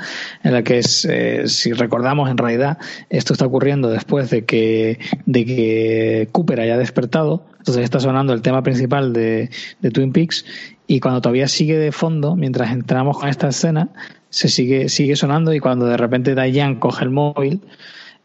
en 0.44 0.52
la 0.52 0.62
que 0.62 0.78
es, 0.78 1.04
eh, 1.04 1.48
si 1.48 1.72
recordamos, 1.72 2.30
en 2.30 2.38
realidad, 2.38 2.78
esto 3.10 3.32
está 3.32 3.44
ocurriendo 3.46 3.88
después 3.90 4.30
de 4.30 4.44
que, 4.44 4.95
de 5.26 5.44
que 5.44 6.28
Cooper 6.32 6.60
haya 6.60 6.78
despertado. 6.78 7.44
Entonces 7.58 7.84
está 7.84 8.00
sonando 8.00 8.32
el 8.32 8.42
tema 8.42 8.62
principal 8.62 9.12
de, 9.12 9.50
de 9.80 9.90
Twin 9.90 10.12
Peaks 10.12 10.44
y 10.86 11.00
cuando 11.00 11.20
todavía 11.20 11.48
sigue 11.48 11.76
de 11.78 11.92
fondo, 11.92 12.36
mientras 12.36 12.70
entramos 12.70 13.18
con 13.18 13.28
esta 13.28 13.48
escena, 13.48 13.88
se 14.30 14.48
sigue, 14.48 14.88
sigue 14.88 15.16
sonando 15.16 15.52
y 15.52 15.60
cuando 15.60 15.86
de 15.86 15.96
repente 15.96 16.34
Diane 16.34 16.78
coge 16.78 17.04
el 17.04 17.10
móvil 17.10 17.60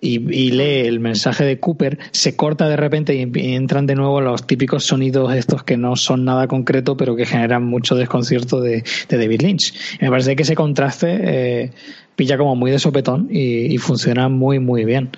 y, 0.01 0.15
y 0.15 0.51
lee 0.51 0.87
el 0.87 0.99
mensaje 0.99 1.45
de 1.45 1.59
Cooper, 1.59 1.99
se 2.11 2.35
corta 2.35 2.67
de 2.67 2.75
repente 2.75 3.15
y, 3.15 3.53
entran 3.53 3.85
de 3.85 3.95
nuevo 3.95 4.19
los 4.19 4.45
típicos 4.47 4.83
sonidos 4.83 5.33
estos 5.35 5.63
que 5.63 5.77
no 5.77 5.95
son 5.95 6.25
nada 6.25 6.47
concreto, 6.47 6.97
pero 6.97 7.15
que 7.15 7.25
generan 7.27 7.63
mucho 7.63 7.95
desconcierto 7.95 8.59
de, 8.59 8.83
de 9.07 9.17
David 9.17 9.41
Lynch. 9.41 9.99
Me 10.01 10.09
parece 10.09 10.35
que 10.35 10.41
ese 10.43 10.55
contraste 10.55 11.19
eh, 11.21 11.71
pilla 12.15 12.37
como 12.37 12.55
muy 12.55 12.71
de 12.71 12.79
sopetón 12.79 13.27
y, 13.29 13.73
y 13.73 13.77
funciona 13.77 14.27
muy, 14.27 14.59
muy 14.59 14.85
bien. 14.85 15.11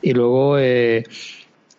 Y 0.00 0.12
luego, 0.14 0.58
eh, 0.58 1.04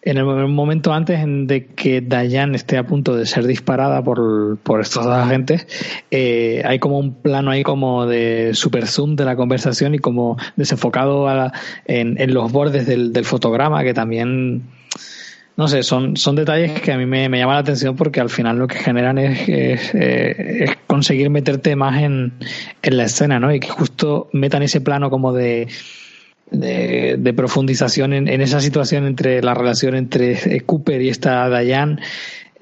en 0.04 0.18
el 0.18 0.26
momento 0.26 0.94
antes 0.94 1.20
de 1.26 1.68
que 1.68 2.02
Dayan 2.02 2.56
esté 2.56 2.78
a 2.78 2.88
punto 2.88 3.16
de 3.16 3.26
ser 3.26 3.46
disparada 3.46 4.04
por, 4.04 4.58
por 4.64 4.82
estos 4.82 5.06
dos 5.06 5.14
agentes, 5.14 5.68
eh, 6.10 6.64
hay 6.66 6.80
como 6.80 6.98
un 6.98 7.14
plano 7.22 7.52
ahí 7.52 7.62
como 7.64 8.08
de 8.08 8.52
super 8.54 8.88
zoom 8.88 9.16
de 9.16 9.26
la 9.26 9.36
conversación 9.36 9.94
y 9.94 10.00
como 10.00 10.38
desenfocado 10.56 11.28
a 11.28 11.36
la- 11.36 11.54
en, 11.86 12.20
en 12.20 12.34
los 12.34 12.52
bordes 12.52 12.88
del, 12.88 13.14
del 13.14 13.26
fotograma 13.26 13.84
que 13.84 13.94
también 13.94 14.64
no 15.58 15.68
sé, 15.68 15.84
son, 15.84 16.16
son 16.18 16.36
detalles 16.36 16.80
que 16.82 16.92
a 16.94 16.98
mí 16.98 17.06
me, 17.06 17.30
me 17.30 17.38
llaman 17.38 17.56
la 17.56 17.60
atención 17.62 17.96
porque 17.96 18.20
al 18.20 18.30
final 18.30 18.58
lo 18.58 18.68
que 18.68 18.78
generan 18.78 19.18
es, 19.20 19.48
es, 19.48 19.94
eh, 19.94 20.64
es 20.64 20.72
conseguir 20.88 21.30
meterte 21.30 21.76
más 21.76 22.02
en, 22.02 22.34
en 22.82 22.98
la 22.98 23.04
escena, 23.04 23.40
¿no? 23.40 23.54
Y 23.54 23.60
que 23.60 23.68
justo 23.70 24.30
metan 24.34 24.64
ese 24.64 24.82
plano 24.82 25.10
como 25.12 25.34
de, 25.34 25.68
de, 26.52 27.16
de 27.18 27.34
profundización 27.34 28.14
en, 28.14 28.28
en 28.28 28.42
esa 28.42 28.60
situación 28.62 29.08
entre 29.08 29.42
la 29.42 29.54
relación 29.54 29.96
entre 29.96 30.34
eh, 30.34 30.62
Cooper 30.66 31.02
y 31.02 31.10
esta 31.10 31.50
Diane. 31.50 31.98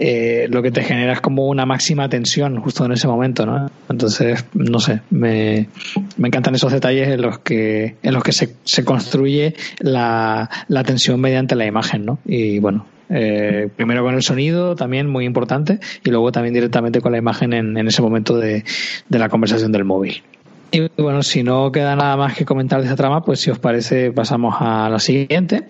Eh, 0.02 0.48
lo 0.50 0.62
que 0.62 0.72
te 0.72 0.82
genera 0.82 1.12
es 1.12 1.20
como 1.20 1.48
una 1.50 1.66
máxima 1.66 2.08
tensión 2.08 2.62
justo 2.62 2.86
en 2.86 2.94
ese 2.94 3.06
momento, 3.06 3.46
¿no? 3.46 3.70
Entonces, 3.90 4.46
no 4.54 4.80
sé, 4.80 5.02
me, 5.10 5.68
me 6.16 6.30
encantan 6.30 6.56
esos 6.56 6.72
detalles 6.72 7.10
en 7.10 7.22
los 7.22 7.40
que, 7.40 7.98
en 8.02 8.14
los 8.14 8.24
que 8.24 8.32
se, 8.32 8.56
se 8.64 8.86
construye 8.86 9.56
la, 9.80 10.50
la 10.70 10.84
tensión 10.86 11.20
mediante 11.20 11.56
la 11.56 11.66
imagen, 11.66 12.06
¿no? 12.06 12.20
Y 12.26 12.60
bueno, 12.60 12.86
eh, 13.10 13.68
primero 13.76 14.02
con 14.02 14.16
el 14.16 14.24
sonido, 14.24 14.74
también 14.74 15.10
muy 15.10 15.26
importante, 15.26 15.80
y 16.06 16.10
luego 16.12 16.32
también 16.32 16.54
directamente 16.54 17.02
con 17.02 17.12
la 17.12 17.18
imagen 17.18 17.52
en, 17.52 17.78
en 17.78 17.86
ese 17.86 18.02
momento 18.02 18.38
de, 18.38 18.64
de 19.10 19.20
la 19.20 19.28
conversación 19.28 19.74
del 19.74 19.84
móvil. 19.84 20.24
Y 20.72 20.88
bueno, 21.02 21.24
si 21.24 21.44
no 21.44 21.72
queda 21.72 21.96
nada 21.96 22.16
más 22.16 22.36
que 22.36 22.46
comentar 22.46 22.80
de 22.80 22.86
esta 22.86 22.96
trama, 22.96 23.24
pues 23.24 23.40
si 23.40 23.50
os 23.50 23.60
parece 23.60 24.12
pasamos 24.12 24.56
a 24.60 24.90
la 24.90 25.00
siguiente, 25.00 25.70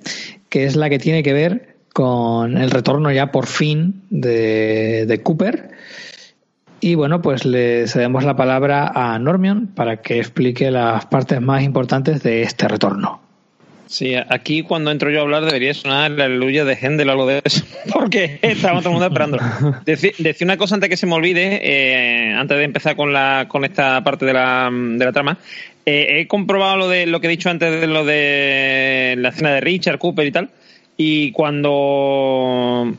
que 0.50 0.66
es 0.66 0.76
la 0.76 0.90
que 0.90 1.00
tiene 1.00 1.24
que 1.24 1.34
ver 1.34 1.78
con 1.94 2.58
el 2.58 2.70
retorno 2.70 3.12
ya 3.12 3.32
por 3.32 3.48
fin 3.48 4.04
de, 4.10 5.06
de 5.08 5.24
Cooper. 5.24 5.72
Y 6.82 6.96
bueno, 6.96 7.22
pues 7.22 7.46
le 7.46 7.88
cedemos 7.88 8.24
la 8.24 8.36
palabra 8.36 8.92
a 8.94 9.18
Normion 9.20 9.68
para 9.68 10.02
que 10.02 10.20
explique 10.20 10.72
las 10.72 11.06
partes 11.06 11.42
más 11.42 11.64
importantes 11.64 12.24
de 12.24 12.42
este 12.42 12.68
retorno. 12.68 13.29
Sí, 13.90 14.14
aquí 14.14 14.62
cuando 14.62 14.92
entro 14.92 15.10
yo 15.10 15.18
a 15.18 15.22
hablar 15.24 15.46
debería 15.46 15.74
sonar 15.74 16.12
la 16.12 16.26
aleluya 16.26 16.64
de 16.64 16.76
Händel 16.76 17.10
o 17.10 17.12
algo 17.12 17.26
de 17.26 17.42
eso, 17.44 17.66
porque 17.92 18.38
estaba 18.44 18.82
todo 18.82 18.90
el 18.90 18.94
mundo 18.94 19.08
esperando. 19.08 19.40
Decir, 19.86 20.14
decir 20.20 20.46
una 20.46 20.58
cosa 20.58 20.76
antes 20.76 20.92
que 20.92 20.96
se 20.96 21.08
me 21.08 21.16
olvide, 21.16 21.60
eh, 21.64 22.32
antes 22.36 22.56
de 22.56 22.66
empezar 22.66 22.96
con 22.96 23.12
la 23.12 23.48
con 23.48 23.66
esta 23.66 24.04
parte 24.04 24.28
de 24.28 24.34
la, 24.34 24.70
de 24.72 25.04
la 25.04 25.12
trama. 25.12 25.40
Eh, 25.88 26.20
he 26.20 26.28
comprobado 26.28 26.78
lo 26.78 26.88
de 26.88 27.08
lo 27.08 27.20
que 27.20 27.26
he 27.26 27.30
dicho 27.32 27.50
antes 27.50 27.82
de 27.82 27.88
lo 27.88 28.06
de 28.06 29.16
la 29.18 29.30
escena 29.30 29.56
de 29.56 29.62
Richard 29.62 29.98
Cooper 29.98 30.28
y 30.28 30.32
tal, 30.32 30.50
y 30.96 31.32
cuando 31.32 32.94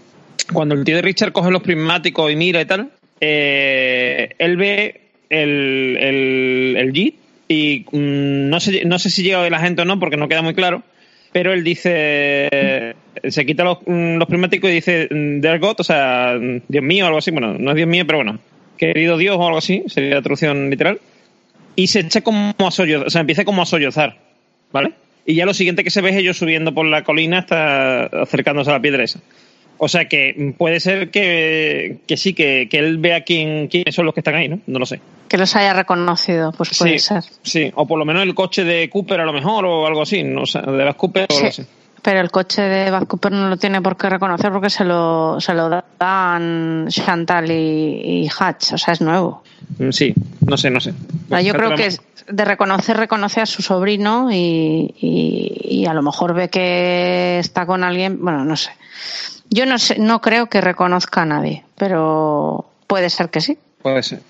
cuando 0.52 0.74
el 0.74 0.82
tío 0.82 0.96
de 0.96 1.02
Richard 1.02 1.30
coge 1.30 1.52
los 1.52 1.62
prismáticos 1.62 2.32
y 2.32 2.34
mira 2.34 2.60
y 2.60 2.64
tal, 2.64 2.90
eh, 3.20 4.34
él 4.38 4.56
ve 4.56 5.02
el, 5.28 5.96
el, 6.00 6.76
el 6.76 6.92
Jeep 6.92 7.19
y 7.50 7.84
mm, 7.90 8.48
no 8.48 8.60
sé, 8.60 8.84
no 8.84 9.00
sé 9.00 9.10
si 9.10 9.24
llega 9.24 9.42
de 9.42 9.50
la 9.50 9.58
gente 9.58 9.82
o 9.82 9.84
no 9.84 9.98
porque 9.98 10.16
no 10.16 10.28
queda 10.28 10.40
muy 10.40 10.54
claro, 10.54 10.84
pero 11.32 11.52
él 11.52 11.64
dice, 11.64 12.94
se 13.28 13.44
quita 13.44 13.64
los, 13.64 13.78
mm, 13.84 14.18
los 14.18 14.28
prismáticos 14.28 14.70
y 14.70 14.74
dice, 14.74 15.08
mm, 15.10 15.40
Dear 15.40 15.58
God, 15.58 15.80
o 15.80 15.84
sea, 15.84 16.38
Dios 16.38 16.84
mío 16.84 17.04
o 17.04 17.06
algo 17.08 17.18
así, 17.18 17.32
bueno, 17.32 17.56
no 17.58 17.70
es 17.70 17.76
Dios 17.76 17.88
mío, 17.88 18.04
pero 18.06 18.18
bueno, 18.18 18.38
querido 18.78 19.18
Dios 19.18 19.36
o 19.36 19.44
algo 19.44 19.58
así, 19.58 19.82
sería 19.88 20.14
la 20.14 20.22
traducción 20.22 20.70
literal, 20.70 21.00
y 21.74 21.88
se 21.88 22.00
echa 22.00 22.20
como 22.20 22.54
a 22.56 22.70
sollozar, 22.70 23.08
o 23.08 23.10
sea, 23.10 23.20
empieza 23.22 23.44
como 23.44 23.62
a 23.62 23.66
sollozar, 23.66 24.16
¿vale? 24.70 24.92
Y 25.26 25.34
ya 25.34 25.44
lo 25.44 25.52
siguiente 25.52 25.82
que 25.82 25.90
se 25.90 26.02
ve 26.02 26.10
es 26.10 26.16
ellos 26.16 26.36
subiendo 26.36 26.72
por 26.72 26.86
la 26.86 27.02
colina 27.02 27.38
hasta 27.38 28.04
acercándose 28.04 28.70
a 28.70 28.74
la 28.74 28.80
piedra 28.80 29.02
esa. 29.02 29.20
O 29.82 29.88
sea 29.88 30.04
que 30.08 30.54
puede 30.58 30.78
ser 30.78 31.10
que, 31.10 32.00
que 32.06 32.16
sí, 32.18 32.34
que, 32.34 32.68
que 32.70 32.78
él 32.78 32.98
vea 32.98 33.24
quién, 33.24 33.66
quiénes 33.68 33.94
son 33.94 34.04
los 34.04 34.12
que 34.12 34.20
están 34.20 34.34
ahí, 34.34 34.46
¿no? 34.46 34.60
No 34.66 34.78
lo 34.78 34.84
sé. 34.84 35.00
Que 35.26 35.38
los 35.38 35.56
haya 35.56 35.72
reconocido, 35.72 36.52
pues 36.52 36.76
puede 36.78 36.98
sí, 36.98 37.06
ser. 37.06 37.24
Sí, 37.42 37.72
o 37.74 37.86
por 37.86 37.98
lo 37.98 38.04
menos 38.04 38.22
el 38.24 38.34
coche 38.34 38.62
de 38.64 38.90
Cooper 38.90 39.20
a 39.20 39.24
lo 39.24 39.32
mejor, 39.32 39.64
o 39.64 39.86
algo 39.86 40.02
así, 40.02 40.22
no 40.22 40.44
sé, 40.44 40.60
de 40.60 40.84
las 40.84 40.96
Cooper 40.96 41.26
o 41.30 41.32
Sí. 41.32 41.38
algo 41.38 41.48
así. 41.48 41.62
Pero 42.02 42.20
el 42.20 42.30
coche 42.30 42.60
de 42.60 42.90
Bad 42.90 43.06
Cooper 43.06 43.32
no 43.32 43.48
lo 43.48 43.56
tiene 43.56 43.80
por 43.80 43.96
qué 43.96 44.10
reconocer 44.10 44.50
porque 44.52 44.68
se 44.70 44.84
lo, 44.84 45.40
se 45.40 45.54
lo 45.54 45.70
dan 45.98 46.86
Chantal 46.88 47.50
y, 47.50 48.24
y 48.24 48.28
Hatch, 48.38 48.72
o 48.74 48.78
sea, 48.78 48.92
es 48.92 49.00
nuevo. 49.00 49.42
Mm, 49.78 49.90
Sí, 49.92 50.12
no 50.46 50.58
sé, 50.58 50.68
no 50.70 50.80
sé. 50.80 50.90
O 50.90 51.28
sea, 51.30 51.40
yo 51.40 51.54
creo 51.54 51.74
que 51.74 51.88
de 52.28 52.44
reconocer, 52.44 52.98
reconoce 52.98 53.40
a 53.40 53.46
su 53.46 53.62
sobrino 53.62 54.30
y, 54.30 54.94
y, 55.00 55.80
y 55.82 55.86
a 55.86 55.94
lo 55.94 56.02
mejor 56.02 56.34
ve 56.34 56.48
que 56.50 57.38
está 57.38 57.64
con 57.64 57.82
alguien, 57.82 58.18
bueno, 58.22 58.44
no 58.44 58.56
sé. 58.56 58.70
Yo 59.50 59.66
no 59.66 59.78
sé, 59.78 59.98
no 59.98 60.20
creo 60.20 60.46
que 60.46 60.60
reconozca 60.60 61.22
a 61.22 61.26
nadie, 61.26 61.64
pero 61.76 62.70
puede 62.86 63.10
ser 63.10 63.30
que 63.30 63.40
sí. 63.40 63.58
Puede 63.82 64.02
ser. 64.02 64.20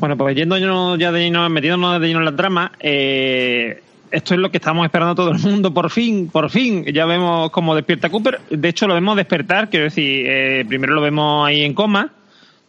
Bueno, 0.00 0.16
pues 0.16 0.34
yendo 0.34 0.56
ya 0.96 1.12
de 1.12 1.20
lleno, 1.20 1.48
metiéndonos 1.48 2.00
de 2.00 2.08
lleno 2.08 2.18
en 2.18 2.24
la 2.24 2.36
trama, 2.36 2.72
eh, 2.80 3.82
esto 4.10 4.34
es 4.34 4.40
lo 4.40 4.50
que 4.50 4.56
estamos 4.56 4.84
esperando 4.84 5.14
todo 5.14 5.30
el 5.30 5.38
mundo, 5.38 5.72
por 5.72 5.90
fin, 5.90 6.28
por 6.28 6.50
fin. 6.50 6.84
Ya 6.86 7.06
vemos 7.06 7.50
cómo 7.50 7.74
despierta 7.74 8.08
Cooper. 8.08 8.40
De 8.50 8.68
hecho, 8.68 8.86
lo 8.86 8.94
vemos 8.94 9.16
despertar, 9.16 9.68
quiero 9.68 9.84
decir, 9.84 10.26
eh, 10.28 10.64
primero 10.66 10.94
lo 10.94 11.00
vemos 11.00 11.46
ahí 11.46 11.62
en 11.62 11.74
coma, 11.74 12.12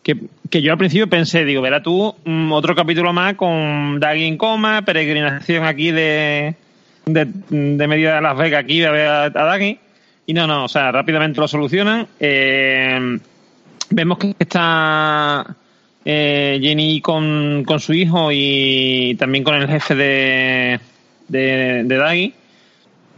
que, 0.04 0.18
que 0.50 0.62
yo 0.62 0.72
al 0.72 0.78
principio 0.78 1.08
pensé, 1.08 1.46
digo, 1.46 1.62
verá 1.62 1.82
tú, 1.82 2.14
mm, 2.26 2.52
otro 2.52 2.76
capítulo 2.76 3.12
más 3.12 3.36
con 3.36 4.00
Daggy 4.00 4.26
en 4.26 4.38
coma, 4.38 4.84
peregrinación 4.84 5.66
aquí 5.66 5.92
de, 5.92 6.56
de, 7.06 7.28
de 7.50 7.88
medio 7.88 8.14
de 8.14 8.22
Las 8.22 8.38
Vegas 8.38 8.64
aquí 8.64 8.84
a 8.84 8.92
ver 8.92 9.08
a, 9.08 9.24
a 9.26 9.30
Daggy. 9.30 9.80
Y 10.28 10.34
no, 10.34 10.46
no, 10.46 10.66
o 10.66 10.68
sea, 10.68 10.92
rápidamente 10.92 11.40
lo 11.40 11.48
solucionan. 11.48 12.06
Eh, 12.20 13.18
vemos 13.90 14.18
que 14.18 14.36
está 14.38 15.56
eh, 16.04 16.60
Jenny 16.62 17.02
con, 17.02 17.64
con 17.66 17.80
su 17.80 17.94
hijo 17.94 18.30
y 18.32 19.16
también 19.18 19.46
con 19.46 19.56
el 19.56 19.68
jefe 19.68 19.96
de, 19.96 20.80
de, 21.28 21.84
Daggy. 21.84 22.34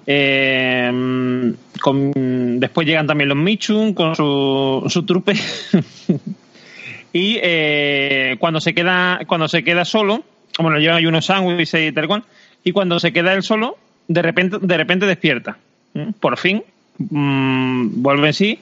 Eh, 0.06 0.92
después 2.60 2.88
llegan 2.88 3.08
también 3.08 3.30
los 3.30 3.38
Michun 3.38 3.94
con 3.94 4.16
su, 4.16 4.86
su 4.88 5.04
trupe. 5.04 5.34
y 7.14 7.40
eh, 7.42 8.38
cuando 8.40 8.62
se 8.62 8.74
queda 8.74 9.20
cuando 9.28 9.48
se 9.48 9.64
queda 9.64 9.86
solo, 9.86 10.24
bueno, 10.60 10.78
llevan 10.78 10.98
ahí 10.98 11.06
unos 11.06 11.26
sándwiches 11.26 11.90
y 11.90 11.92
tal 11.92 12.08
cual, 12.08 12.24
y 12.64 12.72
cuando 12.72 13.00
se 13.00 13.14
queda 13.14 13.34
él 13.34 13.44
solo, 13.44 13.78
de 14.08 14.22
repente, 14.22 14.58
de 14.62 14.78
repente 14.78 15.06
despierta. 15.06 15.58
Por 16.20 16.38
fin, 16.38 16.64
mm, 17.00 18.02
vuelve 18.02 18.28
en 18.28 18.34
sí, 18.34 18.60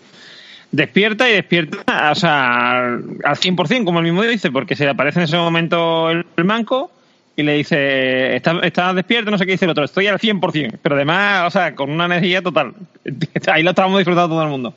despierta 0.71 1.29
y 1.29 1.33
despierta, 1.33 2.11
o 2.11 2.15
sea, 2.15 2.85
al 2.93 3.35
100%, 3.35 3.85
como 3.85 3.99
el 3.99 4.05
mismo 4.05 4.23
dice, 4.23 4.51
porque 4.51 4.75
se 4.75 4.85
le 4.85 4.91
aparece 4.91 5.19
en 5.19 5.25
ese 5.25 5.37
momento 5.37 6.09
el, 6.09 6.25
manco 6.43 6.91
y 7.35 7.43
le 7.43 7.53
dice, 7.53 8.35
está, 8.35 8.59
está 8.63 8.93
despierto, 8.93 9.31
no 9.31 9.37
sé 9.37 9.45
qué 9.45 9.53
dice 9.53 9.65
el 9.65 9.71
otro, 9.71 9.83
estoy 9.83 10.07
al 10.07 10.19
100%, 10.19 10.79
pero 10.81 10.95
además, 10.95 11.47
o 11.47 11.51
sea, 11.51 11.75
con 11.75 11.91
una 11.91 12.05
energía 12.05 12.41
total. 12.41 12.73
Ahí 13.51 13.63
lo 13.63 13.71
estábamos 13.71 13.99
disfrutando 13.99 14.29
todo 14.29 14.43
el 14.43 14.49
mundo. 14.49 14.73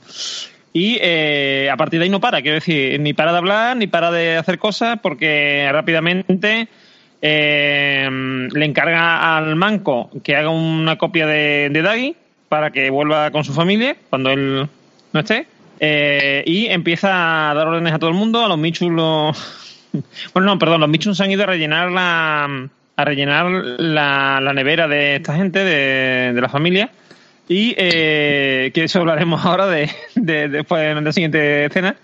Y 0.72 0.98
eh, 1.00 1.68
a 1.72 1.76
partir 1.76 1.98
de 1.98 2.04
ahí 2.04 2.10
no 2.10 2.20
para, 2.20 2.42
quiero 2.42 2.54
decir, 2.54 3.00
ni 3.00 3.12
para 3.12 3.32
de 3.32 3.38
hablar, 3.38 3.76
ni 3.76 3.88
para 3.88 4.12
de 4.12 4.36
hacer 4.36 4.60
cosas, 4.60 5.00
porque 5.02 5.68
rápidamente 5.72 6.68
eh, 7.20 8.08
le 8.52 8.64
encarga 8.64 9.36
al 9.36 9.56
manco 9.56 10.12
que 10.22 10.36
haga 10.36 10.50
una 10.50 10.96
copia 10.96 11.26
de, 11.26 11.70
de 11.70 11.82
Daggy 11.82 12.16
para 12.50 12.70
que 12.72 12.90
vuelva 12.90 13.30
con 13.30 13.44
su 13.44 13.54
familia 13.54 13.96
cuando 14.10 14.30
él 14.30 14.68
no 15.12 15.20
esté. 15.20 15.46
Eh, 15.78 16.42
y 16.44 16.66
empieza 16.66 17.50
a 17.50 17.54
dar 17.54 17.68
órdenes 17.68 17.94
a 17.94 17.98
todo 17.98 18.10
el 18.10 18.16
mundo, 18.16 18.44
a 18.44 18.48
los 18.48 18.58
Michus 18.58 18.90
los... 18.90 19.56
Bueno, 20.34 20.46
no, 20.50 20.58
perdón, 20.58 20.80
los 20.80 20.90
Michus 20.90 21.16
se 21.16 21.24
han 21.24 21.30
ido 21.30 21.44
a 21.44 21.46
rellenar 21.46 21.90
la 21.90 22.68
a 22.96 23.04
rellenar 23.04 23.46
la, 23.78 24.52
nevera 24.52 24.86
de 24.88 25.16
esta 25.16 25.34
gente, 25.34 25.64
de, 25.64 26.32
de 26.34 26.40
la 26.40 26.48
familia. 26.48 26.90
Y 27.48 27.74
eh, 27.78 28.70
que 28.74 28.84
eso 28.84 28.98
hablaremos 28.98 29.42
ahora 29.46 29.66
de, 29.68 29.88
de- 30.16 30.48
después 30.48 30.96
en 30.96 31.04
la 31.04 31.12
siguiente 31.12 31.64
escena, 31.66 31.96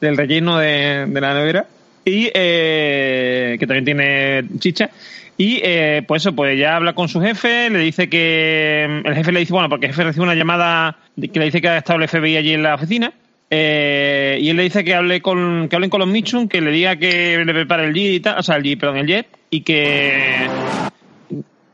del 0.00 0.16
relleno 0.16 0.58
de, 0.58 1.06
de 1.08 1.20
la 1.20 1.34
nevera. 1.34 1.66
Y 2.04 2.30
eh, 2.34 3.56
que 3.58 3.66
también 3.66 3.84
tiene 3.84 4.44
chicha. 4.60 4.90
Y 5.38 5.60
eh, 5.62 6.02
pues 6.08 6.22
eso, 6.22 6.34
pues 6.34 6.58
ya 6.58 6.76
habla 6.76 6.94
con 6.94 7.08
su 7.08 7.20
jefe, 7.20 7.68
le 7.70 7.80
dice 7.80 8.08
que. 8.08 9.02
El 9.04 9.14
jefe 9.14 9.32
le 9.32 9.40
dice, 9.40 9.52
bueno, 9.52 9.68
porque 9.68 9.86
el 9.86 9.92
jefe 9.92 10.04
recibe 10.04 10.24
una 10.24 10.34
llamada 10.34 10.96
que 11.20 11.38
le 11.38 11.44
dice 11.46 11.60
que 11.60 11.68
ha 11.68 11.76
estado 11.78 12.00
el 12.00 12.08
FBI 12.08 12.36
allí 12.38 12.52
en 12.54 12.62
la 12.62 12.74
oficina. 12.74 13.12
eh, 13.50 14.38
y 14.40 14.48
él 14.48 14.56
le 14.56 14.62
dice 14.64 14.82
que 14.82 14.94
hable 14.94 15.20
con 15.20 15.68
que 15.68 15.76
hablen 15.76 15.90
con 15.90 16.00
los 16.00 16.08
Mitchum, 16.08 16.48
que 16.48 16.60
le 16.60 16.70
diga 16.70 16.96
que 16.96 17.42
le 17.44 17.52
prepare 17.52 17.84
el 17.84 17.92
jet 17.94 18.12
y 18.14 18.20
tal, 18.20 18.38
o 18.38 18.42
sea, 18.42 18.56
el 18.56 18.62
jet, 18.62 18.78
perdón, 18.80 18.96
el 18.96 19.06
jet, 19.06 19.26
y 19.50 19.60
que, 19.60 20.48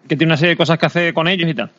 que 0.09 0.17
tiene 0.17 0.27
una 0.27 0.37
serie 0.37 0.51
de 0.51 0.57
cosas 0.57 0.79
que 0.79 0.87
hacer 0.87 1.15
con 1.15 1.29
ellos 1.29 1.49
y 1.49 1.55
tal. 1.55 1.71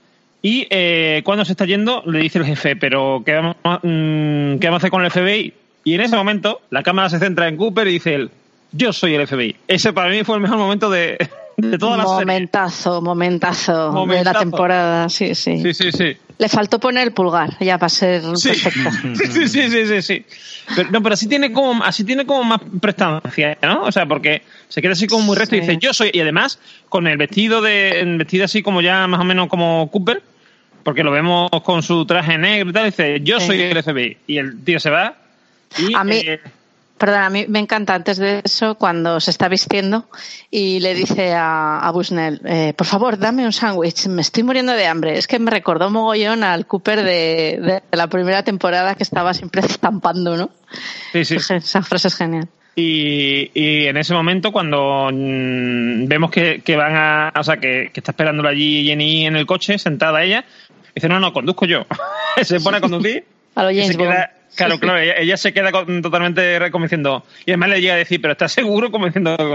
Y 0.41 0.67
eh, 0.69 1.21
cuando 1.23 1.45
se 1.45 1.51
está 1.53 1.65
yendo, 1.65 2.03
le 2.05 2.19
dice 2.19 2.39
el 2.39 2.45
jefe, 2.45 2.75
pero 2.75 3.21
¿qué 3.25 3.33
vamos, 3.33 3.55
a- 3.63 3.79
mm, 3.83 4.59
¿qué 4.59 4.67
vamos 4.67 4.75
a 4.75 4.77
hacer 4.77 4.89
con 4.91 5.03
el 5.03 5.11
FBI? 5.11 5.53
Y 5.85 5.93
en 5.95 6.01
ese 6.01 6.15
momento, 6.15 6.61
la 6.69 6.81
cámara 6.83 7.09
se 7.09 7.19
centra 7.19 7.47
en 7.47 7.55
Cooper 7.57 7.87
y 7.87 7.93
dice 7.93 8.15
él, 8.15 8.29
yo 8.71 8.91
soy 8.93 9.15
el 9.15 9.27
FBI. 9.27 9.55
Ese 9.67 9.93
para 9.93 10.09
mí 10.09 10.23
fue 10.23 10.35
el 10.35 10.41
mejor 10.41 10.57
momento 10.57 10.89
de, 10.89 11.17
de 11.57 11.77
toda 11.77 11.97
la 11.97 12.03
serie. 12.03 12.19
momentazo, 12.25 13.01
momentazo, 13.01 13.85
de 13.87 13.91
Momentazo. 13.91 14.33
la 14.33 14.39
temporada, 14.39 15.09
sí, 15.09 15.35
sí, 15.35 15.61
Sí, 15.61 15.73
sí, 15.73 15.91
sí. 15.91 16.17
Le 16.39 16.49
faltó 16.49 16.79
poner 16.79 17.07
el 17.07 17.13
pulgar 17.13 17.57
ya 17.59 17.77
para 17.77 17.89
ser 17.89 18.21
Sí. 18.35 18.49
perfecta. 18.49 18.91
Sí, 19.31 19.47
sí, 19.47 19.69
sí, 19.69 19.85
sí, 19.87 20.01
sí. 20.01 20.25
Pero, 20.75 20.89
no, 20.91 21.03
pero 21.03 21.13
así 21.13 21.27
tiene 21.27 21.51
como, 21.51 21.83
así 21.83 22.03
tiene 22.03 22.25
como 22.25 22.43
más 22.43 22.59
prestancia, 22.81 23.57
¿no? 23.61 23.83
O 23.83 23.91
sea, 23.91 24.05
porque 24.05 24.41
se 24.67 24.81
queda 24.81 24.93
así 24.93 25.07
como 25.07 25.23
muy 25.25 25.35
recto 25.37 25.55
y 25.55 25.59
dice, 25.59 25.77
yo 25.79 25.93
soy, 25.93 26.09
y 26.13 26.19
además, 26.21 26.59
con 26.89 27.05
el 27.07 27.17
vestido 27.17 27.61
de, 27.61 27.99
el 27.99 28.17
vestido 28.17 28.45
así 28.45 28.63
como 28.63 28.81
ya 28.81 29.05
más 29.07 29.19
o 29.21 29.23
menos 29.23 29.47
como 29.47 29.89
Cooper, 29.91 30.23
porque 30.83 31.03
lo 31.03 31.11
vemos 31.11 31.49
con 31.63 31.83
su 31.83 32.05
traje 32.05 32.37
negro 32.37 32.69
y 32.71 32.73
tal, 32.73 32.85
dice, 32.85 33.21
yo 33.21 33.39
Sí. 33.39 33.47
soy 33.47 33.61
el 33.61 33.77
FBI. 33.83 34.17
Y 34.27 34.37
el 34.37 34.63
tío 34.63 34.79
se 34.79 34.89
va 34.89 35.15
y... 35.77 35.93
A 35.93 36.03
mí- 36.03 36.15
eh, 36.15 36.39
Perdón, 36.97 37.19
a 37.21 37.29
mí 37.29 37.45
me 37.49 37.59
encanta 37.59 37.95
antes 37.95 38.17
de 38.17 38.41
eso 38.45 38.75
cuando 38.75 39.19
se 39.19 39.31
está 39.31 39.49
vistiendo 39.49 40.05
y 40.49 40.79
le 40.79 40.93
dice 40.93 41.33
a, 41.33 41.79
a 41.79 41.91
Busnell, 41.91 42.39
eh, 42.45 42.73
por 42.77 42.87
favor, 42.87 43.17
dame 43.17 43.45
un 43.45 43.51
sándwich, 43.51 44.07
me 44.07 44.21
estoy 44.21 44.43
muriendo 44.43 44.71
de 44.73 44.85
hambre. 44.87 45.17
Es 45.17 45.27
que 45.27 45.37
me 45.39 45.51
recordó 45.51 45.89
mogollón 45.89 46.43
al 46.43 46.65
Cooper 46.65 47.03
de, 47.03 47.81
de 47.91 47.97
la 47.97 48.07
primera 48.07 48.43
temporada 48.43 48.95
que 48.95 49.03
estaba 49.03 49.33
siempre 49.33 49.61
estampando, 49.65 50.37
¿no? 50.37 50.51
sí, 51.11 51.25
sí. 51.25 51.35
Esa 51.35 51.81
frase 51.81 52.07
es 52.07 52.15
genial. 52.15 52.47
Y, 52.75 53.51
y 53.53 53.85
en 53.87 53.97
ese 53.97 54.13
momento, 54.13 54.51
cuando 54.51 55.09
mm, 55.11 56.07
vemos 56.07 56.31
que, 56.31 56.61
que 56.61 56.75
van 56.75 56.95
a. 56.95 57.33
O 57.39 57.43
sea, 57.43 57.57
que, 57.57 57.91
que 57.93 57.99
está 57.99 58.11
esperándolo 58.11 58.49
allí 58.49 58.85
Jenny 58.85 59.27
en 59.27 59.35
el 59.35 59.45
coche, 59.45 59.77
sentada 59.77 60.23
ella, 60.23 60.43
dice: 60.95 61.07
No, 61.07 61.19
no, 61.19 61.33
conduzco 61.33 61.65
yo. 61.65 61.85
se 62.41 62.59
pone 62.59 62.77
a 62.77 62.81
conducir. 62.81 63.25
A 63.55 63.63
lo 63.63 63.71
y 63.71 63.75
James 63.75 63.91
se 63.91 63.97
queda- 63.97 64.31
Claro, 64.55 64.79
claro, 64.79 64.99
ella, 64.99 65.13
ella 65.17 65.37
se 65.37 65.51
queda 65.53 65.71
con- 65.71 66.01
totalmente 66.01 66.59
re- 66.59 66.71
como 66.71 66.85
diciendo. 66.85 67.23
Y 67.45 67.51
además 67.51 67.69
le 67.69 67.81
llega 67.81 67.93
a 67.95 67.97
decir: 67.97 68.21
¿Pero 68.21 68.33
estás 68.33 68.51
seguro? 68.51 68.91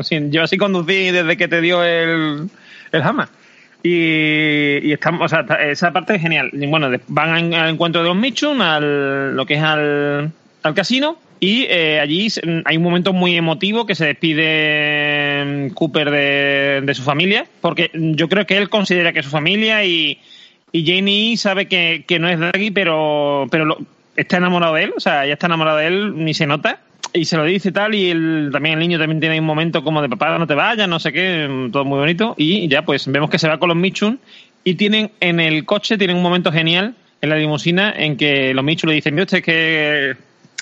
"Sí, 0.03 0.19
Yo 0.31 0.43
así 0.43 0.57
conducí 0.57 1.11
desde 1.11 1.37
que 1.37 1.47
te 1.49 1.61
dio 1.61 1.85
el, 1.85 2.49
el 2.93 3.03
Hama. 3.03 3.29
Y, 3.83 4.89
y 4.89 4.93
estamos, 4.93 5.23
o 5.23 5.29
sea, 5.29 5.47
esa 5.71 5.93
parte 5.93 6.17
es 6.17 6.21
genial. 6.23 6.51
Y 6.53 6.67
bueno, 6.67 6.91
van 7.07 7.55
al, 7.55 7.69
encuentro 7.71 8.03
de 8.03 8.09
los 8.09 8.17
Mitchum, 8.17 8.61
al 8.61 9.37
lo 9.37 9.47
que 9.47 9.55
es 9.55 9.63
al, 9.63 10.33
al 10.65 10.75
casino, 10.75 11.17
y 11.41 11.67
eh, 11.71 12.01
allí 12.01 12.27
hay 12.65 12.77
un 12.77 12.83
momento 12.83 13.13
muy 13.13 13.37
emotivo 13.37 13.87
que 13.87 13.95
se 13.95 14.07
despide 14.07 15.45
mm, 15.45 15.75
Cooper 15.75 16.11
de, 16.11 16.81
de 16.85 16.95
su 16.95 17.03
familia, 17.03 17.47
porque 17.61 17.91
yo 17.95 18.29
creo 18.29 18.47
que 18.47 18.57
él 18.57 18.69
considera 18.69 19.13
que 19.13 19.21
es 19.21 19.25
su 19.27 19.31
familia 19.31 19.85
y, 19.85 20.19
y 20.73 20.85
Janie 20.85 21.37
sabe 21.37 21.67
que, 21.67 22.05
que 22.07 22.19
no 22.19 22.29
es 22.29 22.39
Daggy, 22.41 22.73
pero, 22.73 23.47
pero 23.51 23.65
lo- 23.65 23.79
está 24.21 24.37
enamorado 24.39 24.75
de 24.75 24.85
él, 24.85 24.93
o 24.97 25.01
sea, 25.01 25.25
ya 25.27 25.33
está 25.35 25.47
enamorado 25.47 25.79
de 25.79 25.87
él, 25.87 26.13
ni 26.25 26.35
se 26.35 26.47
nota. 26.47 26.81
Y 27.15 27.25
se 27.25 27.39
lo 27.39 27.45
dice 27.45 27.73
tal, 27.73 27.95
y 27.95 28.11
el, 28.11 28.51
también 28.53 28.75
el 28.75 28.81
niño 28.81 28.99
también 28.99 29.19
tiene 29.19 29.41
un 29.41 29.47
momento 29.47 29.83
como 29.83 30.03
de 30.03 30.11
papá, 30.11 30.37
no 30.39 30.47
te 30.47 30.55
vayas, 30.55 30.87
no 30.89 30.99
sé 31.01 31.11
qué, 31.13 31.49
mm, 31.49 31.71
todo 31.71 31.85
muy 31.87 31.99
bonito. 31.99 32.35
Y 32.37 32.69
ya 32.69 32.83
pues 32.83 33.07
vemos 33.11 33.31
que 33.31 33.39
se 33.39 33.49
va 33.49 33.59
con 33.59 33.69
los 33.69 33.77
Michun 33.79 34.21
y 34.63 34.75
tienen 34.75 35.11
en 35.21 35.41
el 35.41 35.65
coche, 35.65 35.97
tienen 35.97 36.17
un 36.17 36.23
momento 36.23 36.53
genial 36.53 36.95
en 37.23 37.31
la 37.31 37.37
limusina 37.37 37.95
en 37.97 38.17
que 38.19 38.53
los 38.53 38.63
Michun 38.63 38.91
le 38.91 38.97
dicen, 38.97 39.15
mire 39.15 39.25
usted 39.25 39.43
que 39.43 40.17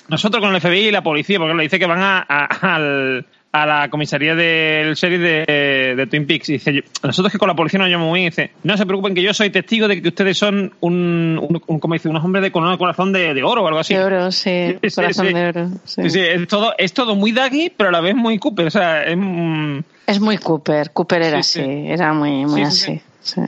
nosotros 0.07 0.41
con 0.41 0.55
el 0.55 0.61
FBI 0.61 0.87
y 0.87 0.91
la 0.91 1.03
policía, 1.03 1.37
porque 1.37 1.53
le 1.53 1.63
dice 1.63 1.79
que 1.79 1.85
van 1.85 2.01
a, 2.01 2.25
a- 2.27 2.75
al- 2.75 3.25
a 3.63 3.65
la 3.65 3.89
comisaría 3.89 4.35
del 4.35 4.93
sheriff 4.95 5.19
de, 5.21 5.93
de 5.95 6.07
Twin 6.07 6.25
Peaks. 6.27 6.49
Y 6.49 6.53
dice, 6.53 6.73
"Yo- 6.73 6.81
nosotros 7.03 7.31
que 7.31 7.37
con 7.37 7.47
la 7.47 7.55
policía 7.55 7.79
nos 7.79 7.87
llevamos 7.87 8.09
muy 8.09 8.19
bien. 8.21 8.29
Dice, 8.29 8.51
no 8.63 8.77
se 8.77 8.85
preocupen 8.85 9.13
que 9.15 9.21
yo 9.21 9.33
soy 9.33 9.49
testigo 9.49 9.87
de 9.87 10.01
que 10.01 10.07
ustedes 10.09 10.37
son 10.37 10.73
un, 10.79 11.39
un, 11.41 11.61
un- 11.67 11.79
como 11.79 11.93
dice, 11.93 12.09
unos 12.09 12.23
hombres 12.23 12.43
de, 12.43 12.51
con 12.51 12.63
un 12.63 12.77
corazón 12.77 13.11
de, 13.13 13.33
de 13.33 13.43
oro 13.43 13.63
o 13.63 13.67
algo 13.67 13.79
así. 13.79 13.93
De 13.95 14.03
oro, 14.03 14.31
sí, 14.31 14.75
corazón 14.95 15.27
sí. 15.27 15.33
de 15.33 15.47
oro. 15.47 15.69
sí. 15.85 16.09
Sí, 16.09 16.19
es 16.19 16.47
todo, 16.47 16.73
es 16.77 16.93
todo 16.93 17.15
muy 17.15 17.31
Daggy, 17.31 17.71
pero 17.75 17.89
a 17.89 17.91
la 17.91 18.01
vez 18.01 18.15
muy 18.15 18.37
Cooper. 18.39 18.67
O 18.67 18.71
sea, 18.71 19.03
es, 19.03 19.15
mm, 19.17 19.79
Es 20.05 20.19
muy 20.19 20.37
Cooper, 20.37 20.91
Cooper 20.91 21.21
era 21.21 21.43
Sí, 21.43 21.59
así, 21.61 21.69
sí. 21.69 21.87
era 21.87 22.13
muy, 22.13 22.45
muy 22.45 22.65
Sí, 22.67 22.71
sí, 22.71 23.01
así. 23.23 23.37
sí. 23.37 23.41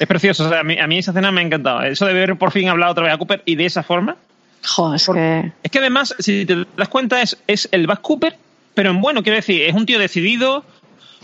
es 0.00 0.06
precioso. 0.06 0.46
O 0.46 0.48
sea, 0.48 0.60
a 0.60 0.64
mí, 0.64 0.78
a 0.78 0.86
mí 0.86 0.98
esa 0.98 1.10
escena 1.12 1.30
me 1.30 1.40
ha 1.40 1.44
encantado. 1.44 1.82
Eso 1.82 2.06
de 2.06 2.14
ver 2.14 2.36
por 2.36 2.50
fin 2.50 2.68
hablar 2.68 2.90
otra 2.90 3.04
vez 3.04 3.12
a 3.12 3.18
Cooper 3.18 3.42
y 3.44 3.54
de 3.56 3.66
esa 3.66 3.82
forma. 3.82 4.16
Jo, 4.66 4.94
es 4.94 5.06
que... 5.06 5.52
Es 5.62 5.70
que 5.70 5.78
además, 5.78 6.14
si 6.18 6.46
te 6.46 6.64
das 6.76 6.88
cuenta, 6.88 7.20
es, 7.20 7.36
es 7.46 7.68
el 7.70 7.86
Bass 7.86 7.98
Cooper, 7.98 8.34
pero 8.74 8.90
en 8.90 9.00
bueno, 9.00 9.22
quiero 9.22 9.36
decir, 9.36 9.62
es 9.62 9.74
un 9.74 9.86
tío 9.86 9.98
decidido, 9.98 10.64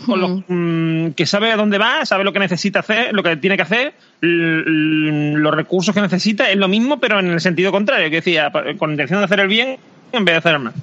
con 0.05 0.19
los, 0.19 0.43
mm, 0.47 1.11
que 1.11 1.25
sabe 1.25 1.51
a 1.51 1.57
dónde 1.57 1.77
va, 1.77 2.05
sabe 2.05 2.23
lo 2.23 2.33
que 2.33 2.39
necesita 2.39 2.79
hacer, 2.79 3.13
lo 3.13 3.23
que 3.23 3.37
tiene 3.37 3.55
que 3.55 3.63
hacer, 3.63 3.93
los 4.21 5.53
recursos 5.53 5.93
que 5.93 6.01
necesita, 6.01 6.49
es 6.49 6.57
lo 6.57 6.67
mismo, 6.67 6.99
pero 6.99 7.19
en 7.19 7.29
el 7.29 7.41
sentido 7.41 7.71
contrario, 7.71 8.09
que 8.09 8.17
decía, 8.17 8.51
con 8.77 8.91
intención 8.91 9.19
de 9.19 9.25
hacer 9.25 9.39
el 9.39 9.47
bien 9.47 9.77
en 10.11 10.25
vez 10.25 10.33
de 10.33 10.37
hacer 10.37 10.53
el 10.53 10.59
mal. 10.59 10.73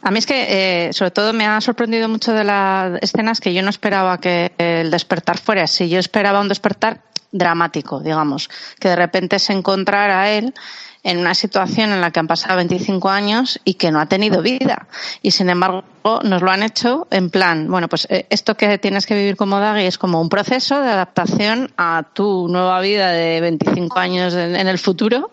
A 0.00 0.10
mí 0.10 0.18
es 0.18 0.26
que, 0.26 0.86
eh, 0.86 0.92
sobre 0.92 1.10
todo, 1.10 1.32
me 1.32 1.44
ha 1.44 1.60
sorprendido 1.60 2.08
mucho 2.08 2.32
de 2.32 2.44
las 2.44 3.02
escenas 3.02 3.40
que 3.40 3.52
yo 3.52 3.62
no 3.62 3.70
esperaba 3.70 4.18
que 4.20 4.52
el 4.56 4.90
despertar 4.90 5.38
fuera 5.38 5.64
así. 5.64 5.88
Yo 5.88 5.98
esperaba 5.98 6.40
un 6.40 6.48
despertar 6.48 7.00
dramático, 7.32 8.00
digamos, 8.00 8.48
que 8.78 8.88
de 8.88 8.96
repente 8.96 9.38
se 9.38 9.52
encontrara 9.52 10.30
él 10.30 10.54
en 11.02 11.18
una 11.18 11.34
situación 11.34 11.90
en 11.90 12.00
la 12.00 12.10
que 12.10 12.20
han 12.20 12.26
pasado 12.26 12.56
25 12.56 13.08
años 13.08 13.60
y 13.64 13.74
que 13.74 13.90
no 13.90 14.00
ha 14.00 14.06
tenido 14.06 14.42
vida. 14.42 14.88
Y 15.22 15.30
sin 15.30 15.48
embargo, 15.48 15.84
nos 16.24 16.42
lo 16.42 16.50
han 16.50 16.62
hecho 16.62 17.06
en 17.10 17.30
plan, 17.30 17.70
bueno, 17.70 17.88
pues 17.88 18.06
eh, 18.10 18.26
esto 18.30 18.56
que 18.56 18.78
tienes 18.78 19.06
que 19.06 19.14
vivir 19.14 19.36
como 19.36 19.60
Daggy 19.60 19.84
es 19.84 19.98
como 19.98 20.20
un 20.20 20.28
proceso 20.28 20.80
de 20.80 20.90
adaptación 20.90 21.70
a 21.76 22.04
tu 22.12 22.48
nueva 22.48 22.80
vida 22.80 23.10
de 23.10 23.40
25 23.40 23.98
años 23.98 24.34
en, 24.34 24.56
en 24.56 24.68
el 24.68 24.78
futuro 24.78 25.30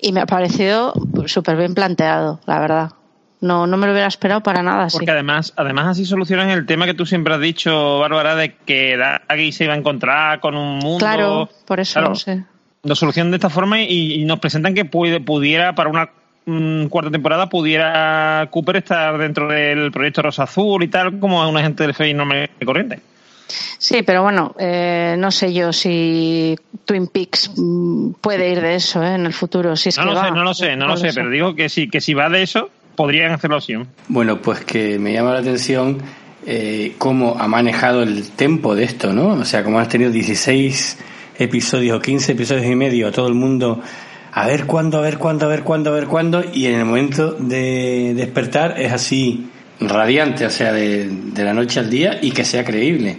y 0.00 0.12
me 0.12 0.20
ha 0.20 0.26
parecido 0.26 0.94
súper 1.26 1.56
bien 1.56 1.74
planteado, 1.74 2.40
la 2.46 2.58
verdad. 2.60 2.90
No, 3.40 3.66
no 3.66 3.76
me 3.76 3.86
lo 3.86 3.92
hubiera 3.92 4.08
esperado 4.08 4.42
para 4.42 4.62
nada. 4.62 4.86
Porque 4.90 5.10
además, 5.10 5.52
además 5.56 5.88
así 5.88 6.06
solucionan 6.06 6.48
el 6.48 6.64
tema 6.64 6.86
que 6.86 6.94
tú 6.94 7.04
siempre 7.04 7.34
has 7.34 7.40
dicho, 7.40 7.98
Bárbara, 7.98 8.34
de 8.36 8.56
que 8.56 8.96
Daggy 8.96 9.52
se 9.52 9.64
iba 9.64 9.74
a 9.74 9.76
encontrar 9.76 10.40
con 10.40 10.56
un 10.56 10.78
mundo. 10.78 10.98
Claro, 10.98 11.50
por 11.66 11.78
eso 11.78 11.94
Claro. 11.94 12.08
no 12.08 12.14
sé. 12.14 12.44
Lo 12.84 12.94
solucionan 12.94 13.30
de 13.30 13.36
esta 13.36 13.50
forma 13.50 13.80
y, 13.82 14.14
y 14.14 14.24
nos 14.24 14.38
presentan 14.38 14.74
que 14.74 14.84
puede, 14.84 15.20
pudiera, 15.20 15.74
para 15.74 15.90
una 15.90 16.10
mm, 16.46 16.86
cuarta 16.86 17.10
temporada, 17.10 17.48
pudiera 17.48 18.46
Cooper 18.50 18.76
estar 18.76 19.18
dentro 19.18 19.48
del 19.48 19.90
proyecto 19.90 20.22
Rosa 20.22 20.44
Azul 20.44 20.82
y 20.82 20.88
tal, 20.88 21.18
como 21.18 21.48
un 21.48 21.56
agente 21.56 21.82
del 21.82 21.94
FBI 21.94 22.14
normal 22.14 22.50
y 22.60 22.64
corriente. 22.64 23.00
Sí, 23.78 24.02
pero 24.02 24.22
bueno, 24.22 24.54
eh, 24.58 25.16
no 25.18 25.30
sé 25.30 25.52
yo 25.52 25.72
si 25.72 26.56
Twin 26.84 27.06
Peaks 27.08 27.50
mm, 27.56 28.12
puede 28.20 28.50
ir 28.50 28.60
de 28.60 28.74
eso 28.76 29.02
¿eh? 29.02 29.14
en 29.14 29.26
el 29.26 29.32
futuro. 29.32 29.76
Si 29.76 29.90
es 29.90 29.98
No 29.98 30.04
que 30.04 30.10
lo 30.10 30.14
va. 30.16 30.24
sé, 30.24 30.30
no 30.32 30.44
lo 30.44 30.54
sé, 30.54 30.76
no 30.76 30.86
lo 30.86 30.96
sé, 30.96 31.10
pero 31.14 31.30
digo 31.30 31.54
que 31.54 31.68
si, 31.68 31.88
que 31.88 32.00
si 32.00 32.14
va 32.14 32.28
de 32.30 32.42
eso, 32.42 32.70
podrían 32.96 33.32
hacerlo 33.32 33.56
así. 33.56 33.74
Bueno, 34.08 34.40
pues 34.40 34.64
que 34.64 34.98
me 34.98 35.12
llama 35.12 35.32
la 35.34 35.40
atención 35.40 35.98
eh, 36.46 36.94
cómo 36.98 37.36
ha 37.38 37.46
manejado 37.48 38.02
el 38.02 38.30
tempo 38.30 38.74
de 38.74 38.84
esto, 38.84 39.12
¿no? 39.12 39.28
O 39.28 39.44
sea, 39.44 39.62
como 39.62 39.78
has 39.78 39.88
tenido 39.88 40.10
16 40.10 40.98
episodios 41.38 41.96
o 41.96 42.00
15 42.00 42.32
episodios 42.32 42.66
y 42.66 42.74
medio, 42.74 43.10
todo 43.12 43.28
el 43.28 43.34
mundo 43.34 43.80
a 44.32 44.46
ver 44.46 44.66
cuándo, 44.66 44.98
a 44.98 45.00
ver 45.00 45.18
cuándo, 45.18 45.46
a 45.46 45.48
ver 45.48 45.62
cuándo, 45.62 45.90
a 45.90 45.92
ver 45.94 46.06
cuándo, 46.06 46.42
y 46.52 46.66
en 46.66 46.74
el 46.74 46.84
momento 46.84 47.32
de 47.32 48.14
despertar 48.16 48.80
es 48.80 48.92
así 48.92 49.48
radiante, 49.80 50.44
o 50.46 50.50
sea, 50.50 50.72
de, 50.72 51.08
de 51.08 51.44
la 51.44 51.54
noche 51.54 51.80
al 51.80 51.88
día 51.90 52.18
y 52.20 52.30
que 52.32 52.44
sea 52.44 52.64
creíble. 52.64 53.16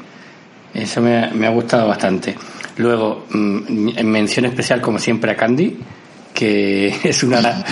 Eso 0.73 1.01
me, 1.01 1.17
ha- 1.17 1.31
me 1.33 1.47
ha 1.47 1.51
gustado 1.51 1.87
bastante. 1.87 2.35
Luego, 2.77 3.25
mm, 3.31 3.89
en 3.97 4.11
mención 4.11 4.45
especial, 4.45 4.81
como 4.81 4.99
siempre, 4.99 5.31
a 5.31 5.35
Candy, 5.37 5.77
que 6.33 6.87
es 7.03 7.23
una 7.23 7.63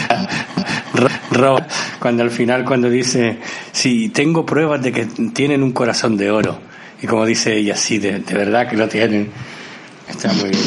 ro- 0.94 1.08
ro- 1.32 1.66
cuando 2.00 2.24
al 2.24 2.32
final 2.32 2.64
cuando 2.64 2.90
dice 2.90 3.40
si 3.74 4.08
tengo 4.10 4.46
pruebas 4.46 4.82
de 4.82 4.92
que 4.94 5.06
tienen 5.34 5.64
un 5.64 5.72
corazón 5.74 6.16
de 6.16 6.32
oro 6.32 6.60
y 7.02 7.08
como 7.08 7.26
dice 7.26 7.56
ella 7.58 7.76
sí 7.76 7.98
de, 7.98 8.20
de 8.20 8.34
verdad 8.34 8.70
que 8.70 8.78
lo 8.78 8.88
tienen 8.88 9.30
está 10.14 10.34
muy 10.34 10.50
bien 10.50 10.64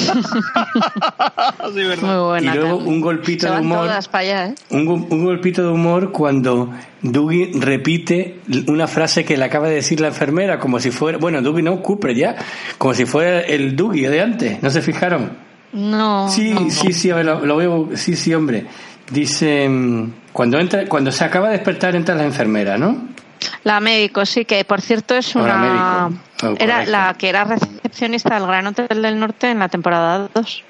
Muy 2.00 2.18
buena. 2.26 2.54
y 2.54 2.58
luego 2.58 2.76
un 2.76 3.00
golpito 3.00 3.52
de 3.52 3.60
humor 3.60 3.86
todas 3.86 4.08
para 4.08 4.22
allá, 4.22 4.46
¿eh? 4.46 4.54
un, 4.70 4.88
un 4.88 5.24
golpito 5.24 5.62
de 5.62 5.68
humor 5.68 6.12
cuando 6.12 6.70
Dougie 7.02 7.50
repite 7.54 8.40
una 8.66 8.86
frase 8.86 9.24
que 9.24 9.36
le 9.36 9.44
acaba 9.44 9.68
de 9.68 9.76
decir 9.76 10.00
la 10.00 10.08
enfermera 10.08 10.58
como 10.58 10.78
si 10.80 10.90
fuera 10.90 11.18
bueno 11.18 11.40
Dougie 11.42 11.62
no 11.62 11.82
Cooper 11.82 12.14
ya 12.14 12.36
como 12.78 12.94
si 12.94 13.06
fuera 13.06 13.40
el 13.40 13.76
Dougie 13.76 14.08
de 14.08 14.20
antes 14.20 14.62
¿no 14.62 14.70
se 14.70 14.82
fijaron? 14.82 15.46
No. 15.72 16.28
Sí, 16.30 16.54
no. 16.54 16.70
sí, 16.70 16.92
sí, 16.92 17.10
a 17.10 17.16
ver, 17.16 17.26
lo, 17.26 17.44
lo 17.44 17.56
veo, 17.56 17.90
sí, 17.94 18.16
sí, 18.16 18.32
hombre. 18.32 18.66
Dice, 19.10 19.68
cuando 20.32 20.58
entra, 20.58 20.86
cuando 20.86 21.12
se 21.12 21.24
acaba 21.24 21.48
de 21.48 21.54
despertar 21.54 21.94
entra 21.94 22.14
la 22.14 22.24
enfermera, 22.24 22.78
¿no? 22.78 23.08
La 23.62 23.80
médico, 23.80 24.24
sí, 24.24 24.44
que 24.44 24.64
por 24.64 24.80
cierto 24.80 25.14
es 25.14 25.34
una. 25.36 25.56
médico. 25.58 26.22
Oh, 26.42 26.54
era 26.58 26.84
la 26.86 27.14
que 27.18 27.28
era 27.28 27.46
recepcionista 27.86 28.34
del 28.34 28.46
Gran 28.46 28.66
Hotel 28.66 28.88
del 29.02 29.18
Norte 29.18 29.50
en 29.50 29.58
la 29.60 29.68
temporada 29.68 30.28
2. 30.34 30.64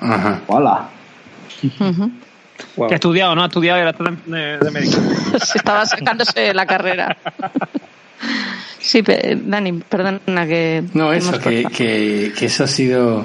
Ajá. 0.00 0.40
Hola. 0.48 0.88
Ujú. 1.80 2.10
Que 2.88 2.94
ha 2.94 2.96
estudiado, 2.96 3.34
¿no? 3.34 3.42
Ha 3.42 3.46
estudiado 3.46 3.78
y 3.78 3.82
era 3.82 3.92
de, 3.92 4.58
de 4.58 4.70
médico. 4.70 4.96
Se 5.44 5.58
estaba 5.58 5.86
sacándose 5.86 6.52
la 6.54 6.66
carrera. 6.66 7.16
Sí, 8.80 9.02
Dani, 9.44 9.72
perdona 9.74 10.46
que. 10.46 10.82
No, 10.94 11.12
eso, 11.12 11.38
que, 11.38 11.64
que, 11.64 12.32
que 12.36 12.46
eso 12.46 12.64
ha 12.64 12.66
sido... 12.66 13.24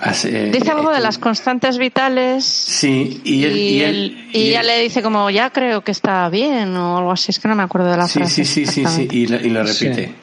hace- 0.00 0.50
Dice 0.50 0.70
algo 0.70 0.90
de 0.92 1.00
las 1.00 1.18
constantes 1.18 1.76
vitales. 1.78 2.44
Sí, 2.44 3.20
y 3.24 3.44
él... 3.44 3.56
y, 3.56 3.60
y 3.60 3.82
él- 3.82 3.94
él- 3.94 4.28
y 4.32 4.48
ella 4.48 4.60
él- 4.60 4.66
le 4.66 4.80
dice 4.82 5.02
como 5.02 5.28
ya 5.30 5.50
creo 5.50 5.82
que 5.82 5.92
está 5.92 6.28
bien 6.30 6.74
o 6.76 6.98
algo 6.98 7.12
así 7.12 7.30
es 7.32 7.38
que 7.38 7.48
no 7.48 7.54
me 7.54 7.62
acuerdo 7.62 7.90
de 7.90 7.96
la 7.98 8.06
Sí, 8.08 8.18
frase 8.20 8.44
sí, 8.44 8.64
sí, 8.64 8.66
sí, 8.66 8.86
sí, 8.86 9.08
y 9.10 9.26
lo, 9.26 9.36
y 9.40 9.50
lo 9.50 9.62
repite. 9.62 10.06
Sí. 10.06 10.14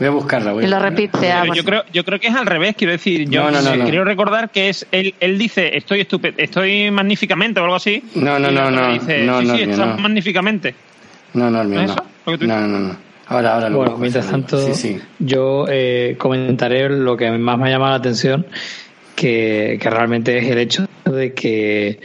Voy 0.00 0.08
a 0.08 0.10
buscarla. 0.10 0.52
Voy 0.52 0.64
a 0.64 0.66
y 0.66 0.70
lo 0.70 0.78
repite 0.80 1.30
ah, 1.30 1.44
yo 1.54 1.62
creo, 1.62 1.84
yo 1.92 2.04
creo 2.04 2.18
que 2.18 2.26
es 2.28 2.34
al 2.34 2.46
revés, 2.46 2.74
quiero 2.76 2.92
decir. 2.92 3.28
Yo 3.28 3.42
No, 3.44 3.50
no, 3.50 3.60
no, 3.62 3.76
no. 3.76 3.84
quiero 3.84 4.02
recordar 4.02 4.50
que 4.50 4.68
es 4.70 4.86
él, 4.90 5.14
él 5.20 5.38
dice 5.38 5.76
estoy 5.76 6.00
estupe- 6.00 6.34
estoy 6.38 6.90
magníficamente 6.90 7.60
o 7.60 7.64
algo 7.64 7.76
así. 7.76 8.02
No, 8.14 8.38
no, 8.38 8.50
no, 8.50 8.70
no, 8.70 8.92
dice, 8.94 9.22
no, 9.24 9.40
sí, 9.42 9.46
no, 9.46 9.56
sí, 9.56 9.66
no. 9.66 9.86
magníficamente. 9.98 10.74
No, 11.34 11.50
no, 11.50 11.60
el 11.62 11.68
mío 11.68 11.82
¿No 11.82 11.86
no. 11.86 12.36
No, 12.38 12.66
no, 12.66 12.78
no. 12.80 12.96
Ahora, 13.28 13.54
ahora 13.54 13.68
lo 13.68 13.76
Bueno, 13.76 13.90
busco, 13.92 14.00
mientras 14.00 14.28
tanto, 14.28 14.58
Sí, 14.66 14.74
sí. 14.74 14.98
yo 15.20 15.66
eh, 15.68 16.16
comentaré 16.18 16.88
lo 16.88 17.16
que 17.16 17.30
más 17.30 17.58
me 17.58 17.68
ha 17.68 17.70
llamado 17.70 17.90
la 17.92 17.98
atención, 17.98 18.44
que, 19.14 19.78
que 19.80 19.90
realmente 19.90 20.36
es 20.38 20.46
el 20.50 20.58
hecho 20.58 20.86
de 21.04 21.32
que 21.34 22.00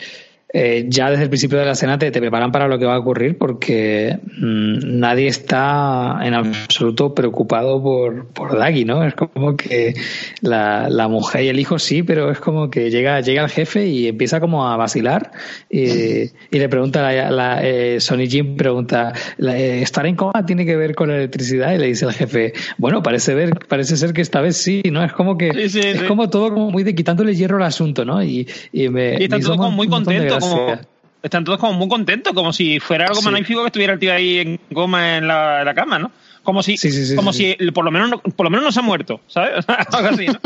eh, 0.57 0.86
ya 0.88 1.10
desde 1.10 1.23
el 1.23 1.30
principio 1.30 1.57
de 1.60 1.65
la 1.65 1.73
escena 1.73 1.99
te, 1.99 2.11
te, 2.11 2.22
preparan 2.22 2.49
para 2.49 2.69
lo 2.69 2.80
que 2.80 2.86
va 2.86 2.95
a 2.95 2.99
ocurrir 2.99 3.38
porque 3.38 4.19
mmm, 4.38 4.99
nadie 4.99 5.27
está 5.27 6.18
en 6.23 6.34
absoluto 6.34 7.14
preocupado 7.14 7.84
por, 7.84 8.27
por 8.27 8.57
Daggy, 8.57 8.86
¿no? 8.86 9.03
Es 9.03 9.15
como 9.15 9.57
que 9.57 9.95
la, 10.40 10.88
la, 10.90 11.10
mujer 11.10 11.44
y 11.44 11.49
el 11.49 11.60
hijo 11.60 11.77
sí, 11.77 12.03
pero 12.03 12.32
es 12.32 12.40
como 12.40 12.69
que 12.69 12.90
llega, 12.90 13.19
llega 13.19 13.44
el 13.44 13.49
jefe 13.49 13.88
y 13.88 14.07
empieza 14.07 14.40
como 14.40 14.65
a 14.65 14.77
vacilar 14.77 15.32
y, 15.69 15.82
y 15.82 16.32
le 16.52 16.69
pregunta, 16.69 17.02
la, 17.02 17.32
la 17.32 17.60
eh, 17.61 17.99
Sonny 17.99 18.30
Jim 18.30 18.56
pregunta, 18.56 19.11
eh, 19.38 19.82
¿estar 19.82 20.06
en 20.06 20.15
coma 20.15 20.45
tiene 20.45 20.65
que 20.65 20.77
ver 20.77 20.95
con 20.95 21.10
la 21.10 21.18
electricidad? 21.18 21.73
Y 21.73 21.80
le 21.80 21.88
dice 21.88 22.06
el 22.06 22.14
jefe, 22.14 22.53
bueno, 22.77 23.03
parece 23.03 23.36
ver, 23.36 23.60
parece 23.68 23.98
ser 23.98 24.14
que 24.14 24.22
esta 24.22 24.40
vez 24.40 24.56
sí, 24.56 24.84
¿no? 24.90 25.03
Es 25.03 25.11
como 25.11 25.38
que 25.38 25.52
Sí, 25.52 25.68
sí, 25.68 25.80
es 25.80 25.99
sí. 25.99 26.06
como 26.06 26.30
todo 26.30 26.53
como 26.53 26.72
muy 26.72 26.84
de 26.84 26.95
quitándole 26.95 27.36
hierro 27.36 27.57
al 27.57 27.64
asunto, 27.64 28.06
¿no? 28.06 28.23
Y, 28.23 28.48
y 28.72 28.88
me, 28.88 29.15
Y 29.22 29.27
me 29.27 29.38
hizo 29.38 29.48
todos 29.49 29.57
como 29.57 29.72
muy 29.72 29.90
contentos, 29.90 30.44
como, 30.49 30.80
están 31.23 31.43
todos 31.43 31.57
como 31.59 31.73
muy 31.73 31.88
contentos, 31.88 32.34
como 32.34 32.53
si 32.53 32.80
fuera 32.80 33.05
algo 33.07 33.19
Sí. 33.22 33.26
magnífico 33.26 33.61
que 33.61 33.67
estuviera 33.67 33.93
el 33.93 33.99
tío 33.99 34.13
ahí 34.13 34.39
en 34.39 34.59
coma 34.73 35.17
en 35.17 35.27
la, 35.27 35.59
en 35.59 35.65
la 35.65 35.73
cama, 35.73 35.99
¿no? 35.99 36.11
Como 36.43 36.61
si, 36.61 36.77
Sí, 36.77 36.91
sí, 36.91 37.05
sí, 37.07 37.15
como 37.15 37.34
sí, 37.34 37.55
si 37.59 37.72
por 37.72 37.84
lo 37.84 37.89
menos 37.91 38.09
no, 38.09 38.19
por 38.19 38.43
lo 38.45 38.49
menos 38.51 38.65
no 38.65 38.72
se 38.72 38.80
ha 38.80 38.84
muerto, 38.84 39.22
¿sabes? 39.27 39.65
algo 39.91 40.09
así, 40.09 40.27
¿no? 40.27 40.39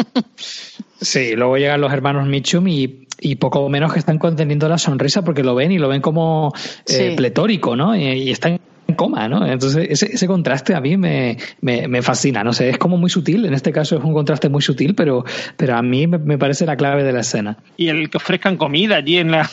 Sí, 1.02 1.36
luego 1.36 1.58
llegan 1.58 1.82
los 1.82 1.92
hermanos 1.92 2.28
Mitchum 2.28 2.68
y, 2.68 3.08
y 3.20 3.36
poco 3.36 3.68
menos 3.70 3.92
que 3.94 4.00
están 4.00 4.18
conteniendo 4.18 4.68
la 4.70 4.78
sonrisa 4.78 5.22
porque 5.24 5.44
lo 5.44 5.56
ven 5.56 5.72
y 5.72 5.78
lo 5.78 5.88
ven 5.90 6.02
como 6.02 6.54
eh, 6.56 6.60
Sí. 6.86 7.14
pletórico, 7.16 7.76
¿no? 7.76 7.96
Y, 7.96 8.04
y 8.04 8.32
están 8.32 8.60
en 8.88 8.96
coma, 8.96 9.28
¿no? 9.28 9.46
Entonces 9.46 9.88
ese, 9.90 10.14
ese 10.14 10.28
contraste 10.28 10.74
a 10.74 10.82
mí 10.82 10.96
me, 10.98 11.38
me, 11.62 11.88
me 11.88 12.02
fascina, 12.02 12.44
no 12.44 12.54
sé, 12.54 12.70
es 12.70 12.78
como 12.78 12.98
muy 12.98 13.10
sutil, 13.10 13.46
en 13.46 13.54
este 13.54 13.72
caso 13.72 13.98
es 13.98 14.04
un 14.04 14.14
contraste 14.14 14.50
muy 14.50 14.62
sutil, 14.62 14.96
pero, 14.96 15.26
pero 15.58 15.76
a 15.76 15.82
mí 15.82 16.08
me, 16.08 16.18
me 16.18 16.38
parece 16.38 16.66
la 16.66 16.76
clave 16.78 17.04
de 17.04 17.12
la 17.12 17.20
escena. 17.22 17.58
y 17.78 17.90
el 17.90 18.10
que 18.10 18.18
ofrezcan 18.18 18.56
comida 18.58 18.96
allí 18.98 19.18
en 19.18 19.32
la 19.32 19.50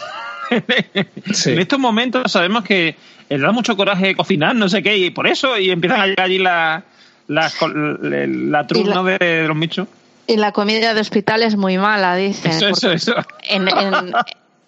Sí. 1.32 1.52
en 1.52 1.58
estos 1.58 1.78
momentos 1.78 2.30
sabemos 2.30 2.64
que 2.64 2.96
les 3.28 3.40
da 3.40 3.52
mucho 3.52 3.76
coraje 3.76 4.14
cocinar 4.14 4.54
no 4.54 4.68
sé 4.68 4.82
qué 4.82 4.96
y 4.96 5.10
por 5.10 5.26
eso 5.26 5.58
y 5.58 5.70
empiezan 5.70 6.00
a 6.00 6.06
llegar 6.06 6.26
allí 6.26 6.38
la 6.38 6.84
la, 7.28 7.50
la, 7.72 8.62
de, 8.62 9.18
de 9.18 9.48
los 9.48 9.56
michos 9.56 9.88
Y 10.28 10.36
la 10.36 10.52
comida 10.52 10.94
de 10.94 11.00
hospital 11.00 11.42
es 11.42 11.56
muy 11.56 11.76
mala, 11.78 12.14
dicen. 12.16 12.52
eso 12.52 12.68
eso 12.68 12.92
eso 12.92 13.14
En, 13.48 13.66
en- 13.68 14.12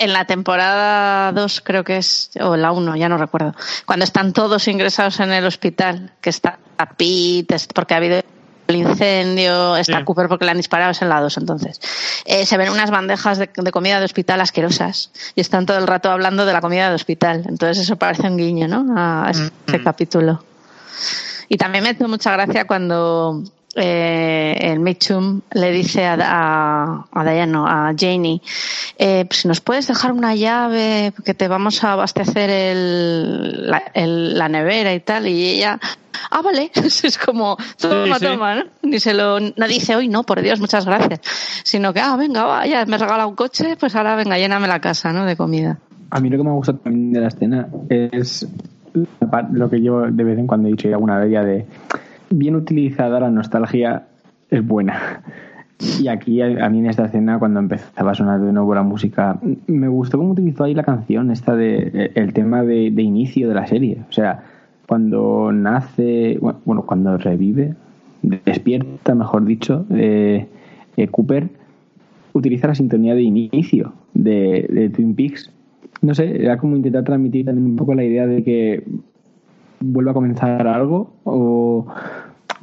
en 0.00 0.12
la 0.12 0.26
temporada 0.26 1.32
2 1.32 1.60
creo 1.64 1.82
que 1.82 1.96
es, 1.96 2.30
o 2.40 2.56
la 2.56 2.70
1, 2.70 2.94
ya 2.96 3.08
no 3.08 3.18
recuerdo, 3.18 3.54
cuando 3.84 4.04
están 4.04 4.32
todos 4.32 4.68
ingresados 4.68 5.18
en 5.18 5.32
el 5.32 5.44
hospital, 5.44 6.12
que 6.20 6.30
está 6.30 6.58
Pete, 6.96 7.56
porque 7.74 7.94
ha 7.94 7.96
habido 7.96 8.20
el 8.68 8.76
incendio, 8.76 9.76
está 9.76 9.98
Sí. 9.98 10.04
Cooper 10.04 10.28
porque 10.28 10.44
le 10.44 10.50
han 10.50 10.56
disparado, 10.58 10.90
es 10.92 11.00
en 11.02 11.08
la 11.08 11.20
2 11.20 11.36
entonces. 11.38 11.80
Eh, 12.26 12.44
se 12.46 12.56
ven 12.58 12.70
unas 12.70 12.90
bandejas 12.90 13.38
de, 13.38 13.50
de 13.54 13.70
comida 13.72 13.98
de 13.98 14.04
hospital 14.04 14.40
asquerosas 14.40 15.10
y 15.34 15.40
están 15.40 15.64
todo 15.66 15.78
el 15.78 15.86
rato 15.86 16.10
hablando 16.10 16.44
de 16.46 16.52
la 16.52 16.60
comida 16.60 16.88
de 16.88 16.94
hospital. 16.94 17.44
Entonces 17.48 17.78
eso 17.84 17.96
parece 17.96 18.26
un 18.28 18.36
guiño, 18.36 18.68
¿no? 18.68 18.84
A 18.96 19.30
ese 19.30 19.50
Mm. 19.78 19.82
capítulo. 19.84 20.44
Y 21.48 21.56
también 21.56 21.82
me 21.84 21.90
hizo 21.90 22.06
mucha 22.08 22.30
gracia 22.32 22.66
cuando 22.66 23.42
eh, 23.76 24.56
el 24.60 24.80
Mitchum 24.80 25.40
le 25.52 25.70
dice 25.72 26.04
a, 26.06 26.16
a, 26.20 27.06
a 27.12 27.24
Diane, 27.24 27.52
no, 27.52 27.66
a 27.66 27.92
Janie, 27.96 28.40
eh, 28.98 29.24
pues, 29.28 29.40
si 29.40 29.48
nos 29.48 29.60
puedes 29.60 29.86
dejar 29.86 30.12
una 30.12 30.34
llave, 30.34 31.12
que 31.24 31.34
te 31.34 31.48
vamos 31.48 31.84
a 31.84 31.92
abastecer 31.92 32.50
el, 32.50 33.70
la, 33.70 33.82
el- 33.94 34.36
la 34.38 34.48
nevera 34.48 34.92
y 34.94 35.00
tal, 35.00 35.28
y 35.28 35.50
ella, 35.50 35.78
ah, 36.30 36.42
vale, 36.42 36.70
es 36.74 37.18
como, 37.18 37.56
toma, 37.78 38.14
Sí, 38.18 38.20
sí. 38.20 38.24
toma, 38.26 38.54
¿no? 38.56 38.64
Ni 38.82 38.98
se 39.00 39.14
lo, 39.14 39.38
no 39.40 39.68
dice, 39.68 39.94
hoy 39.96 40.08
no, 40.08 40.24
por 40.24 40.40
Dios, 40.42 40.60
muchas 40.60 40.84
gracias, 40.86 41.20
sino 41.62 41.92
que, 41.92 42.00
ah, 42.00 42.16
venga, 42.16 42.44
va, 42.44 42.66
ya 42.66 42.84
me 42.86 42.96
has 42.96 43.00
regalado 43.02 43.28
un 43.28 43.36
coche, 43.36 43.76
pues 43.78 43.94
ahora 43.94 44.16
venga, 44.16 44.38
lléname 44.38 44.66
la 44.66 44.80
casa, 44.80 45.12
¿no? 45.12 45.24
De 45.24 45.36
comida. 45.36 45.78
A 46.10 46.20
mí 46.20 46.30
lo 46.30 46.38
que 46.38 46.44
me 46.44 46.52
gusta 46.52 46.72
también 46.72 47.12
de 47.12 47.20
la 47.20 47.28
escena 47.28 47.68
es 47.90 48.46
lo 49.52 49.68
que 49.70 49.82
yo 49.82 50.00
de 50.10 50.24
vez 50.24 50.38
en 50.38 50.46
cuando 50.46 50.66
he 50.68 50.70
dicho 50.72 50.88
ya 50.88 50.94
alguna 50.94 51.18
vez 51.18 51.30
ya 51.30 51.42
de 51.44 51.66
bien 52.30 52.56
utilizada 52.56 53.20
la 53.20 53.30
nostalgia 53.30 54.06
es 54.50 54.66
buena. 54.66 55.22
Y 56.00 56.08
aquí 56.08 56.42
a, 56.42 56.68
mí 56.70 56.80
en 56.80 56.86
esta 56.86 57.04
escena 57.04 57.38
cuando 57.38 57.60
empezaba 57.60 58.10
a 58.10 58.14
sonar 58.14 58.40
de 58.40 58.52
nuevo 58.52 58.74
la 58.74 58.82
música 58.82 59.38
me 59.68 59.86
gustó 59.86 60.18
cómo 60.18 60.32
utilizó 60.32 60.64
ahí 60.64 60.74
la 60.74 60.82
canción 60.82 61.30
esta 61.30 61.54
de 61.54 62.10
el 62.16 62.32
tema 62.32 62.64
de, 62.64 62.86
inicio 62.86 63.48
de 63.48 63.54
la 63.54 63.66
serie. 63.66 63.98
O 64.08 64.12
sea, 64.12 64.42
cuando 64.88 65.52
nace, 65.52 66.38
bueno, 66.40 66.82
cuando 66.84 67.16
revive, 67.16 67.74
despierta, 68.22 69.14
mejor 69.14 69.44
dicho, 69.44 69.86
eh, 69.90 70.48
eh, 70.96 71.08
Cooper 71.08 71.48
utiliza 72.32 72.66
la 72.66 72.74
sintonía 72.74 73.14
de 73.14 73.22
inicio 73.22 73.92
de, 74.14 74.66
de 74.68 74.90
Twin 74.90 75.14
Peaks. 75.14 75.52
No 76.00 76.14
sé, 76.14 76.42
era 76.42 76.58
como 76.58 76.74
intentar 76.74 77.04
transmitir 77.04 77.46
también 77.46 77.66
un 77.66 77.76
poco 77.76 77.94
la 77.94 78.04
idea 78.04 78.26
de 78.26 78.42
que 78.42 78.84
vuelva 79.80 80.10
a 80.10 80.14
comenzar 80.14 80.66
algo 80.66 81.10
o, 81.24 81.86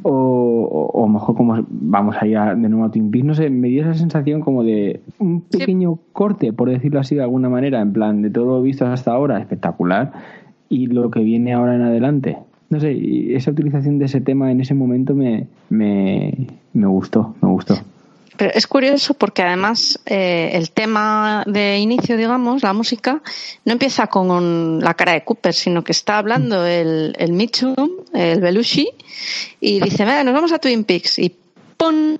o, 0.03 0.11
o- 0.11 0.91
o 1.03 1.07
mejor 1.07 1.35
como 1.35 1.63
vamos 1.69 2.15
a 2.19 2.27
ir 2.27 2.37
a- 2.37 2.55
de 2.55 2.69
nuevo 2.69 2.85
a 2.85 2.91
Twin 2.91 3.11
Peaks, 3.11 3.25
no 3.25 3.35
sé, 3.35 3.49
me 3.49 3.69
dio 3.69 3.81
esa 3.83 3.93
sensación 3.93 4.41
como 4.41 4.63
de 4.63 5.01
un 5.19 5.41
pequeño 5.41 5.97
corte, 6.13 6.53
por 6.53 6.69
decirlo 6.69 6.99
así 6.99 7.15
de 7.15 7.23
alguna 7.23 7.49
manera, 7.49 7.81
en 7.81 7.93
plan 7.93 8.21
de 8.21 8.29
todo 8.29 8.45
lo 8.45 8.61
visto 8.61 8.85
hasta 8.85 9.11
ahora, 9.13 9.39
espectacular, 9.39 10.11
y 10.69 10.87
lo 10.87 11.09
que 11.11 11.21
viene 11.21 11.53
ahora 11.53 11.75
en 11.75 11.81
adelante. 11.83 12.37
No 12.69 12.79
sé, 12.79 12.93
y 12.93 13.33
esa 13.35 13.51
utilización 13.51 13.99
de 13.99 14.05
ese 14.05 14.21
tema 14.21 14.51
en 14.51 14.59
ese 14.59 14.73
momento 14.73 15.13
me, 15.13 15.47
me, 15.69 16.47
me 16.73 16.87
gustó, 16.87 17.35
me 17.41 17.49
gustó. 17.49 17.75
Pero 18.37 18.51
es 18.53 18.67
curioso 18.67 19.13
porque 19.13 19.41
además 19.41 19.99
eh, 20.05 20.51
el 20.53 20.71
tema 20.71 21.43
de 21.47 21.77
inicio, 21.77 22.17
digamos, 22.17 22.63
la 22.63 22.73
música, 22.73 23.21
no 23.63 23.73
empieza 23.73 24.07
con 24.07 24.79
la 24.79 24.93
cara 24.93 25.13
de 25.13 25.23
Cooper, 25.23 25.53
sino 25.53 25.83
que 25.83 25.91
está 25.91 26.17
hablando 26.17 26.65
el, 26.65 27.15
el 27.17 27.33
Mitchum, 27.33 27.75
el 28.13 28.41
Belushi, 28.41 28.89
y 29.59 29.79
dice, 29.79 30.05
nos 30.23 30.33
vamos 30.33 30.51
a 30.51 30.59
Twin 30.59 30.83
Peaks, 30.83 31.19
y 31.19 31.35
¡pum! 31.77 32.17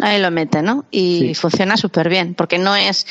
Ahí 0.00 0.20
lo 0.20 0.30
mete, 0.30 0.62
¿no? 0.62 0.84
Y 0.90 1.18
Sí. 1.20 1.34
funciona 1.34 1.76
súper 1.76 2.08
bien, 2.08 2.34
porque 2.34 2.58
no 2.58 2.74
es 2.74 3.06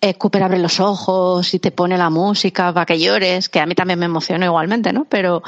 eh, 0.00 0.14
Cooper 0.14 0.42
abre 0.42 0.58
los 0.58 0.80
ojos 0.80 1.52
y 1.54 1.58
te 1.58 1.70
pone 1.70 1.96
la 1.98 2.10
música 2.10 2.72
para 2.72 2.86
que 2.86 2.98
llores, 2.98 3.48
que 3.48 3.60
a 3.60 3.66
mí 3.66 3.74
también 3.74 3.98
me 3.98 4.06
emocionó 4.06 4.44
igualmente, 4.46 4.92
¿no? 4.92 5.04
Pero 5.08 5.42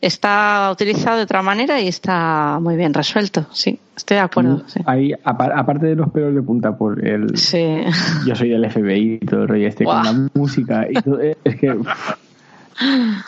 está 0.00 0.70
utilizado 0.72 1.18
de 1.18 1.24
otra 1.24 1.42
manera 1.42 1.80
y 1.80 1.88
está 1.88 2.58
muy 2.60 2.74
bien 2.76 2.94
resuelto, 2.94 3.46
sí, 3.52 3.78
estoy 3.96 4.16
de 4.16 4.22
acuerdo. 4.22 4.62
Sí. 4.66 4.80
Ahí, 4.86 5.12
apa- 5.24 5.52
aparte 5.54 5.86
de 5.86 5.94
los 5.96 6.10
pelos 6.10 6.34
de 6.34 6.42
punta 6.42 6.76
por 6.76 7.06
el 7.06 7.36
Sí. 7.36 7.82
yo 8.26 8.34
soy 8.34 8.48
del 8.48 8.64
FBI 8.64 9.18
y 9.20 9.26
todo 9.26 9.42
el 9.42 9.48
rollo 9.48 9.68
este 9.68 9.84
Guau. 9.84 10.02
con 10.02 10.04
la 10.06 10.28
música 10.34 10.86
y 10.90 10.94
todo, 11.02 11.20
eh, 11.20 11.36
es 11.44 11.56
que 11.56 11.68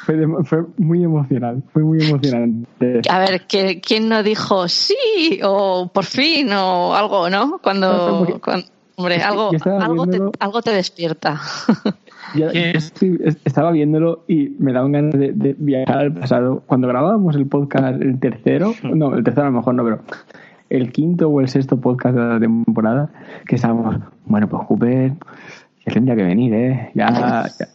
fue, 0.07 0.17
de- 0.17 0.45
fue 0.45 0.65
muy 0.79 1.05
emocional 1.05 1.63
fue 1.73 1.83
muy 1.83 2.03
emocionante. 2.05 3.01
A 3.11 3.19
ver, 3.19 3.47
¿que- 3.47 3.81
¿quién 3.81 4.09
no 4.09 4.23
dijo 4.23 4.69
sí 4.69 5.41
o 5.45 5.91
por 5.93 6.05
fin 6.05 6.53
o 6.53 6.95
algo, 6.95 7.29
no? 7.31 7.59
Cuando, 7.63 8.27
hombre, 8.97 9.17
algo, 9.23 9.51
algo, 9.81 10.07
te, 10.07 10.21
algo 10.41 10.63
te 10.63 10.71
despierta. 10.73 11.41
Estaba 13.45 13.73
viéndolo 13.73 14.25
y 14.27 14.51
me 14.59 14.73
daban 14.73 14.93
ganas 14.93 15.13
de, 15.19 15.33
de 15.33 15.55
viajar 15.59 15.99
al 15.99 16.15
pasado. 16.15 16.63
Cuando 16.67 16.89
grabábamos 16.89 17.37
el 17.37 17.47
podcast 17.47 18.01
el 18.01 18.19
tercero 18.19 18.73
no 18.83 19.15
el 19.15 19.23
tercero 19.25 19.49
a 19.49 19.51
lo 19.51 19.57
mejor 19.59 19.75
no 19.75 19.85
pero 19.85 20.01
el 20.71 20.91
quinto 20.93 21.29
o 21.29 21.41
el 21.41 21.49
sexto 21.49 21.79
podcast 21.79 22.15
de 22.17 22.23
la 22.25 22.41
temporada 22.41 23.11
que 23.47 23.57
estábamos 23.57 23.97
bueno 24.25 24.49
pues 24.49 24.67
Cooper 24.67 25.13
ya 25.85 25.93
tendría 25.93 26.17
que 26.17 26.23
venir 26.23 26.55
eh 26.55 26.91
ya, 26.95 27.09
ya, 27.59 27.67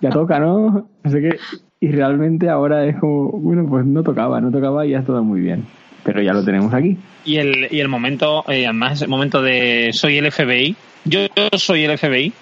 ya 0.00 0.10
toca 0.10 0.38
no 0.38 0.88
sé 1.04 1.20
qué. 1.20 1.38
Y 1.80 1.92
realmente 1.92 2.48
ahora 2.48 2.84
es 2.86 2.96
como 2.96 3.30
bueno 3.30 3.66
pues 3.68 3.84
no 3.84 4.02
tocaba 4.02 4.40
no 4.40 4.50
tocaba 4.50 4.86
y 4.86 4.90
ya 4.90 5.02
todo 5.02 5.22
muy 5.22 5.40
bien. 5.40 5.64
Pero 6.04 6.22
ya 6.22 6.32
lo 6.32 6.44
tenemos 6.44 6.72
aquí. 6.72 6.96
Y 7.24 7.36
el 7.36 7.68
y 7.70 7.80
el 7.80 7.88
momento 7.88 8.44
eh, 8.48 8.64
además 8.64 9.02
el 9.02 9.08
momento 9.08 9.42
de 9.42 9.90
soy 9.92 10.18
el 10.18 10.30
FBI 10.30 10.76
yo, 11.04 11.20
soy 11.56 11.84
el 11.84 11.98
FBI 11.98 12.32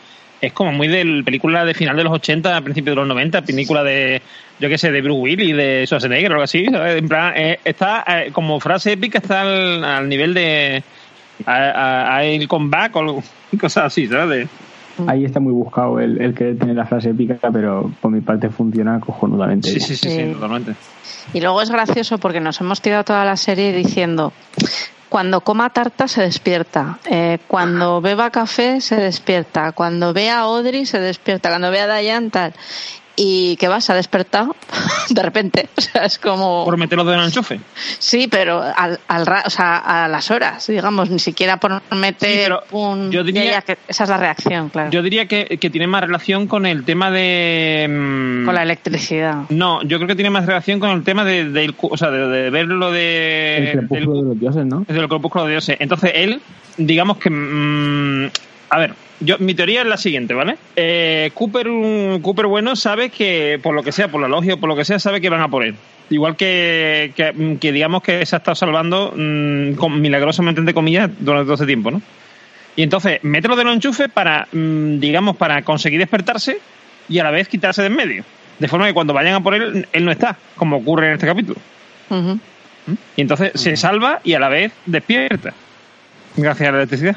es 0.41 0.53
como 0.53 0.73
muy 0.73 0.89
de 0.89 1.23
película 1.25 1.65
de 1.65 1.75
final 1.75 1.97
de 1.97 2.05
los 2.05 2.13
80 2.13 2.61
principio 2.63 2.93
de 2.93 2.97
los 2.97 3.09
90 3.09 3.43
película 3.43 3.83
de 3.83 4.21
yo 4.61 4.69
qué 4.69 4.79
sé 4.79 4.93
de 4.93 5.03
Bruce 5.03 5.21
Willis 5.21 5.57
de 5.57 5.85
Schwarzenegger 5.87 6.31
o 6.31 6.35
algo 6.35 6.45
así 6.45 6.67
¿sabes? 6.67 7.03
eh, 7.37 7.59
está 7.65 8.05
eh, 8.07 8.31
como 8.33 8.61
frase 8.61 8.93
épica 8.93 9.19
está 9.19 9.43
al, 9.43 10.09
nivel 10.09 10.35
de 10.35 10.83
a, 11.47 11.53
a, 11.55 12.17
a 12.17 12.25
el 12.25 12.47
comeback 12.47 12.95
o 12.97 13.23
cosas 13.61 13.85
así 13.87 14.07
¿sabes? 14.07 14.49
De- 14.99 15.11
ahí 15.11 15.25
está 15.25 15.41
muy 15.41 15.53
buscado 15.53 15.99
el, 16.01 16.21
el 16.21 16.35
que 16.35 16.55
tiene 16.55 16.75
la 16.75 16.87
frase 16.87 17.11
épica 17.11 17.37
pero 17.53 17.91
por 18.01 18.11
mi 18.11 18.21
parte 18.21 18.49
funciona 18.51 19.01
cojonudamente 19.01 19.69
sí, 19.71 19.81
sí, 19.81 19.97
sí, 19.97 20.09
sí, 20.11 20.16
Sí. 20.27 20.33
totalmente. 20.33 20.75
Y 21.33 21.41
luego 21.41 21.61
es 21.62 21.71
gracioso 21.71 22.19
porque 22.19 22.41
nos 22.41 22.61
hemos 22.61 22.81
tirado 22.81 23.05
toda 23.05 23.25
la 23.25 23.37
serie 23.37 23.73
diciendo, 23.73 24.33
cuando 25.09 25.41
coma 25.43 25.71
tarta 25.71 26.07
se 26.09 26.23
despierta, 26.23 26.99
eh, 27.11 27.39
cuando 27.49 28.01
beba 28.01 28.31
café 28.31 28.81
se 28.81 28.97
despierta, 28.97 29.73
cuando 29.73 30.12
vea 30.12 30.39
a 30.39 30.43
Audrey 30.43 30.87
se 30.87 31.01
despierta, 31.01 31.49
cuando 31.51 31.71
vea 31.71 31.85
a 31.85 31.99
Diane 31.99 32.31
tal. 32.31 32.53
Y 33.16 33.57
¿qué 33.57 33.69
va? 33.69 33.81
Se 33.81 33.93
ha 33.93 33.95
despertado 33.95 34.57
de 35.11 35.23
repente. 35.23 35.69
O 35.77 35.81
sea, 35.81 36.05
es 36.05 36.19
como... 36.19 36.65
Por 36.65 36.77
meterlo 36.77 37.05
de 37.05 37.16
un 37.16 37.24
enchufe. 37.24 37.61
Sí, 37.99 38.27
pero 38.28 38.62
al, 38.62 38.99
al 39.09 39.27
ra- 39.27 39.43
o 39.47 39.51
sea, 39.51 39.77
a 40.05 40.09
las 40.09 40.31
horas, 40.31 40.66
digamos, 40.66 41.11
ni 41.11 41.19
siquiera 41.19 41.59
por 41.59 41.81
meter 41.93 42.31
Sí, 42.31 42.39
pero 42.43 42.62
un... 42.73 43.11
yo 43.11 43.23
diría- 43.23 43.62
que 43.62 43.78
esa 43.89 44.05
es 44.05 44.11
la 44.11 44.16
reacción, 44.16 44.69
claro. 44.69 44.91
Yo 44.91 45.03
diría 45.03 45.27
que, 45.27 45.59
que 45.61 45.70
tiene 45.70 45.86
más 45.86 46.03
relación 46.03 46.47
con 46.49 46.66
el 46.66 46.85
tema 46.85 47.11
de... 47.11 47.86
mm, 47.89 48.45
Con 48.47 48.55
la 48.55 48.62
electricidad. 48.62 49.43
No, 49.49 49.82
yo 49.82 49.99
creo 49.99 50.09
que 50.09 50.15
tiene 50.16 50.31
más 50.31 50.47
relación 50.47 50.81
con 50.81 50.91
el 50.91 51.05
tema 51.05 51.24
de, 51.24 51.73
cu- 51.77 51.91
o 51.93 51.97
sea, 51.97 52.11
de, 52.11 52.27
de 52.27 52.51
verlo 52.51 52.91
de, 52.91 53.57
El 53.59 53.65
del, 53.65 53.78
crepúsculo 53.78 54.23
de 54.23 54.28
los 54.28 54.41
dioses, 54.41 54.66
¿no? 54.66 54.85
del 54.89 55.09
crepúsculo 55.09 55.45
de 55.45 55.51
dioses. 55.53 55.77
Entonces 55.81 56.12
él, 56.15 56.41
digamos 56.77 57.19
que, 57.19 57.31
mm, 57.31 58.31
a 58.75 58.79
ver, 58.79 58.95
yo 59.21 59.39
mi 59.39 59.55
teoría 59.55 59.83
es 59.83 59.87
la 59.87 59.97
siguiente, 59.97 60.35
¿vale? 60.35 60.57
Eh, 60.77 61.31
Cooper, 61.35 61.69
un 61.69 62.21
Cooper 62.23 62.47
bueno 62.47 62.75
sabe 62.77 63.11
que 63.11 63.59
por 63.63 63.75
lo 63.75 63.83
que 63.83 63.93
sea, 63.93 64.09
por 64.09 64.21
la 64.21 64.29
logia 64.29 64.55
o 64.55 64.57
por 64.59 64.69
lo 64.69 64.77
que 64.77 64.85
sea, 64.85 64.99
sabe 64.99 65.21
que 65.21 65.29
van 65.31 65.41
a 65.43 65.49
por 65.49 65.65
él. 65.65 65.75
Igual 66.11 66.37
que, 66.37 67.13
que, 67.17 67.57
que 67.61 67.73
digamos 67.73 68.03
que 68.03 68.27
se 68.27 68.37
ha 68.37 68.39
estado 68.39 68.55
salvando 68.55 69.15
mm, 69.17 69.75
con- 69.75 70.01
milagrosamente 70.01 70.61
entre 70.61 70.75
comillas 70.75 71.09
durante 71.19 71.45
todo 71.47 71.55
ese 71.55 71.67
tiempo, 71.67 71.91
¿no? 71.91 72.03
Y 72.77 72.83
entonces, 72.83 73.21
mételo 73.23 73.55
de 73.57 73.65
los 73.65 73.75
enchufes 73.75 74.09
para, 74.13 74.49
mm, 74.53 74.99
digamos, 74.99 75.37
para 75.37 75.63
conseguir 75.63 76.01
despertarse 76.01 76.59
y 77.09 77.19
a 77.21 77.25
la 77.25 77.31
vez 77.31 77.47
quitarse 77.49 77.81
de 77.83 77.87
en 77.87 77.95
medio. 77.97 78.25
De 78.59 78.69
forma 78.69 78.87
que 78.87 78.95
cuando 78.95 79.15
vayan 79.15 79.35
a 79.35 79.41
por 79.41 79.55
él, 79.55 79.87
él 79.93 80.05
no 80.05 80.11
está, 80.11 80.37
como 80.57 80.77
ocurre 80.79 81.07
en 81.09 81.13
este 81.15 81.27
capítulo. 81.27 81.59
Ujú. 82.11 82.39
Y 83.17 83.21
entonces 83.23 83.53
se 83.55 83.77
salva 83.77 84.21
y 84.25 84.35
a 84.35 84.39
la 84.41 84.49
vez 84.49 84.73
despierta. 84.87 85.55
Gracias 86.37 86.69
a 86.69 86.73
la 86.73 86.79
electricidad. 86.79 87.17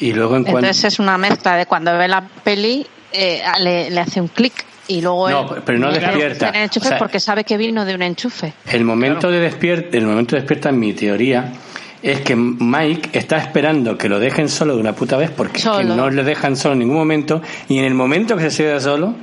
Y 0.00 0.12
luego 0.12 0.36
en 0.36 0.42
cuanto... 0.44 0.58
Entonces 0.60 0.84
es 0.92 0.98
una 0.98 1.16
mezcla 1.18 1.56
de 1.56 1.66
cuando 1.66 1.96
ve 1.96 2.08
la 2.08 2.22
peli, 2.44 2.86
eh, 3.12 3.40
le, 3.60 3.90
le 3.90 4.00
hace 4.00 4.20
un 4.20 4.28
clic 4.28 4.52
y 4.88 5.00
luego 5.00 5.28
No, 5.30 5.54
él 5.56 5.62
pero 5.64 5.78
no 5.78 5.90
despierta. 5.90 6.50
el 6.50 6.56
enchufe 6.64 6.86
O 6.86 6.88
sea- 6.90 6.98
porque 6.98 7.18
sabe 7.20 7.44
que 7.44 7.56
vino 7.56 7.84
de 7.84 7.94
un 7.94 8.02
enchufe. 8.02 8.52
El 8.70 8.84
momento 8.84 9.30
de 9.30 9.40
despierta, 9.40 9.96
el 9.96 10.06
momento 10.06 10.36
de 10.36 10.42
despierta 10.42 10.68
en 10.68 10.78
mi 10.78 10.92
teoría 10.92 11.52
es 12.02 12.20
que 12.20 12.36
Mike 12.36 13.18
está 13.18 13.38
esperando 13.38 13.96
que 13.98 14.08
lo 14.08 14.20
dejen 14.20 14.48
solo 14.48 14.74
de 14.74 14.80
una 14.80 14.92
puta 14.94 15.16
vez 15.16 15.30
porque 15.30 15.56
es 15.58 15.64
que 15.64 15.68
Solo. 15.70 15.96
no 15.96 16.10
le 16.10 16.22
dejan 16.24 16.56
solo 16.56 16.74
en 16.74 16.80
ningún 16.80 16.98
momento 16.98 17.40
y 17.68 17.78
en 17.78 17.84
el 17.84 17.94
momento 17.94 18.36
que 18.36 18.50
se 18.50 18.62
queda 18.64 18.78
solo 18.80 19.14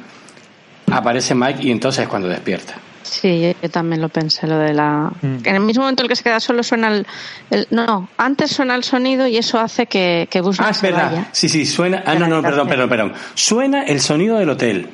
aparece 0.91 1.33
Mike 1.35 1.59
y 1.63 1.71
entonces 1.71 2.03
es 2.03 2.09
cuando 2.09 2.27
despierta. 2.27 2.73
Sí, 3.03 3.53
yo 3.61 3.69
también 3.69 4.01
lo 4.01 4.09
pensé, 4.09 4.47
lo 4.47 4.57
de 4.57 4.73
la... 4.73 5.11
En 5.21 5.45
el 5.55 5.59
mismo 5.59 5.83
momento 5.83 6.01
en 6.01 6.05
el 6.05 6.09
que 6.09 6.15
se 6.15 6.23
queda 6.23 6.39
solo 6.39 6.63
suena 6.63 6.87
el... 6.87 7.05
el- 7.51 7.67
No, 7.69 8.09
antes 8.17 8.51
suena 8.51 8.75
el 8.75 8.83
sonido 8.83 9.27
y 9.27 9.37
eso 9.37 9.59
hace 9.59 9.85
que, 9.87 10.27
que 10.31 10.41
Bushnell 10.41 10.67
Ah, 10.67 10.71
es 10.71 10.77
se 10.77 10.87
verdad. 10.87 11.11
vaya. 11.11 11.27
Sí, 11.33 11.49
sí, 11.49 11.65
suena. 11.65 12.01
Ah, 12.05 12.15
no, 12.15 12.27
no, 12.27 12.41
perdón, 12.41 12.67
perdón, 12.67 12.89
perdón. 12.89 13.13
Suena 13.35 13.83
el 13.83 13.99
sonido 14.01 14.37
del 14.39 14.49
hotel. 14.49 14.89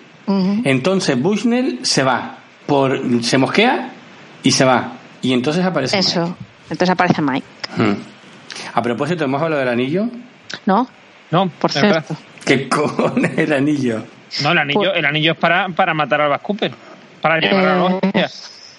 Entonces 0.64 1.20
Bushnell 1.20 1.80
se 1.84 2.04
va, 2.04 2.38
por, 2.68 3.24
se 3.24 3.38
mosquea 3.40 3.92
y 4.44 4.52
se 4.52 4.64
va. 4.64 4.94
Y 5.22 5.34
entonces 5.34 5.66
aparece 5.66 5.98
Eso. 5.98 6.36
Entonces 6.70 6.90
aparece 6.92 7.22
Mike. 7.22 7.46
Hmm. 7.78 7.94
A 8.74 8.82
propósito, 8.84 9.24
¿hemos 9.24 9.42
hablado 9.42 9.60
del 9.60 9.70
anillo? 9.70 10.08
¿No? 10.66 10.88
No, 11.32 11.50
Por 11.50 11.72
cierto. 11.72 12.16
¿Qué 12.46 12.68
cojones 12.70 13.38
el 13.38 13.54
anillo? 13.54 14.04
No, 14.44 14.52
el 14.52 14.58
anillo, 14.60 14.94
el 14.94 15.06
anillo 15.06 15.32
es 15.32 15.38
para, 15.40 15.70
para 15.70 15.94
matar 15.96 16.22
al 16.22 16.30
Bas 16.30 16.42
Cooper. 16.42 16.72
Para 17.22 17.40
llevar 17.40 17.66
a 17.66 17.76
la 17.76 17.86
Eh, 17.86 18.00
logia. 18.04 18.26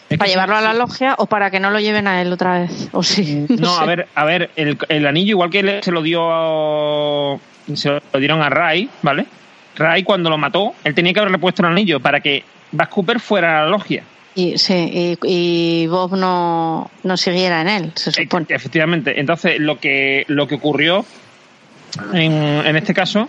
Es 0.09 0.19
¿Para 0.19 0.29
llevarlo 0.29 0.57
a 0.57 0.61
la 0.61 0.75
logia 0.75 1.15
o 1.19 1.27
para 1.27 1.51
que 1.53 1.61
no 1.61 1.71
lo 1.71 1.79
lleven 1.79 2.09
a 2.09 2.21
él 2.21 2.33
otra 2.33 2.61
vez? 2.61 2.89
¿O 2.93 3.03
sí? 3.03 3.47
No, 3.59 3.77
sé. 3.77 3.83
a 3.83 3.87
ver, 3.87 4.09
a 4.15 4.25
ver, 4.25 4.51
el, 4.57 4.77
el 4.89 5.07
anillo 5.07 5.31
igual 5.31 5.51
que 5.51 5.63
le- 5.63 5.83
se 5.85 5.93
lo 5.93 6.03
dio 6.03 6.23
a- 6.33 7.39
se 7.75 7.91
lo 7.91 8.19
dieron 8.19 8.43
a 8.43 8.49
Ray, 8.51 8.89
¿vale? 9.03 9.27
Ray 9.77 10.03
cuando 10.03 10.29
lo 10.29 10.37
mató, 10.37 10.75
él 10.83 10.95
tenía 10.97 11.13
que 11.13 11.21
haberle 11.21 11.39
puesto 11.39 11.63
el 11.63 11.69
anillo 11.71 12.01
para 12.01 12.19
que 12.21 12.43
Bas 12.73 12.89
Cooper 12.89 13.21
fuera 13.21 13.61
a 13.61 13.65
la 13.65 13.71
logia. 13.71 14.03
Y, 14.35 14.59
sí, 14.59 14.75
y, 14.75 15.19
y 15.83 15.87
Bob 15.87 16.17
no, 16.17 16.91
no 17.05 17.17
siguiera 17.17 17.61
en 17.61 17.69
él, 17.69 17.93
se 17.95 18.11
supone. 18.11 18.47
E- 18.49 18.55
Efectivamente. 18.55 19.19
Entonces, 19.21 19.61
lo 19.61 19.79
que, 19.79 20.25
lo 20.29 20.47
que 20.49 20.57
ocurrió 20.57 21.05
en, 22.13 22.33
en 22.33 22.77
este 22.77 22.95
caso 22.95 23.29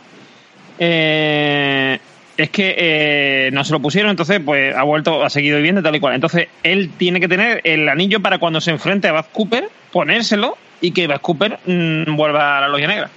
eh, 0.79 1.99
es 2.41 2.49
que 2.49 2.75
eh, 2.77 3.49
no 3.51 3.63
se 3.63 3.71
lo 3.71 3.79
pusieron, 3.79 4.11
entonces 4.11 4.41
pues 4.43 4.75
ha 4.75 4.83
vuelto, 4.83 5.23
ha 5.23 5.29
seguido 5.29 5.57
viviendo 5.57 5.83
tal 5.83 5.95
y 5.95 5.99
cual. 5.99 6.15
Entonces, 6.15 6.47
él 6.63 6.91
tiene 6.97 7.19
que 7.19 7.27
tener 7.27 7.61
el 7.63 7.87
anillo 7.87 8.21
para 8.21 8.39
cuando 8.39 8.59
se 8.61 8.71
enfrente 8.71 9.07
a 9.07 9.11
Baz 9.11 9.27
Cooper, 9.31 9.69
ponérselo 9.91 10.57
y 10.81 10.91
que 10.91 11.07
Baz 11.07 11.19
Cooper 11.19 11.59
mm, 11.65 12.15
vuelva 12.15 12.57
a 12.57 12.61
la 12.61 12.67
logia 12.67 12.87
negra. 12.87 13.09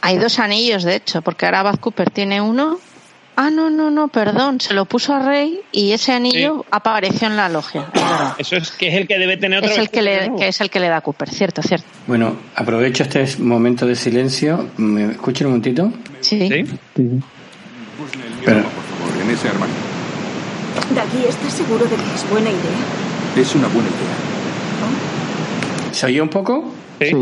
Hay 0.00 0.16
dos 0.16 0.38
anillos, 0.38 0.84
de 0.84 0.96
hecho, 0.96 1.22
porque 1.22 1.46
ahora 1.46 1.62
Baz 1.62 1.78
Cooper 1.78 2.10
tiene 2.10 2.40
uno. 2.40 2.78
Ah, 3.36 3.50
no, 3.50 3.70
no, 3.70 3.90
no, 3.90 4.08
perdón. 4.08 4.60
Se 4.60 4.74
lo 4.74 4.84
puso 4.84 5.14
a 5.14 5.20
Rey 5.20 5.60
y 5.70 5.92
ese 5.92 6.12
anillo 6.12 6.64
apareció 6.70 7.28
en 7.28 7.36
la 7.36 7.48
logia. 7.48 7.86
Eso 8.38 8.56
es 8.56 8.72
que 8.72 8.88
es 8.88 8.94
el 8.94 9.06
que 9.06 9.18
debe 9.18 9.36
tener 9.36 9.58
otro 9.60 9.70
Es 9.70 9.78
el 9.78 9.90
que, 9.90 10.02
le, 10.02 10.32
que 10.36 10.48
es 10.48 10.60
el 10.60 10.70
que 10.70 10.80
le 10.80 10.88
da 10.88 10.96
a 10.96 11.00
Cooper, 11.02 11.28
cierto, 11.30 11.62
cierto. 11.62 11.86
Bueno, 12.08 12.36
aprovecho 12.56 13.04
este 13.04 13.24
momento 13.38 13.86
de 13.86 13.94
silencio. 13.94 14.70
¿Me 14.78 15.12
escuchan 15.12 15.46
un 15.46 15.52
momentito? 15.52 15.92
Sí. 16.20 16.48
Sí, 16.48 16.64
sí. 16.96 17.20
Pero- 18.44 18.62
por 18.62 19.08
favor, 19.08 19.22
en 19.24 19.30
ese 19.30 19.48
armario. 19.48 19.74
Dagui, 20.94 21.24
¿estás 21.28 21.52
seguro 21.54 21.84
de 21.84 21.96
que 21.96 22.02
es 22.14 22.30
buena 22.30 22.50
idea? 22.50 22.78
Es 23.36 23.54
una 23.54 23.68
buena 23.68 23.88
idea. 23.88 25.92
¿Se 25.92 26.06
oye 26.06 26.20
un 26.22 26.28
poco? 26.28 26.72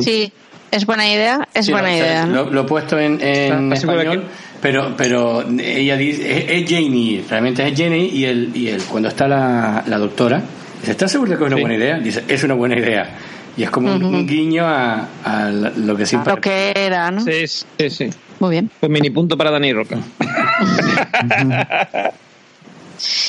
Sí, 0.01 0.33
es 0.71 0.87
buena 0.87 1.09
idea, 1.09 1.47
es 1.55 1.67
Sí, 1.67 1.73
buena 1.73 1.89
lo- 1.89 1.97
idea. 1.97 2.27
¿no? 2.27 2.45
Lo, 2.45 2.51
lo 2.51 2.61
he 2.63 2.65
puesto 2.65 2.99
en, 2.99 3.21
en 3.21 3.73
¿Estás 3.73 3.81
seguro 3.81 3.99
de 3.99 4.05
español, 4.05 4.25
pero, 4.61 4.95
pero 4.97 5.45
ella 5.59 5.97
dice, 5.97 6.39
es, 6.39 6.63
es 6.63 6.71
Janie, 6.71 7.25
realmente 7.29 7.67
es 7.67 7.79
Janie 7.79 8.07
y 8.07 8.25
el, 8.25 8.51
y 8.55 8.69
el 8.69 8.83
cuando 8.85 9.09
está 9.09 9.27
la, 9.29 9.83
la 9.87 9.99
doctora, 9.99 10.43
dice, 10.81 10.93
¿estás 10.93 11.11
seguro 11.13 11.33
de 11.33 11.39
que 11.39 11.45
es 11.45 11.49
una 11.49 11.57
Sí. 11.57 11.63
buena 11.63 11.77
idea? 11.77 11.99
Dice, 11.99 12.25
es 12.29 12.45
una 12.45 12.55
buena 12.55 12.79
idea. 12.79 13.11
Y 13.57 13.63
es 13.63 13.71
como 13.71 13.95
un- 13.95 14.05
Ujú. 14.05 14.15
un 14.17 14.27
guiño 14.27 14.67
a, 14.67 15.09
a 15.25 15.49
lo 15.51 15.97
que 15.97 16.05
siempre... 16.05 16.35
Lo 16.35 16.41
que 16.41 16.73
era, 16.77 17.11
¿no? 17.11 17.23
Sí, 17.23 17.47
sí, 17.47 17.91
sí. 17.91 18.11
Muy 18.47 18.53
bien. 18.55 18.71
Pues 18.81 18.91
mini 18.91 19.11
punto 19.11 19.37
para 19.37 19.51
Dani 19.51 19.73
Roca. 19.73 19.99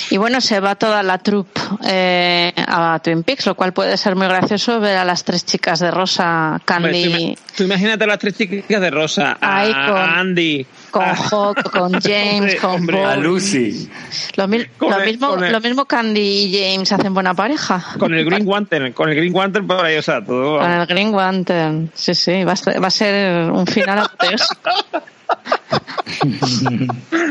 Y 0.10 0.16
bueno, 0.16 0.40
se 0.40 0.62
va 0.62 0.76
toda 0.76 1.04
la 1.04 1.18
troupe 1.18 1.60
eh, 1.86 2.54
a 2.56 2.98
Twin 3.04 3.24
Peaks, 3.24 3.46
lo 3.48 3.56
cual 3.56 3.74
puede 3.74 3.98
ser 3.98 4.16
muy 4.16 4.26
gracioso 4.28 4.80
ver 4.80 4.96
a 4.96 5.04
las 5.04 5.26
tres 5.26 5.46
chicas 5.46 5.80
de 5.80 5.92
rosa, 5.92 6.52
Hombre, 6.52 6.64
tú, 7.04 7.12
Candy, 7.12 7.34
ima- 7.34 7.38
tú 7.58 7.64
imagínate 7.64 8.04
a 8.06 8.08
las 8.08 8.20
tres 8.20 8.38
chicas 8.38 8.80
de 8.80 8.90
Rosa, 8.90 9.38
a, 9.42 9.64
a 9.64 10.20
Andy, 10.22 10.66
con 10.98 11.16
Hawk, 11.16 11.72
con 11.72 11.92
James, 12.02 12.34
Hombre, 12.34 12.58
con 12.60 12.70
hombre, 12.72 12.98
Bob. 12.98 13.06
A 13.06 13.16
Lucy. 13.18 13.90
Lo, 14.36 14.48
mi- 14.48 14.66
Con 14.78 14.92
lo 14.92 15.00
el- 15.00 15.06
mismo, 15.06 15.36
el- 15.36 15.52
lo 15.52 15.62
mismo 15.62 15.86
Candy 15.86 16.20
y 16.22 16.52
James 16.74 16.92
hacen 16.92 17.14
buena 17.14 17.34
pareja. 17.34 17.84
con 17.98 18.14
el 18.14 18.26
Green 18.26 18.46
Lantern, 18.48 18.94
con 18.94 19.10
el 19.10 19.16
Green 19.16 19.34
Lantern 19.34 19.68
por 19.68 19.84
ahí, 19.86 19.98
o 19.98 20.02
sea, 20.02 20.24
todo. 20.24 20.60
Con 20.60 20.72
el 20.72 20.86
Green 20.88 21.12
Lantern. 21.12 21.92
Sí, 21.94 22.14
sí, 22.16 22.44
va 22.44 22.54
a 22.54 22.56
ser, 22.56 22.82
va 22.84 22.88
a 22.88 22.92
ser 22.92 23.50
un 23.52 23.66
final 23.68 24.00
apoteósico. 24.00 24.70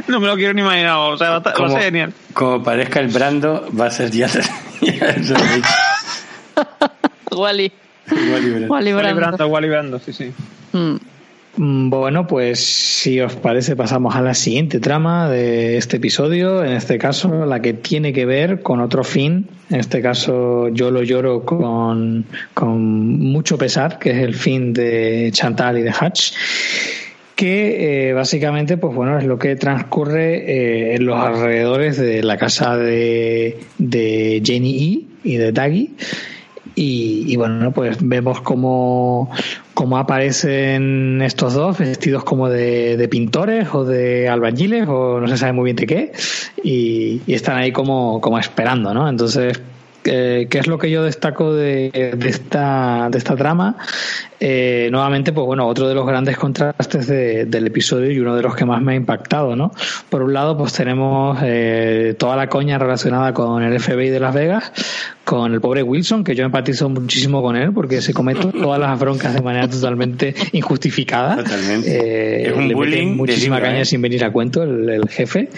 No 0.06 0.20
me 0.20 0.26
lo 0.26 0.36
quiero 0.36 0.52
ni 0.52 0.60
imaginar, 0.60 0.96
o 0.98 1.16
sea, 1.16 1.38
va 1.38 1.50
a, 1.50 1.68
ser 1.70 1.82
genial. 1.82 2.12
como 2.34 2.62
parezca 2.62 3.00
el 3.00 3.08
Brando, 3.08 3.66
va 3.78 3.86
a 3.86 3.90
ser 3.90 4.10
ya... 4.10 4.28
Wally. 7.32 7.72
Wally 8.10 8.66
Wally 8.68 8.92
Brando. 8.92 9.16
Brando, 9.20 9.46
Wally 9.48 9.68
Brando, 9.68 9.98
sí, 9.98 10.12
sí. 10.12 10.32
Mm. 10.72 10.96
Mm, 11.56 11.90
Bueno, 11.90 12.26
pues 12.26 12.60
si 12.60 13.20
os 13.20 13.34
parece 13.36 13.76
pasamos 13.76 14.14
a 14.14 14.20
la 14.20 14.34
siguiente 14.34 14.78
trama 14.80 15.28
de 15.30 15.76
este 15.78 15.96
episodio, 15.96 16.62
en 16.64 16.72
este 16.72 16.98
caso 16.98 17.46
la 17.46 17.60
que 17.60 17.72
tiene 17.72 18.12
que 18.12 18.26
ver 18.26 18.62
con 18.62 18.80
otro 18.80 19.04
fin, 19.04 19.48
en 19.70 19.80
este 19.80 20.02
caso 20.02 20.68
yo 20.68 20.90
lo 20.90 21.02
lloro 21.02 21.44
con, 21.44 22.26
con 22.54 23.18
mucho 23.18 23.56
pesar, 23.58 23.98
que 23.98 24.10
es 24.10 24.18
el 24.18 24.34
fin 24.34 24.72
de 24.72 25.30
Chantal 25.32 25.78
y 25.78 25.82
de 25.82 25.90
Hatch 25.98 26.32
que 27.34 28.08
eh, 28.08 28.12
básicamente 28.14 28.78
pues 28.78 28.94
bueno 28.94 29.18
es 29.18 29.24
lo 29.24 29.38
que 29.38 29.56
transcurre 29.56 30.36
eh, 30.36 30.94
en 30.94 31.04
los 31.04 31.18
alrededores 31.18 31.98
de 31.98 32.22
la 32.22 32.38
casa 32.38 32.78
de, 32.78 33.58
de 33.76 34.40
Jenny 34.42 35.06
E 35.22 35.28
y 35.28 35.36
de 35.36 35.52
Daggy 35.52 35.94
y, 36.78 37.34
bueno, 37.36 37.72
pues 37.72 37.96
vemos 38.00 38.42
cómo, 38.42 39.30
cómo 39.72 39.96
aparecen 39.96 41.22
estos 41.22 41.54
dos 41.54 41.78
vestidos 41.78 42.22
como 42.22 42.50
de, 42.50 43.08
pintores 43.10 43.68
o 43.72 43.84
de 43.84 44.28
albañiles 44.28 44.86
o 44.86 45.18
no 45.18 45.26
se 45.26 45.38
sabe 45.38 45.54
muy 45.54 45.64
bien 45.64 45.76
de 45.76 45.86
qué 45.86 46.12
y, 46.62 47.22
y 47.26 47.34
están 47.34 47.56
ahí 47.56 47.72
como, 47.72 48.20
como 48.20 48.38
esperando, 48.38 48.92
¿no? 48.92 49.08
Entonces, 49.08 49.58
eh, 50.04 50.48
¿qué 50.50 50.58
es 50.58 50.66
lo 50.66 50.78
que 50.78 50.90
yo 50.90 51.02
destaco 51.02 51.54
de, 51.54 52.14
de 52.16 52.28
esta, 52.28 53.08
de 53.10 53.18
esta 53.18 53.36
trama? 53.36 53.76
Eh, 54.40 54.88
nuevamente, 54.92 55.32
pues 55.32 55.46
bueno, 55.46 55.66
otro 55.66 55.88
de 55.88 55.94
los 55.94 56.06
grandes 56.06 56.36
contrastes 56.36 57.06
de- 57.06 57.46
del 57.46 57.66
episodio 57.66 58.10
y 58.10 58.18
uno 58.18 58.34
de 58.36 58.42
los 58.42 58.54
que 58.54 58.64
más 58.64 58.82
me 58.82 58.92
ha 58.92 58.96
impactado, 58.96 59.56
¿no? 59.56 59.72
Por 60.10 60.22
un 60.22 60.32
lado, 60.32 60.56
pues 60.56 60.72
tenemos 60.72 61.38
eh, 61.42 62.14
toda 62.18 62.36
la 62.36 62.48
coña 62.48 62.78
relacionada 62.78 63.32
con 63.32 63.62
el 63.62 63.78
FBI 63.80 64.10
de 64.10 64.20
Las 64.20 64.34
Vegas, 64.34 64.72
con 65.24 65.52
el 65.52 65.60
pobre 65.60 65.82
Wilson, 65.82 66.22
que 66.22 66.34
yo 66.34 66.44
empatizo 66.44 66.88
muchísimo 66.88 67.42
con 67.42 67.56
él 67.56 67.72
porque 67.72 68.00
se 68.02 68.12
comete 68.14 68.46
todas 68.52 68.78
las 68.78 68.98
broncas 68.98 69.34
de 69.34 69.42
manera 69.42 69.68
totalmente 69.68 70.34
injustificada. 70.52 71.36
Totalmente. 71.36 71.88
Eh, 72.44 72.48
Es 72.50 72.56
un 72.56 72.68
le 72.68 72.74
bullying 72.74 73.16
muchísima 73.16 73.56
libro, 73.56 73.70
caña 73.70 73.80
¿eh? 73.82 73.84
sin 73.86 74.02
venir 74.02 74.24
a 74.24 74.30
cuento 74.30 74.62
el, 74.62 74.88
el 74.88 75.08
jefe. 75.08 75.48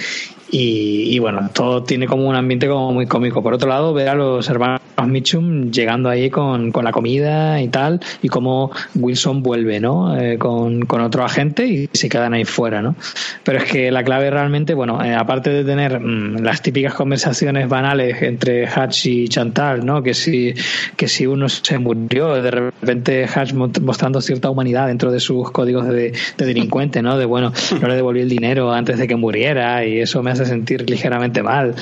Y, 0.51 1.15
y 1.15 1.19
bueno, 1.19 1.51
todo 1.53 1.83
tiene 1.83 2.07
como 2.07 2.27
un 2.27 2.35
ambiente 2.35 2.67
como 2.69 2.91
muy 2.93 3.07
cómico. 3.07 3.43
Por 3.43 3.53
otro 3.53 3.69
lado, 3.69 3.93
ver 3.93 4.09
a 4.09 4.15
los 4.15 4.49
hermanos 4.49 4.81
Mitchum 5.07 5.71
llegando 5.71 6.09
ahí 6.09 6.31
con, 6.31 6.73
con 6.73 6.85
la 6.85 6.91
comida 6.91 7.61
y 7.61 7.69
tal, 7.69 8.01
y 8.23 8.29
cómo 8.29 8.68
Wilson 8.95 9.43
vuelve, 9.43 9.81
¿no? 9.81 10.19
Eh, 10.19 10.39
con, 10.39 10.83
con 10.87 11.01
otro 11.01 11.25
agente 11.25 11.67
y 11.67 11.89
se 11.93 12.09
quedan 12.09 12.35
ahí 12.35 12.45
fuera, 12.45 12.83
¿no? 12.83 12.97
Pero 13.45 13.59
es 13.59 13.65
que 13.65 13.91
la 13.91 14.03
clave 14.05 14.31
realmente, 14.31 14.75
bueno, 14.75 15.03
eh, 15.05 15.15
aparte 15.15 15.51
de 15.51 15.65
tener 15.65 16.01
mm, 16.01 16.39
las 16.43 16.63
típicas 16.63 16.95
conversaciones 16.95 17.69
banales 17.69 18.23
entre 18.23 18.67
Hatch 18.67 19.07
y 19.07 19.29
Chantal, 19.29 19.85
¿no? 19.85 20.03
Que 20.03 20.15
si, 20.15 20.55
que 20.97 21.09
si 21.09 21.27
uno 21.27 21.49
se 21.49 21.79
murió, 21.79 22.35
de 22.43 22.51
repente 22.51 23.27
Hatch 23.33 23.53
mo- 23.53 23.71
mostrando 23.83 24.21
cierta 24.21 24.51
humanidad 24.51 24.87
dentro 24.89 25.11
de 25.13 25.21
sus 25.21 25.51
códigos 25.51 25.87
de, 25.89 26.13
de 26.37 26.47
delincuente, 26.47 27.03
¿no? 27.03 27.17
De 27.19 27.25
bueno, 27.25 27.53
no 27.81 27.89
le 27.89 27.95
devolví 27.95 28.21
el 28.21 28.29
dinero 28.29 28.73
antes 28.73 28.99
de 28.99 29.07
que 29.07 29.17
muriera 29.17 29.85
y 29.85 29.99
eso 30.01 30.23
me 30.23 30.31
hace 30.31 30.47
sentir 30.47 30.89
ligeramente 30.89 31.43
mal. 31.43 31.75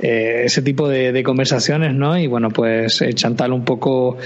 Eh, 0.00 0.42
ese 0.44 0.62
tipo 0.62 0.88
de, 0.88 1.22
conversaciones, 1.24 1.92
¿no? 1.92 2.16
Y 2.16 2.28
bueno, 2.28 2.50
pues 2.50 3.02
Chantal 3.14 3.52
un 3.52 3.64
poco 3.64 4.16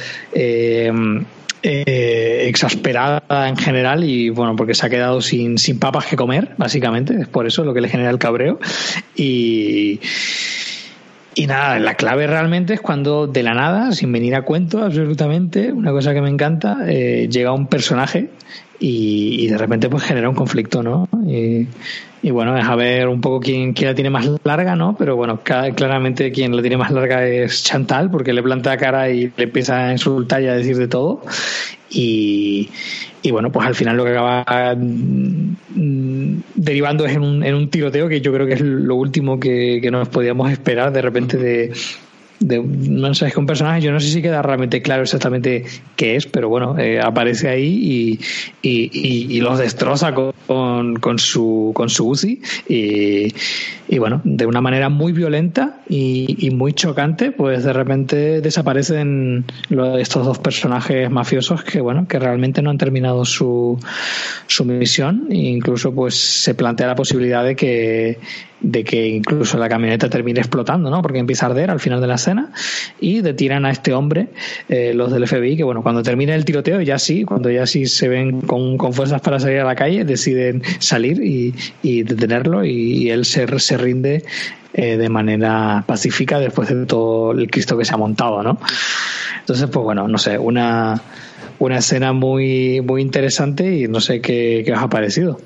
eh, 1.63 2.47
exasperada 2.49 3.49
en 3.49 3.57
general 3.57 4.05
y 4.05 4.31
bueno, 4.31 4.57
porque 4.57 4.75
se 4.75 4.87
ha 4.87 4.91
quedado 4.91 5.21
sin, 5.21 5.59
sin 5.59 5.79
papas 5.79 6.07
que 6.07 6.17
comer, 6.17 6.55
básicamente, 6.57 7.15
es 7.21 7.29
por 7.29 7.47
eso 7.47 7.65
lo 7.65 7.73
que 7.73 7.81
le 7.81 7.89
genera 7.89 8.11
el 8.11 8.19
cabreo. 8.19 8.59
Y, 9.15 10.01
y 11.35 11.47
nada, 11.47 11.79
la 11.79 11.95
clave 11.95 12.27
realmente 12.27 12.75
es 12.75 12.81
cuando 12.81 13.27
de 13.27 13.43
la 13.43 13.55
nada, 13.55 13.93
sin 13.93 14.13
venir 14.13 14.35
a 14.35 14.43
cuento 14.43 14.85
absolutamente, 14.85 15.73
una 15.73 15.91
cosa 15.91 16.13
que 16.13 16.21
me 16.21 16.29
encanta, 16.29 16.79
eh, 16.87 17.29
llega 17.31 17.53
un 17.53 17.67
personaje 17.67 18.29
y, 18.79 19.47
de 19.47 19.57
repente 19.57 19.89
pues 19.89 20.03
genera 20.03 20.29
un 20.29 20.35
conflicto, 20.35 20.83
¿no? 20.83 21.09
Y, 21.25 22.31
bueno, 22.31 22.57
es 22.57 22.65
a 22.65 22.75
ver 22.77 23.09
un 23.09 23.21
poco 23.21 23.41
quién, 23.41 23.73
quién 23.73 23.89
la 23.89 23.95
tiene 23.95 24.11
más 24.11 24.29
larga, 24.45 24.77
¿no? 24.77 24.97
Pero 24.97 25.17
bueno, 25.17 25.41
claramente 25.43 26.33
quien 26.33 26.55
la 26.55 26.63
tiene 26.63 26.77
más 26.77 26.91
larga 26.91 27.27
es 27.27 27.63
Chantal, 27.65 28.11
porque 28.11 28.33
le 28.33 28.43
planta 28.43 28.77
cara 28.77 29.09
y 29.11 29.33
le 29.37 29.45
empieza 29.45 29.87
a 29.87 29.93
insultar 29.93 30.43
y 30.43 30.49
a 30.49 30.55
decir 30.55 30.77
de 30.77 30.89
todo. 30.89 31.23
Y, 31.95 32.69
y 33.23 33.31
bueno, 33.31 33.53
pues 33.53 33.67
al 33.67 33.75
final 33.75 33.97
lo 33.97 34.05
que 34.05 34.11
acaba 34.13 34.75
mm, 34.77 36.37
derivando 36.55 37.05
es 37.07 37.15
en 37.15 37.23
un, 37.23 37.43
en 37.45 37.55
un 37.55 37.69
tiroteo 37.69 38.09
que 38.09 38.21
yo 38.21 38.33
creo 38.33 38.47
que 38.47 38.55
es 38.55 38.61
lo 38.61 38.95
último 38.97 39.39
que, 39.39 39.79
que 39.83 39.91
nos 39.91 40.09
podíamos 40.09 40.51
esperar 40.51 40.93
de 40.93 41.03
repente 41.03 41.37
de, 41.37 41.73
de 42.41 42.59
no 42.63 43.15
sé, 43.15 43.27
es 43.27 43.35
que 43.35 43.41
un 43.41 43.47
personaje, 43.47 43.81
yo 43.83 43.93
no 43.93 44.01
sé 44.01 44.09
si 44.09 44.23
queda 44.23 44.43
realmente 44.43 44.83
claro 44.83 45.03
exactamente 45.03 45.65
qué 45.97 46.17
es, 46.17 46.27
pero 46.27 46.49
bueno, 46.49 46.79
eh, 46.79 47.01
aparece 47.01 47.49
ahí 47.49 48.19
y, 48.63 48.69
y, 48.69 49.37
y- 49.37 49.41
los 49.41 49.59
destroza 49.59 50.15
con, 50.15 50.33
con, 50.47 50.97
con 50.97 51.19
su 51.19 51.73
con 51.75 51.89
su 51.89 52.09
Uzi 52.09 52.41
y, 52.69 53.33
y 53.93 53.99
bueno, 53.99 54.23
de 54.25 54.47
una 54.47 54.63
manera 54.63 54.89
muy 54.89 55.13
violenta 55.13 55.81
y, 55.87 56.49
muy 56.55 56.73
chocante, 56.73 57.31
pues 57.31 57.63
de 57.63 57.75
repente 57.75 58.41
desaparecen 58.41 59.45
lo- 59.69 59.99
estos 59.99 60.25
dos 60.25 60.39
personajes 60.39 61.11
mafiosos 61.11 61.63
que 61.63 61.79
bueno, 61.83 62.09
que 62.09 62.19
realmente 62.19 62.63
no 62.63 62.71
han 62.71 62.79
terminado 62.79 63.27
su, 63.27 63.79
su 64.47 64.65
misión 64.65 65.27
e 65.29 65.37
incluso 65.37 65.95
pues 65.95 66.15
se 66.15 66.55
plantea 66.55 66.87
la 66.87 66.95
posibilidad 66.95 67.45
de 67.45 67.55
que 67.55 68.19
de 68.63 68.85
que 68.85 69.09
incluso 69.09 69.59
la 69.59 69.69
camioneta 69.69 70.09
termine 70.09 70.39
explotando, 70.39 70.89
¿no? 70.89 71.03
Porque 71.03 71.19
empieza 71.19 71.47
a 71.47 71.51
arder 71.51 71.69
al 71.69 71.81
final 71.81 72.01
de 72.01 72.07
la 72.07 72.15
escena 72.15 72.53
y 73.01 73.21
detiran 73.21 73.67
a 73.67 73.73
este 73.73 73.93
hombre, 73.93 74.29
eh, 74.69 74.93
los 74.95 75.11
del 75.13 75.27
FBI, 75.27 75.57
que 75.57 75.65
bueno, 75.65 75.83
cuando 75.83 76.01
termina 76.05 76.33
el 76.37 76.45
tiroteo, 76.45 76.81
ya 76.81 76.97
sí, 77.01 77.25
cuando 77.25 77.51
ya 77.51 77.67
sí 77.67 77.87
se 77.87 78.07
ven 78.09 78.41
con, 78.43 78.79
con 78.79 78.93
fuerzas 78.93 79.21
para 79.21 79.41
salir 79.41 79.59
a 79.59 79.65
la 79.65 79.75
calle, 79.75 80.05
deciden 80.05 80.63
salir 80.79 81.21
y, 81.25 81.53
detenerlo 82.05 82.65
y, 82.65 82.71
y 83.03 83.11
él 83.11 83.25
se, 83.25 83.47
se 83.59 83.77
rinde 83.83 84.25
eh, 84.73 84.97
de 84.97 85.09
manera 85.11 85.85
pacífica 85.87 86.39
después 86.39 86.69
de 86.71 86.87
todo 86.87 87.33
el 87.33 87.51
Cristo 87.51 87.77
que 87.77 87.85
se 87.85 87.93
ha 87.95 87.99
montado, 87.99 88.43
¿no? 88.43 88.59
Entonces, 89.41 89.69
pues 89.71 89.85
bueno, 89.85 90.09
no 90.09 90.19
sé, 90.19 90.39
una, 90.39 91.01
una 91.59 91.79
escena 91.79 92.13
muy, 92.13 92.81
muy 92.81 93.03
interesante 93.03 93.75
y 93.77 93.89
no 93.89 94.01
sé 94.01 94.21
qué, 94.21 94.63
qué 94.65 94.73
os 94.73 94.79
ha 94.81 94.89
parecido. 94.89 95.41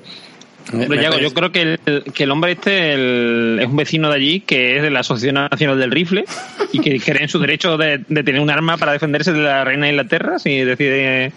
Hombre, 0.73 1.01
Yago, 1.01 1.17
yo 1.19 1.33
creo 1.33 1.49
que 1.51 1.77
el, 1.85 2.03
que 2.13 2.23
el 2.25 2.31
hombre 2.31 2.51
este 2.51 2.93
el- 2.93 3.57
es 3.61 3.67
un 3.67 3.77
vecino 3.77 4.09
de 4.09 4.15
allí 4.15 4.39
que 4.41 4.75
es 4.75 4.81
de 4.83 4.89
la 4.89 4.99
Asociación 4.99 5.35
Nacional 5.35 5.79
del 5.79 5.91
Rifle 5.91 6.25
y 6.73 6.79
que 6.79 6.99
cree 6.99 7.23
en 7.23 7.29
su 7.29 7.39
derecho 7.39 7.77
de, 7.77 8.03
de 8.07 8.23
tener 8.23 8.41
un 8.41 8.49
arma 8.49 8.75
para 8.75 8.91
defenderse 8.91 9.31
de 9.31 9.39
la 9.39 9.63
reina 9.63 9.85
de 9.85 9.91
Inglaterra 9.93 10.39
si 10.39 10.59
decide 10.59 11.31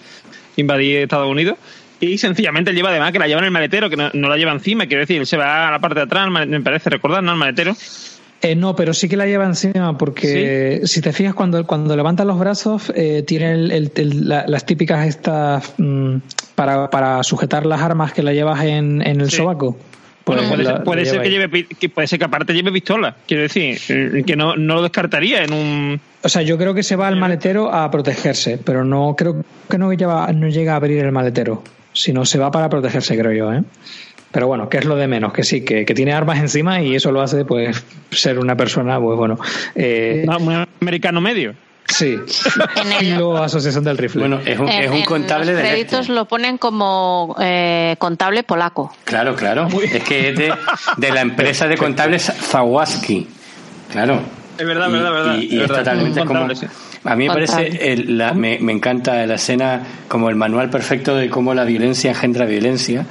invadir 0.57 0.97
Estados 0.99 1.31
Unidos. 1.31 1.57
Y 2.01 2.17
sencillamente 2.19 2.73
lleva 2.73 2.89
además 2.91 3.13
que 3.13 3.19
la 3.19 3.27
lleva 3.29 3.41
en 3.41 3.45
el 3.47 3.51
maletero, 3.51 3.91
que 3.91 3.97
no, 3.97 4.11
no 4.15 4.29
la 4.29 4.37
lleva 4.37 4.53
encima, 4.53 4.87
quiero 4.87 5.01
decir, 5.01 5.27
se 5.27 5.37
va 5.37 5.69
a 5.69 5.71
la 5.71 5.79
parte 5.81 5.97
de 6.01 6.05
atrás, 6.07 6.29
me 6.31 6.61
parece 6.63 6.89
recordar, 6.91 7.23
¿no? 7.23 7.31
Al 7.33 7.37
maletero. 7.37 7.77
Eh, 8.43 8.57
no, 8.57 8.75
pero 8.75 8.95
sí 8.95 9.07
que 9.07 9.19
la 9.19 9.27
lleva 9.27 9.45
encima 9.45 9.99
porque 9.99 10.81
si 10.85 11.03
te 11.03 11.13
fijas 11.13 11.35
cuando, 11.35 11.67
cuando 11.67 11.95
levanta 11.95 12.25
los 12.25 12.39
brazos 12.39 12.91
eh, 12.97 13.23
tiene 13.27 13.53
el- 13.53 13.71
el- 13.71 13.93
el- 13.97 14.29
la- 14.31 14.47
las 14.47 14.65
típicas 14.65 15.07
estas 15.07 15.75
mm, 15.77 16.17
para, 16.55 16.89
para 16.89 17.23
sujetar 17.23 17.67
las 17.67 17.83
armas 17.83 18.15
que 18.15 18.23
la 18.23 18.33
llevas 18.33 18.65
en, 18.65 19.03
en 19.07 19.21
el 19.21 19.31
Sí. 19.31 19.37
sobaco. 19.37 19.77
Bueno, 20.25 20.43
Pues 20.43 20.49
puede, 20.53 20.65
la- 20.65 20.71
ser, 20.77 20.85
puede 20.85 21.05
ser 21.05 21.21
que 21.23 21.29
lleve 21.31 21.67
que 21.67 21.89
puede 21.91 22.07
ser 22.09 22.19
que 22.19 22.25
aparte 22.25 22.55
lleve 22.55 22.73
pistola, 22.73 23.15
quiero 23.27 23.43
decir, 23.43 23.77
eh, 23.91 24.23
que 24.27 24.37
no, 24.37 24.57
no 24.57 24.77
lo 24.77 24.83
descartaría 24.85 25.45
en 25.45 25.53
un 25.53 26.01
O 26.23 26.29
sea, 26.31 26.41
yo 26.41 26.57
creo 26.57 26.73
que 26.73 26.83
se 26.83 26.97
va 26.97 27.09
al 27.09 27.17
maletero 27.17 27.71
a 27.75 27.91
protegerse, 27.91 28.57
pero 28.65 28.85
no 28.85 29.15
creo 29.19 29.45
que 29.69 29.77
no, 29.77 29.93
lleva, 29.93 30.33
no 30.33 30.49
llega 30.49 30.73
a 30.73 30.77
abrir 30.77 31.05
el 31.05 31.13
maletero, 31.13 31.63
sino 32.01 32.25
se 32.25 32.39
va 32.39 32.51
para 32.51 32.69
protegerse, 32.69 33.17
creo 33.19 33.33
yo, 33.33 33.53
¿eh? 33.53 33.63
Pero 34.33 34.47
bueno, 34.47 34.69
que 34.69 34.79
es 34.79 34.85
lo 34.85 34.95
de 34.97 35.09
menos, 35.09 35.33
que 35.33 35.43
sí, 35.43 35.65
que, 35.65 35.85
que 35.85 35.93
tiene 35.95 36.13
armas 36.13 36.39
encima 36.39 36.81
y 36.81 36.95
eso 36.95 37.11
lo 37.11 37.21
hace 37.21 37.45
pues 37.45 37.85
ser 38.13 38.39
una 38.39 38.57
persona, 38.57 39.01
pues 39.01 39.17
bueno, 39.19 39.37
eh, 39.75 40.25
no, 40.27 40.37
un 40.39 40.67
americano 40.81 41.21
medio. 41.21 41.55
sí, 41.89 42.17
y 43.01 43.11
luego 43.11 43.39
asociación 43.39 43.83
del 43.83 43.99
rifle. 43.99 44.21
Bueno, 44.21 44.39
es 44.47 44.57
un, 44.59 44.69
En- 44.69 44.85
es 44.85 44.91
un 44.91 44.97
en 44.99 45.05
contable 45.05 45.47
los 45.53 45.57
de 45.63 45.69
créditos 45.69 46.09
lo 46.09 46.27
ponen 46.27 46.59
como 46.59 47.35
eh, 47.41 47.97
contable 47.99 48.45
polaco. 48.45 48.95
Claro, 49.03 49.35
claro. 49.35 49.67
Es 49.83 50.05
que 50.05 50.29
es 50.31 50.37
de, 50.39 50.53
de 50.97 51.11
la 51.11 51.21
empresa 51.23 51.67
de 51.67 51.77
contables 51.77 52.23
Zawaski. 52.33 53.27
Claro. 53.91 54.21
Es 54.57 54.65
verdad, 54.65 54.89
Y- 54.89 54.93
verdad, 54.93 55.11
verdad. 55.13 55.37
Y, 55.39 55.57
y 55.57 55.61
es 55.61 55.67
totalmente 55.67 56.21
como. 56.21 56.29
contable, 56.47 56.55
sí. 56.55 56.67
A 57.05 57.17
mí 57.17 57.25
me 57.29 57.35
parece, 57.35 57.93
el- 57.93 58.19
la- 58.19 58.35
me, 58.35 58.59
me 58.61 58.73
encanta 58.73 59.25
la 59.27 59.35
escena 59.37 59.83
como 60.09 60.29
el 60.29 60.37
manual 60.37 60.69
perfecto 60.71 61.15
de 61.17 61.31
cómo 61.31 61.55
la 61.55 61.65
violencia 61.65 62.11
engendra 62.11 62.45
violencia. 62.47 63.07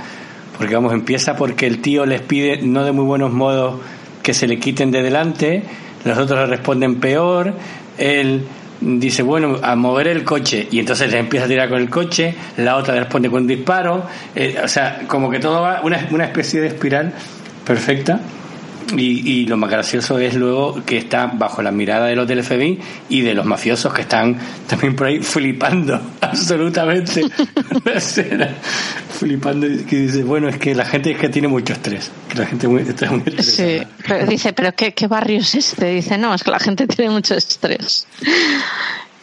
Porque 0.58 0.76
vamos, 0.76 0.94
empieza 0.94 1.36
porque 1.36 1.66
el 1.68 1.80
tío 1.80 2.06
les 2.06 2.22
pide, 2.22 2.62
no 2.62 2.84
de 2.84 2.92
muy 2.92 3.06
buenos 3.06 3.32
modos, 3.32 3.80
que 4.22 4.34
se 4.34 4.46
le 4.46 4.60
quiten 4.60 4.92
de 4.92 5.02
delante, 5.02 5.64
los 6.04 6.18
otros 6.18 6.38
le 6.40 6.46
responden 6.48 6.96
peor, 7.00 7.54
él 7.98 8.44
dice, 8.82 9.24
bueno, 9.24 9.58
a 9.64 9.76
mover 9.78 10.08
el 10.10 10.24
coche, 10.26 10.68
y 10.70 10.80
entonces 10.80 11.10
le 11.12 11.18
empieza 11.20 11.46
a 11.46 11.48
tirar 11.48 11.70
con 11.70 11.80
el 11.80 11.90
coche, 11.90 12.36
la 12.58 12.76
otra 12.76 12.94
le 12.94 13.00
responde 13.02 13.30
con 13.30 13.44
un 13.44 13.48
disparo, 13.48 14.06
eh, 14.36 14.58
o 14.64 14.68
sea, 14.68 15.04
como 15.08 15.30
que 15.30 15.40
todo 15.40 15.62
va, 15.62 15.80
una, 15.84 16.08
una 16.12 16.26
especie 16.26 16.60
de 16.60 16.68
espiral 16.68 17.14
perfecta. 17.66 18.20
Y, 18.96 19.30
y 19.30 19.46
lo 19.46 19.58
más 19.58 19.70
gracioso 19.70 20.18
es 20.20 20.36
luego 20.36 20.84
que 20.86 20.98
está 20.98 21.28
bajo 21.28 21.62
la 21.62 21.72
mirada 21.72 22.08
de 22.08 22.16
los 22.16 22.28
del 22.28 22.44
FBI 22.44 22.80
y 23.10 23.22
de 23.22 23.34
los 23.34 23.46
mafiosos 23.46 23.94
que 23.94 24.02
están 24.02 24.38
también 24.68 24.96
por 24.96 25.08
ahí 25.08 25.20
flipando 25.20 26.00
absolutamente 26.22 27.22
la 27.86 27.94
escena, 27.94 28.50
flipando 29.18 29.68
que 29.88 29.98
dice 29.98 30.24
bueno 30.24 30.50
es 30.50 30.58
que 30.58 30.74
la 30.74 30.86
gente 30.86 31.12
es 31.12 31.18
que 31.18 31.30
tiene 31.30 31.48
mucho 31.48 31.74
estrés 31.74 32.12
que 32.30 32.40
la 32.40 32.46
gente 32.46 32.68
está 32.88 33.12
muy 33.12 33.22
estresada. 33.22 33.42
Sí, 33.42 33.82
pero 34.08 34.26
dice, 34.26 34.54
pero 34.54 34.74
¿qué, 34.74 34.94
¿qué 34.94 35.08
barrio 35.08 35.40
es 35.40 35.56
este? 35.56 35.88
Dice, 35.88 36.18
no, 36.18 36.34
es 36.34 36.44
que 36.44 36.52
la 36.52 36.60
gente 36.60 36.88
tiene 36.88 37.12
mucho 37.12 37.36
estrés. 37.36 38.08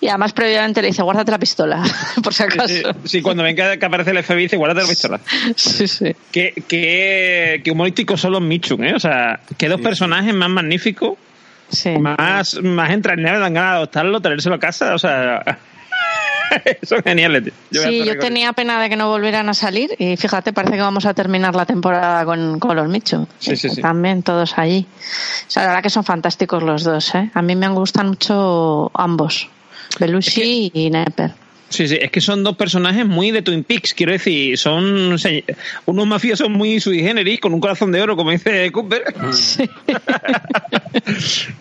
Y 0.01 0.09
además 0.09 0.33
previamente 0.33 0.83
le 0.83 0.89
dice, 0.89 1.03
guárdate 1.03 1.31
la 1.31 1.39
pistola, 1.39 1.83
por 2.23 2.35
si 2.35 2.43
acaso. 2.43 2.69
Sí, 2.69 2.83
sí, 3.05 3.23
cuando 3.23 3.43
ven 3.43 3.57
que, 3.57 3.79
que 3.79 3.87
aparece 3.87 4.11
el 4.11 4.23
FBI 4.23 4.43
dice, 4.43 4.57
guárdate 4.57 4.83
la 4.83 4.89
pistola. 4.89 5.21
Sí, 5.57 5.89
sí. 5.89 6.15
Qué, 6.31 6.53
qué, 6.69 7.61
qué 7.65 7.71
humorísticos 7.71 8.21
son 8.21 8.33
los 8.33 8.43
Michun, 8.43 8.85
¿eh? 8.85 8.95
O 8.95 9.01
sea, 9.01 9.41
qué 9.57 9.69
dos 9.69 9.81
personajes 9.81 10.35
más 10.35 10.51
magníficos, 10.51 11.15
Sí. 11.69 11.91
más, 11.99 12.63
más 12.63 12.91
entrañables, 12.91 13.41
dan 13.41 13.55
ganas 13.55 13.71
de 13.73 13.77
adoptarlo, 13.79 14.21
traérselo 14.21 14.55
a 14.57 14.61
casa, 14.61 14.95
o 14.95 14.99
sea... 14.99 15.43
son 16.85 17.03
geniales, 17.03 17.45
tío. 17.45 17.53
Yo 17.73 17.83
Sí, 17.83 18.05
yo 18.05 18.19
tenía 18.19 18.53
pena 18.53 18.81
de 18.81 18.89
que 18.89 18.95
no 18.97 19.09
volvieran 19.09 19.49
a 19.49 19.55
salir 19.55 19.97
y 19.99 20.17
fíjate, 20.17 20.53
parece 20.53 20.75
que 20.77 20.81
vamos 20.83 21.05
a 21.07 21.15
terminar 21.15 21.55
la 21.57 21.67
temporada 21.67 22.25
con, 22.25 22.61
con 22.61 22.77
los 22.77 22.89
Michu. 22.89 23.27
Sí, 23.41 23.57
sí, 23.57 23.69
sí. 23.69 23.81
También 23.81 24.23
todos 24.23 24.57
allí. 24.57 24.87
O 25.49 25.51
sea, 25.51 25.63
la 25.65 25.69
verdad 25.71 25.83
que 25.83 25.91
son 25.91 26.05
fantásticos 26.05 26.63
los 26.63 26.85
dos, 26.85 27.15
¿eh? 27.17 27.31
A 27.35 27.43
mí 27.43 27.57
me 27.57 27.69
gustan 27.71 28.09
mucho 28.09 28.91
ambos, 28.95 29.49
Belushi 30.01 30.71
y 30.75 30.91
Nepper. 30.91 31.33
Sí, 31.69 31.89
sí, 31.89 31.99
es 32.01 32.13
que 32.13 32.21
son 32.21 32.45
dos 32.45 32.57
personajes 32.57 33.05
muy 33.05 33.33
de 33.33 33.43
Twin 33.43 33.65
Peaks, 33.65 33.93
quiero 33.93 34.13
decir, 34.13 34.57
son 34.57 35.13
o 35.15 35.19
sea, 35.19 35.33
unos 35.87 36.07
mafiosos 36.07 36.49
muy 36.49 36.79
sui 36.79 37.01
generis, 37.03 37.41
con 37.41 37.53
un 37.53 37.59
corazón 37.61 37.91
de 37.91 38.01
oro, 38.01 38.15
como 38.17 38.31
dice 38.31 38.71
Cooper. 38.71 39.03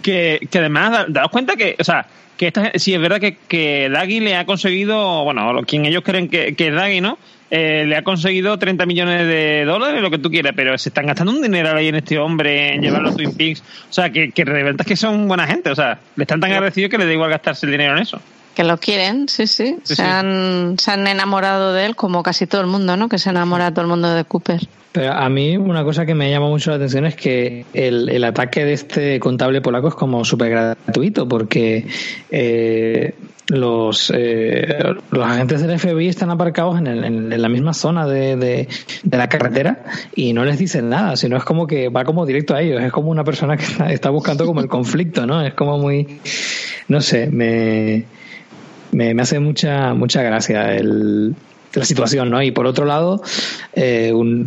que, 0.01 0.47
que 0.49 0.57
además, 0.59 0.91
da- 0.91 1.05
daos 1.09 1.31
cuenta 1.31 1.55
que, 1.55 1.75
o 1.79 1.83
sea, 1.83 2.05
que 2.37 2.47
esta, 2.47 2.71
sí 2.75 2.93
es 2.93 3.01
verdad 3.01 3.19
que, 3.19 3.37
que 3.47 3.89
Daggy 3.89 4.19
le 4.19 4.35
ha 4.35 4.45
conseguido, 4.45 5.23
bueno, 5.23 5.61
quien 5.65 5.85
ellos 5.85 6.03
creen 6.03 6.29
que, 6.29 6.55
que 6.55 6.67
es 6.67 6.73
Daggy, 6.75 7.01
¿no? 7.01 7.17
Eh, 7.51 7.85
le 7.85 7.95
ha 7.95 8.03
conseguido 8.03 8.57
30 8.57 8.85
millones 8.85 9.27
de 9.27 9.65
dólares, 9.65 10.01
lo 10.01 10.09
que 10.09 10.17
tú 10.17 10.29
quieras, 10.29 10.53
pero 10.55 10.77
se 10.77 10.89
están 10.89 11.05
gastando 11.05 11.31
un 11.31 11.41
dinero 11.41 11.75
ahí 11.75 11.89
en 11.89 11.95
este 11.95 12.17
hombre, 12.17 12.73
en 12.73 12.81
llevarlo 12.81 13.09
a 13.09 13.15
Twin 13.15 13.35
Peaks. 13.35 13.61
O 13.89 13.93
sea, 13.93 14.09
que, 14.09 14.31
que 14.31 14.43
de 14.43 14.63
verdad 14.63 14.81
es 14.81 14.87
que 14.87 14.95
son 14.95 15.27
buena 15.27 15.45
gente, 15.45 15.69
o 15.69 15.75
sea, 15.75 15.99
le 16.15 16.23
están 16.23 16.39
tan 16.39 16.51
agradecidos 16.51 16.89
que 16.89 16.97
le 16.97 17.05
da 17.05 17.13
igual 17.13 17.29
gastarse 17.29 17.65
el 17.65 17.71
dinero 17.71 17.95
en 17.95 18.01
eso. 18.01 18.19
Que 18.55 18.63
lo 18.63 18.77
quieren, 18.77 19.27
sí, 19.27 19.47
sí. 19.47 19.77
Sí, 19.83 19.95
se, 19.95 19.95
sí. 19.95 20.01
Han, 20.01 20.77
se 20.79 20.91
han 20.91 21.05
enamorado 21.07 21.73
de 21.73 21.85
él 21.85 21.95
como 21.95 22.23
casi 22.23 22.47
todo 22.47 22.61
el 22.61 22.67
mundo, 22.67 22.95
¿no? 22.97 23.09
Que 23.09 23.19
se 23.19 23.29
enamora 23.29 23.71
todo 23.71 23.81
el 23.81 23.89
mundo 23.89 24.13
de 24.13 24.23
Cooper. 24.23 24.61
Pero 24.95 25.11
a 25.11 25.27
mí 25.27 25.57
una 25.57 25.83
cosa 25.83 26.05
que 26.05 26.15
me 26.15 26.31
llama 26.31 26.47
mucho 26.47 26.69
la 26.69 26.77
atención 26.77 27.05
es 27.05 27.17
que 27.17 27.65
el, 27.73 28.07
el 28.07 28.23
ataque 28.23 28.63
de 28.63 28.71
este 28.71 29.19
contable 29.19 29.59
polaco 29.59 29.89
es 29.89 29.93
como 29.93 30.23
súper 30.23 30.51
gratuito 30.51 31.27
porque 31.27 31.85
eh, 32.31 33.13
los, 33.49 34.11
eh, 34.15 34.67
los 35.11 35.25
agentes 35.25 35.61
del 35.61 35.77
FBI 35.79 36.07
están 36.07 36.31
aparcados 36.31 36.79
en, 36.79 36.87
el- 36.87 37.03
en- 37.03 37.41
la 37.41 37.49
misma 37.49 37.73
zona 37.73 38.07
de, 38.07 38.35
de- 38.37 38.67
de 39.03 39.17
la 39.17 39.29
carretera 39.29 39.83
y 40.15 40.33
no 40.33 40.43
les 40.45 40.57
dicen 40.57 40.89
nada, 40.89 41.15
sino 41.15 41.37
es 41.37 41.43
como 41.43 41.67
que 41.67 41.89
va 41.89 42.03
como 42.05 42.25
directo 42.25 42.55
a 42.55 42.61
ellos, 42.61 42.81
es 42.81 42.91
como 42.91 43.09
una 43.11 43.23
persona 43.23 43.55
que 43.57 43.63
está, 43.65 43.91
está 43.91 44.09
buscando 44.09 44.45
como 44.45 44.61
el 44.61 44.67
conflicto, 44.67 45.25
¿no? 45.27 45.41
Es 45.45 45.53
como 45.53 45.77
muy, 45.77 46.19
no 46.87 47.01
sé, 47.01 47.27
me, 47.27 48.05
me, 48.91 49.13
me 49.13 49.21
hace 49.21 49.39
mucha 49.39 49.93
mucha 49.93 50.23
gracia 50.23 50.73
el, 50.75 51.35
la 51.79 51.85
situación, 51.85 52.29
¿no? 52.29 52.41
Y 52.41 52.51
por 52.51 52.65
otro 52.67 52.85
lado, 52.85 53.21
eh, 53.73 54.11
un, 54.13 54.43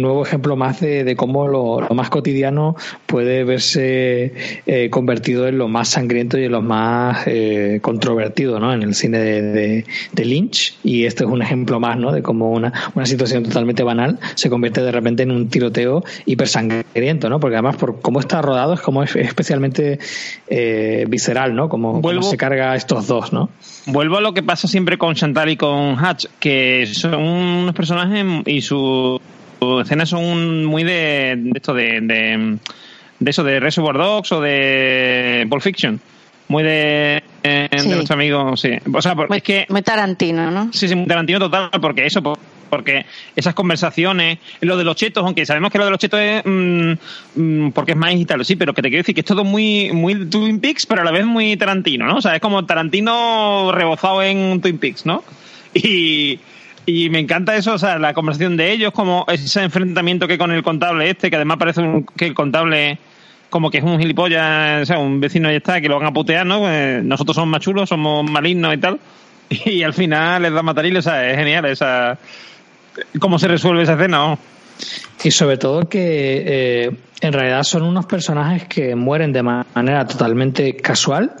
nuevo 0.00 0.24
ejemplo 0.24 0.56
más 0.56 0.80
de, 0.80 1.04
de 1.04 1.16
cómo 1.16 1.46
lo, 1.48 1.80
lo 1.80 1.94
más 1.94 2.10
cotidiano 2.10 2.76
puede 3.06 3.44
verse 3.44 4.32
eh, 4.66 4.88
convertido 4.90 5.46
en 5.48 5.58
lo 5.58 5.68
más 5.68 5.88
sangriento 5.90 6.38
y 6.38 6.44
en 6.44 6.52
lo 6.52 6.62
más 6.62 7.22
eh, 7.26 7.78
controvertido, 7.82 8.58
¿no? 8.60 8.72
En 8.72 8.82
el 8.82 8.94
cine 8.94 9.18
de, 9.18 9.42
de- 9.42 9.84
de 10.12 10.24
Lynch. 10.24 10.76
Y 10.82 11.04
este 11.04 11.24
es 11.24 11.30
un 11.30 11.42
ejemplo 11.42 11.80
más, 11.80 11.98
¿no? 11.98 12.12
De 12.12 12.22
cómo 12.22 12.50
una, 12.50 12.72
una 12.94 13.06
situación 13.06 13.42
totalmente 13.44 13.82
banal 13.82 14.18
se 14.34 14.48
convierte 14.50 14.82
de 14.82 14.92
repente 14.92 15.22
en 15.22 15.30
un 15.30 15.48
tiroteo 15.48 16.02
hiper 16.26 16.48
sangriento, 16.48 17.28
¿no? 17.28 17.40
Porque 17.40 17.56
además 17.56 17.76
por 17.76 18.00
cómo 18.00 18.20
está 18.20 18.40
rodado 18.42 18.74
es 18.74 18.80
como 18.80 19.02
es 19.02 19.14
especialmente 19.16 19.98
visceral, 21.08 21.54
¿no? 21.54 21.68
Como, 21.68 22.00
como 22.00 22.22
se 22.22 22.36
carga 22.36 22.74
estos 22.74 23.06
dos, 23.06 23.32
¿no? 23.32 23.50
Vuelvo 23.86 24.18
a 24.18 24.20
lo 24.20 24.34
que 24.34 24.42
pasa 24.42 24.68
siempre 24.68 24.98
con 24.98 25.14
Chantal 25.14 25.48
y 25.50 25.56
con 25.56 25.96
Hatch, 25.98 26.26
que 26.38 26.69
son 26.92 27.14
unos 27.22 27.74
personajes 27.74 28.24
y 28.46 28.60
su- 28.60 29.20
sus 29.60 29.82
escenas 29.82 30.08
son 30.08 30.64
muy 30.64 30.84
de, 30.84 31.34
de 31.36 31.52
esto 31.54 31.74
de, 31.74 32.00
de, 32.00 32.58
de 33.18 33.30
eso 33.30 33.44
de 33.44 33.60
Reservoir 33.60 33.96
Dogs 33.96 34.32
o 34.32 34.40
de 34.40 35.46
Pulp 35.50 35.62
Fiction. 35.62 36.00
Muy 36.48 36.64
de, 36.64 37.22
eh, 37.44 37.68
de 37.70 37.78
Sí. 37.78 37.88
nuestro 37.90 38.14
amigo, 38.14 38.56
sí. 38.56 38.70
O 38.92 39.00
sea, 39.00 39.14
porque 39.14 39.36
es 39.36 39.42
que 39.42 39.66
Muy 39.68 39.82
Tarantino, 39.82 40.50
¿no? 40.50 40.72
Sí, 40.72 40.88
sí, 40.88 40.96
muy 40.96 41.06
Tarantino 41.06 41.38
total, 41.38 41.70
porque 41.80 42.06
eso, 42.06 42.22
por- 42.22 42.38
porque 42.68 43.04
esas 43.36 43.54
conversaciones, 43.54 44.38
lo 44.60 44.76
de 44.76 44.82
los 44.84 44.96
chetos, 44.96 45.24
aunque 45.24 45.44
sabemos 45.46 45.70
que 45.70 45.78
lo 45.78 45.84
de 45.84 45.90
los 45.90 45.98
chetos 46.00 46.18
es 46.20 46.42
mm, 46.44 46.92
mm, 47.36 47.70
porque 47.72 47.92
es 47.92 47.96
más 47.98 48.14
y 48.14 48.24
tal, 48.24 48.44
sí, 48.44 48.56
pero 48.56 48.72
que 48.74 48.82
te 48.82 48.88
quiero 48.88 49.00
decir 49.02 49.14
que 49.14 49.20
es 49.20 49.26
todo 49.26 49.44
muy, 49.44 49.92
muy 49.92 50.26
Twin 50.28 50.58
Peaks, 50.60 50.86
pero 50.86 51.02
a 51.02 51.04
la 51.04 51.10
vez 51.12 51.24
muy 51.26 51.56
Tarantino, 51.56 52.06
¿no? 52.06 52.16
O 52.16 52.20
sea, 52.22 52.34
es 52.34 52.40
como 52.40 52.64
Tarantino 52.66 53.70
rebozado 53.72 54.22
en 54.22 54.60
Twin 54.60 54.78
Peaks, 54.78 55.04
¿no? 55.06 55.22
Y, 55.74 56.38
y 56.90 57.10
me 57.10 57.18
encanta 57.18 57.56
eso, 57.56 57.74
o 57.74 57.78
sea, 57.78 57.98
la 57.98 58.14
conversación 58.14 58.56
de 58.56 58.72
ellos, 58.72 58.92
como 58.92 59.24
ese 59.28 59.62
enfrentamiento 59.62 60.26
que 60.28 60.38
con 60.38 60.50
el 60.52 60.62
contable 60.62 61.08
este, 61.10 61.30
que 61.30 61.36
además 61.36 61.56
parece 61.58 61.82
que 62.16 62.26
el 62.26 62.34
contable 62.34 62.98
como 63.50 63.70
que 63.70 63.78
es 63.78 63.84
un 63.84 63.98
gilipollas, 63.98 64.82
o 64.82 64.86
sea, 64.86 64.98
un 64.98 65.20
vecino 65.20 65.50
ya 65.50 65.56
está, 65.56 65.80
que 65.80 65.88
lo 65.88 65.98
van 65.98 66.06
a 66.06 66.12
putear, 66.12 66.46
¿no? 66.46 66.60
Pues 66.60 67.02
nosotros 67.02 67.34
somos 67.34 67.50
más 67.50 67.60
chulos, 67.60 67.88
somos 67.88 68.28
malignos 68.30 68.74
y 68.74 68.78
tal. 68.78 69.00
Y 69.66 69.82
al 69.82 69.92
final 69.92 70.42
les 70.42 70.52
da 70.52 70.62
matarile, 70.62 71.00
o 71.00 71.02
sea, 71.02 71.28
es 71.28 71.36
genial 71.36 71.64
esa 71.64 72.16
cómo 73.18 73.38
se 73.38 73.48
resuelve 73.48 73.82
esa 73.82 73.94
escena. 73.94 74.38
Y 75.24 75.30
sobre 75.32 75.58
todo 75.58 75.88
que 75.88 76.44
eh, 76.46 76.90
en 77.20 77.32
realidad 77.32 77.64
son 77.64 77.82
unos 77.82 78.06
personajes 78.06 78.64
que 78.68 78.94
mueren 78.94 79.32
de 79.32 79.42
ma- 79.42 79.66
manera 79.74 80.06
totalmente 80.06 80.76
casual, 80.76 81.32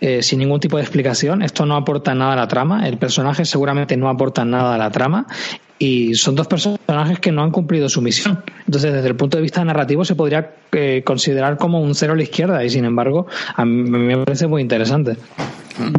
eh, 0.00 0.22
sin 0.22 0.38
ningún 0.38 0.60
tipo 0.60 0.76
de 0.76 0.82
explicación. 0.82 1.42
Esto 1.42 1.66
no 1.66 1.76
aporta 1.76 2.14
nada 2.14 2.34
a 2.34 2.36
la 2.36 2.48
trama. 2.48 2.86
El 2.86 2.98
personaje 2.98 3.44
seguramente 3.44 3.96
no 3.96 4.08
aporta 4.08 4.44
nada 4.44 4.74
a 4.74 4.78
la 4.78 4.90
trama. 4.90 5.26
Y 5.78 6.14
son 6.14 6.34
dos 6.34 6.46
personajes 6.46 7.18
que 7.20 7.32
no 7.32 7.42
han 7.42 7.50
cumplido 7.50 7.88
su 7.88 8.00
misión. 8.00 8.42
Entonces, 8.66 8.92
desde 8.92 9.08
el 9.08 9.16
punto 9.16 9.36
de 9.36 9.42
vista 9.42 9.62
narrativo, 9.64 10.04
se 10.04 10.14
podría 10.14 10.54
eh, 10.72 11.02
considerar 11.04 11.58
como 11.58 11.80
un 11.80 11.94
cero 11.94 12.14
a 12.14 12.16
la 12.16 12.22
izquierda. 12.22 12.64
Y 12.64 12.70
sin 12.70 12.84
embargo, 12.84 13.26
a 13.54 13.64
mí 13.64 13.90
me 13.90 14.16
parece 14.24 14.46
muy 14.46 14.62
interesante. 14.62 15.16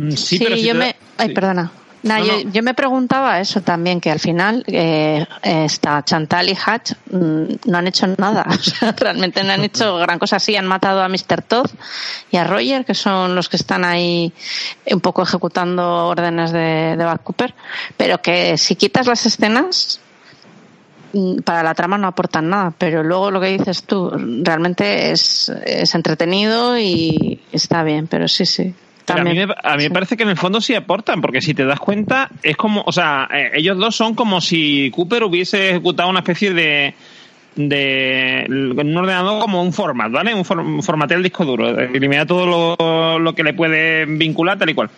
Sí, 0.09 0.17
Sí, 0.17 0.39
pero 0.43 0.55
si 0.55 0.63
yo 0.63 0.75
me... 0.75 0.95
Ay, 1.17 1.29
sí. 1.29 1.33
perdona. 1.33 1.71
Nah, 2.07 2.19
No, 2.19 2.25
yo, 2.25 2.43
no. 2.43 2.51
yo 2.51 2.63
me 2.63 2.73
preguntaba 2.73 3.39
eso 3.39 3.61
también, 3.61 3.99
que 3.99 4.09
al 4.11 4.19
final 4.19 4.63
eh, 4.67 5.25
está 5.43 6.03
Chantal 6.03 6.49
y 6.49 6.57
Hatch 6.65 6.93
mm, 7.11 7.43
no 7.65 7.77
han 7.77 7.88
hecho 7.88 8.07
nada. 8.17 8.45
O 8.49 8.57
sea, 8.57 8.91
realmente 8.97 9.43
no 9.43 9.51
han 9.53 9.63
hecho 9.63 9.97
gran 9.97 10.17
cosa. 10.19 10.39
Sí, 10.39 10.55
han 10.55 10.65
matado 10.65 11.01
a 11.01 11.09
Mr. 11.09 11.41
Todd 11.47 11.67
y 12.31 12.38
a 12.38 12.43
Roger, 12.43 12.85
que 12.85 12.93
son 12.93 13.35
los 13.35 13.49
que 13.49 13.57
están 13.57 13.84
ahí 13.85 14.31
un 14.91 14.99
poco 15.01 15.23
ejecutando 15.23 16.07
órdenes 16.07 16.51
de, 16.51 16.95
de 16.97 17.03
Bad 17.03 17.21
Cooper. 17.21 17.53
Pero 17.97 18.21
que 18.21 18.57
si 18.57 18.75
quitas 18.75 19.07
las 19.07 19.25
escenas, 19.25 19.99
mm, 21.13 21.39
para 21.39 21.63
la 21.63 21.73
trama 21.73 21.97
no 21.97 22.07
aportan 22.07 22.49
nada. 22.49 22.73
Pero 22.77 23.03
luego 23.03 23.31
lo 23.31 23.39
que 23.41 23.47
dices 23.57 23.84
tú, 23.84 24.09
realmente 24.43 25.11
es, 25.11 25.49
es 25.65 25.93
entretenido 25.95 26.77
y 26.77 27.41
está 27.51 27.84
bien. 27.84 28.07
Pero 28.07 28.27
sí, 28.27 28.45
sí. 28.45 28.73
Pero 29.07 29.21
a 29.21 29.23
mí, 29.23 29.29
También, 29.29 29.47
me, 29.47 29.55
a 29.63 29.77
mí 29.77 29.84
me 29.84 29.89
parece 29.89 30.17
que 30.17 30.23
en 30.23 30.29
el 30.29 30.38
fondo 30.38 30.59
sí 30.59 30.75
aportan, 30.75 31.21
porque 31.21 31.41
si 31.41 31.53
te 31.53 31.63
das 31.65 31.79
cuenta, 31.79 32.29
es 32.43 32.57
como, 32.57 32.84
o 32.85 32.91
sea, 32.91 33.27
eh, 33.34 33.51
ellos 33.55 33.77
dos 33.77 33.95
son 33.95 34.13
como 34.15 34.41
si 34.41 34.91
Cooper 34.93 35.23
hubiese 35.23 35.69
ejecutado 35.69 36.09
una 36.09 36.19
especie 36.19 36.53
de 36.53 36.93
de 37.55 38.45
un 38.49 38.95
ordenador 38.97 39.41
como 39.41 39.63
un 39.63 39.73
format, 39.73 40.11
¿vale? 40.11 40.31
Un, 40.35 40.45
for- 40.45 40.59
un 40.59 40.84
formateo 40.84 41.17
el 41.17 41.23
disco 41.23 41.43
duro, 41.43 41.69
eliminar 41.79 42.27
todo 42.27 42.45
lo, 42.77 43.17
lo 43.17 43.34
que 43.34 43.43
le 43.43 43.53
puede 43.53 44.05
vincular 44.05 44.59
tal 44.59 44.69
y 44.69 44.75
cual. 44.75 44.89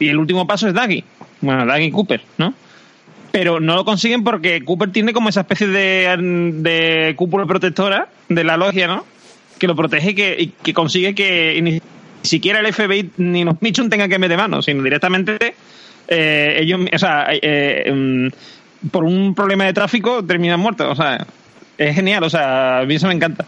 Y 0.00 0.08
el 0.08 0.16
último 0.18 0.44
paso 0.44 0.66
es 0.66 0.74
Daggy, 0.74 1.04
bueno, 1.42 1.64
Daggy 1.64 1.92
Cooper, 1.92 2.20
¿no? 2.38 2.54
Pero 3.30 3.60
no 3.60 3.76
lo 3.76 3.84
consiguen 3.84 4.24
porque 4.24 4.64
Cooper 4.64 4.90
tiene 4.90 5.12
como 5.12 5.28
esa 5.28 5.42
especie 5.42 5.68
de, 5.68 6.16
de 6.54 7.14
cúpula 7.14 7.46
protectora 7.46 8.08
de 8.28 8.42
la 8.42 8.56
logia, 8.56 8.88
¿no? 8.88 9.04
Que 9.58 9.68
lo 9.68 9.76
protege 9.76 10.10
y 10.10 10.14
que, 10.14 10.36
y 10.40 10.46
que 10.60 10.74
consigue 10.74 11.14
que 11.14 11.56
siquiera 12.22 12.60
el 12.60 12.72
FBI 12.72 13.10
ni 13.18 13.44
los 13.44 13.60
Mitchum 13.60 13.88
tengan 13.88 14.08
que 14.10 14.18
meter 14.18 14.36
mano, 14.36 14.62
sino 14.62 14.82
directamente 14.82 15.54
eh, 16.08 16.56
ellos, 16.60 16.80
o 16.92 16.98
sea, 16.98 17.26
eh, 17.30 17.92
mm, 17.92 18.88
por 18.90 19.04
un 19.04 19.34
problema 19.34 19.64
de 19.64 19.72
tráfico 19.72 20.24
terminan 20.24 20.60
muertos. 20.60 20.86
O 20.90 20.96
sea, 20.96 21.26
es 21.76 21.94
genial, 21.94 22.22
o 22.24 22.30
sea, 22.30 22.80
a 22.80 22.84
mí 22.84 22.94
eso 22.94 23.06
me 23.08 23.14
encanta. 23.14 23.44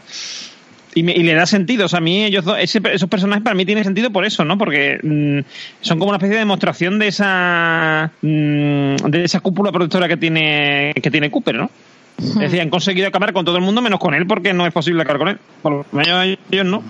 Y, 0.94 1.04
me- 1.04 1.12
y 1.12 1.22
le 1.22 1.34
da 1.34 1.46
sentido, 1.46 1.86
o 1.86 1.88
sea, 1.88 1.98
a 1.98 2.02
mí 2.02 2.24
ellos 2.24 2.44
dos, 2.44 2.56
ese- 2.58 2.80
esos 2.92 3.08
personajes 3.08 3.44
para 3.44 3.54
mí 3.54 3.64
tienen 3.64 3.84
sentido 3.84 4.10
por 4.10 4.24
eso, 4.24 4.44
¿no? 4.44 4.58
Porque 4.58 4.98
mm, 5.02 5.38
son 5.80 5.98
como 6.00 6.08
una 6.10 6.16
especie 6.16 6.34
de 6.34 6.40
demostración 6.40 6.98
de 6.98 7.06
esa 7.08 8.10
mm, 8.22 8.96
de 8.96 9.24
esa 9.24 9.38
cúpula 9.40 9.70
protectora 9.70 10.08
que 10.08 10.16
tiene 10.16 10.92
que 11.00 11.10
tiene 11.10 11.30
Cooper, 11.30 11.54
¿no? 11.54 11.70
Es 12.18 12.34
decir, 12.34 12.60
han 12.60 12.70
conseguido 12.70 13.06
acabar 13.08 13.32
con 13.32 13.44
todo 13.44 13.56
el 13.56 13.62
mundo 13.62 13.80
menos 13.80 13.98
con 14.00 14.14
él 14.14 14.26
porque 14.26 14.52
no 14.52 14.66
es 14.66 14.72
posible 14.72 15.00
acabar 15.02 15.18
con 15.18 15.28
él. 15.28 15.38
Por 15.62 15.72
lo 15.72 15.86
menos 15.92 16.36
ellos 16.50 16.66
no. 16.66 16.82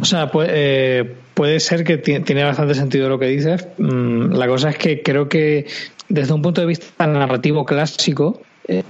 O 0.00 0.04
sea, 0.04 0.30
puede, 0.30 0.48
eh, 0.52 1.12
puede 1.34 1.60
ser 1.60 1.84
que 1.84 1.96
ti- 1.98 2.20
tiene 2.20 2.42
bastante 2.44 2.74
sentido 2.74 3.08
lo 3.08 3.18
que 3.18 3.26
dices. 3.26 3.66
Mm, 3.78 4.32
la 4.34 4.46
cosa 4.48 4.70
es 4.70 4.76
que 4.76 5.02
creo 5.02 5.28
que 5.28 5.66
desde 6.08 6.32
un 6.32 6.42
punto 6.42 6.60
de 6.60 6.66
vista 6.66 7.06
narrativo 7.06 7.64
clásico, 7.64 8.42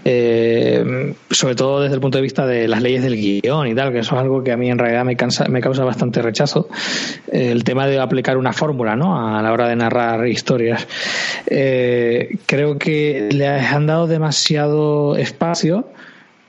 eh, 0.05 1.15
sobre 1.31 1.55
todo 1.55 1.81
desde 1.83 1.95
el 1.95 2.01
punto 2.01 2.19
de 2.19 2.23
vista 2.23 2.47
de 2.47 2.67
las 2.69 2.83
leyes 2.83 3.03
del 3.03 3.17
guion 3.17 3.67
y 3.67 3.75
tal, 3.75 3.93
que 3.93 4.01
eso 4.01 4.15
es 4.15 4.21
algo 4.21 4.43
que 4.43 4.53
a 4.53 4.57
mí 4.57 4.71
en 4.71 4.79
realidad 4.79 5.05
me, 5.05 5.17
cansa, 5.17 5.49
me 5.49 5.61
causa 5.61 5.85
bastante 5.85 6.21
rechazo, 6.23 6.69
eh, 7.33 7.51
el 7.51 7.65
tema 7.65 7.87
de 7.87 7.99
aplicar 7.99 8.37
una 8.37 8.53
fórmula 8.53 8.95
¿no? 8.97 9.37
a 9.37 9.41
la 9.43 9.53
hora 9.53 9.69
de 9.69 9.77
narrar 9.77 10.27
historias. 10.29 10.87
Creo 11.47 12.79
que 12.79 13.29
le 13.33 13.47
han 13.49 13.87
dado 13.87 14.07
demasiado 14.07 15.17
espacio 15.17 15.89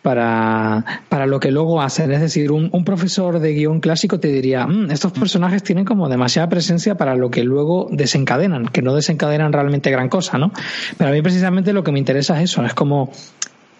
para, 0.01 1.03
para 1.09 1.25
lo 1.27 1.39
que 1.39 1.51
luego 1.51 1.81
hacen. 1.81 2.11
Es 2.11 2.21
decir, 2.21 2.51
un, 2.51 2.69
un 2.71 2.83
profesor 2.83 3.39
de 3.39 3.53
guion 3.53 3.79
clásico 3.79 4.19
te 4.19 4.29
diría, 4.29 4.65
"Mm, 4.65 4.91
estos 4.91 5.11
personajes 5.11 5.63
tienen 5.63 5.85
como 5.85 6.09
demasiada 6.09 6.49
presencia 6.49 6.95
para 6.95 7.15
lo 7.15 7.29
que 7.29 7.43
luego 7.43 7.87
desencadenan, 7.91 8.67
que 8.67 8.81
no 8.81 8.95
desencadenan 8.95 9.53
realmente 9.53 9.91
gran 9.91 10.09
cosa, 10.09 10.37
¿no? 10.37 10.51
Pero 10.97 11.09
a 11.09 11.13
mí 11.13 11.21
precisamente 11.21 11.73
lo 11.73 11.83
que 11.83 11.91
me 11.91 11.99
interesa 11.99 12.37
es 12.41 12.51
eso, 12.51 12.65
es 12.65 12.73
como 12.73 13.11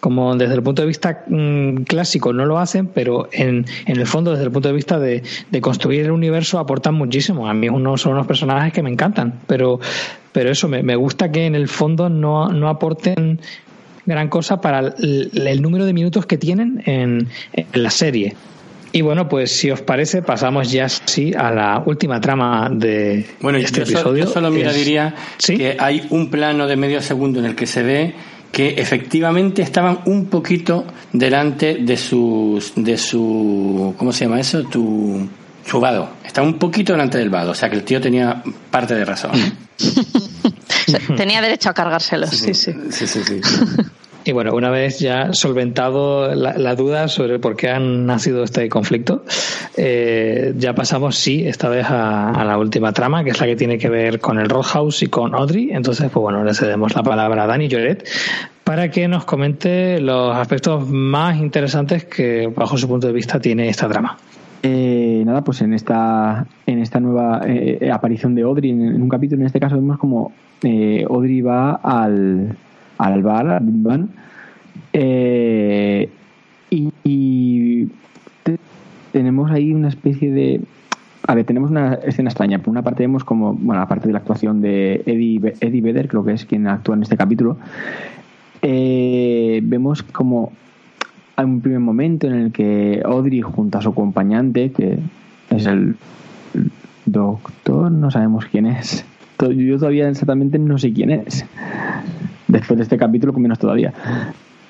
como 0.02 0.36
desde 0.36 0.56
el 0.56 0.64
punto 0.64 0.82
de 0.82 0.88
vista 0.88 1.24
mm, 1.28 1.84
clásico 1.84 2.34
no 2.34 2.46
lo 2.46 2.58
hacen, 2.58 2.88
pero 2.88 3.30
en, 3.32 3.66
en 3.86 4.00
el 4.00 4.08
fondo, 4.08 4.32
desde 4.32 4.46
el 4.46 4.52
punto 4.52 4.68
de 4.68 4.74
vista 4.74 5.00
de, 5.00 5.22
de 5.52 5.62
construir 5.62 6.06
el 6.06 6.12
universo, 6.12 6.58
aportan 6.58 6.96
muchísimo. 6.96 7.48
A 7.48 7.54
mí 7.54 7.70
uno, 7.70 7.96
son 7.98 8.14
unos 8.14 8.26
personajes 8.26 8.74
que 8.74 8.82
me 8.82 8.90
encantan, 8.90 9.36
pero, 9.46 9.80
pero 10.32 10.50
eso, 10.50 10.68
me, 10.68 10.82
me 10.82 10.96
gusta 10.96 11.32
que 11.32 11.46
en 11.46 11.54
el 11.54 11.68
fondo 11.68 12.10
no, 12.10 12.50
no 12.50 12.68
aporten 12.68 13.40
gran 14.06 14.28
cosa 14.30 14.60
para 14.62 14.80
el, 14.80 15.32
el 15.34 15.62
número 15.62 15.86
de 15.86 15.94
minutos 15.94 16.26
que 16.26 16.38
tienen 16.38 16.82
en, 16.86 17.28
en 17.54 17.84
la 17.84 17.90
serie. 17.90 18.36
Y 18.94 19.02
bueno, 19.02 19.30
pues 19.30 19.52
si 19.52 19.72
os 19.72 19.82
parece, 19.82 20.22
pasamos 20.22 20.70
ya 20.70 20.90
sí 20.90 21.34
a 21.34 21.50
la 21.52 21.82
última 21.86 22.20
trama 22.20 22.70
de 22.70 23.26
Bueno, 23.40 23.58
este 23.58 23.78
yo, 23.78 23.84
episodio. 23.84 24.26
yo 24.26 24.30
solo 24.32 24.52
mira, 24.52 24.72
Es- 24.72 24.76
diría 24.78 25.16
que 25.40 25.78
hay 25.80 26.06
un 26.10 26.30
plano 26.30 26.68
de 26.68 26.76
medio 26.76 27.02
segundo 27.02 27.40
en 27.40 27.46
el 27.46 27.56
que 27.56 27.68
se 27.68 27.84
ve 27.84 28.14
que 28.52 28.74
efectivamente 28.78 29.62
estaban 29.62 30.00
un 30.08 30.26
poquito 30.26 30.84
delante 31.14 31.76
de 31.76 31.96
sus 31.96 32.74
de 32.76 32.98
su 32.98 33.96
¿cómo 33.98 34.12
se 34.12 34.26
llama 34.26 34.42
eso? 34.42 34.62
tu 34.64 35.26
su 35.72 35.80
vado. 35.80 36.10
Está 36.26 36.42
un 36.42 36.60
poquito 36.60 36.92
delante 36.92 37.18
del 37.18 37.30
vado, 37.30 37.52
o 37.52 37.56
sea 37.56 37.70
que 37.70 37.78
el 37.78 37.84
tío 37.84 38.02
tenía 38.02 38.44
parte 38.70 38.94
de 38.94 39.06
razón. 39.06 39.32
Tenía 41.16 41.42
derecho 41.42 41.70
a 41.70 41.74
cargárselo, 41.74 42.28
sí, 42.28 42.54
sí. 42.54 42.74
Sí, 42.90 43.08
sí, 43.08 43.24
sí. 43.24 43.42
Y 44.24 44.34
bueno, 44.34 44.54
una 44.54 44.70
vez 44.70 45.00
ya 45.00 45.34
solventado 45.34 46.36
la, 46.36 46.56
la 46.56 46.76
duda 46.76 47.08
sobre 47.08 47.40
por 47.40 47.56
qué 47.56 47.70
han 47.70 48.06
nacido 48.06 48.44
este 48.44 48.70
conflicto, 48.70 49.26
eh, 49.76 50.54
ya 50.58 50.76
pasamos, 50.76 51.18
sí, 51.18 51.48
esta 51.48 51.70
vez 51.70 51.88
a, 51.88 52.30
a 52.30 52.46
la 52.46 52.60
última 52.60 52.92
trama, 52.94 53.24
que 53.24 53.32
es 53.32 53.40
la 53.40 53.48
que 53.48 53.56
tiene 53.56 53.80
que 53.80 53.90
ver 53.90 54.20
con 54.20 54.38
el 54.38 54.48
Roadhouse 54.48 55.02
y 55.02 55.08
con 55.08 55.34
Audrey. 55.34 55.70
Entonces, 55.72 56.12
pues 56.12 56.22
bueno, 56.22 56.44
le 56.44 56.54
cedemos 56.54 56.94
la 56.94 57.02
palabra 57.02 57.46
a 57.46 57.48
Dani 57.48 57.68
Lloret 57.68 58.08
para 58.64 58.92
que 58.92 59.08
nos 59.08 59.26
comente 59.26 60.00
los 60.00 60.38
aspectos 60.38 60.88
más 60.88 61.38
interesantes 61.38 62.06
que, 62.06 62.46
bajo 62.56 62.78
su 62.78 62.88
punto 62.88 63.08
de 63.08 63.14
vista, 63.14 63.40
tiene 63.40 63.70
esta 63.70 63.90
trama. 63.90 64.20
Eh, 64.64 65.24
nada, 65.26 65.44
pues 65.44 65.62
en 65.62 65.74
esta 65.74 66.46
en 66.68 66.80
esta 66.80 67.00
nueva 67.00 67.42
eh, 67.48 67.90
aparición 67.92 68.36
de 68.36 68.44
Audrey, 68.44 68.70
en, 68.70 69.02
un 69.02 69.10
capítulo 69.10 69.42
en 69.42 69.48
este 69.48 69.60
caso 69.60 69.76
vemos 69.76 69.98
como 69.98 70.32
eh, 70.62 71.04
Audrey 71.10 71.42
va 71.42 71.74
al, 71.76 72.56
al 73.00 73.24
bar, 73.24 73.48
al 73.48 73.64
Bang, 73.66 74.08
eh, 74.94 76.10
y, 76.70 76.90
y 77.04 77.86
te- 78.44 78.60
tenemos 79.12 79.50
ahí 79.52 79.74
una 79.74 79.88
especie 79.90 80.32
de... 80.32 80.62
A 81.28 81.36
ver, 81.36 81.46
tenemos 81.46 81.70
una 81.72 81.96
escena 81.96 82.30
extraña. 82.30 82.60
Por 82.60 82.70
una 82.70 82.82
parte 82.82 83.04
vemos 83.04 83.24
como, 83.24 83.54
bueno, 83.54 83.82
aparte 83.82 84.08
de 84.08 84.14
la 84.14 84.20
actuación 84.20 84.62
de 84.62 85.04
Eddie, 85.06 85.54
Eddie 85.60 85.82
Vedder, 85.82 86.08
creo 86.08 86.24
que 86.24 86.34
es 86.34 86.46
quien 86.46 86.68
actúa 86.68 86.96
en 86.96 87.04
este 87.04 87.18
capítulo, 87.18 87.58
eh, 88.62 89.60
vemos 89.64 90.04
como 90.04 90.52
hay 91.42 91.46
un 91.46 91.62
primer 91.62 91.80
momento 91.80 92.28
en 92.28 92.34
el 92.34 92.52
que 92.52 93.02
Audrey 93.04 93.42
junto 93.42 93.78
a 93.78 93.82
su 93.82 93.90
acompañante, 93.90 94.72
que 94.72 95.00
es 95.50 95.66
el 95.66 95.96
doctor, 97.06 97.92
no 97.92 98.12
sabemos 98.12 98.46
quién 98.46 98.68
es. 98.68 99.04
Yo 99.40 99.80
todavía 99.80 100.08
exactamente 100.08 100.60
no 100.60 100.78
sé 100.78 100.94
quién 100.94 101.10
es. 101.10 101.46
Después 102.48 102.78
de 102.78 102.84
este 102.84 102.98
capítulo, 102.98 103.34
con 103.34 103.42
menos 103.42 103.58
todavía. 103.58 103.92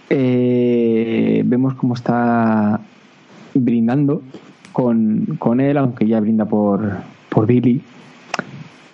Eh, 0.10 1.44
vemos 1.46 1.74
cómo 1.74 1.94
está 1.94 2.80
brindando 3.54 4.22
con, 4.72 5.36
con 5.40 5.60
él, 5.60 5.78
aunque 5.78 6.08
ya 6.08 6.22
brinda 6.22 6.46
por, 6.46 6.90
por 7.28 7.48
Billy. 7.48 7.82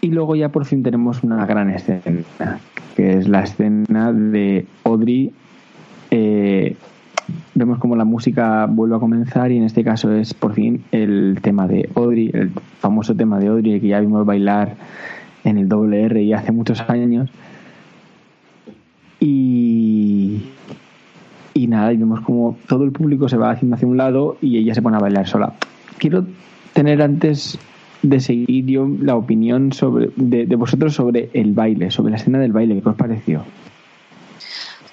Y 0.01 0.09
luego 0.09 0.35
ya 0.35 0.49
por 0.49 0.65
fin 0.65 0.81
tenemos 0.81 1.23
una 1.23 1.45
gran 1.45 1.69
escena, 1.69 2.59
que 2.95 3.17
es 3.19 3.27
la 3.27 3.43
escena 3.43 4.11
de 4.11 4.65
Audrey. 4.83 5.31
eh, 6.09 6.75
vemos 7.55 7.79
como 7.79 7.95
la 7.95 8.05
música 8.05 8.65
vuelve 8.67 8.95
a 8.95 8.99
comenzar 8.99 9.51
y 9.51 9.57
en 9.57 9.63
este 9.63 9.83
caso 9.83 10.11
es 10.13 10.33
por 10.33 10.53
fin 10.53 10.83
el 10.91 11.39
tema 11.41 11.67
de 11.67 11.89
Audrey, 11.95 12.31
el 12.33 12.51
famoso 12.79 13.15
tema 13.15 13.39
de 13.39 13.47
Audrey 13.47 13.79
que 13.79 13.87
ya 13.87 13.99
vimos 13.99 14.25
bailar 14.25 14.75
en 15.43 15.57
el 15.57 15.67
doble 15.67 16.03
R 16.03 16.21
y 16.21 16.33
hace 16.33 16.51
muchos 16.51 16.81
años. 16.89 17.29
Y, 19.19 20.43
y 21.53 21.67
nada, 21.67 21.91
y 21.91 21.97
vemos 21.97 22.21
como 22.21 22.57
todo 22.67 22.83
el 22.83 22.91
público 22.91 23.27
se 23.27 23.37
va 23.37 23.51
haciendo 23.51 23.75
hacia 23.75 23.87
un 23.87 23.97
lado 23.97 24.37
y 24.41 24.57
ella 24.57 24.75
se 24.75 24.81
pone 24.81 24.97
a 24.97 24.99
bailar 24.99 25.27
sola. 25.27 25.53
Quiero 25.97 26.25
tener 26.73 27.01
antes 27.01 27.57
de 28.03 28.19
seguir 28.19 28.65
yo 28.65 28.87
la 29.01 29.15
opinión 29.15 29.73
sobre 29.73 30.11
de, 30.15 30.45
de 30.45 30.55
vosotros 30.55 30.93
sobre 30.93 31.29
el 31.33 31.53
baile, 31.53 31.89
sobre 31.89 32.11
la 32.11 32.17
escena 32.17 32.39
del 32.39 32.51
baile, 32.51 32.79
¿qué 32.79 32.89
os 32.89 32.95
pareció? 32.95 33.43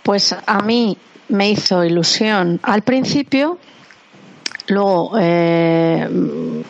Pues 0.02 0.34
a 0.46 0.60
mí 0.62 0.96
me 1.28 1.50
hizo 1.50 1.84
ilusión 1.84 2.60
al 2.62 2.82
principio, 2.82 3.58
luego 4.68 5.12
eh, 5.18 6.08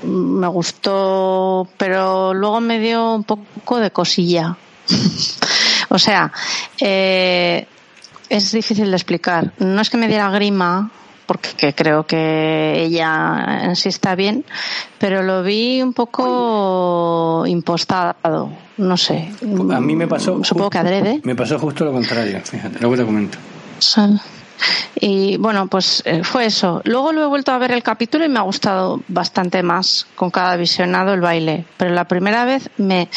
me 0.05 0.47
gustó, 0.48 1.68
pero 1.76 2.35
luego 2.35 2.60
me 2.60 2.78
dio 2.78 3.14
un 3.14 3.24
poco 3.24 3.78
de 3.78 3.90
cosilla. 3.90 4.56
o 5.89 5.98
sea, 5.98 6.32
eh, 6.81 7.66
es 8.28 8.52
difícil 8.52 8.90
de 8.90 8.97
explicar. 8.97 9.52
No 9.59 9.81
es 9.81 9.90
que 9.90 9.97
me 9.97 10.09
diera 10.09 10.31
grima, 10.31 10.90
porque 11.26 11.74
creo 11.74 12.06
que 12.06 12.82
ella 12.85 13.60
en 13.62 13.76
sí 13.76 13.89
está 13.89 14.14
bien, 14.14 14.44
pero 14.98 15.22
lo 15.22 15.43
vi 15.43 15.81
un 15.82 15.93
poco 15.93 17.44
impostado. 17.47 18.51
No 18.76 18.97
sé. 18.97 19.31
A 19.70 19.81
mí 19.81 19.97
me 19.97 20.06
pasó 20.06 20.43
Supongo 20.43 20.70
que 20.70 20.78
adrede. 20.78 21.20
Me 21.22 21.35
pasó 21.35 21.59
justo 21.59 21.85
lo 21.85 21.93
contrario, 21.93 22.40
fíjate, 22.44 22.78
luego 22.81 22.97
te 22.97 23.05
comento. 23.05 23.39
Son- 23.78 24.20
Y 25.01 25.36
bueno, 25.36 25.66
pues 25.66 26.02
eh, 26.06 26.22
fue 26.24 26.47
eso. 26.47 26.81
Luego 26.85 27.12
lo 27.12 27.24
he 27.24 27.26
vuelto 27.26 27.52
a 27.52 27.59
ver 27.59 27.72
el 27.72 27.82
capítulo 27.82 28.24
y 28.24 28.28
me 28.28 28.39
ha 28.39 28.43
gustado 28.43 29.02
bastante 29.09 29.62
más 29.62 30.06
con 30.14 30.31
cada 30.31 30.56
visionado 30.56 31.12
el 31.14 31.20
baile. 31.20 31.64
Pero 31.76 31.93
la 31.93 32.05
primera 32.05 32.44
vez 32.44 32.70
me, 32.78 33.09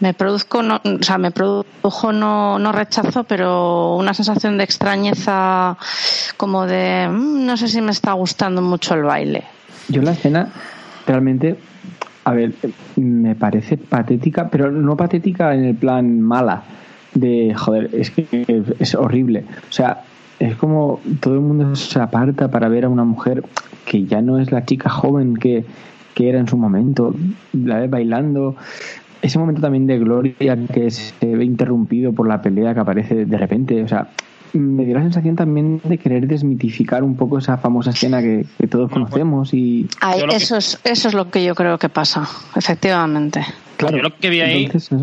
me 0.00 0.14
produzco, 0.14 0.62
no, 0.62 0.80
o 0.82 1.02
sea, 1.02 1.18
me 1.18 1.30
produjo 1.30 2.12
no, 2.12 2.58
no 2.58 2.72
rechazo, 2.72 3.24
pero 3.24 3.96
una 3.96 4.14
sensación 4.14 4.56
de 4.58 4.64
extrañeza, 4.64 5.76
como 6.36 6.66
de 6.66 7.08
"Mm, 7.08 7.44
no 7.46 7.56
sé 7.56 7.68
si 7.68 7.80
me 7.80 7.90
está 7.92 8.12
gustando 8.12 8.62
mucho 8.62 8.94
el 8.94 9.02
baile. 9.02 9.44
Yo 9.88 10.02
la 10.02 10.12
escena 10.12 10.48
realmente, 11.06 11.58
a 12.24 12.32
ver, 12.32 12.52
me 12.96 13.34
parece 13.34 13.76
patética, 13.76 14.48
pero 14.48 14.70
no 14.70 14.96
patética 14.96 15.54
en 15.54 15.64
el 15.64 15.74
plan 15.74 16.20
mala, 16.20 16.62
de 17.14 17.52
joder, 17.56 17.90
es 17.92 18.10
que 18.10 18.64
es 18.78 18.94
horrible. 18.94 19.44
O 19.68 19.72
sea, 19.72 20.02
es 20.40 20.56
como 20.56 21.00
todo 21.20 21.34
el 21.34 21.40
mundo 21.40 21.76
se 21.76 22.00
aparta 22.00 22.48
para 22.48 22.68
ver 22.68 22.86
a 22.86 22.88
una 22.88 23.04
mujer 23.04 23.44
que 23.84 24.04
ya 24.04 24.22
no 24.22 24.38
es 24.38 24.50
la 24.50 24.64
chica 24.64 24.88
joven 24.88 25.36
que, 25.36 25.64
que 26.14 26.30
era 26.30 26.40
en 26.40 26.48
su 26.48 26.56
momento, 26.56 27.14
la 27.52 27.78
ve 27.80 27.88
bailando. 27.88 28.56
Ese 29.20 29.38
momento 29.38 29.60
también 29.60 29.86
de 29.86 29.98
gloria 29.98 30.56
que 30.72 30.90
se 30.90 31.36
ve 31.36 31.44
interrumpido 31.44 32.14
por 32.14 32.26
la 32.26 32.40
pelea 32.40 32.72
que 32.72 32.80
aparece 32.80 33.26
de 33.26 33.36
repente, 33.36 33.82
o 33.82 33.88
sea, 33.88 34.08
me 34.54 34.86
dio 34.86 34.94
la 34.94 35.02
sensación 35.02 35.36
también 35.36 35.82
de 35.84 35.98
querer 35.98 36.26
desmitificar 36.26 37.04
un 37.04 37.16
poco 37.16 37.36
esa 37.36 37.58
famosa 37.58 37.90
escena 37.90 38.22
que, 38.22 38.46
que 38.58 38.66
todos 38.66 38.90
conocemos 38.90 39.52
y 39.52 39.86
Ay, 40.00 40.22
eso, 40.32 40.56
es, 40.56 40.80
eso 40.84 41.08
es 41.08 41.14
lo 41.14 41.30
que 41.30 41.44
yo 41.44 41.54
creo 41.54 41.78
que 41.78 41.90
pasa, 41.90 42.26
efectivamente. 42.56 43.44
yo 43.78 43.90
lo 43.90 44.16
que 44.16 44.30
vi 44.30 44.40
ahí, 44.40 44.64
Entonces. 44.64 45.02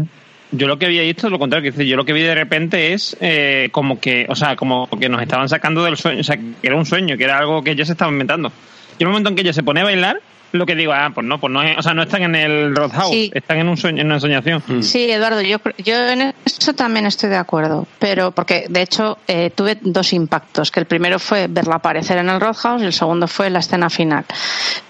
Yo 0.52 0.68
lo 0.68 0.78
que 0.80 0.88
vi 0.88 1.00
ahí 1.00 1.10
esto 1.10 1.28
es 1.28 1.32
lo 1.32 1.40
contrario, 1.40 1.64
que 1.64 1.72
dice, 1.78 1.88
yo 1.88 1.98
lo 1.98 2.06
que 2.06 2.14
vi 2.14 2.22
de 2.22 2.36
repente 2.36 2.94
es 2.94 3.18
eh, 3.20 3.70
como 3.72 4.00
que, 4.00 4.26
o 4.30 4.36
sea, 4.36 4.56
como 4.56 4.88
que 4.88 5.10
nos 5.10 5.22
estaban 5.22 5.50
sacando 5.50 5.84
del 5.84 5.98
sueño, 5.98 6.22
o 6.22 6.24
sea, 6.24 6.38
que 6.38 6.54
era 6.62 6.76
un 6.76 6.86
sueño, 6.86 7.18
que 7.18 7.24
era 7.26 7.38
algo 7.38 7.64
que 7.64 7.72
ellos 7.72 7.90
estaban 7.90 8.14
inventando. 8.14 8.52
Y 8.98 9.04
en 9.04 9.08
el 9.08 9.12
momento 9.12 9.30
en 9.30 9.36
que 9.36 9.42
ella 9.42 9.54
se 9.54 9.64
pone 9.64 9.82
a 9.82 9.84
bailar, 9.84 10.20
lo 10.54 10.66
que 10.66 10.76
digo, 10.76 10.94
ah, 10.94 11.12
pues 11.14 11.28
no, 11.28 11.40
pues 11.40 11.52
no 11.52 11.62
es, 11.62 11.78
o 11.78 11.82
sea, 11.82 11.94
no 11.94 12.04
están 12.04 12.24
en 12.24 12.34
el 12.36 12.74
Roadhouse, 12.76 13.12
Sí. 13.12 13.32
están 13.34 13.58
en 13.58 13.68
un 13.68 13.76
sueño, 13.76 14.02
en 14.02 14.08
una 14.08 14.20
soñación. 14.20 14.64
Sí, 14.82 15.12
Eduardo, 15.12 15.42
yo, 15.42 15.58
yo 15.84 16.08
en 16.08 16.34
eso 16.46 16.74
también 16.74 17.06
estoy 17.06 17.30
de 17.30 17.36
acuerdo, 17.36 17.86
pero 18.00 18.32
porque 18.32 18.66
de 18.70 18.82
hecho 18.82 19.18
eh, 19.28 19.52
tuve 19.54 19.78
dos 19.82 20.14
impactos, 20.14 20.72
que 20.72 20.80
el 20.80 20.86
primero 20.86 21.20
fue 21.20 21.48
verla 21.50 21.76
aparecer 21.76 22.18
en 22.18 22.30
el 22.30 22.40
Roadhouse 22.40 22.82
y 22.82 22.86
el 22.86 22.94
segundo 22.94 23.28
fue 23.28 23.50
la 23.50 23.60
escena 23.60 23.90
final. 23.90 24.24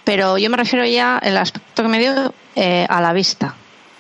Pero 0.04 0.38
yo 0.38 0.50
me 0.52 0.58
refiero 0.58 0.86
ya 0.86 1.20
el 1.24 1.36
aspecto 1.38 1.82
que 1.82 1.90
me 1.90 2.00
dio 2.00 2.34
eh, 2.56 2.86
a 2.88 3.02
la 3.02 3.12
vista. 3.14 3.56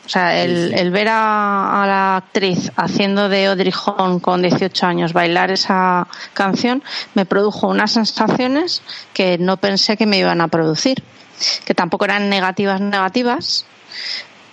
O 0.07 0.09
sea, 0.09 0.41
el, 0.41 0.73
el 0.73 0.89
ver 0.89 1.09
a, 1.09 1.83
a 1.83 1.85
la 1.85 2.15
actriz 2.15 2.71
haciendo 2.77 3.27
de 3.27 3.47
Audrey 3.47 3.73
con 4.21 4.41
18 4.41 4.85
años 4.85 5.11
bailar 5.11 5.51
esa 5.51 6.07
canción 6.33 6.81
me 7.13 7.25
produjo 7.25 7.67
unas 7.67 7.91
sensaciones 7.91 8.81
que 9.13 9.37
no 9.37 9.57
pensé 9.57 9.97
que 9.97 10.05
me 10.05 10.17
iban 10.17 10.39
a 10.39 10.47
producir, 10.47 11.03
que 11.65 11.73
tampoco 11.73 12.05
eran 12.05 12.29
negativas 12.29 12.79
negativas, 12.79 13.65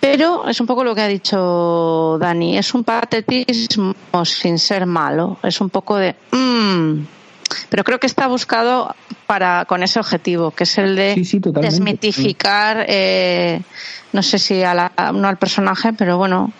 pero 0.01 0.48
es 0.48 0.60
un 0.60 0.66
poco 0.66 0.82
lo 0.82 0.93
que 0.93 1.02
ha 1.02 1.06
dicho 1.09 2.18
Dani, 2.18 2.59
es 2.59 2.74
un 2.74 2.82
patetismo 2.82 3.94
sin 4.24 4.59
ser 4.59 4.86
malo, 4.86 5.39
es 5.44 5.60
un 5.60 5.70
poco 5.70 5.98
de... 5.98 6.16
"Mm". 6.32 7.05
Pero 7.68 7.85
creo 7.85 7.98
que 7.98 8.06
está 8.06 8.26
buscado 8.26 8.94
para 9.26 9.64
con 9.66 9.82
ese 9.82 9.98
objetivo, 10.01 10.51
que 10.51 10.64
es 10.64 10.78
el 10.78 10.97
de 10.97 11.14
Sí, 11.14 11.24
sí, 11.24 11.40
totalmente. 11.40 11.74
desmitificar, 11.76 12.85
eh, 12.89 13.60
no 14.12 14.22
sé 14.22 14.39
si 14.39 14.62
a 14.62 14.74
la- 14.74 14.93
no 15.14 15.28
al 15.28 15.39
personaje, 15.39 15.93
pero 15.93 16.18
bueno, 16.18 16.52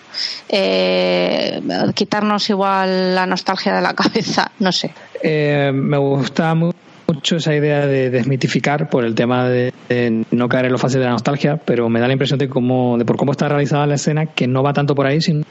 eh, 0.49 1.61
quitarnos 1.95 2.49
igual 2.51 3.15
la 3.15 3.27
nostalgia 3.27 3.75
de 3.75 3.83
la 3.83 3.95
cabeza, 3.95 4.51
no 4.61 4.73
sé. 4.73 4.93
Eh, 5.23 5.71
me 5.75 5.99
gusta 5.99 6.55
mu- 6.55 6.73
mucho 7.07 7.37
esa 7.37 7.55
idea 7.55 7.87
de 7.87 8.11
desmitificar 8.11 8.89
por 8.89 9.05
el 9.05 9.15
tema 9.15 9.49
de, 9.49 9.73
de 9.89 10.25
no 10.31 10.49
caer 10.49 10.67
en 10.67 10.73
lo 10.73 10.79
fácil 10.79 11.01
de 11.01 11.07
la 11.07 11.13
nostalgia, 11.13 11.57
pero 11.57 11.89
me 11.89 12.01
da 12.01 12.07
la 12.07 12.13
impresión 12.15 12.39
de 12.39 12.49
cómo, 12.49 12.97
de 12.99 13.05
por 13.05 13.17
cómo 13.17 13.33
está 13.33 13.49
realizada 13.49 13.87
la 13.87 13.95
escena 13.97 14.27
que 14.27 14.47
no 14.47 14.63
va 14.63 14.73
tanto 14.73 14.95
por 14.95 15.07
ahí, 15.07 15.21
sino 15.21 15.45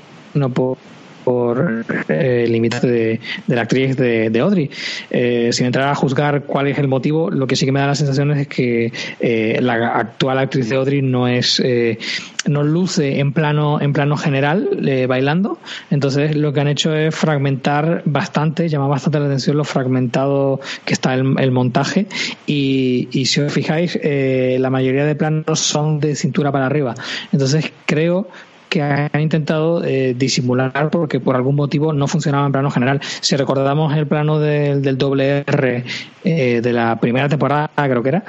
por 0.54 0.78
por 1.24 1.86
eh, 2.10 2.46
el 2.48 2.54
de, 2.70 3.20
la 3.48 3.62
actriz 3.62 3.96
de, 3.98 4.30
de 4.30 4.40
Audrey. 4.40 4.70
Eh, 5.10 5.50
sin 5.52 5.66
entrar 5.66 5.90
a 5.90 5.96
juzgar 5.96 6.44
cuál 6.44 6.68
es 6.68 6.78
el 6.78 6.88
motivo, 6.88 7.30
lo 7.30 7.48
que 7.48 7.56
sí 7.56 7.66
que 7.66 7.72
me 7.72 7.80
da 7.80 7.88
la 7.88 7.96
sensación 7.96 8.32
es 8.32 8.48
que 8.48 8.92
eh, 9.20 9.60
la 9.62 9.96
actual 9.96 10.40
actriz 10.40 10.70
de 10.70 10.76
Audrey 10.76 11.02
no 11.02 11.28
es 11.28 11.62
eh, 11.64 11.98
no 12.46 12.64
luce 12.64 13.20
en 13.20 13.32
plano 13.32 13.80
en 13.82 13.94
plano 13.94 14.18
general 14.18 14.70
bailando. 15.08 15.60
Entonces 15.92 16.36
lo 16.36 16.52
que 16.52 16.62
han 16.62 16.68
hecho 16.68 16.94
es 16.94 17.16
fragmentar 17.16 18.02
bastante, 18.06 18.68
llama 18.68 18.88
bastante 18.88 19.20
la 19.20 19.26
atención 19.26 19.58
lo 19.58 19.64
fragmentado 19.64 20.60
que 20.84 20.94
está 20.94 21.14
el, 21.14 21.52
montaje 21.52 22.08
y, 22.46 23.08
si 23.26 23.40
os 23.40 23.54
fijáis 23.54 23.98
la 24.04 24.70
mayoría 24.70 25.06
de 25.06 25.16
planos 25.16 25.60
son 25.60 26.00
de 26.00 26.16
cintura 26.16 26.52
para 26.52 26.66
arriba. 26.66 26.96
Entonces 27.32 27.72
creo 27.86 28.28
que 28.74 28.82
han 28.82 29.22
intentado 29.22 29.84
eh, 29.84 30.16
disimular 30.18 30.90
porque 30.90 31.20
por 31.20 31.36
algún 31.36 31.56
motivo 31.56 31.94
no 31.94 32.08
funcionaba 32.08 32.48
en 32.48 32.52
plano 32.52 32.72
general. 32.72 33.00
Si 33.22 33.36
recordamos 33.36 33.96
el 33.96 34.08
plano 34.08 34.40
del, 34.40 34.82
del 34.82 34.98
doble 34.98 35.44
R 35.46 35.84
eh, 36.24 36.60
de 36.60 36.74
la 36.74 37.00
primera 37.00 37.30
temporada, 37.30 37.70
creo 37.76 38.02
que 38.02 38.10
era, 38.10 38.24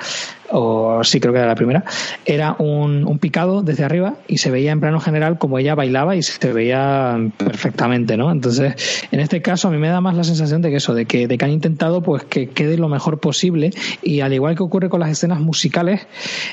o 0.54 1.02
sí 1.02 1.20
creo 1.20 1.32
que 1.32 1.40
era 1.40 1.48
la 1.48 1.54
primera, 1.54 1.84
era 2.24 2.54
un, 2.58 3.04
un 3.04 3.18
picado 3.18 3.62
desde 3.62 3.84
arriba 3.84 4.14
y 4.28 4.38
se 4.38 4.50
veía 4.50 4.70
en 4.70 4.80
plano 4.80 5.00
general 5.00 5.38
como 5.38 5.58
ella 5.58 5.74
bailaba 5.74 6.14
y 6.14 6.22
se 6.22 6.52
veía 6.52 7.18
perfectamente, 7.36 8.16
¿no? 8.16 8.30
Entonces, 8.30 9.06
en 9.10 9.20
este 9.20 9.42
caso 9.42 9.68
a 9.68 9.70
mí 9.70 9.78
me 9.78 9.88
da 9.88 10.00
más 10.00 10.16
la 10.16 10.24
sensación 10.24 10.62
de 10.62 10.70
que 10.70 10.76
eso, 10.76 10.94
de 10.94 11.06
que, 11.06 11.26
de 11.26 11.36
que 11.36 11.44
han 11.44 11.50
intentado 11.50 12.02
pues 12.02 12.24
que 12.24 12.48
quede 12.48 12.78
lo 12.78 12.88
mejor 12.88 13.18
posible 13.18 13.70
y 14.02 14.20
al 14.20 14.32
igual 14.32 14.56
que 14.56 14.62
ocurre 14.62 14.88
con 14.88 15.00
las 15.00 15.10
escenas 15.10 15.40
musicales, 15.40 16.06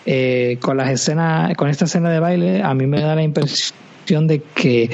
eh, 0.05 0.57
con 0.61 0.77
las 0.77 0.89
escenas, 0.89 1.55
con 1.55 1.69
esta 1.69 1.85
escena 1.85 2.09
de 2.09 2.19
baile, 2.19 2.63
a 2.63 2.73
mí 2.73 2.87
me 2.87 3.01
da 3.01 3.15
la 3.15 3.23
impresión 3.23 3.77
de 4.05 4.41
que 4.55 4.89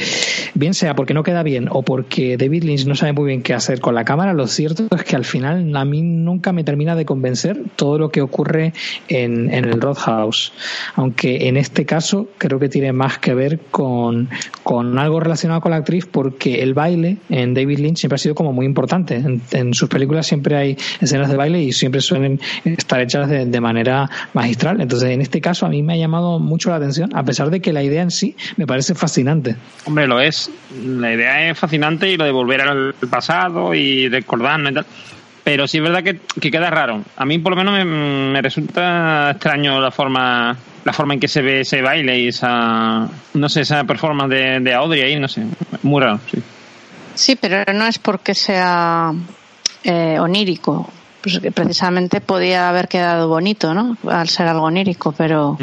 bien 0.53 0.75
sea 0.75 0.95
porque 0.95 1.15
no 1.15 1.23
queda 1.23 1.41
bien 1.41 1.69
o 1.71 1.81
porque 1.81 2.38
David 2.38 2.63
Lynch 2.63 2.85
no 2.85 2.93
sabe 2.93 3.13
muy 3.13 3.25
bien 3.25 3.41
qué 3.41 3.55
hacer 3.55 3.79
con 3.79 3.95
la 3.95 4.05
cámara, 4.05 4.34
lo 4.34 4.45
cierto 4.45 4.88
es 4.95 5.03
que 5.03 5.15
al 5.15 5.25
final 5.25 5.75
a 5.75 5.85
mí 5.85 6.03
nunca 6.03 6.53
me 6.53 6.63
termina 6.63 6.95
de 6.95 7.03
convencer 7.03 7.59
todo 7.75 7.97
lo 7.97 8.11
que 8.11 8.21
ocurre 8.21 8.73
en, 9.07 9.51
en 9.51 9.65
el 9.65 9.81
Roadhouse. 9.81 10.53
Aunque 10.95 11.47
en 11.47 11.57
este 11.57 11.85
caso 11.85 12.27
creo 12.38 12.59
que 12.59 12.69
tiene 12.69 12.93
más 12.93 13.17
que 13.17 13.34
ver 13.34 13.59
con, 13.71 14.29
con 14.61 14.99
algo 14.99 15.19
relacionado 15.19 15.61
con 15.61 15.71
la 15.71 15.77
actriz 15.77 16.05
porque 16.05 16.61
el 16.61 16.75
baile 16.75 17.17
en 17.29 17.55
David 17.55 17.79
Lynch 17.79 17.97
siempre 17.97 18.15
ha 18.15 18.19
sido 18.19 18.35
como 18.35 18.53
muy 18.53 18.67
importante. 18.67 19.15
En, 19.51 19.73
sus 19.73 19.89
películas 19.89 20.27
siempre 20.27 20.55
hay 20.55 20.77
escenas 21.01 21.29
de 21.29 21.38
baile 21.38 21.61
y 21.61 21.71
siempre 21.71 22.01
suelen 22.01 22.39
estar 22.63 23.01
hechas 23.01 23.29
de, 23.29 23.47
de 23.47 23.61
manera 23.61 24.09
magistral. 24.34 24.79
Entonces 24.79 25.09
en 25.09 25.21
este 25.21 25.41
caso 25.41 25.65
a 25.65 25.69
mí 25.69 25.81
me 25.81 25.93
ha 25.93 25.97
llamado 25.97 26.38
mucho 26.38 26.69
la 26.69 26.75
atención, 26.75 27.09
a 27.15 27.23
pesar 27.23 27.49
de 27.49 27.61
que 27.61 27.73
la 27.73 27.81
idea 27.81 28.03
en 28.03 28.11
sí 28.11 28.35
me 28.57 28.67
parece 28.67 28.93
fascinante. 28.93 29.06
Hombre, 29.85 30.07
lo 30.07 30.19
es. 30.19 30.49
La 30.84 31.13
idea 31.13 31.49
es 31.49 31.57
fascinante 31.57 32.09
y 32.09 32.17
lo 32.17 32.25
de 32.25 32.31
volver 32.31 32.61
al 32.61 32.93
pasado 33.09 33.73
y 33.73 34.09
recordarnos 34.09 34.71
y 34.71 34.75
tal. 34.75 34.85
Pero 35.43 35.67
sí 35.67 35.77
es 35.77 35.84
verdad 35.84 36.03
que, 36.03 36.19
que 36.39 36.51
queda 36.51 36.69
raro. 36.69 37.03
A 37.15 37.25
mí 37.25 37.39
por 37.39 37.55
lo 37.55 37.57
menos 37.57 37.73
me, 37.73 37.85
me 37.85 38.41
resulta 38.41 39.31
extraño 39.31 39.79
la 39.79 39.91
forma 39.91 40.55
la 40.84 40.93
forma 40.93 41.13
en 41.13 41.19
que 41.19 41.27
se 41.27 41.41
ve 41.41 41.61
ese 41.61 41.81
baile 41.81 42.17
y 42.17 42.27
esa 42.29 43.09
no 43.34 43.49
sé 43.49 43.61
esa 43.61 43.84
performance 43.84 44.29
de, 44.29 44.59
de 44.61 44.73
Audrey 44.73 45.01
ahí 45.01 45.19
no 45.19 45.27
sé 45.27 45.43
muy 45.84 46.01
raro 46.01 46.21
sí 46.31 46.41
Sí, 47.17 47.35
pero 47.35 47.63
no 47.73 47.88
es 47.88 47.97
porque 47.97 48.35
sea 48.35 49.11
eh, 49.84 50.19
onírico. 50.19 50.88
Pues 51.22 51.39
que 51.39 51.52
precisamente 51.52 52.22
podía 52.22 52.69
haber 52.69 52.88
quedado 52.88 53.27
bonito, 53.27 53.73
¿no? 53.73 53.98
Al 54.10 54.30
ser 54.30 54.48
algo 54.48 54.65
onírico, 54.65 55.11
pero 55.11 55.57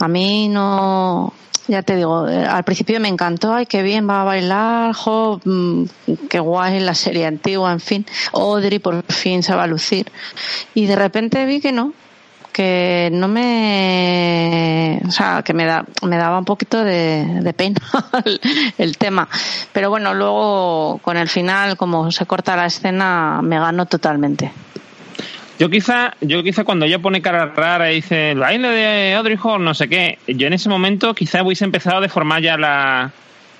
a 0.00 0.08
mí 0.08 0.48
no. 0.48 1.32
Ya 1.66 1.82
te 1.82 1.96
digo, 1.96 2.28
eh, 2.28 2.44
al 2.44 2.62
principio 2.62 3.00
me 3.00 3.08
encantó, 3.08 3.54
ay, 3.54 3.64
qué 3.64 3.82
bien 3.82 4.06
va 4.06 4.20
a 4.20 4.24
bailar, 4.24 4.94
jo, 4.94 5.40
mm, 5.42 5.84
qué 6.28 6.38
guay 6.38 6.78
la 6.80 6.94
serie 6.94 7.26
antigua, 7.26 7.72
en 7.72 7.80
fin. 7.80 8.06
Audrey 8.34 8.80
por 8.80 9.02
fin 9.10 9.42
se 9.42 9.54
va 9.54 9.62
a 9.62 9.66
lucir. 9.66 10.12
Y 10.74 10.84
de 10.84 10.94
repente 10.94 11.46
vi 11.46 11.62
que 11.62 11.72
no, 11.72 11.94
que 12.54 13.10
no 13.12 13.26
me 13.26 15.00
o 15.04 15.10
sea 15.10 15.42
que 15.44 15.52
me 15.52 15.66
da 15.66 15.84
me 16.06 16.16
daba 16.16 16.38
un 16.38 16.44
poquito 16.44 16.84
de, 16.84 17.26
de 17.42 17.52
pena 17.52 17.80
el, 18.78 18.96
tema. 18.96 19.28
Pero 19.72 19.90
bueno 19.90 20.14
luego 20.14 20.98
con 21.02 21.16
el 21.16 21.28
final 21.28 21.76
como 21.76 22.12
se 22.12 22.24
corta 22.24 22.56
la 22.56 22.66
escena 22.66 23.40
me 23.42 23.58
ganó 23.58 23.86
totalmente. 23.86 24.52
Yo 25.58 25.68
quizá 25.68 26.14
yo 26.20 26.42
quizá 26.44 26.62
cuando 26.64 26.86
ella 26.86 27.00
pone 27.00 27.20
cara 27.20 27.46
rara 27.46 27.90
y 27.90 27.96
dice 27.96 28.30
el 28.30 28.38
baile 28.38 28.68
de 28.68 29.14
Audrey 29.14 29.36
Hall 29.42 29.62
no 29.62 29.74
sé 29.74 29.88
qué 29.88 30.18
yo 30.28 30.46
en 30.46 30.52
ese 30.52 30.68
momento 30.68 31.12
quizá 31.12 31.42
hubiese 31.42 31.64
empezado 31.64 31.98
a 31.98 32.00
deformar 32.00 32.40
ya 32.40 32.56
la, 32.56 33.10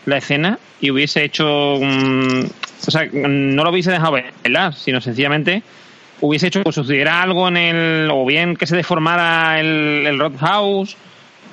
la 0.06 0.16
escena 0.16 0.58
y 0.80 0.92
hubiese 0.92 1.24
hecho 1.24 1.46
o 1.48 2.90
sea 2.90 3.08
no 3.12 3.64
lo 3.64 3.70
hubiese 3.70 3.90
dejado 3.90 4.12
bailar 4.12 4.72
sino 4.74 5.00
sencillamente 5.00 5.64
hubiese 6.20 6.48
hecho 6.48 6.62
que 6.62 6.72
sucediera 6.72 7.22
algo 7.22 7.48
en 7.48 7.56
el 7.56 8.10
o 8.10 8.24
bien 8.24 8.56
que 8.56 8.66
se 8.66 8.76
deformara 8.76 9.60
el, 9.60 10.06
el 10.06 10.18
Roadhouse 10.18 10.96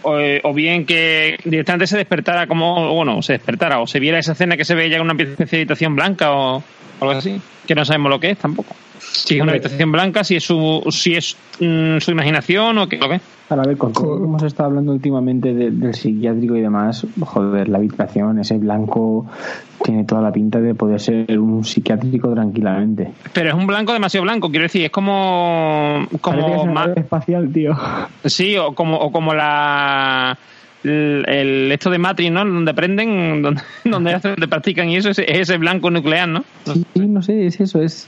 o, 0.04 0.18
o 0.44 0.54
bien 0.54 0.86
que 0.86 1.38
directamente 1.44 1.88
se 1.88 1.98
despertara 1.98 2.48
como 2.48 2.94
bueno 2.94 3.22
se 3.22 3.34
despertara 3.34 3.80
o 3.80 3.88
se 3.88 4.00
viera 4.00 4.20
esa 4.20 4.32
escena 4.34 4.58
que 4.58 4.66
se 4.66 4.76
ve 4.76 4.90
ya 4.90 4.98
en 4.98 5.04
una 5.04 5.14
especie 5.14 5.58
de 5.58 5.62
habitación 5.64 5.96
blanca 5.96 6.32
o 6.32 6.64
algo 7.00 7.12
así 7.12 7.40
que 7.68 7.76
no 7.76 7.86
sabemos 7.86 8.10
lo 8.10 8.20
que 8.20 8.32
es 8.32 8.38
tampoco 8.38 8.76
si 9.12 9.36
es 9.38 9.42
una 9.42 9.52
habitación 9.52 9.92
blanca 9.92 10.24
si 10.24 10.36
es 10.36 10.44
su 10.44 10.84
si 10.92 11.16
es 11.16 11.36
mm, 11.60 11.98
su 12.00 12.12
imaginación 12.12 12.78
o 12.78 12.88
qué 12.88 12.98
lo 12.98 13.10
que 13.10 13.16
es. 13.16 13.22
Para 13.48 13.64
ver, 13.64 13.76
con 13.78 13.92
todo 13.92 14.14
lo 14.14 14.18
que 14.20 14.24
hemos 14.24 14.44
estado 14.44 14.70
hablando 14.70 14.94
últimamente 14.94 15.54
de- 15.54 15.72
del 15.72 15.94
psiquiátrico 15.94 16.56
y 16.56 16.62
demás, 16.62 17.06
joder, 17.20 17.68
la 17.68 17.80
habitación, 17.80 18.40
ese 18.40 18.58
blanco, 18.58 19.26
tiene 19.84 20.06
toda 20.06 20.22
la 20.22 20.32
pinta 20.32 20.62
de 20.62 20.74
poder 20.74 21.02
ser 21.02 21.38
un 21.38 21.66
psiquiátrico 21.66 22.34
tranquilamente. 22.34 23.12
pero 23.34 23.50
es 23.50 23.56
un 23.56 23.68
blanco 23.68 23.92
demasiado 23.92 24.24
blanco 24.24 24.50
quiero 24.50 24.64
decir 24.64 24.86
es 24.86 24.92
como 24.92 26.08
es 26.10 26.22
como 26.22 26.62
una 26.62 26.72
ma- 26.72 26.88
nave 26.88 27.02
espacial, 27.02 27.52
tío. 27.52 27.76
sí 28.24 28.56
o 28.56 28.74
como 28.74 28.96
o 28.98 29.12
como 29.12 29.34
la 29.34 30.38
el, 30.86 31.26
el- 31.28 31.72
esto 31.74 31.90
de 31.90 31.98
Matrix 31.98 32.32
no 32.32 32.46
donde 32.46 32.72
aprenden 32.72 33.42
donde 33.42 33.62
donde, 33.84 34.14
hacen- 34.16 34.32
donde 34.32 34.48
practican 34.48 34.88
y 34.90 34.96
eso 34.96 35.10
es 35.10 35.20
ese 35.20 35.58
blanco 35.58 35.92
nuclear 35.92 36.28
no 36.30 36.46
Sí, 36.66 36.86
no 36.96 37.22
sé, 37.22 37.46
es 37.48 37.60
eso, 37.60 37.82
es... 37.82 38.08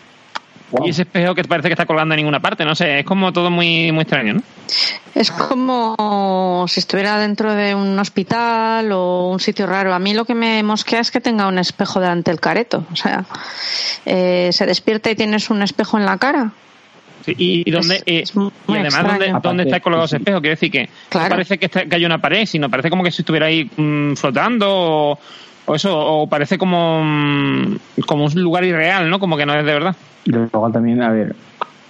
y 0.85 0.89
ese 0.89 1.03
espejo 1.03 1.35
que 1.35 1.43
parece 1.43 1.67
que 1.69 1.73
está 1.73 1.85
colgando 1.85 2.13
en 2.15 2.17
ninguna 2.17 2.39
parte 2.39 2.65
no 2.65 2.73
sé 2.75 2.99
es 2.99 3.05
como 3.05 3.31
todo 3.31 3.51
muy 3.51 3.91
muy 3.91 4.01
extraño 4.01 4.33
no 4.35 4.41
es 5.15 5.29
como 5.31 6.65
si 6.67 6.79
estuviera 6.79 7.19
dentro 7.19 7.53
de 7.53 7.75
un 7.75 7.97
hospital 7.99 8.91
o 8.91 9.29
un 9.29 9.39
sitio 9.39 9.67
raro. 9.67 9.93
A 9.93 9.99
mí 9.99 10.13
lo 10.15 10.25
que 10.25 10.33
me 10.33 10.63
mosquea 10.63 11.01
es 11.01 11.11
que 11.11 11.21
tenga 11.21 11.47
un 11.47 11.59
espejo 11.59 11.99
delante 11.99 12.31
del 12.31 12.39
careto. 12.39 12.83
O 12.91 12.95
sea 12.95 13.23
eh, 14.05 14.49
se 14.51 14.65
despierta 14.65 15.11
y 15.11 15.15
tienes 15.15 15.51
un 15.51 15.61
espejo 15.61 15.99
en 15.99 16.05
la 16.05 16.17
cara. 16.17 16.51
Sí, 17.25 17.35
y, 17.37 17.69
y 17.69 17.71
donde 17.71 17.97
Es- 17.97 18.03
eh, 18.07 18.21
es 18.23 18.33
y 18.35 18.73
además 18.73 18.95
Aparte, 18.95 19.33
donde 19.43 19.63
está 19.63 19.79
colgado 19.81 20.05
ese 20.05 20.17
espejo 20.17 20.41
quiero 20.41 20.55
decir 20.55 20.71
que 20.71 20.89
Claro. 21.09 21.25
no 21.29 21.35
parece 21.35 21.57
que, 21.59 21.65
está- 21.67 21.85
que 21.85 21.95
hay 21.95 22.05
una 22.05 22.19
pared 22.19 22.45
sino 22.47 22.69
parece 22.69 22.89
como 22.89 23.03
que 23.03 23.11
si 23.11 23.21
estuviera 23.21 23.45
ahí 23.45 23.69
mm, 23.77 24.15
flotando 24.15 24.65
o, 24.69 25.19
o 25.65 25.75
eso 25.75 25.97
o 25.97 26.27
parece 26.27 26.57
como 26.57 27.01
mm, 27.03 27.77
como 28.05 28.25
un 28.25 28.41
lugar 28.41 28.63
irreal 28.63 29.09
no 29.09 29.19
como 29.19 29.37
que 29.37 29.45
no 29.45 29.53
es 29.53 29.65
de 29.65 29.73
verdad 29.73 29.95
Y 30.25 30.31
luego 30.31 30.71
también, 30.71 31.01
a 31.01 31.09
ver, 31.09 31.35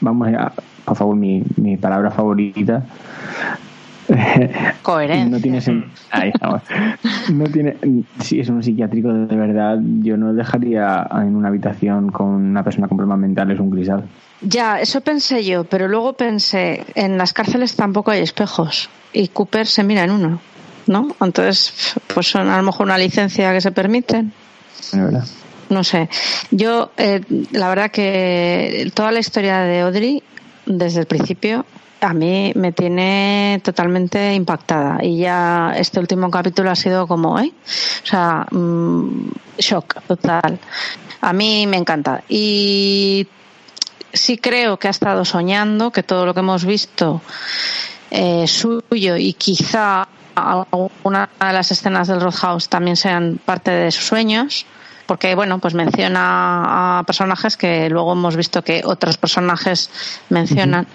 vamos 0.01 0.27
a, 0.33 0.51
por 0.85 0.97
favor, 0.97 1.15
mi, 1.15 1.43
mi 1.57 1.77
palabra 1.77 2.11
favorita. 2.11 2.83
coherencia 4.81 5.29
No 5.29 5.39
tiene 5.39 5.59
Ahí 6.11 6.29
estamos. 6.33 6.61
No 7.33 7.45
tiene. 7.45 7.77
Si 8.19 8.39
es 8.39 8.49
un 8.49 8.61
psiquiátrico 8.61 9.13
de 9.13 9.35
verdad, 9.35 9.79
yo 10.01 10.17
no 10.17 10.33
dejaría 10.33 11.07
en 11.13 11.35
una 11.35 11.47
habitación 11.47 12.11
con 12.11 12.27
una 12.27 12.63
persona 12.63 12.87
con 12.87 12.97
problemas 12.97 13.19
mentales 13.19 13.59
un 13.59 13.69
cristal. 13.69 14.03
Ya, 14.41 14.81
eso 14.81 14.99
pensé 15.01 15.45
yo, 15.45 15.63
pero 15.63 15.87
luego 15.87 16.13
pensé, 16.13 16.83
en 16.95 17.17
las 17.17 17.31
cárceles 17.31 17.77
tampoco 17.77 18.11
hay 18.11 18.21
espejos 18.21 18.89
y 19.13 19.29
Cooper 19.29 19.65
se 19.65 19.83
mira 19.85 20.03
en 20.03 20.11
uno, 20.11 20.39
¿no? 20.87 21.15
Entonces, 21.21 21.73
pues 22.13 22.27
son 22.27 22.49
a 22.49 22.57
lo 22.57 22.63
mejor 22.63 22.85
una 22.85 22.97
licencia 22.97 23.51
que 23.53 23.61
se 23.61 23.71
permiten. 23.71 24.33
Verdad. 24.91 25.25
No 25.69 25.83
sé. 25.83 26.09
Yo, 26.51 26.91
eh, 26.97 27.21
la 27.51 27.69
verdad 27.69 27.91
que 27.91 28.91
toda 28.93 29.11
la 29.11 29.19
historia 29.19 29.59
de 29.59 29.81
Audrey, 29.81 30.23
desde 30.65 31.01
el 31.01 31.05
principio, 31.07 31.65
a 32.01 32.13
mí 32.13 32.51
me 32.55 32.71
tiene 32.71 33.61
totalmente 33.63 34.33
impactada. 34.33 35.03
Y 35.03 35.17
ya 35.17 35.73
este 35.75 35.99
último 35.99 36.29
capítulo 36.29 36.69
ha 36.69 36.75
sido 36.75 37.07
como, 37.07 37.39
¿eh? 37.39 37.51
O 38.03 38.05
sea, 38.05 38.45
mm, 38.51 39.31
shock 39.57 40.01
total. 40.07 40.59
A 41.21 41.33
mí 41.33 41.65
me 41.65 41.77
encanta. 41.77 42.23
Y 42.27 43.27
sí 44.11 44.37
creo 44.37 44.77
que 44.77 44.87
ha 44.87 44.91
estado 44.91 45.25
soñando, 45.25 45.91
que 45.91 46.03
todo 46.03 46.25
lo 46.25 46.33
que 46.33 46.41
hemos 46.41 46.65
visto 46.65 47.21
eh, 48.11 48.45
suyo 48.47 49.17
y 49.17 49.33
quizá 49.33 50.07
alguna 50.35 51.29
de 51.39 51.53
las 51.53 51.71
escenas 51.71 52.07
del 52.07 52.21
Roadhouse 52.21 52.69
también 52.69 52.95
sean 52.95 53.39
parte 53.43 53.71
de 53.71 53.91
sus 53.91 54.05
sueños 54.05 54.65
porque 55.05 55.35
bueno, 55.35 55.59
pues 55.59 55.73
menciona 55.73 56.99
a 56.99 57.03
personajes 57.03 57.57
que 57.57 57.89
luego 57.89 58.13
hemos 58.13 58.35
visto 58.35 58.63
que 58.63 58.81
otros 58.85 59.17
personajes 59.17 59.89
mencionan. 60.29 60.87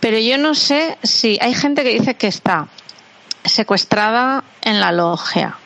Pero 0.00 0.18
yo 0.18 0.38
no 0.38 0.54
sé 0.54 0.98
si 1.02 1.38
hay 1.40 1.54
gente 1.54 1.82
que 1.84 1.90
dice 1.90 2.14
que 2.14 2.26
está 2.26 2.66
secuestrada 3.44 4.44
en 4.62 4.80
la 4.80 4.92
logia, 4.92 5.56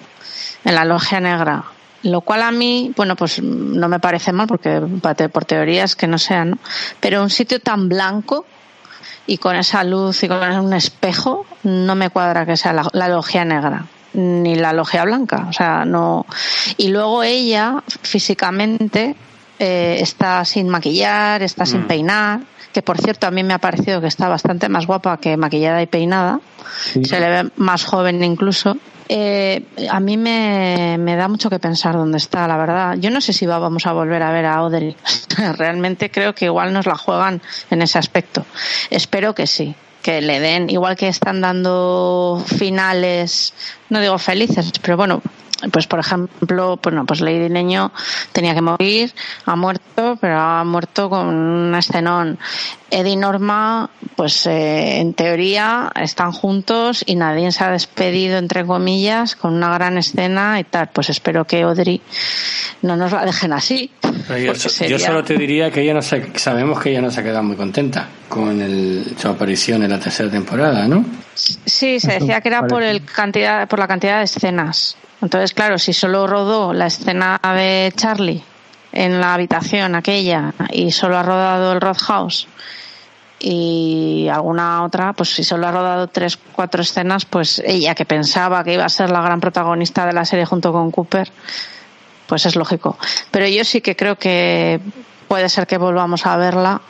en 0.64 0.74
la 0.74 0.84
logia 0.84 1.20
negra. 1.20 1.64
Lo 2.02 2.22
cual 2.22 2.42
a 2.42 2.50
mí, 2.50 2.92
bueno, 2.96 3.14
pues 3.14 3.42
no 3.42 3.88
me 3.88 4.00
parece 4.00 4.32
mal 4.32 4.46
porque 4.46 4.80
por 5.32 5.44
teorías 5.44 5.96
que 5.96 6.06
no 6.06 6.18
sean, 6.18 6.50
¿no? 6.50 6.58
Pero 6.98 7.22
un 7.22 7.28
sitio 7.28 7.60
tan 7.60 7.88
blanco 7.90 8.46
y 9.26 9.38
con 9.38 9.56
esa 9.56 9.84
luz 9.84 10.22
y 10.22 10.28
con 10.28 10.42
un 10.58 10.72
espejo 10.72 11.46
no 11.62 11.94
me 11.94 12.10
cuadra 12.10 12.46
que 12.46 12.56
sea 12.56 12.72
la, 12.72 12.88
la 12.92 13.08
logia 13.08 13.44
negra 13.44 13.86
ni 14.12 14.56
la 14.56 14.72
logia 14.72 15.04
blanca, 15.04 15.46
o 15.48 15.52
sea, 15.52 15.84
no. 15.84 16.26
Y 16.76 16.88
luego 16.88 17.22
ella 17.22 17.82
físicamente 18.02 19.14
eh, 19.58 19.98
está 20.00 20.44
sin 20.44 20.68
maquillar, 20.68 21.42
está 21.42 21.64
sin 21.64 21.82
Mm. 21.82 21.86
peinar, 21.86 22.40
que 22.72 22.82
por 22.82 22.98
cierto 22.98 23.26
a 23.26 23.30
mí 23.30 23.42
me 23.42 23.54
ha 23.54 23.58
parecido 23.58 24.00
que 24.00 24.06
está 24.08 24.28
bastante 24.28 24.68
más 24.68 24.86
guapa 24.86 25.16
que 25.18 25.36
maquillada 25.36 25.80
y 25.82 25.86
peinada, 25.86 26.40
se 27.04 27.20
le 27.20 27.28
ve 27.28 27.50
más 27.56 27.84
joven 27.84 28.22
incluso. 28.24 28.76
Eh, 29.12 29.64
a 29.90 29.98
mí 29.98 30.16
me, 30.16 30.96
me 31.00 31.16
da 31.16 31.26
mucho 31.26 31.50
que 31.50 31.58
pensar 31.58 31.94
dónde 31.96 32.18
está, 32.18 32.46
la 32.46 32.56
verdad. 32.56 32.94
Yo 32.96 33.10
no 33.10 33.20
sé 33.20 33.32
si 33.32 33.44
va- 33.44 33.58
vamos 33.58 33.84
a 33.86 33.92
volver 33.92 34.22
a 34.22 34.30
ver 34.30 34.46
a 34.46 34.54
Audrey. 34.54 34.94
Realmente 35.56 36.12
creo 36.12 36.32
que 36.32 36.44
igual 36.44 36.72
nos 36.72 36.86
la 36.86 36.94
juegan 36.96 37.42
en 37.70 37.82
ese 37.82 37.98
aspecto. 37.98 38.46
Espero 38.88 39.34
que 39.34 39.48
sí, 39.48 39.74
que 40.00 40.20
le 40.20 40.38
den, 40.38 40.70
igual 40.70 40.94
que 40.94 41.08
están 41.08 41.40
dando 41.40 42.40
finales, 42.46 43.52
no 43.88 44.00
digo 44.00 44.16
felices, 44.16 44.70
pero 44.80 44.96
bueno, 44.96 45.22
pues 45.72 45.86
por 45.86 45.98
ejemplo, 46.00 46.78
pues 46.78 46.94
no, 46.94 47.04
pues 47.06 47.20
Lady 47.20 47.48
Leño 47.48 47.92
tenía 48.32 48.54
que 48.54 48.62
morir, 48.62 49.12
ha 49.46 49.56
muerto, 49.56 50.16
pero 50.20 50.38
ha 50.38 50.64
muerto 50.64 51.10
con 51.10 51.26
un 51.28 51.74
escenón. 51.74 52.38
Eddie 52.92 53.12
y 53.12 53.16
Norma, 53.16 53.88
pues 54.16 54.46
eh, 54.46 54.98
en 54.98 55.14
teoría 55.14 55.92
están 55.94 56.32
juntos 56.32 57.04
y 57.06 57.14
nadie 57.14 57.52
se 57.52 57.62
ha 57.62 57.70
despedido, 57.70 58.36
entre 58.38 58.66
comillas, 58.66 59.36
con 59.36 59.54
una 59.54 59.72
gran 59.74 59.96
escena 59.98 60.58
y 60.58 60.64
tal. 60.64 60.88
Pues 60.92 61.08
espero 61.10 61.44
que 61.46 61.62
Audrey 61.62 62.00
no 62.82 62.96
nos 62.96 63.12
la 63.12 63.24
dejen 63.24 63.52
así. 63.52 63.92
Yo, 64.28 64.54
sería- 64.54 64.98
yo 64.98 64.98
solo 64.98 65.22
te 65.22 65.36
diría 65.36 65.70
que 65.70 65.82
ella 65.82 65.94
no 65.94 66.02
se, 66.02 66.36
sabemos 66.38 66.80
que 66.80 66.90
ella 66.90 67.00
no 67.00 67.10
se 67.12 67.20
ha 67.20 67.22
quedado 67.22 67.44
muy 67.44 67.54
contenta 67.56 68.08
con 68.28 68.60
el, 68.60 69.14
su 69.16 69.28
aparición 69.28 69.82
en 69.84 69.90
la 69.90 70.00
tercera 70.00 70.28
temporada, 70.30 70.88
¿no? 70.88 71.04
Sí, 71.34 72.00
se 72.00 72.12
decía 72.14 72.40
que 72.40 72.48
era 72.48 72.66
por 72.66 72.82
el 72.82 73.04
cantidad, 73.04 73.68
por 73.68 73.78
la 73.78 73.86
cantidad 73.86 74.18
de 74.18 74.24
escenas. 74.24 74.96
Entonces, 75.22 75.52
claro, 75.54 75.78
si 75.78 75.92
solo 75.92 76.26
rodó 76.26 76.72
la 76.72 76.86
escena 76.86 77.38
de 77.42 77.92
Charlie 77.96 78.42
en 78.92 79.20
la 79.20 79.34
habitación 79.34 79.94
aquella 79.94 80.54
y 80.72 80.90
solo 80.92 81.18
ha 81.18 81.22
rodado 81.22 81.72
el 81.72 81.80
Roadhouse 81.80 82.48
y 83.38 84.28
alguna 84.32 84.82
otra, 84.84 85.12
pues 85.14 85.30
si 85.34 85.44
solo 85.44 85.66
ha 85.66 85.72
rodado 85.72 86.06
tres, 86.08 86.36
cuatro 86.52 86.82
escenas, 86.82 87.24
pues 87.24 87.60
ella 87.64 87.94
que 87.94 88.04
pensaba 88.04 88.62
que 88.64 88.74
iba 88.74 88.84
a 88.84 88.88
ser 88.88 89.10
la 89.10 89.22
gran 89.22 89.40
protagonista 89.40 90.04
de 90.06 90.12
la 90.12 90.24
serie 90.24 90.44
junto 90.44 90.72
con 90.72 90.90
Cooper, 90.90 91.30
pues 92.26 92.44
es 92.46 92.56
lógico. 92.56 92.98
Pero 93.30 93.46
yo 93.48 93.64
sí 93.64 93.80
que 93.80 93.96
creo 93.96 94.16
que 94.16 94.80
puede 95.28 95.48
ser 95.48 95.66
que 95.66 95.78
volvamos 95.78 96.26
a 96.26 96.36
verla. 96.36 96.80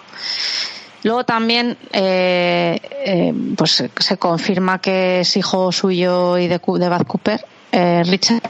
Luego 1.03 1.25
también 1.25 1.79
eh, 1.93 2.81
eh, 3.05 3.33
pues 3.57 3.85
se- 3.97 4.17
confirma 4.19 4.81
que 4.81 5.21
es 5.21 5.37
hijo 5.37 5.71
suyo 5.73 6.37
y 6.37 6.47
de, 6.49 6.59
de 6.59 6.89
Bad 6.89 7.07
Cooper, 7.07 7.45
eh, 7.73 8.03
Richard, 8.05 8.43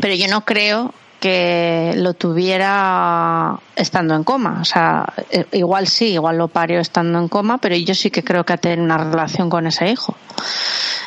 pero 0.00 0.14
yo 0.14 0.28
no 0.28 0.44
creo 0.44 0.94
que 1.22 1.92
lo 1.96 2.14
tuviera 2.14 3.56
estando 3.76 4.14
en 4.16 4.24
coma. 4.24 4.58
O 4.60 4.64
sea, 4.64 5.12
eh, 5.30 5.46
igual 5.52 5.86
sí, 5.86 6.14
igual 6.14 6.36
lo 6.36 6.48
parió 6.48 6.80
estando 6.80 7.18
en 7.20 7.28
coma, 7.28 7.58
pero 7.58 7.76
yo 7.76 7.94
sí 7.94 8.10
que 8.10 8.24
creo 8.24 8.44
que 8.44 8.58
tiene 8.58 8.82
una 8.82 8.98
relación 8.98 9.48
con 9.48 9.68
ese 9.68 9.88
hijo. 9.88 10.16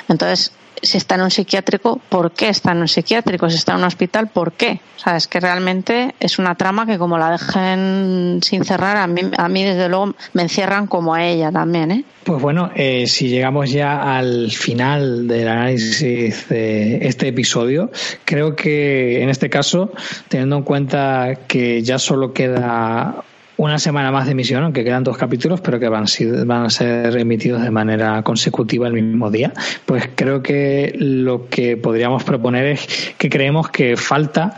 Entonces, 0.07 0.53
si 0.85 0.97
está 0.97 1.15
en 1.15 1.21
un 1.21 1.31
psiquiátrico, 1.31 1.99
¿por 2.09 2.31
qué 2.31 2.49
está 2.49 2.71
en 2.71 2.79
un 2.79 2.87
psiquiátrico? 2.87 3.49
Si 3.49 3.57
está 3.57 3.73
en 3.73 3.79
un 3.79 3.85
hospital, 3.85 4.29
¿por 4.29 4.53
qué? 4.53 4.79
O 4.97 4.99
sea, 4.99 5.17
es 5.17 5.27
que 5.27 5.39
realmente 5.39 6.15
es 6.19 6.39
una 6.39 6.55
trama 6.55 6.85
que 6.85 6.97
como 6.97 7.17
la 7.17 7.31
dejen 7.31 8.39
sin 8.41 8.63
cerrar, 8.63 8.97
a 8.97 9.07
mí, 9.07 9.21
a 9.37 9.49
mí 9.49 9.63
desde 9.63 9.89
luego 9.89 10.15
me 10.33 10.43
encierran 10.43 10.87
como 10.87 11.13
a 11.13 11.25
ella 11.25 11.51
también, 11.51 11.91
¿eh? 11.91 12.05
Pues 12.23 12.41
bueno, 12.41 12.71
eh, 12.75 13.05
si 13.05 13.27
llegamos 13.27 13.69
ya 13.69 14.17
al 14.17 14.49
final 14.51 15.27
del 15.27 15.47
análisis 15.47 16.49
de 16.49 17.07
este 17.07 17.27
episodio, 17.27 17.91
creo 18.23 18.55
que 18.55 19.21
en 19.21 19.29
este 19.29 19.49
caso, 19.49 19.91
teniendo 20.27 20.57
en 20.57 20.63
cuenta 20.63 21.41
que 21.47 21.83
ya 21.83 21.99
solo 21.99 22.33
queda 22.33 23.24
una 23.57 23.79
semana 23.79 24.11
más 24.11 24.25
de 24.25 24.31
emisión, 24.31 24.63
aunque 24.63 24.83
quedan 24.83 25.03
dos 25.03 25.17
capítulos, 25.17 25.61
pero 25.61 25.79
que 25.79 25.87
van, 25.87 26.05
van 26.45 26.65
a 26.65 26.69
ser 26.69 27.17
emitidos 27.17 27.61
de 27.61 27.71
manera 27.71 28.21
consecutiva 28.23 28.87
el 28.87 28.93
mismo 28.93 29.31
día, 29.31 29.53
pues 29.85 30.09
creo 30.15 30.41
que 30.43 30.93
lo 30.97 31.47
que 31.49 31.77
podríamos 31.77 32.23
proponer 32.23 32.65
es 32.65 33.13
que 33.17 33.29
creemos 33.29 33.69
que 33.69 33.95
falta 33.95 34.55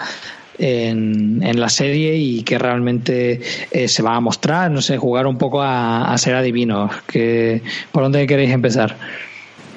en, 0.57 1.43
en 1.43 1.59
la 1.59 1.69
serie 1.69 2.15
y 2.15 2.43
que 2.43 2.57
realmente 2.57 3.41
eh, 3.71 3.87
se 3.87 4.01
va 4.01 4.15
a 4.15 4.19
mostrar, 4.19 4.71
no 4.71 4.81
sé, 4.81 4.97
jugar 4.97 5.27
un 5.27 5.37
poco 5.37 5.61
a, 5.61 6.11
a 6.11 6.17
ser 6.17 6.35
adivinos. 6.35 6.91
Que, 7.05 7.61
¿Por 7.91 8.03
dónde 8.03 8.25
queréis 8.25 8.51
empezar? 8.51 8.95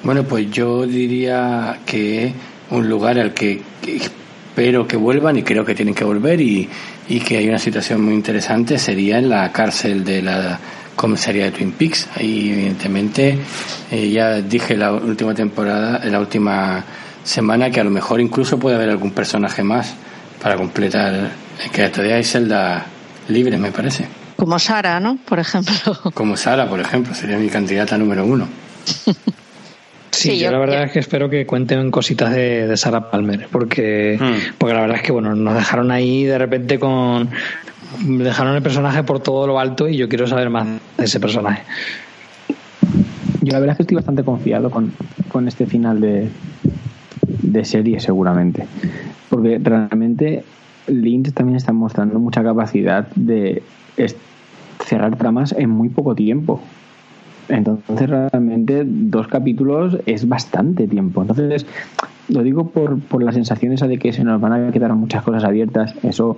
Bueno, 0.03 0.23
pues 0.23 0.49
yo 0.49 0.87
diría 0.87 1.79
que 1.85 2.33
un 2.71 2.89
lugar 2.89 3.19
al 3.19 3.33
que, 3.33 3.61
que 3.83 3.97
espero 3.97 4.87
que 4.87 4.97
vuelvan 4.97 5.37
y 5.37 5.43
creo 5.43 5.63
que 5.63 5.75
tienen 5.75 5.93
que 5.93 6.03
volver 6.03 6.41
y, 6.41 6.67
y 7.07 7.19
que 7.19 7.37
hay 7.37 7.49
una 7.49 7.59
situación 7.59 8.03
muy 8.03 8.13
interesante 8.13 8.77
sería 8.77 9.17
en 9.17 9.29
la 9.29 9.51
cárcel 9.51 10.03
de 10.03 10.21
la 10.21 10.59
comisaría 10.95 11.45
de 11.45 11.51
Twin 11.51 11.71
Peaks. 11.71 12.07
Ahí, 12.15 12.51
evidentemente, 12.51 13.37
eh, 13.91 14.09
ya 14.09 14.41
dije 14.41 14.77
la 14.77 14.93
última 14.93 15.33
temporada, 15.33 16.01
en 16.03 16.11
la 16.11 16.19
última 16.19 16.83
semana, 17.23 17.69
que 17.69 17.79
a 17.79 17.83
lo 17.83 17.89
mejor 17.89 18.21
incluso 18.21 18.59
puede 18.59 18.75
haber 18.75 18.89
algún 18.89 19.11
personaje 19.11 19.63
más 19.63 19.95
para 20.41 20.55
completar, 20.55 21.31
que 21.71 21.89
todavía 21.89 22.15
hay 22.15 22.23
celda 22.23 22.85
libre, 23.27 23.57
me 23.57 23.71
parece. 23.71 24.07
Como 24.35 24.57
Sara, 24.57 24.99
¿no? 24.99 25.17
Por 25.25 25.39
ejemplo. 25.39 25.73
Como 26.13 26.35
Sara, 26.35 26.67
por 26.67 26.79
ejemplo, 26.79 27.13
sería 27.13 27.37
mi 27.37 27.49
candidata 27.49 27.97
número 27.97 28.25
uno. 28.25 28.47
Sí, 30.11 30.31
Sí, 30.31 30.39
yo, 30.39 30.45
yo- 30.45 30.51
la 30.51 30.59
verdad 30.59 30.83
es 30.83 30.91
que 30.91 30.99
espero 30.99 31.29
que 31.29 31.45
cuenten 31.45 31.89
cositas 31.89 32.33
de, 32.33 32.67
de 32.67 32.77
Sarah 32.77 33.09
Palmer, 33.09 33.47
porque, 33.51 34.19
porque 34.57 34.73
la 34.75 34.81
verdad 34.81 34.97
es 34.97 35.03
que 35.03 35.11
bueno, 35.11 35.33
nos 35.35 35.55
dejaron 35.55 35.89
ahí 35.91 36.23
de 36.25 36.37
repente 36.37 36.79
con 36.79 37.29
dejaron 38.01 38.55
el 38.55 38.61
personaje 38.61 39.03
por 39.03 39.19
todo 39.21 39.47
lo 39.47 39.59
alto 39.59 39.87
y 39.87 39.97
yo 39.97 40.07
quiero 40.09 40.27
saber 40.27 40.49
más 40.49 40.67
de 40.97 41.05
ese 41.05 41.19
personaje. 41.19 41.63
Yo 43.41 43.53
la 43.53 43.59
verdad 43.59 43.73
es 43.73 43.77
que 43.77 43.83
estoy 43.83 43.95
bastante 43.95 44.23
confiado 44.23 44.69
con, 44.69 44.93
con 45.29 45.47
este 45.47 45.65
final 45.65 45.99
de, 45.99 46.29
de 47.41 47.65
serie 47.65 47.99
seguramente. 47.99 48.67
Porque 49.29 49.59
realmente 49.63 50.43
Lynch 50.87 51.33
también 51.33 51.55
está 51.57 51.73
mostrando 51.73 52.19
mucha 52.19 52.43
capacidad 52.43 53.07
de 53.15 53.63
cerrar 54.85 55.15
tramas 55.15 55.53
en 55.57 55.69
muy 55.69 55.89
poco 55.89 56.15
tiempo. 56.15 56.61
Entonces 57.49 58.09
realmente 58.09 58.83
dos 58.85 59.27
capítulos 59.27 59.97
es 60.05 60.27
bastante 60.27 60.87
tiempo. 60.87 61.21
Entonces 61.21 61.65
lo 62.29 62.43
digo 62.43 62.69
por, 62.69 62.99
por 62.99 63.23
la 63.23 63.31
sensación 63.31 63.73
esa 63.73 63.87
de 63.87 63.97
que 63.97 64.13
se 64.13 64.23
nos 64.23 64.39
van 64.39 64.53
a 64.53 64.71
quedar 64.71 64.93
muchas 64.93 65.23
cosas 65.23 65.43
abiertas. 65.43 65.95
Eso 66.03 66.37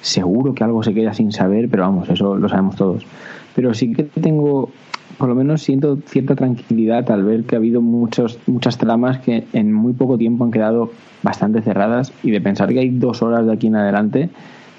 seguro 0.00 0.54
que 0.54 0.64
algo 0.64 0.82
se 0.82 0.94
queda 0.94 1.14
sin 1.14 1.32
saber, 1.32 1.68
pero 1.68 1.84
vamos, 1.84 2.08
eso 2.08 2.36
lo 2.36 2.48
sabemos 2.48 2.76
todos. 2.76 3.06
Pero 3.54 3.74
sí 3.74 3.92
que 3.92 4.04
tengo, 4.04 4.70
por 5.18 5.28
lo 5.28 5.34
menos 5.34 5.62
siento 5.62 5.98
cierta 6.06 6.34
tranquilidad 6.34 7.10
al 7.10 7.24
ver 7.24 7.44
que 7.44 7.56
ha 7.56 7.58
habido 7.58 7.80
muchos, 7.80 8.38
muchas 8.46 8.78
tramas 8.78 9.18
que 9.18 9.44
en 9.52 9.72
muy 9.72 9.92
poco 9.92 10.16
tiempo 10.16 10.44
han 10.44 10.50
quedado 10.50 10.90
bastante 11.22 11.60
cerradas 11.62 12.12
y 12.22 12.30
de 12.30 12.40
pensar 12.40 12.68
que 12.68 12.80
hay 12.80 12.90
dos 12.90 13.22
horas 13.22 13.46
de 13.46 13.52
aquí 13.52 13.66
en 13.66 13.76
adelante, 13.76 14.30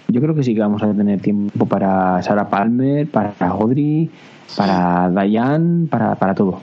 yo 0.07 0.19
creo 0.19 0.35
que 0.35 0.43
sí 0.43 0.53
que 0.53 0.61
vamos 0.61 0.83
a 0.83 0.91
tener 0.91 1.21
tiempo 1.21 1.65
para 1.65 2.21
Sarah 2.21 2.49
Palmer, 2.49 3.07
para 3.07 3.33
Audrey, 3.39 4.09
para 4.55 5.09
Diane, 5.09 5.87
para, 5.87 6.15
para 6.15 6.33
todo. 6.33 6.61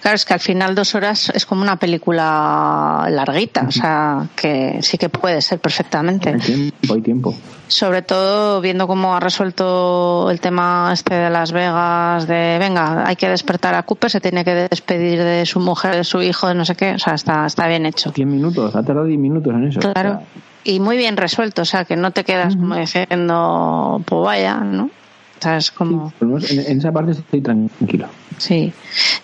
Claro, 0.00 0.16
es 0.16 0.24
que 0.24 0.34
al 0.34 0.40
final 0.40 0.74
dos 0.74 0.94
horas 0.94 1.30
es 1.34 1.46
como 1.46 1.62
una 1.62 1.76
película 1.76 3.06
larguita, 3.10 3.66
o 3.68 3.70
sea, 3.70 4.26
que 4.34 4.78
sí 4.82 4.98
que 4.98 5.08
puede 5.08 5.40
ser 5.40 5.60
perfectamente. 5.60 6.30
Hay 6.30 6.40
tiempo, 6.40 6.94
hay 6.94 7.00
tiempo. 7.00 7.34
Sobre 7.68 8.02
todo 8.02 8.60
viendo 8.60 8.86
cómo 8.86 9.14
ha 9.14 9.20
resuelto 9.20 10.30
el 10.30 10.40
tema 10.40 10.90
este 10.92 11.14
de 11.14 11.30
Las 11.30 11.52
Vegas, 11.52 12.26
de 12.26 12.56
venga, 12.58 13.06
hay 13.06 13.16
que 13.16 13.28
despertar 13.28 13.74
a 13.74 13.82
Cooper, 13.82 14.10
se 14.10 14.20
tiene 14.20 14.44
que 14.44 14.54
despedir 14.54 15.22
de 15.22 15.44
su 15.44 15.60
mujer, 15.60 15.94
de 15.94 16.04
su 16.04 16.22
hijo, 16.22 16.48
de 16.48 16.54
no 16.54 16.64
sé 16.64 16.74
qué, 16.74 16.94
o 16.94 16.98
sea, 16.98 17.14
está, 17.14 17.46
está 17.46 17.66
bien 17.68 17.86
hecho. 17.86 18.10
10 18.10 18.26
minutos, 18.26 18.74
ha 18.74 18.82
tardado 18.82 19.06
10 19.06 19.20
minutos 19.20 19.54
en 19.54 19.68
eso. 19.68 19.80
Claro. 19.80 20.10
O 20.10 20.12
sea, 20.14 20.22
Y 20.64 20.80
muy 20.80 20.96
bien 20.96 21.16
resuelto, 21.16 21.62
o 21.62 21.66
sea, 21.66 21.84
que 21.84 21.96
no 21.96 22.10
te 22.10 22.24
quedas 22.24 22.56
como 22.56 22.74
diciendo, 22.74 24.02
pues 24.06 24.22
vaya, 24.22 24.56
¿no? 24.56 24.90
O 25.38 25.42
sea, 25.42 25.56
es 25.56 25.70
como... 25.70 26.12
en, 26.20 26.78
esa 26.78 26.92
parte 26.92 27.12
estoy 27.12 27.40
tranquilo. 27.40 28.08
Sí, 28.38 28.72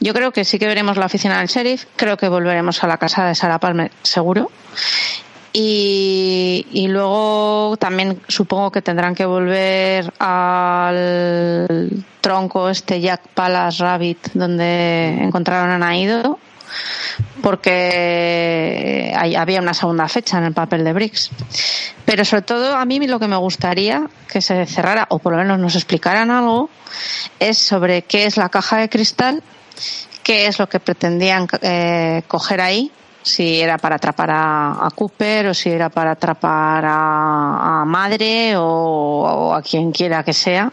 yo 0.01 0.13
creo 0.13 0.33
que 0.33 0.45
sí 0.45 0.59
que 0.59 0.67
veremos 0.67 0.97
la 0.97 1.07
oficina 1.07 1.39
del 1.39 1.49
sheriff, 1.49 1.85
creo 1.97 2.17
que 2.17 2.29
volveremos 2.29 2.83
a 2.83 2.87
la 2.87 2.99
casa 2.99 3.27
de 3.27 3.35
Sarah 3.35 3.59
Palmer, 3.59 3.91
seguro. 4.03 4.51
Y, 5.53 6.67
y 6.73 6.89
luego 6.89 7.77
también 7.79 8.21
supongo 8.27 8.73
que 8.73 8.83
tendrán 8.83 9.15
que 9.15 9.25
volver 9.25 10.13
al 10.19 12.05
tronco 12.21 12.69
este 12.69 13.01
Jack 13.01 13.29
Palace 13.35 13.81
Rabbit 13.81 14.33
donde 14.35 15.17
encontraron 15.23 15.71
a 15.71 15.79
Naido 15.79 16.41
porque 17.43 19.13
había 19.15 19.61
una 19.61 19.75
segunda 19.75 20.09
fecha 20.09 20.39
en 20.39 20.45
el 20.45 20.53
papel 20.53 20.85
de 20.85 20.93
Briggs. 20.93 21.31
Pero 22.05 22.25
sobre 22.25 22.43
todo 22.43 22.77
a 22.77 22.85
mí 22.85 23.07
lo 23.07 23.19
que 23.19 23.29
me 23.29 23.37
gustaría 23.37 24.09
que 24.29 24.41
se 24.41 24.67
cerrara 24.67 25.07
o 25.11 25.19
por 25.19 25.33
lo 25.33 25.39
menos 25.39 25.59
nos 25.59 25.75
explicaran 25.75 26.31
algo 26.31 26.71
es 27.39 27.59
sobre 27.59 28.03
qué 28.03 28.27
es 28.27 28.37
la 28.37 28.49
caja 28.49 28.79
de 28.79 28.89
cristal, 28.89 29.43
qué 30.23 30.47
es 30.47 30.59
lo 30.59 30.69
que 30.69 30.81
pretendían 30.81 31.47
eh, 31.63 32.23
coger 32.29 32.61
ahí, 32.61 32.91
si 33.25 33.61
era 33.61 33.79
para 33.79 33.97
atrapar 33.97 34.31
a, 34.31 34.87
a 34.87 34.91
Cooper 34.91 35.47
o 35.49 35.55
si 35.55 35.71
era 35.71 35.89
para 35.89 36.13
atrapar 36.13 36.85
a, 36.85 37.81
a 37.81 37.85
Madre 37.87 38.55
o, 38.57 38.63
o 38.63 39.55
a 39.55 39.63
quien 39.63 39.93
quiera 39.93 40.23
que 40.23 40.35
sea. 40.35 40.71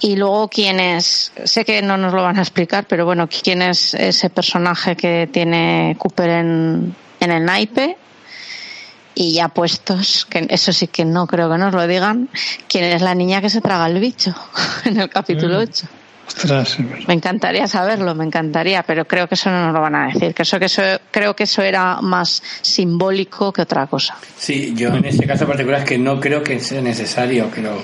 Y 0.00 0.14
luego 0.16 0.48
quién 0.48 0.78
es, 0.78 1.32
sé 1.44 1.64
que 1.64 1.80
no 1.82 1.96
nos 1.96 2.12
lo 2.12 2.22
van 2.22 2.38
a 2.38 2.42
explicar, 2.42 2.86
pero 2.86 3.06
bueno, 3.06 3.28
quién 3.28 3.62
es 3.62 3.94
ese 3.94 4.30
personaje 4.30 4.94
que 4.94 5.28
tiene 5.32 5.96
Cooper 5.98 6.30
en, 6.30 6.94
en 7.18 7.30
el 7.32 7.44
naipe. 7.44 7.96
Y 9.14 9.32
ya 9.32 9.48
puestos, 9.48 10.26
que 10.26 10.46
eso 10.50 10.72
sí 10.72 10.86
que 10.86 11.04
no 11.04 11.26
creo 11.26 11.50
que 11.50 11.58
nos 11.58 11.74
lo 11.74 11.84
digan, 11.88 12.28
quién 12.68 12.84
es 12.84 13.02
la 13.02 13.16
niña 13.16 13.40
que 13.40 13.50
se 13.50 13.60
traga 13.60 13.88
el 13.88 13.98
bicho 13.98 14.32
en 14.84 15.00
el 15.00 15.08
capítulo 15.08 15.58
8. 15.58 15.88
Ostras, 16.38 16.78
Me 17.08 17.14
encantaría 17.14 17.66
saberlo, 17.66 18.14
me 18.14 18.24
encantaría, 18.24 18.82
pero 18.84 19.06
creo 19.06 19.26
que 19.26 19.34
eso 19.34 19.50
no 19.50 19.66
nos 19.66 19.74
lo 19.74 19.80
van 19.80 19.94
a 19.96 20.06
decir. 20.06 20.32
Que 20.34 20.42
eso, 20.42 20.58
que 20.58 20.66
eso, 20.66 20.82
creo 21.10 21.34
que 21.34 21.42
eso 21.44 21.62
era 21.62 22.00
más 22.00 22.42
simbólico 22.62 23.52
que 23.52 23.62
otra 23.62 23.86
cosa. 23.88 24.16
Sí, 24.36 24.72
yo 24.76 24.94
en 24.94 25.04
ese 25.04 25.26
caso 25.26 25.46
particular 25.46 25.80
es 25.80 25.86
que 25.86 25.98
no 25.98 26.20
creo 26.20 26.42
que 26.42 26.60
sea 26.60 26.80
necesario, 26.80 27.50
que 27.50 27.60
lo, 27.62 27.74
o 27.76 27.82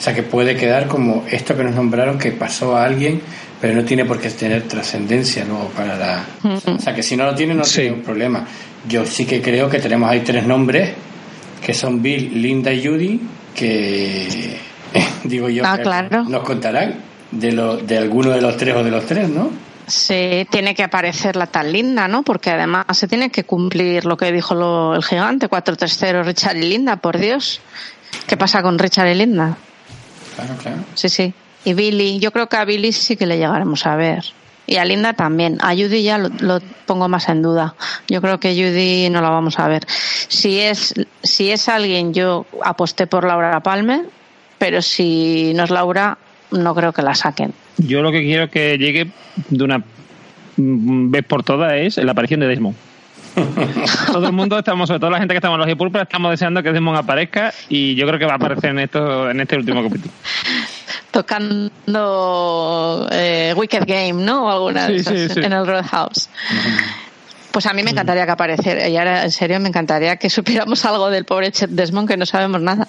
sea, 0.00 0.14
que 0.14 0.22
puede 0.22 0.54
quedar 0.54 0.86
como 0.86 1.24
esto 1.30 1.56
que 1.56 1.64
nos 1.64 1.74
nombraron 1.74 2.18
que 2.18 2.32
pasó 2.32 2.76
a 2.76 2.84
alguien, 2.84 3.22
pero 3.60 3.74
no 3.74 3.84
tiene 3.84 4.04
por 4.04 4.20
qué 4.20 4.28
tener 4.28 4.64
trascendencia 4.68 5.44
luego 5.46 5.68
para 5.68 5.96
la... 5.96 6.24
O 6.66 6.78
sea, 6.78 6.94
que 6.94 7.02
si 7.02 7.16
no 7.16 7.24
lo 7.24 7.34
tiene, 7.34 7.54
no 7.54 7.62
tiene 7.62 7.92
un 7.92 8.02
problema. 8.02 8.46
Yo 8.86 9.06
sí 9.06 9.24
que 9.24 9.40
creo 9.40 9.70
que 9.70 9.78
tenemos 9.78 10.10
ahí 10.10 10.20
tres 10.20 10.46
nombres, 10.46 10.92
que 11.64 11.72
son 11.72 12.02
Bill, 12.02 12.42
Linda 12.42 12.70
y 12.70 12.86
Judy, 12.86 13.20
que 13.54 14.58
digo 15.24 15.48
yo, 15.48 15.62
Ah, 15.64 15.78
que 15.78 15.82
claro. 15.84 16.24
nos 16.24 16.42
contarán 16.42 17.13
de, 17.34 17.52
lo, 17.52 17.76
de 17.76 17.98
alguno 17.98 18.30
de 18.30 18.40
los 18.40 18.56
tres 18.56 18.74
o 18.74 18.82
de 18.84 18.90
los 18.90 19.04
tres, 19.06 19.28
¿no? 19.28 19.50
Sí, 19.86 20.46
tiene 20.50 20.74
que 20.74 20.82
aparecer 20.82 21.36
la 21.36 21.46
tan 21.46 21.70
linda, 21.70 22.08
¿no? 22.08 22.22
Porque 22.22 22.50
además 22.50 22.86
se 22.92 23.06
tiene 23.06 23.30
que 23.30 23.44
cumplir 23.44 24.06
lo 24.06 24.16
que 24.16 24.32
dijo 24.32 24.54
lo- 24.54 24.94
el 24.94 25.04
gigante, 25.04 25.48
4-3-0, 25.48 26.24
Richard 26.24 26.56
y 26.56 26.62
Linda, 26.62 26.96
por 26.96 27.18
Dios. 27.18 27.60
¿Qué 28.26 28.36
pasa 28.38 28.62
con 28.62 28.78
Richard 28.78 29.08
y 29.08 29.14
Linda? 29.14 29.56
Claro, 30.36 30.54
claro. 30.62 30.78
Sí, 30.94 31.08
sí. 31.10 31.34
Y 31.66 31.74
Billy, 31.74 32.18
yo 32.18 32.32
creo 32.32 32.48
que 32.48 32.56
a 32.56 32.64
Billy 32.64 32.92
sí 32.92 33.16
que 33.16 33.26
le 33.26 33.36
llegaremos 33.36 33.84
a 33.86 33.96
ver. 33.96 34.24
Y 34.66 34.76
a 34.76 34.84
Linda 34.86 35.12
también. 35.12 35.58
A 35.60 35.72
Judy 35.74 36.02
ya 36.02 36.16
lo, 36.16 36.30
lo 36.40 36.60
pongo 36.86 37.06
más 37.08 37.28
en 37.28 37.42
duda. 37.42 37.74
Yo 38.08 38.22
creo 38.22 38.40
que 38.40 38.54
Judy 38.54 39.10
no 39.10 39.20
la 39.20 39.28
vamos 39.28 39.58
a 39.58 39.68
ver. 39.68 39.84
Si 40.28 40.58
es, 40.60 40.94
si 41.22 41.50
es 41.50 41.68
alguien, 41.68 42.14
yo 42.14 42.46
aposté 42.64 43.06
por 43.06 43.24
Laura 43.26 43.60
Palmer, 43.60 44.06
pero 44.58 44.80
si 44.80 45.52
no 45.54 45.64
es 45.64 45.70
Laura, 45.70 46.16
no 46.50 46.74
creo 46.74 46.92
que 46.92 47.02
la 47.02 47.14
saquen. 47.14 47.52
Yo 47.78 48.02
lo 48.02 48.12
que 48.12 48.20
quiero 48.22 48.48
que 48.50 48.78
llegue 48.78 49.10
de 49.48 49.64
una 49.64 49.82
vez 50.56 51.24
por 51.24 51.42
todas 51.42 51.72
es 51.74 51.96
la 51.98 52.12
aparición 52.12 52.40
de 52.40 52.46
Desmond. 52.48 52.76
todo 54.12 54.26
el 54.26 54.32
mundo 54.32 54.56
estamos, 54.58 54.86
sobre 54.86 55.00
todo 55.00 55.10
la 55.10 55.18
gente 55.18 55.34
que 55.34 55.38
estamos 55.38 55.56
en 55.56 55.60
los 55.62 55.68
y 55.68 55.74
púrpura, 55.74 56.04
estamos 56.04 56.30
deseando 56.30 56.62
que 56.62 56.70
Desmond 56.72 56.98
aparezca 56.98 57.52
y 57.68 57.96
yo 57.96 58.06
creo 58.06 58.18
que 58.20 58.26
va 58.26 58.34
a 58.34 58.36
aparecer 58.36 58.70
en 58.70 58.78
esto, 58.78 59.28
en 59.28 59.40
este 59.40 59.56
último 59.56 59.82
capítulo. 59.82 60.12
Tocando 61.10 63.08
eh, 63.10 63.52
Wicked 63.56 63.84
Game, 63.86 64.24
¿no? 64.24 64.46
O 64.46 64.50
alguna 64.50 64.86
de 64.86 64.94
Sí, 64.94 65.00
esas 65.00 65.14
sí, 65.14 65.28
sí. 65.34 65.40
en 65.46 65.52
el 65.52 65.66
Roadhouse. 65.66 66.28
Pues 67.50 67.66
a 67.66 67.72
mí 67.72 67.82
me 67.82 67.90
encantaría 67.92 68.24
que 68.24 68.32
apareciera. 68.32 68.88
Y 68.88 68.96
ahora, 68.96 69.22
en 69.24 69.30
serio, 69.30 69.60
me 69.60 69.68
encantaría 69.68 70.16
que 70.16 70.28
supiéramos 70.30 70.84
algo 70.84 71.10
del 71.10 71.24
pobre 71.24 71.52
Chet 71.52 71.70
Desmond, 71.70 72.08
que 72.08 72.16
no 72.16 72.26
sabemos 72.26 72.60
nada. 72.60 72.88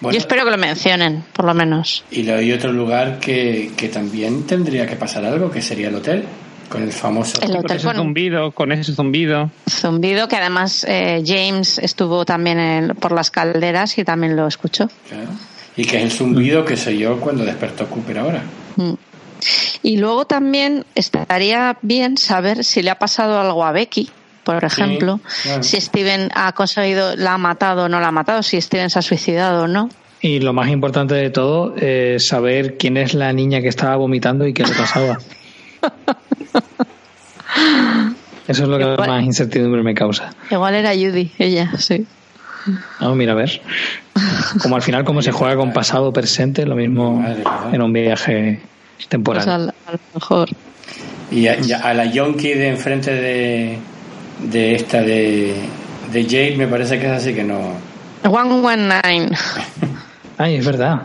Bueno. 0.00 0.12
Yo 0.14 0.18
espero 0.18 0.44
que 0.44 0.50
lo 0.50 0.58
mencionen, 0.58 1.24
por 1.32 1.44
lo 1.46 1.54
menos. 1.54 2.04
Y 2.10 2.22
lo- 2.24 2.34
hay 2.36 2.52
otro 2.52 2.72
lugar 2.72 3.18
que, 3.18 3.70
que 3.76 3.88
también 3.88 4.46
tendría 4.46 4.86
que 4.86 4.96
pasar 4.96 5.24
algo, 5.24 5.50
que 5.50 5.62
sería 5.62 5.88
el 5.88 5.94
hotel, 5.94 6.24
con 6.68 6.82
el 6.82 6.92
famoso... 6.92 7.40
El 7.40 7.48
Con 7.52 7.58
hotel 7.60 7.76
ese 7.78 7.86
con 7.86 7.96
un 7.96 8.02
zumbido, 8.02 8.50
con 8.52 8.72
ese 8.72 8.92
zumbido. 8.92 9.50
zumbido, 9.70 10.28
que 10.28 10.36
además 10.36 10.84
eh, 10.88 11.22
James 11.24 11.78
estuvo 11.78 12.24
también 12.26 12.58
en- 12.58 12.88
por 12.96 13.12
las 13.12 13.30
calderas 13.30 13.96
y 13.98 14.04
también 14.04 14.36
lo 14.36 14.46
escuchó. 14.46 14.88
Claro. 15.08 15.28
Y 15.76 15.84
que 15.84 15.98
es 15.98 16.04
el 16.04 16.10
zumbido 16.10 16.64
que 16.64 16.76
se 16.76 16.90
oyó 16.90 17.18
cuando 17.20 17.44
despertó 17.44 17.86
Cooper 17.86 18.18
ahora. 18.18 18.42
Mm. 18.76 18.94
Y 19.82 19.98
luego 19.98 20.26
también 20.26 20.84
estaría 20.94 21.78
bien 21.82 22.16
saber 22.18 22.64
si 22.64 22.82
le 22.82 22.90
ha 22.90 22.98
pasado 22.98 23.38
algo 23.40 23.64
a 23.64 23.72
Becky, 23.72 24.10
por 24.54 24.64
ejemplo, 24.64 25.20
claro. 25.42 25.62
si 25.64 25.80
Steven 25.80 26.30
ha 26.34 26.52
conseguido, 26.52 27.16
la 27.16 27.34
ha 27.34 27.38
matado 27.38 27.84
o 27.84 27.88
no 27.88 27.98
la 28.00 28.08
ha 28.08 28.12
matado, 28.12 28.42
si 28.42 28.60
Steven 28.60 28.88
se 28.90 29.00
ha 29.00 29.02
suicidado 29.02 29.64
o 29.64 29.66
no. 29.66 29.90
Y 30.20 30.38
lo 30.40 30.52
más 30.52 30.68
importante 30.70 31.14
de 31.14 31.30
todo 31.30 31.74
es 31.76 32.26
saber 32.26 32.76
quién 32.78 32.96
es 32.96 33.12
la 33.12 33.32
niña 33.32 33.60
que 33.60 33.68
estaba 33.68 33.96
vomitando 33.96 34.46
y 34.46 34.54
qué 34.54 34.62
le 34.64 34.72
pasaba. 34.72 35.18
Eso 38.48 38.62
es 38.62 38.68
lo 38.68 38.78
que 38.78 38.84
Igual- 38.84 39.08
más 39.08 39.24
incertidumbre 39.24 39.82
me 39.82 39.94
causa. 39.94 40.30
Igual 40.50 40.74
era 40.76 40.90
Judy, 40.94 41.32
ella, 41.38 41.72
sí. 41.78 42.06
Vamos, 43.00 43.16
mira, 43.16 43.32
a 43.32 43.36
ver. 43.36 43.60
Como 44.62 44.76
al 44.76 44.82
final, 44.82 45.04
como 45.04 45.22
se 45.22 45.32
juega 45.32 45.56
con 45.56 45.72
pasado 45.72 46.12
presente, 46.12 46.64
lo 46.66 46.76
mismo 46.76 47.24
en 47.72 47.82
un 47.82 47.92
viaje 47.92 48.60
temporal. 49.08 49.44
Pues 49.44 49.54
a 49.54 49.58
lo 49.92 49.98
mejor. 50.14 50.48
Y 51.30 51.48
a, 51.48 51.58
y 51.60 51.72
a 51.72 51.92
la 51.94 52.06
Yonki 52.06 52.54
de 52.54 52.68
enfrente 52.68 53.12
de, 53.12 53.78
de 54.38 54.74
esta 54.74 55.02
de, 55.02 55.54
de 56.12 56.24
Jade 56.24 56.56
me 56.56 56.66
parece 56.68 56.98
que 56.98 57.06
es 57.06 57.12
así 57.12 57.34
que 57.34 57.44
no... 57.44 57.72
One 58.24 58.54
One 58.54 59.00
Nine. 59.02 59.30
Ay, 60.38 60.56
es 60.56 60.66
verdad. 60.66 61.02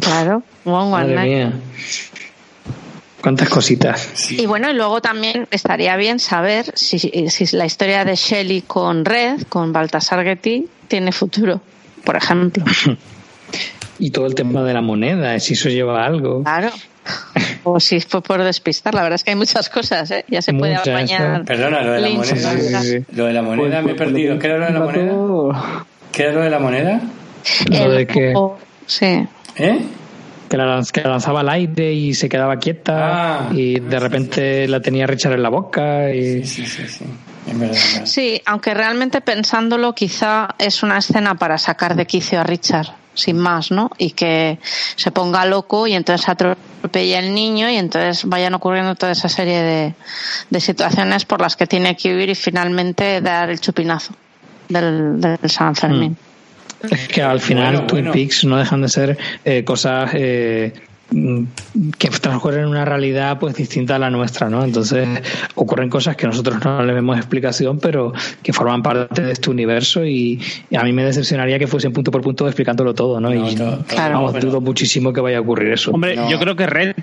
Claro, 0.00 0.42
One 0.64 0.76
One 0.76 0.90
Madre 0.90 1.16
Nine. 1.16 1.26
mía. 1.26 1.52
Cuántas 3.22 3.50
cositas. 3.50 4.30
Y 4.30 4.46
bueno, 4.46 4.70
y 4.70 4.74
luego 4.74 5.02
también 5.02 5.46
estaría 5.50 5.94
bien 5.96 6.18
saber 6.18 6.72
si, 6.74 6.98
si 6.98 7.56
la 7.56 7.66
historia 7.66 8.04
de 8.04 8.14
Shelley 8.14 8.62
con 8.62 9.04
Red, 9.04 9.42
con 9.48 9.72
Baltasar 9.74 10.24
Getty, 10.24 10.66
tiene 10.88 11.12
futuro, 11.12 11.60
por 12.04 12.16
ejemplo. 12.16 12.64
Y 14.02 14.12
todo 14.12 14.24
el 14.24 14.34
tema 14.34 14.62
de 14.62 14.72
la 14.72 14.80
moneda, 14.80 15.38
si 15.40 15.52
eso 15.52 15.68
lleva 15.68 16.02
a 16.02 16.06
algo. 16.06 16.42
Claro. 16.42 16.70
O 17.64 17.78
si 17.78 18.00
fue 18.00 18.22
por 18.22 18.42
despistar. 18.42 18.94
La 18.94 19.02
verdad 19.02 19.16
es 19.16 19.24
que 19.24 19.30
hay 19.30 19.36
muchas 19.36 19.68
cosas, 19.68 20.10
¿eh? 20.10 20.24
Ya 20.28 20.40
se 20.40 20.54
puede 20.54 20.72
Muchas, 20.78 20.88
apañar. 20.88 21.44
Perdona, 21.44 21.82
lo 21.82 21.92
de 21.92 22.00
la 22.00 22.08
Lynch, 22.08 22.30
moneda. 22.32 22.82
Lo 23.12 23.26
de 23.26 23.32
la 23.34 23.42
moneda 23.42 23.82
me 23.82 23.92
he 23.92 23.94
perdido. 23.94 24.38
¿Qué 24.38 24.46
era 24.46 24.58
lo 24.58 24.64
de 24.66 24.72
la 24.72 24.80
moneda? 24.80 25.84
¿Qué 26.10 26.22
era 26.22 26.32
lo 26.32 26.40
de 26.40 26.50
la 26.50 26.58
moneda? 26.58 27.00
Lo 27.70 27.90
de 27.90 28.06
que, 28.06 28.34
Sí. 28.86 29.26
¿Eh? 29.56 29.78
que, 30.48 30.56
la, 30.56 30.64
lanz- 30.78 30.90
que 30.90 31.02
la 31.02 31.10
lanzaba 31.10 31.40
al 31.40 31.48
aire 31.50 31.92
y 31.92 32.14
se 32.14 32.28
quedaba 32.28 32.56
quieta 32.58 32.94
Ah. 33.44 33.48
y 33.52 33.78
de 33.78 34.00
repente 34.00 34.66
la 34.66 34.80
tenía 34.80 35.06
Richard 35.06 35.34
en 35.34 35.42
la 35.42 35.48
boca 35.50 36.10
y 36.12 36.44
Sí, 36.44 36.64
sí, 36.66 36.86
sí. 36.88 37.04
Verdad, 37.46 37.74
verdad. 37.74 38.06
Sí, 38.06 38.40
aunque 38.46 38.74
realmente 38.74 39.20
pensándolo 39.20 39.94
quizá 39.94 40.54
es 40.58 40.82
una 40.82 40.98
escena 40.98 41.34
para 41.36 41.56
sacar 41.58 41.94
de 41.94 42.06
quicio 42.06 42.40
a 42.40 42.42
Richard, 42.44 42.88
sin 43.20 43.38
más, 43.38 43.70
¿no? 43.70 43.90
Y 43.98 44.10
que 44.12 44.58
se 44.96 45.10
ponga 45.10 45.44
loco 45.46 45.86
y 45.86 45.94
entonces 45.94 46.28
atropelle 46.28 47.16
al 47.16 47.34
niño 47.34 47.70
y 47.70 47.76
entonces 47.76 48.24
vayan 48.24 48.54
ocurriendo 48.54 48.94
toda 48.94 49.12
esa 49.12 49.28
serie 49.28 49.62
de, 49.62 49.94
de 50.50 50.60
situaciones 50.60 51.24
por 51.24 51.40
las 51.40 51.56
que 51.56 51.66
tiene 51.66 51.96
que 51.96 52.14
huir 52.14 52.30
y 52.30 52.34
finalmente 52.34 53.20
dar 53.20 53.50
el 53.50 53.60
chupinazo 53.60 54.14
del, 54.68 55.20
del 55.20 55.50
San 55.50 55.74
Fermín. 55.74 56.16
Es 56.88 57.08
que 57.08 57.22
al 57.22 57.40
final 57.40 57.72
Bueno, 57.74 57.86
Twin 57.86 58.04
bueno. 58.04 58.12
Peaks 58.12 58.44
no 58.44 58.56
dejan 58.56 58.80
de 58.80 58.88
ser 58.88 59.18
eh, 59.44 59.64
cosas 59.64 60.10
eh, 60.14 60.72
mm, 60.72 60.89
que 61.98 62.08
transcurren 62.08 62.60
en 62.60 62.68
una 62.68 62.84
realidad 62.84 63.38
pues 63.38 63.54
distinta 63.54 63.96
a 63.96 63.98
la 63.98 64.10
nuestra, 64.10 64.48
¿no? 64.48 64.64
Entonces 64.64 65.08
ocurren 65.54 65.88
cosas 65.90 66.16
que 66.16 66.26
nosotros 66.26 66.64
no 66.64 66.82
le 66.84 66.92
vemos 66.92 67.16
explicación, 67.16 67.78
pero 67.78 68.12
que 68.42 68.52
forman 68.52 68.82
parte 68.82 69.22
de 69.22 69.32
este 69.32 69.50
universo 69.50 70.04
y, 70.04 70.40
y 70.70 70.76
a 70.76 70.82
mí 70.82 70.92
me 70.92 71.04
decepcionaría 71.04 71.58
que 71.58 71.66
fuesen 71.66 71.92
punto 71.92 72.10
por 72.10 72.22
punto 72.22 72.46
explicándolo 72.46 72.94
todo, 72.94 73.20
¿no? 73.20 73.34
y 73.34 73.54
Claro. 73.86 74.14
vamos, 74.14 74.40
dudo 74.40 74.60
muchísimo 74.60 75.12
que 75.12 75.20
vaya 75.20 75.38
a 75.38 75.40
ocurrir 75.40 75.72
eso. 75.72 75.90
Hombre, 75.90 76.16
yo 76.28 76.38
creo 76.38 76.54
que 76.56 76.66
Red 76.66 76.94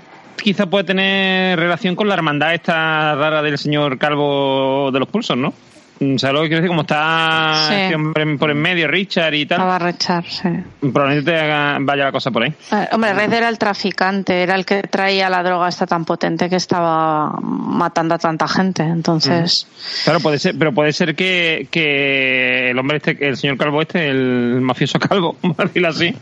quizá 0.42 0.66
puede 0.66 0.84
tener 0.84 1.58
relación 1.58 1.94
con 1.94 2.08
la 2.08 2.14
hermandad 2.14 2.54
esta 2.54 3.14
rara 3.14 3.42
del 3.42 3.58
señor 3.58 3.98
Calvo 3.98 4.90
de 4.92 5.00
los 5.00 5.08
pulsos, 5.08 5.36
¿no? 5.36 5.52
¿Sabes 6.00 6.32
lo 6.34 6.42
que 6.42 6.48
quiero 6.48 6.62
decir? 6.62 6.68
Como 6.68 6.82
está 6.82 7.64
Sí. 7.68 7.74
este 7.74 7.94
hombre 7.96 8.36
por 8.38 8.50
en 8.52 8.58
medio, 8.58 8.86
Richard 8.86 9.34
y 9.34 9.46
tal, 9.46 9.58
Estaba 9.58 9.76
a 9.76 9.78
rechar, 9.80 10.24
sí. 10.24 10.48
probablemente 10.92 11.36
haga- 11.36 11.78
vaya 11.80 12.04
la 12.04 12.12
cosa 12.12 12.30
por 12.30 12.44
ahí. 12.44 12.54
Eh, 12.72 12.88
hombre, 12.92 13.14
Red 13.14 13.32
era 13.32 13.48
el 13.48 13.58
traficante, 13.58 14.42
era 14.42 14.54
el 14.54 14.64
que 14.64 14.82
traía 14.82 15.28
la 15.28 15.42
droga 15.42 15.68
esta 15.68 15.86
tan 15.86 16.04
potente 16.04 16.48
que 16.48 16.54
estaba 16.56 17.30
matando 17.40 18.14
a 18.14 18.18
tanta 18.18 18.46
gente. 18.46 18.82
Entonces, 18.84 19.66
Claro, 20.04 20.20
puede 20.20 20.38
ser, 20.38 20.54
pero 20.58 20.72
puede 20.72 20.92
ser 20.92 21.16
que, 21.16 21.66
que 21.70 22.70
el 22.70 22.78
hombre 22.78 22.98
este, 22.98 23.28
el 23.28 23.36
señor 23.36 23.56
Calvo 23.56 23.82
este, 23.82 24.08
el 24.08 24.60
mafioso 24.60 24.98
Calvo, 25.00 25.36
vamos 25.42 25.58
a 25.58 25.64
decirlo 25.64 25.88
así. 25.88 26.14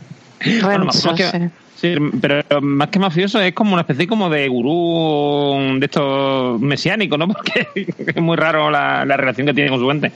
Bueno, 0.63 0.85
más, 0.85 1.03
Renzo, 1.03 1.07
más 1.11 1.17
que, 1.17 1.39
sí. 1.39 1.49
Sí, 1.79 1.95
pero 2.19 2.43
más 2.61 2.89
que 2.89 2.99
mafioso 2.99 3.39
es 3.39 3.53
como 3.53 3.73
una 3.73 3.81
especie 3.81 4.07
como 4.07 4.29
de 4.29 4.47
gurú 4.47 5.79
de 5.79 5.85
estos 5.85 6.59
mesiánicos, 6.59 7.17
¿no? 7.17 7.27
Porque 7.33 7.67
es 7.75 8.21
muy 8.21 8.35
raro 8.35 8.69
la, 8.69 9.05
la 9.05 9.17
relación 9.17 9.47
que 9.47 9.53
tiene 9.53 9.69
con 9.69 9.79
su 9.79 9.87
gente. 9.87 10.11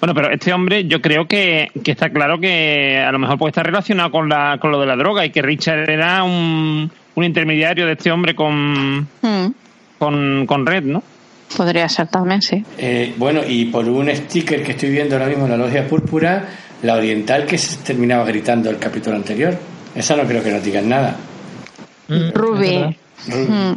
Bueno, 0.00 0.14
pero 0.14 0.30
este 0.30 0.52
hombre 0.52 0.86
yo 0.86 1.00
creo 1.00 1.26
que, 1.26 1.70
que 1.82 1.92
está 1.92 2.10
claro 2.10 2.38
que 2.38 2.98
a 2.98 3.10
lo 3.12 3.18
mejor 3.18 3.38
puede 3.38 3.50
estar 3.50 3.64
relacionado 3.64 4.10
con, 4.10 4.28
la, 4.28 4.58
con 4.60 4.70
lo 4.70 4.80
de 4.80 4.86
la 4.86 4.96
droga 4.96 5.24
y 5.24 5.30
que 5.30 5.40
Richard 5.40 5.88
era 5.88 6.22
un, 6.22 6.90
un 7.14 7.24
intermediario 7.24 7.86
de 7.86 7.92
este 7.92 8.10
hombre 8.10 8.34
con, 8.34 9.08
Mm, 9.26 9.46
con, 9.98 10.46
con 10.46 10.66
Red, 10.66 10.84
¿no? 10.84 11.02
podría 11.56 11.88
ser 11.88 12.08
también, 12.08 12.42
sí. 12.42 12.64
Eh, 12.76 13.14
bueno, 13.16 13.40
y 13.46 13.66
por 13.66 13.88
un 13.88 14.14
sticker 14.14 14.62
que 14.64 14.72
estoy 14.72 14.90
viendo 14.90 15.14
ahora 15.14 15.28
mismo 15.28 15.44
en 15.44 15.52
la 15.52 15.56
logia 15.56 15.86
púrpura, 15.86 16.44
la 16.82 16.96
oriental 16.96 17.46
que 17.46 17.56
se 17.56 17.76
terminaba 17.78 18.24
gritando 18.24 18.68
el 18.68 18.78
capítulo 18.78 19.16
anterior. 19.16 19.56
Esa 19.96 20.14
no 20.16 20.24
creo 20.24 20.42
que 20.44 20.52
nos 20.52 20.62
digan 20.62 20.88
nada. 20.88 21.16
Ruby. 22.08 22.96
Mm. 23.26 23.72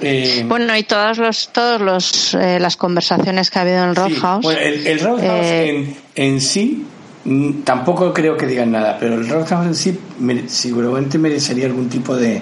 Eh, 0.00 0.44
Bueno, 0.46 0.76
y 0.76 0.84
todos 0.84 1.18
los, 1.18 1.50
todos 1.52 1.80
los, 1.80 2.34
eh, 2.34 2.58
las 2.60 2.76
conversaciones 2.76 3.50
que 3.50 3.58
ha 3.58 3.62
habido 3.62 3.82
en 3.84 3.90
el 3.90 3.94
sí, 3.96 4.00
Roadhouse. 4.00 4.42
bueno, 4.44 4.60
el, 4.60 4.86
el 4.86 5.00
Roadhouse 5.00 5.46
eh, 5.46 5.68
en, 5.70 5.96
en 6.14 6.40
sí 6.40 6.84
mm, 7.24 7.60
tampoco 7.62 8.12
creo 8.14 8.36
que 8.36 8.46
digan 8.46 8.70
nada, 8.72 8.96
pero 8.98 9.14
el 9.16 9.28
Roadhouse 9.28 9.66
en 9.66 9.74
sí 9.74 9.98
mere- 10.20 10.48
seguramente 10.48 11.18
merecería 11.18 11.66
algún 11.66 11.88
tipo 11.88 12.16
de, 12.16 12.40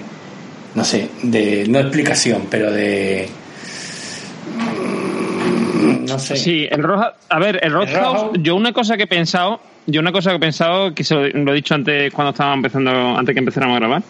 no 0.75 0.83
sé, 0.85 1.09
de 1.23 1.65
no 1.67 1.79
explicación, 1.79 2.43
pero 2.49 2.71
de 2.71 3.27
mm, 4.55 6.05
no 6.05 6.19
sé. 6.19 6.37
Sí, 6.37 6.67
el 6.69 6.83
Roadhouse, 6.83 7.15
a 7.29 7.39
ver, 7.39 7.59
el 7.63 7.71
Roadhouse, 7.73 8.21
Roadhouse- 8.33 8.41
yo 8.43 8.55
una 8.55 8.71
cosa 8.73 8.97
que 8.97 9.03
he 9.03 9.07
pensado, 9.07 9.59
yo 9.87 9.99
una 10.01 10.11
cosa 10.11 10.29
que 10.29 10.35
he 10.35 10.39
pensado, 10.39 10.93
que 10.93 11.03
se 11.03 11.15
lo, 11.15 11.27
lo 11.27 11.51
he 11.51 11.55
dicho 11.55 11.73
antes 11.73 12.13
cuando 12.13 12.31
estaba 12.31 12.53
empezando, 12.53 13.17
antes 13.17 13.33
que 13.33 13.39
empezáramos 13.39 13.75
a 13.75 13.79
grabar, 13.79 14.03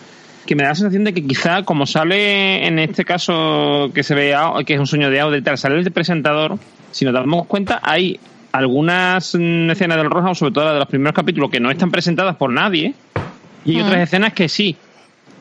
que 0.46 0.56
me 0.56 0.64
da 0.64 0.70
la 0.70 0.76
sensación 0.76 1.04
de 1.04 1.14
que 1.14 1.26
quizá 1.26 1.64
como 1.64 1.86
sale 1.86 2.66
en 2.68 2.80
este 2.80 3.06
caso 3.06 3.90
que 3.94 4.04
se 4.04 4.16
ve 4.16 4.36
que 4.66 4.74
es 4.74 4.80
un 4.80 4.88
sueño 4.88 5.10
de 5.10 5.20
audio 5.20 5.38
y 5.38 5.42
tal, 5.42 5.58
sale 5.58 5.80
el 5.80 5.92
presentador, 5.92 6.58
si 6.92 7.06
nos 7.06 7.14
damos 7.14 7.46
cuenta, 7.48 7.80
hay 7.84 8.20
algunas 8.52 9.36
mm, 9.36 9.70
escenas 9.72 9.98
del 9.98 10.10
Roadhouse, 10.10 10.40
sobre 10.40 10.54
todo 10.54 10.66
las 10.66 10.74
de 10.74 10.80
los 10.80 10.88
primeros 10.88 11.14
capítulos, 11.14 11.50
que 11.50 11.60
no 11.60 11.70
están 11.70 11.92
presentadas 11.92 12.36
por 12.38 12.52
nadie, 12.52 12.94
y 13.66 13.76
hay 13.76 13.84
Mm. 13.84 13.86
otras 13.86 14.02
escenas 14.02 14.34
que 14.34 14.50
sí. 14.50 14.76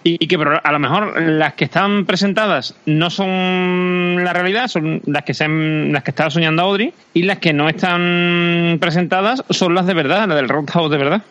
Y, 0.09 0.27
que 0.29 0.39
pero 0.39 0.61
a 0.63 0.73
lo 0.73 0.79
mejor 0.79 1.21
las 1.21 1.55
que 1.55 1.65
están 1.65 2.07
presentadas 2.07 2.75
no 2.87 3.11
son 3.11 4.23
la 4.23 4.33
realidad, 4.33 4.69
son 4.69 5.03
las 5.07 5.25
que 5.25 5.35
se 5.35 5.45
han- 5.45 5.93
las 5.93 6.05
que 6.05 6.13
estaba 6.13 6.31
soñando 6.31 6.63
Audrey, 6.63 6.93
y 7.13 7.23
las 7.23 7.39
que 7.39 7.53
no 7.53 7.69
están 7.69 8.79
presentadas 8.81 9.43
son 9.51 9.75
las 9.75 9.85
de 9.87 9.95
verdad, 9.95 10.29
las 10.29 10.37
del 10.37 10.49
Roadhouse 10.49 10.91
de 10.93 10.97
verdad. 10.99 11.23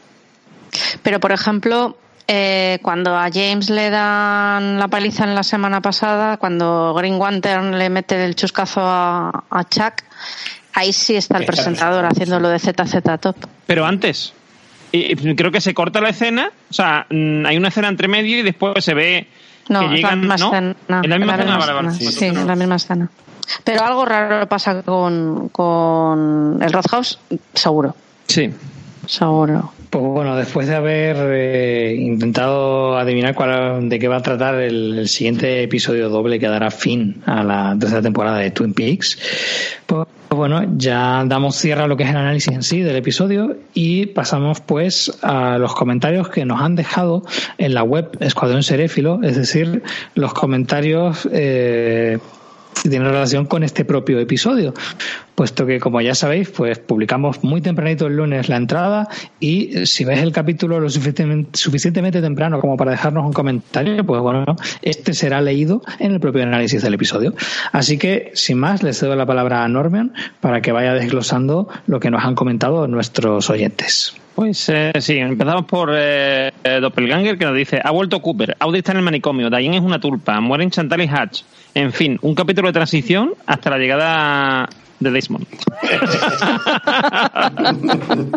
Pero, 1.04 1.22
por 1.22 1.32
ejemplo, 1.32 1.98
eh, 2.28 2.80
cuando 2.82 3.16
a 3.16 3.30
James 3.32 3.70
le 3.70 3.90
dan 3.90 4.78
la 4.78 4.90
paliza 4.90 5.24
en 5.24 5.36
la 5.36 5.44
semana 5.44 5.80
pasada, 5.80 6.36
cuando 6.36 6.94
Green 6.96 7.18
Lantern 7.18 7.78
le 7.78 7.90
mete 7.90 8.26
el 8.26 8.36
chuscazo 8.36 8.82
a, 8.84 9.44
a 9.50 9.64
Chuck, 9.70 10.02
ahí 10.74 10.92
sí 10.92 11.16
está 11.16 11.38
el 11.38 11.46
presentador 11.46 12.04
haciendo 12.04 12.42
lo 12.42 12.50
de 12.50 12.60
ZZ 12.60 13.02
Top. 13.22 13.38
Pero 13.68 13.86
antes, 13.86 14.34
y- 14.96 15.12
y 15.30 15.36
creo 15.36 15.52
que 15.52 15.62
se 15.62 15.74
corta 15.74 16.02
la 16.02 16.10
escena, 16.10 16.52
o 16.70 16.74
sea, 16.74 17.06
mm, 17.10 17.46
hay 17.46 17.58
una 17.58 17.68
escena 17.70 17.88
entre 17.88 18.08
medio 18.08 18.40
y 18.40 18.42
después 18.42 18.84
se 18.84 18.94
ve 18.94 19.28
No, 19.70 19.80
que 19.82 19.86
es 19.86 19.92
la 19.92 19.98
llegan, 19.98 20.20
misma 20.22 20.38
¿no? 20.38 20.46
escena. 20.46 20.76
En 21.04 21.10
la 21.10 21.18
misma 21.18 21.34
es 21.36 21.40
escena, 21.40 21.58
vale, 21.58 21.74
vale. 21.74 21.88
escena, 21.90 22.12
Sí, 22.12 22.26
es 22.26 22.46
la 22.46 22.56
misma 22.56 22.76
escena. 22.76 23.10
Pero 23.64 23.84
algo 23.86 24.06
raro 24.06 24.48
pasa 24.48 24.82
con, 24.82 25.50
con 25.50 26.60
el 26.62 26.72
Roadhouse, 26.74 27.20
seguro, 27.54 27.96
Sí. 28.28 28.52
seguro. 29.06 29.72
Pues 29.90 30.04
bueno, 30.04 30.36
después 30.36 30.68
de 30.68 30.76
haber 30.76 31.18
eh, 31.20 31.96
intentado 31.96 32.98
adivinar 32.98 33.36
cuál, 33.36 33.90
de 33.90 34.00
qué 34.00 34.08
va 34.08 34.18
a 34.18 34.22
tratar 34.22 34.56
el, 34.56 35.08
siguiente 35.08 35.64
episodio 35.64 36.10
doble 36.10 36.40
que 36.40 36.48
dará 36.48 36.72
fin 36.72 37.22
a 37.26 37.44
la 37.44 37.76
tercera 37.80 38.02
temporada 38.02 38.40
de 38.40 38.52
Twin 38.52 38.74
Peaks, 38.74 39.20
pues 39.86 40.08
bueno, 40.30 40.64
ya 40.78 41.24
damos 41.26 41.56
cierre 41.56 41.84
a 41.84 41.88
lo 41.88 41.98
que 41.98 42.04
es 42.04 42.10
el 42.10 42.18
análisis 42.18 42.54
en 42.54 42.64
sí 42.64 42.82
del 42.82 42.96
episodio 42.96 43.58
y 43.74 44.08
pasamos 44.08 44.60
pues 44.62 45.18
a 45.22 45.58
los 45.58 45.74
comentarios 45.74 46.30
que 46.30 46.46
nos 46.46 46.62
han 46.62 46.76
dejado 46.76 47.24
en 47.58 47.74
la 47.74 47.84
web 47.84 48.18
Escuadrón 48.20 48.64
Seréfilo, 48.64 49.22
es 49.24 49.38
decir, 49.38 49.84
los 50.14 50.34
comentarios 50.34 51.28
eh, 51.32 52.20
que 52.82 52.90
tienen 52.90 53.10
relación 53.10 53.46
con 53.46 53.64
este 53.64 53.86
propio 53.86 54.20
episodio, 54.20 54.74
puesto 55.36 55.66
que 55.66 55.80
como 55.80 56.02
ya 56.02 56.16
sabéis, 56.16 56.50
pues 56.50 56.80
publicamos 56.80 57.44
muy 57.44 57.62
tempranito 57.62 58.08
el 58.08 58.18
lunes 58.18 58.50
la 58.50 58.58
entrada 58.58 59.08
y 59.40 59.78
eh, 59.78 59.86
si 59.86 60.06
ves 60.06 60.20
el 60.22 60.32
capítulo 60.32 60.80
lo 60.80 60.90
suficientemente, 60.90 62.22
temprano 62.22 62.60
como 62.60 62.78
para 62.78 62.92
dejarnos 62.92 63.26
un 63.26 63.34
comentario, 63.34 64.06
pues 64.06 64.22
bueno, 64.22 64.46
este 64.82 65.14
será 65.14 65.42
leído 65.42 65.82
en 66.00 66.14
el 66.14 66.20
propio 66.20 66.44
análisis 66.44 66.82
del 66.82 66.94
episodio. 66.94 67.34
Así 67.72 67.98
que, 67.98 68.32
sin 68.34 68.58
más, 68.60 68.84
les 68.84 69.00
cedo 69.00 69.16
la 69.16 69.26
palabra 69.26 69.64
a 69.64 69.68
Norman 69.68 70.14
para 70.40 70.62
que 70.62 70.72
vaya 70.72 70.94
desglosando 70.94 71.68
lo 71.88 72.00
que 72.00 72.10
nos 72.10 72.24
han 72.24 72.36
comentado 72.36 72.88
nuestros 72.88 73.50
oyentes. 73.50 74.16
Pues 74.36 74.68
eh, 74.68 74.92
sí, 75.00 75.18
empezamos 75.18 75.64
por 75.64 75.92
eh, 75.94 76.52
eh, 76.62 76.80
Doppelganger 76.82 77.38
que 77.38 77.46
nos 77.46 77.56
dice, 77.56 77.80
ha 77.82 77.92
vuelto 77.92 78.22
Cooper, 78.22 78.58
Audrey 78.60 78.80
está 78.80 78.92
en 78.92 78.98
el 78.98 79.04
manicomio, 79.04 79.50
Diane 79.50 79.78
es 79.78 79.84
una 79.84 80.00
tulpa, 80.00 80.42
mueren 80.42 80.70
Chantal 80.72 81.02
y 81.02 81.08
Hatch. 81.08 81.44
En 81.76 81.92
fin, 81.94 82.18
un 82.22 82.34
capítulo 82.36 82.68
de 82.70 82.74
transición 82.74 83.34
hasta 83.46 83.70
la 83.70 83.78
llegada 83.78 84.68
de 85.00 85.12
Desmond. 85.12 85.46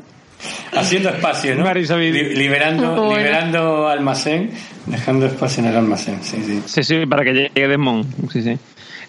Haciendo 0.76 1.08
espacio, 1.08 1.54
¿no? 1.56 1.64
Liberando, 1.74 2.94
Bueno. 2.94 3.16
liberando 3.16 3.88
almacén, 3.88 4.50
dejando 4.86 5.26
espacio 5.26 5.62
en 5.62 5.70
el 5.70 5.76
almacén. 5.76 6.22
Sí, 6.22 6.36
sí. 6.44 6.62
Sí, 6.66 6.82
sí, 6.84 7.06
para 7.06 7.24
que 7.24 7.32
llegue 7.32 7.68
Desmond. 7.68 8.30
Sí, 8.30 8.42
sí. 8.42 8.56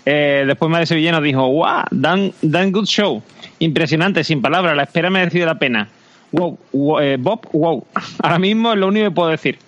Eh, 0.06 0.44
después 0.48 0.72
Madre 0.72 0.86
Sevilla 0.86 1.12
nos 1.12 1.24
dijo, 1.24 1.48
wow, 1.48 1.84
Dan, 1.92 2.32
Dan 2.42 2.72
Good 2.72 2.86
Show. 2.86 3.22
Impresionante, 3.60 4.24
sin 4.24 4.42
palabras, 4.42 4.76
la 4.76 4.84
espera 4.84 5.10
ha 5.10 5.12
merecido 5.12 5.46
la 5.46 5.56
pena. 5.60 5.88
Wow, 6.32 6.58
wow, 6.72 7.00
eh, 7.00 7.18
Bob, 7.20 7.42
wow. 7.52 7.86
Ahora 8.24 8.40
mismo 8.40 8.72
es 8.74 8.80
lo 8.80 8.88
único 8.88 9.06
que 9.06 9.12
puedo 9.12 9.30
decir. 9.30 9.60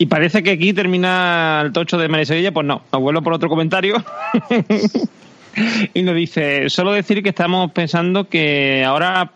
Y 0.00 0.06
parece 0.06 0.42
que 0.42 0.52
aquí 0.52 0.72
termina 0.72 1.60
el 1.62 1.72
tocho 1.72 1.98
de 1.98 2.08
María 2.08 2.24
Sevilla, 2.24 2.52
pues 2.52 2.66
no, 2.66 2.80
abuelo 2.90 3.20
por 3.20 3.34
otro 3.34 3.50
comentario. 3.50 4.02
y 5.94 6.02
nos 6.02 6.14
dice, 6.14 6.70
solo 6.70 6.92
decir 6.92 7.22
que 7.22 7.28
estamos 7.28 7.70
pensando 7.72 8.26
que 8.26 8.82
ahora 8.82 9.30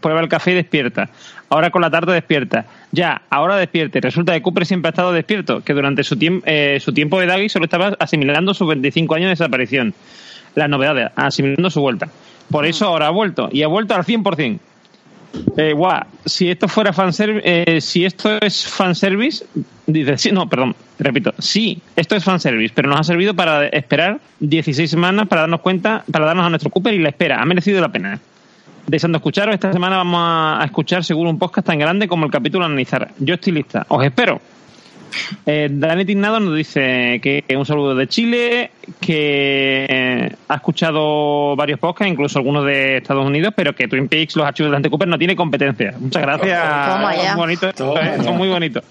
prueba 0.00 0.20
el 0.20 0.28
café 0.28 0.50
y 0.50 0.54
despierta. 0.54 1.08
Ahora 1.48 1.70
con 1.70 1.82
la 1.82 1.90
tarde 1.90 2.14
despierta. 2.14 2.66
Ya, 2.90 3.22
ahora 3.30 3.56
despierte. 3.58 4.00
Resulta 4.00 4.32
que 4.34 4.42
Cooper 4.42 4.66
siempre 4.66 4.88
ha 4.88 4.90
estado 4.90 5.12
despierto, 5.12 5.60
que 5.60 5.72
durante 5.72 6.02
su, 6.02 6.16
tiemp- 6.16 6.42
eh, 6.46 6.78
su 6.80 6.92
tiempo 6.92 7.20
de 7.20 7.26
Daggy 7.26 7.48
solo 7.48 7.66
estaba 7.66 7.94
asimilando 8.00 8.54
sus 8.54 8.66
25 8.66 9.14
años 9.14 9.26
de 9.26 9.30
desaparición. 9.30 9.94
Las 10.56 10.68
novedades, 10.68 11.10
asimilando 11.14 11.70
su 11.70 11.80
vuelta. 11.80 12.08
Por 12.50 12.66
eso 12.66 12.86
ahora 12.86 13.06
ha 13.06 13.10
vuelto, 13.10 13.50
y 13.52 13.62
ha 13.62 13.68
vuelto 13.68 13.94
al 13.94 14.02
100%. 14.04 14.58
Eh, 15.56 15.74
si 16.24 16.50
esto 16.50 16.68
fuera 16.68 16.92
fanservice, 16.92 17.42
eh, 17.44 17.80
si 17.80 18.04
esto 18.04 18.38
es 18.40 18.66
fanservice, 18.66 19.44
dice, 19.86 20.16
sí, 20.18 20.32
no, 20.32 20.48
perdón, 20.48 20.74
repito, 20.98 21.34
sí, 21.38 21.80
esto 21.96 22.16
es 22.16 22.24
fanservice, 22.24 22.72
pero 22.74 22.88
nos 22.88 23.00
ha 23.00 23.04
servido 23.04 23.34
para 23.34 23.66
esperar 23.68 24.20
16 24.40 24.90
semanas 24.90 25.28
para 25.28 25.42
darnos 25.42 25.60
cuenta, 25.60 26.04
para 26.10 26.26
darnos 26.26 26.46
a 26.46 26.50
nuestro 26.50 26.70
Cooper 26.70 26.94
y 26.94 26.98
la 26.98 27.10
espera, 27.10 27.40
ha 27.40 27.44
merecido 27.44 27.80
la 27.80 27.90
pena. 27.90 28.18
Deseando 28.86 29.18
escucharos, 29.18 29.54
esta 29.54 29.72
semana 29.72 29.98
vamos 29.98 30.20
a, 30.22 30.62
a 30.62 30.64
escuchar 30.64 31.04
seguro 31.04 31.28
un 31.28 31.38
podcast 31.38 31.66
tan 31.66 31.78
grande 31.78 32.08
como 32.08 32.24
el 32.24 32.30
capítulo 32.30 32.64
a 32.64 32.68
analizar. 32.68 33.10
Yo 33.18 33.34
estoy 33.34 33.52
lista, 33.52 33.84
os 33.88 34.02
espero. 34.02 34.40
Eh, 35.46 35.68
Dani 35.70 36.04
Tignado 36.04 36.40
nos 36.40 36.54
dice 36.56 37.20
que 37.22 37.44
un 37.56 37.66
saludo 37.66 37.94
de 37.94 38.06
Chile, 38.06 38.70
que 39.00 39.86
eh, 39.88 40.32
ha 40.48 40.54
escuchado 40.54 41.56
varios 41.56 41.78
podcasts, 41.78 42.10
incluso 42.10 42.38
algunos 42.38 42.64
de 42.64 42.98
Estados 42.98 43.26
Unidos, 43.26 43.52
pero 43.56 43.74
que 43.74 43.88
Twin 43.88 44.08
Peaks, 44.08 44.36
los 44.36 44.46
archivos 44.46 44.70
de 44.70 44.74
Dante 44.74 44.90
Cooper, 44.90 45.08
no 45.08 45.18
tiene 45.18 45.36
competencia. 45.36 45.94
Muchas 45.98 46.22
gracias. 46.22 46.60
Toma 46.60 47.16
ya. 47.16 47.28
Son 47.30 47.36
bonitos, 47.36 47.74
Toma 47.74 48.00
eh, 48.00 48.14
ya. 48.16 48.22
son 48.22 48.36
muy 48.36 48.48
bonitos. 48.48 48.84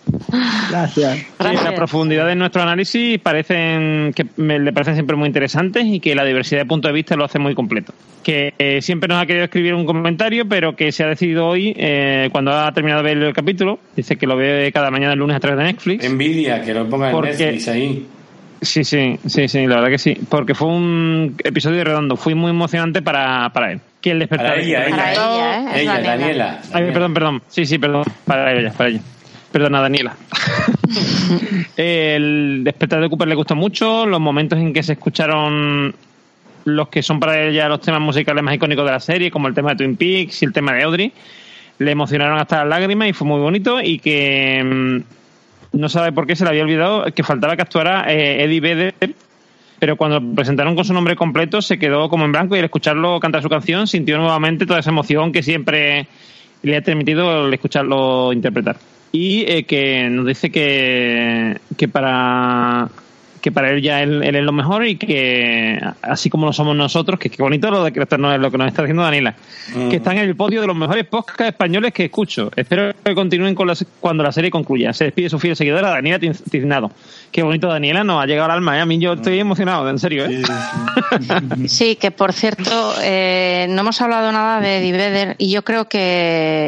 Gracias. 0.69 1.17
Sí, 1.17 1.25
Gracias. 1.39 1.63
la 1.63 1.75
profundidad 1.75 2.27
de 2.27 2.35
nuestro 2.35 2.61
análisis 2.61 3.19
parecen 3.19 4.13
que 4.13 4.25
me, 4.37 4.59
le 4.59 4.73
parecen 4.73 4.95
siempre 4.95 5.15
muy 5.15 5.27
interesantes 5.27 5.85
y 5.85 5.99
que 5.99 6.15
la 6.15 6.25
diversidad 6.25 6.61
de 6.61 6.65
puntos 6.65 6.89
de 6.89 6.93
vista 6.93 7.15
lo 7.15 7.25
hace 7.25 7.39
muy 7.39 7.55
completo. 7.55 7.93
Que 8.23 8.53
eh, 8.57 8.81
siempre 8.81 9.07
nos 9.07 9.21
ha 9.21 9.25
querido 9.25 9.45
escribir 9.45 9.73
un 9.73 9.85
comentario, 9.85 10.47
pero 10.47 10.75
que 10.75 10.91
se 10.91 11.03
ha 11.03 11.07
decidido 11.07 11.47
hoy, 11.47 11.73
eh, 11.77 12.29
cuando 12.31 12.51
ha 12.51 12.71
terminado 12.73 13.01
de 13.01 13.15
ver 13.15 13.23
el 13.23 13.33
capítulo, 13.33 13.79
dice 13.95 14.17
que 14.17 14.27
lo 14.27 14.35
ve 14.35 14.69
cada 14.73 14.91
mañana 14.91 15.13
el 15.13 15.19
lunes 15.19 15.37
a 15.37 15.39
través 15.39 15.57
de 15.59 15.63
Netflix. 15.63 16.03
Envidia 16.07 16.61
que 16.61 16.73
lo 16.73 16.89
ponga 16.89 17.11
en 17.11 17.21
Netflix 17.21 17.67
ahí. 17.67 18.07
Sí, 18.61 18.83
sí, 18.83 19.19
sí, 19.25 19.47
sí, 19.47 19.67
la 19.67 19.75
verdad 19.75 19.89
que 19.89 19.99
sí. 19.99 20.17
Porque 20.29 20.55
fue 20.55 20.67
un 20.67 21.35
episodio 21.43 21.83
redondo, 21.83 22.15
fue 22.15 22.33
muy 22.33 22.49
emocionante 22.49 23.01
para, 23.01 23.51
para 23.53 23.73
él. 23.73 23.79
Que 24.01 24.11
el 24.11 24.19
despertar. 24.19 24.47
Para 24.47 24.61
ella, 24.61 24.85
ella. 24.87 25.11
Ella, 25.11 25.59
¿eh? 25.59 25.81
Ella, 25.81 25.93
Daniela. 25.93 26.17
Daniela. 26.17 26.61
Ay, 26.73 26.91
perdón, 26.91 27.13
perdón. 27.13 27.41
Sí, 27.47 27.65
sí, 27.65 27.77
perdón. 27.77 28.03
Para 28.25 28.53
ella, 28.53 28.71
para 28.71 28.89
ella. 28.89 29.01
Perdona, 29.51 29.81
Daniela. 29.81 30.15
el 31.77 32.61
despertar 32.63 33.01
de 33.01 33.09
Cooper 33.09 33.27
le 33.27 33.35
gustó 33.35 33.55
mucho. 33.55 34.05
Los 34.05 34.19
momentos 34.19 34.57
en 34.59 34.73
que 34.73 34.81
se 34.81 34.93
escucharon 34.93 35.93
los 36.65 36.89
que 36.89 37.01
son 37.01 37.19
para 37.19 37.41
ella 37.41 37.69
los 37.69 37.79
temas 37.79 38.01
musicales 38.01 38.43
más 38.43 38.53
icónicos 38.53 38.83
de 38.85 38.91
la 38.91 38.99
serie, 38.99 39.31
como 39.31 39.47
el 39.47 39.53
tema 39.53 39.69
de 39.69 39.77
Twin 39.77 39.95
Peaks 39.95 40.41
y 40.41 40.45
el 40.45 40.51
tema 40.51 40.73
de 40.73 40.83
Audrey, 40.83 41.13
le 41.79 41.91
emocionaron 41.91 42.37
hasta 42.37 42.57
las 42.57 42.67
lágrimas 42.67 43.07
y 43.07 43.13
fue 43.13 43.25
muy 43.25 43.39
bonito. 43.39 43.79
Y 43.81 43.99
que 43.99 44.61
mm, 44.63 44.97
no 45.77 45.89
sabe 45.89 46.11
por 46.11 46.27
qué 46.27 46.35
se 46.35 46.43
le 46.43 46.49
había 46.49 46.63
olvidado 46.63 47.05
que 47.13 47.23
faltaba 47.23 47.55
que 47.55 47.61
actuara 47.61 48.11
eh, 48.11 48.43
Eddie 48.43 48.59
Vedder 48.59 48.93
pero 49.79 49.95
cuando 49.95 50.21
presentaron 50.35 50.75
con 50.75 50.85
su 50.85 50.93
nombre 50.93 51.15
completo 51.15 51.61
se 51.61 51.77
quedó 51.77 52.09
como 52.09 52.25
en 52.25 52.31
blanco 52.31 52.55
y 52.55 52.59
al 52.59 52.65
escucharlo 52.65 53.19
cantar 53.19 53.41
su 53.41 53.49
canción 53.49 53.87
sintió 53.87 54.17
nuevamente 54.17 54.65
toda 54.65 54.79
esa 54.79 54.89
emoción 54.89 55.31
que 55.31 55.43
siempre 55.43 56.07
le 56.63 56.77
ha 56.77 56.81
permitido 56.81 57.47
el 57.47 57.53
escucharlo 57.53 58.33
interpretar. 58.33 58.77
Y 59.11 59.45
eh, 59.47 59.63
que 59.63 60.09
nos 60.09 60.25
dice 60.25 60.51
que, 60.51 61.57
que 61.77 61.87
para 61.87 62.89
que 63.41 63.51
para 63.51 63.71
él 63.71 63.81
ya 63.81 64.01
él, 64.03 64.23
él 64.23 64.35
es 64.35 64.43
lo 64.43 64.51
mejor 64.51 64.85
y 64.85 64.95
que 64.95 65.79
así 66.01 66.29
como 66.29 66.45
lo 66.45 66.53
somos 66.53 66.75
nosotros, 66.75 67.19
que 67.19 67.29
qué 67.29 67.41
bonito 67.41 67.69
lo 67.71 67.83
de 67.83 67.91
que 67.91 68.01
esto 68.01 68.17
no 68.17 68.33
es 68.33 68.39
lo 68.39 68.49
que 68.51 68.57
nos 68.57 68.67
está 68.67 68.81
diciendo 68.83 69.03
Daniela, 69.03 69.35
Mm. 69.75 69.89
que 69.89 69.97
están 69.97 70.17
en 70.17 70.23
el 70.29 70.35
podio 70.35 70.61
de 70.61 70.67
los 70.67 70.75
mejores 70.75 71.05
podcasts 71.05 71.41
españoles 71.47 71.93
que 71.93 72.05
escucho. 72.05 72.51
Espero 72.55 72.93
que 73.03 73.13
continúen 73.15 73.53
con 73.55 73.67
las- 73.67 73.85
cuando 73.99 74.23
la 74.23 74.31
serie 74.31 74.49
concluya. 74.49 74.93
Se 74.93 75.03
despide 75.05 75.29
su 75.29 75.39
fiel 75.39 75.55
seguidora 75.55 75.89
Daniela 75.89 76.19
Tin- 76.19 76.33
Tiznado. 76.49 76.91
Qué 77.31 77.43
bonito 77.43 77.67
Daniela, 77.67 78.03
nos 78.03 78.21
ha 78.21 78.25
llegado 78.25 78.45
al 78.45 78.57
alma, 78.57 78.77
¿eh? 78.77 78.81
a 78.81 78.85
mí 78.85 78.99
yo 78.99 79.13
estoy 79.13 79.39
emocionado, 79.39 79.87
en 79.89 79.99
serio, 79.99 80.25
¿eh? 80.25 80.41
Sí, 81.67 81.95
que 81.95 82.11
por 82.11 82.33
cierto, 82.33 82.93
eh, 83.01 83.67
no 83.69 83.81
hemos 83.81 84.01
hablado 84.01 84.31
nada 84.31 84.59
de 84.59 84.77
Eddie 84.77 84.91
Vedder 84.93 85.35
y 85.37 85.51
yo 85.51 85.63
creo 85.63 85.87
que, 85.87 85.99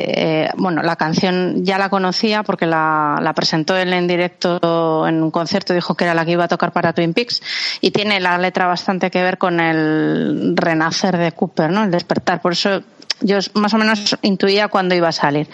eh, 0.08 0.50
bueno, 0.58 0.84
la 0.84 0.96
canción 0.96 1.64
ya 1.64 1.78
la 1.78 1.90
conocía 1.90 2.44
porque 2.44 2.66
la, 2.66 3.20
la 3.22 3.34
presentó 3.34 3.76
él 3.78 3.94
en 3.94 4.08
directo 4.08 5.08
en 5.08 5.24
un 5.24 5.32
concierto, 5.32 5.74
dijo 5.74 5.96
que 5.96 6.04
era 6.04 6.14
la 6.14 6.26
que 6.26 6.32
iba 6.32 6.44
a 6.44 6.50
tocar 6.50 6.72
para 6.72 6.94
Twin 6.94 7.14
Peaks 7.14 7.42
y 7.82 7.92
tiene 7.92 8.20
la 8.20 8.38
letra 8.38 8.68
bastante 8.68 9.10
que 9.10 9.24
ver 9.24 9.38
con 9.38 9.60
el 9.60 10.54
renacer 10.56 11.18
de 11.18 11.32
Cooper, 11.32 11.72
¿no? 11.72 11.84
El 11.84 11.92
despertar. 11.92 12.42
Por 12.42 12.52
eso 12.52 12.84
yo 13.22 13.38
más 13.54 13.74
o 13.74 13.78
menos 13.78 14.18
intuía 14.22 14.68
cuándo 14.68 14.96
iba 14.96 15.10
a 15.10 15.12
salir. 15.12 15.48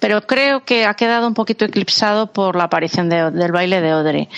Pero 0.00 0.22
creo 0.26 0.64
que 0.64 0.86
ha 0.86 0.94
quedado 0.94 1.26
un 1.28 1.34
poquito 1.34 1.64
eclipsado 1.64 2.26
por 2.32 2.56
la 2.56 2.64
aparición 2.64 3.08
de- 3.08 3.30
del 3.30 3.52
baile 3.52 3.80
de 3.80 3.90
Audrey. 3.90 4.28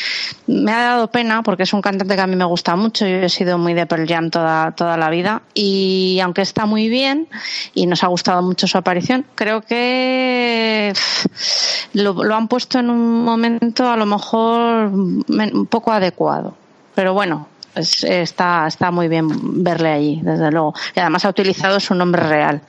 Me 0.47 0.73
ha 0.73 0.82
dado 0.82 1.11
pena 1.11 1.43
porque 1.43 1.62
es 1.65 1.73
un 1.73 1.81
cantante 1.82 2.15
que 2.15 2.20
a 2.20 2.27
mí 2.27 2.36
me 2.36 2.44
gusta 2.44 2.77
mucho. 2.77 3.06
Yo 3.06 3.16
he 3.16 3.28
sido 3.28 3.59
muy 3.59 3.74
de 3.74 3.86
Pearl 3.86 4.06
Jam 4.06 4.31
toda, 4.31 4.73
toda 4.73 4.97
la 4.97 5.11
vida. 5.11 5.43
Y 5.55 6.20
aunque 6.23 6.43
está 6.43 6.66
muy 6.66 6.89
bien 6.89 7.28
y 7.74 7.86
nos 7.86 8.05
ha 8.05 8.09
gustado 8.09 8.43
mucho 8.43 8.66
su 8.66 8.77
aparición, 8.78 9.24
creo 9.35 9.62
que 9.62 10.93
lo, 11.94 12.35
han 12.35 12.48
puesto 12.48 12.78
en 12.78 12.90
un 12.90 13.24
momento 13.24 13.89
a 13.89 13.97
lo 13.97 14.06
mejor 14.06 14.86
un 14.89 15.66
poco 15.70 15.93
adecuado. 15.93 16.55
Pero 16.94 17.12
bueno, 17.15 17.48
es- 17.74 18.05
está, 18.05 18.66
está 18.66 18.90
muy 18.90 19.09
bien 19.09 19.28
verle 19.62 19.88
allí, 19.90 20.20
desde 20.22 20.51
luego. 20.51 20.74
Y 20.96 21.01
además 21.01 21.24
ha 21.24 21.30
utilizado 21.30 21.80
su 21.80 21.94
nombre 21.94 22.22
real 22.22 22.60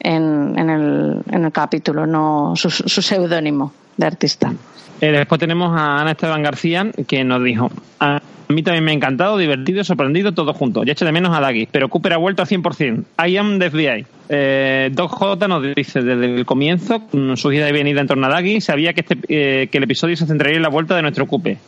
en, 0.00 0.58
en, 0.58 0.70
el, 0.70 1.18
en 1.30 1.44
el 1.44 1.52
capítulo, 1.52 2.06
no 2.06 2.52
su, 2.56 2.70
su 2.70 3.02
seudónimo 3.02 3.72
de 3.96 4.06
artista. 4.06 4.52
Eh, 5.00 5.10
después 5.12 5.38
tenemos 5.38 5.78
a 5.78 6.00
Ana 6.00 6.12
Esteban 6.12 6.42
García 6.42 6.86
que 7.06 7.22
nos 7.24 7.42
dijo: 7.44 7.70
A 8.00 8.20
mí 8.48 8.62
también 8.62 8.82
me 8.84 8.92
ha 8.92 8.94
encantado, 8.94 9.36
divertido, 9.36 9.84
sorprendido, 9.84 10.32
todo 10.32 10.54
junto. 10.54 10.84
Ya 10.84 10.92
echo 10.92 11.04
de 11.04 11.12
menos 11.12 11.36
a 11.36 11.40
Daggy, 11.40 11.68
pero 11.70 11.88
Cooper 11.90 12.14
ha 12.14 12.16
vuelto 12.16 12.40
al 12.42 12.48
100%. 12.48 13.04
I 13.28 13.36
am 13.36 13.58
the 13.58 13.70
FBI. 13.70 14.06
Eh, 14.30 14.90
Doc 14.92 15.10
J 15.10 15.48
nos 15.48 15.62
dice: 15.74 16.00
Desde 16.02 16.36
el 16.36 16.46
comienzo, 16.46 17.02
su 17.34 17.52
ida 17.52 17.68
y 17.68 17.72
venida 17.72 18.00
en 18.00 18.06
torno 18.06 18.26
a 18.26 18.30
Daggy, 18.30 18.60
sabía 18.62 18.94
que, 18.94 19.02
este, 19.02 19.18
eh, 19.28 19.68
que 19.68 19.76
el 19.78 19.84
episodio 19.84 20.16
se 20.16 20.26
centraría 20.26 20.56
en 20.56 20.62
la 20.62 20.70
vuelta 20.70 20.96
de 20.96 21.02
nuestro 21.02 21.26
Cooper. 21.26 21.58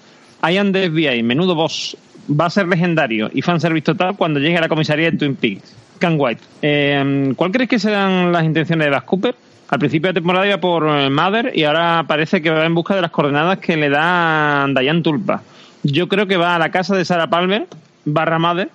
I 0.50 0.56
am 0.56 0.72
the 0.72 0.88
FBI, 0.88 1.22
menudo 1.22 1.54
boss. 1.54 1.96
Va 2.28 2.46
a 2.46 2.50
ser 2.50 2.68
legendario 2.68 3.30
y 3.32 3.42
fanservice 3.42 3.84
total 3.84 4.16
cuando 4.16 4.40
llegue 4.40 4.58
a 4.58 4.60
la 4.60 4.68
comisaría 4.68 5.10
de 5.10 5.16
Twin 5.16 5.36
Peaks. 5.36 5.74
Can 5.98 6.16
White. 6.18 6.42
Eh, 6.62 7.32
¿Cuál 7.36 7.50
crees 7.50 7.68
que 7.68 7.78
serán 7.78 8.32
las 8.32 8.44
intenciones 8.44 8.86
de 8.86 8.90
Bas 8.90 9.02
Cooper? 9.02 9.34
Al 9.68 9.78
principio 9.78 10.08
de 10.08 10.14
temporada 10.14 10.46
iba 10.46 10.58
por 10.58 10.88
eh, 10.88 11.10
Mother 11.10 11.52
y 11.54 11.64
ahora 11.64 12.04
parece 12.06 12.40
que 12.40 12.50
va 12.50 12.64
en 12.64 12.74
busca 12.74 12.94
de 12.94 13.02
las 13.02 13.10
coordenadas 13.10 13.58
que 13.58 13.76
le 13.76 13.90
da 13.90 14.66
Diane 14.68 15.02
Tulpa. 15.02 15.42
Yo 15.82 16.08
creo 16.08 16.26
que 16.26 16.36
va 16.36 16.54
a 16.54 16.58
la 16.58 16.70
casa 16.70 16.96
de 16.96 17.04
Sarah 17.04 17.28
Palmer, 17.28 17.66
barra 18.04 18.38
Mother, 18.38 18.70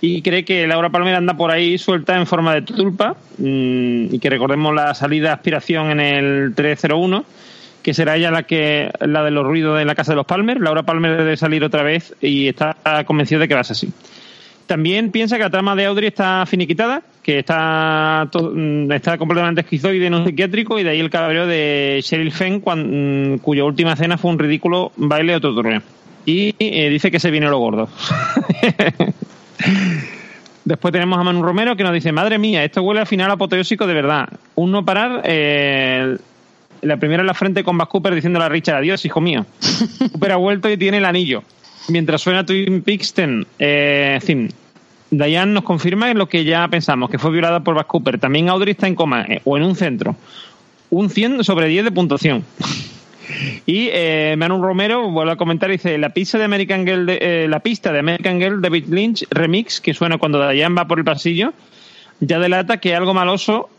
y 0.00 0.20
cree 0.20 0.44
que 0.44 0.66
Laura 0.66 0.90
Palmer 0.90 1.14
anda 1.14 1.34
por 1.34 1.50
ahí 1.50 1.78
suelta 1.78 2.16
en 2.16 2.26
forma 2.26 2.54
de 2.54 2.62
tulpa 2.62 3.16
mm, 3.38 4.14
y 4.14 4.18
que 4.18 4.28
recordemos 4.28 4.74
la 4.74 4.94
salida 4.94 5.32
aspiración 5.32 5.92
en 5.92 6.00
el 6.00 6.54
301 6.54 7.24
que 7.84 7.94
será 7.94 8.16
ella 8.16 8.32
la 8.32 8.42
que 8.42 8.90
la 9.00 9.22
de 9.22 9.30
los 9.30 9.46
ruidos 9.46 9.78
de 9.78 9.84
la 9.84 9.94
casa 9.94 10.10
de 10.12 10.16
los 10.16 10.26
Palmer. 10.26 10.60
Laura 10.60 10.82
Palmer 10.82 11.16
debe 11.16 11.36
salir 11.36 11.62
otra 11.62 11.84
vez 11.84 12.12
y 12.20 12.48
está 12.48 12.76
convencida 13.06 13.38
de 13.38 13.46
que 13.46 13.54
va 13.54 13.60
a 13.60 13.64
ser 13.64 13.76
así. 13.76 13.92
También 14.66 15.10
piensa 15.10 15.36
que 15.36 15.42
la 15.42 15.50
trama 15.50 15.76
de 15.76 15.84
Audrey 15.84 16.08
está 16.08 16.46
finiquitada, 16.46 17.02
que 17.22 17.40
está, 17.40 18.26
mm, 18.32 18.90
está 18.92 19.18
completamente 19.18 19.60
esquizoide 19.60 20.06
en 20.06 20.14
un 20.14 20.24
psiquiátrico 20.24 20.78
y 20.78 20.82
de 20.82 20.88
ahí 20.90 21.00
el 21.00 21.10
cabreo 21.10 21.46
de 21.46 22.00
Cheryl 22.02 22.32
Fenn, 22.32 22.60
cuan- 22.60 23.34
mm, 23.34 23.38
cuya 23.40 23.64
última 23.64 23.92
escena 23.92 24.16
fue 24.16 24.30
un 24.30 24.38
ridículo 24.38 24.90
baile 24.96 25.36
otro 25.36 25.54
torneo. 25.54 25.82
Y 26.24 26.54
eh, 26.58 26.88
dice 26.88 27.10
que 27.10 27.20
se 27.20 27.30
viene 27.30 27.46
lo 27.48 27.58
gordo. 27.58 27.90
Después 30.64 30.92
tenemos 30.92 31.18
a 31.18 31.22
Manu 31.22 31.42
Romero 31.42 31.76
que 31.76 31.84
nos 31.84 31.92
dice, 31.92 32.10
madre 32.12 32.38
mía, 32.38 32.64
esto 32.64 32.82
huele 32.82 33.00
al 33.00 33.06
final 33.06 33.30
apoteósico 33.30 33.86
de 33.86 33.92
verdad. 33.94 34.28
Un 34.54 34.72
no 34.72 34.82
parar, 34.82 35.20
eh, 35.24 36.16
la 36.84 36.96
primera 36.98 37.22
en 37.22 37.26
la 37.26 37.34
frente 37.34 37.64
con 37.64 37.76
Bas 37.78 37.88
Cooper 37.88 38.14
diciéndole 38.14 38.44
a 38.44 38.48
Richard, 38.48 38.76
adiós, 38.76 39.04
hijo 39.04 39.20
mío. 39.20 39.46
Cooper 40.12 40.32
ha 40.32 40.36
vuelto 40.36 40.70
y 40.70 40.76
tiene 40.76 40.98
el 40.98 41.04
anillo. 41.04 41.42
Mientras 41.88 42.22
suena 42.22 42.46
Twin 42.46 42.82
Peaks 42.82 43.14
10, 43.14 43.46
eh, 43.58 44.18
theme. 44.24 44.50
Diane 45.10 45.52
nos 45.52 45.64
confirma 45.64 46.12
lo 46.14 46.28
que 46.28 46.44
ya 46.44 46.66
pensamos, 46.68 47.10
que 47.10 47.18
fue 47.18 47.30
violada 47.30 47.60
por 47.60 47.74
Bas 47.74 47.86
Cooper. 47.86 48.18
También 48.18 48.48
Audrey 48.48 48.72
está 48.72 48.86
en 48.86 48.94
coma 48.94 49.24
eh, 49.28 49.40
o 49.44 49.56
en 49.56 49.64
un 49.64 49.76
centro. 49.76 50.16
Un 50.90 51.10
100 51.10 51.44
sobre 51.44 51.68
10 51.68 51.84
de 51.84 51.92
puntuación. 51.92 52.44
Y 53.66 53.88
eh, 53.92 54.34
Manu 54.36 54.62
Romero 54.62 55.10
vuelve 55.10 55.32
a 55.32 55.36
comentar 55.36 55.70
y 55.70 55.74
dice 55.74 55.96
la 55.96 56.10
pista 56.10 56.36
de 56.36 56.44
American 56.44 56.86
Girl 56.86 57.06
de, 57.06 57.18
eh, 57.20 57.46
la 57.48 57.60
pista 57.60 57.90
de 57.90 58.00
American 58.00 58.38
Girl 58.38 58.60
David 58.60 58.84
Lynch 58.88 59.24
remix 59.30 59.80
que 59.80 59.94
suena 59.94 60.18
cuando 60.18 60.46
Diane 60.46 60.74
va 60.74 60.86
por 60.86 60.98
el 60.98 61.06
pasillo 61.06 61.54
ya 62.20 62.38
delata 62.38 62.78
que 62.78 62.94
algo 62.94 63.14
maloso 63.14 63.70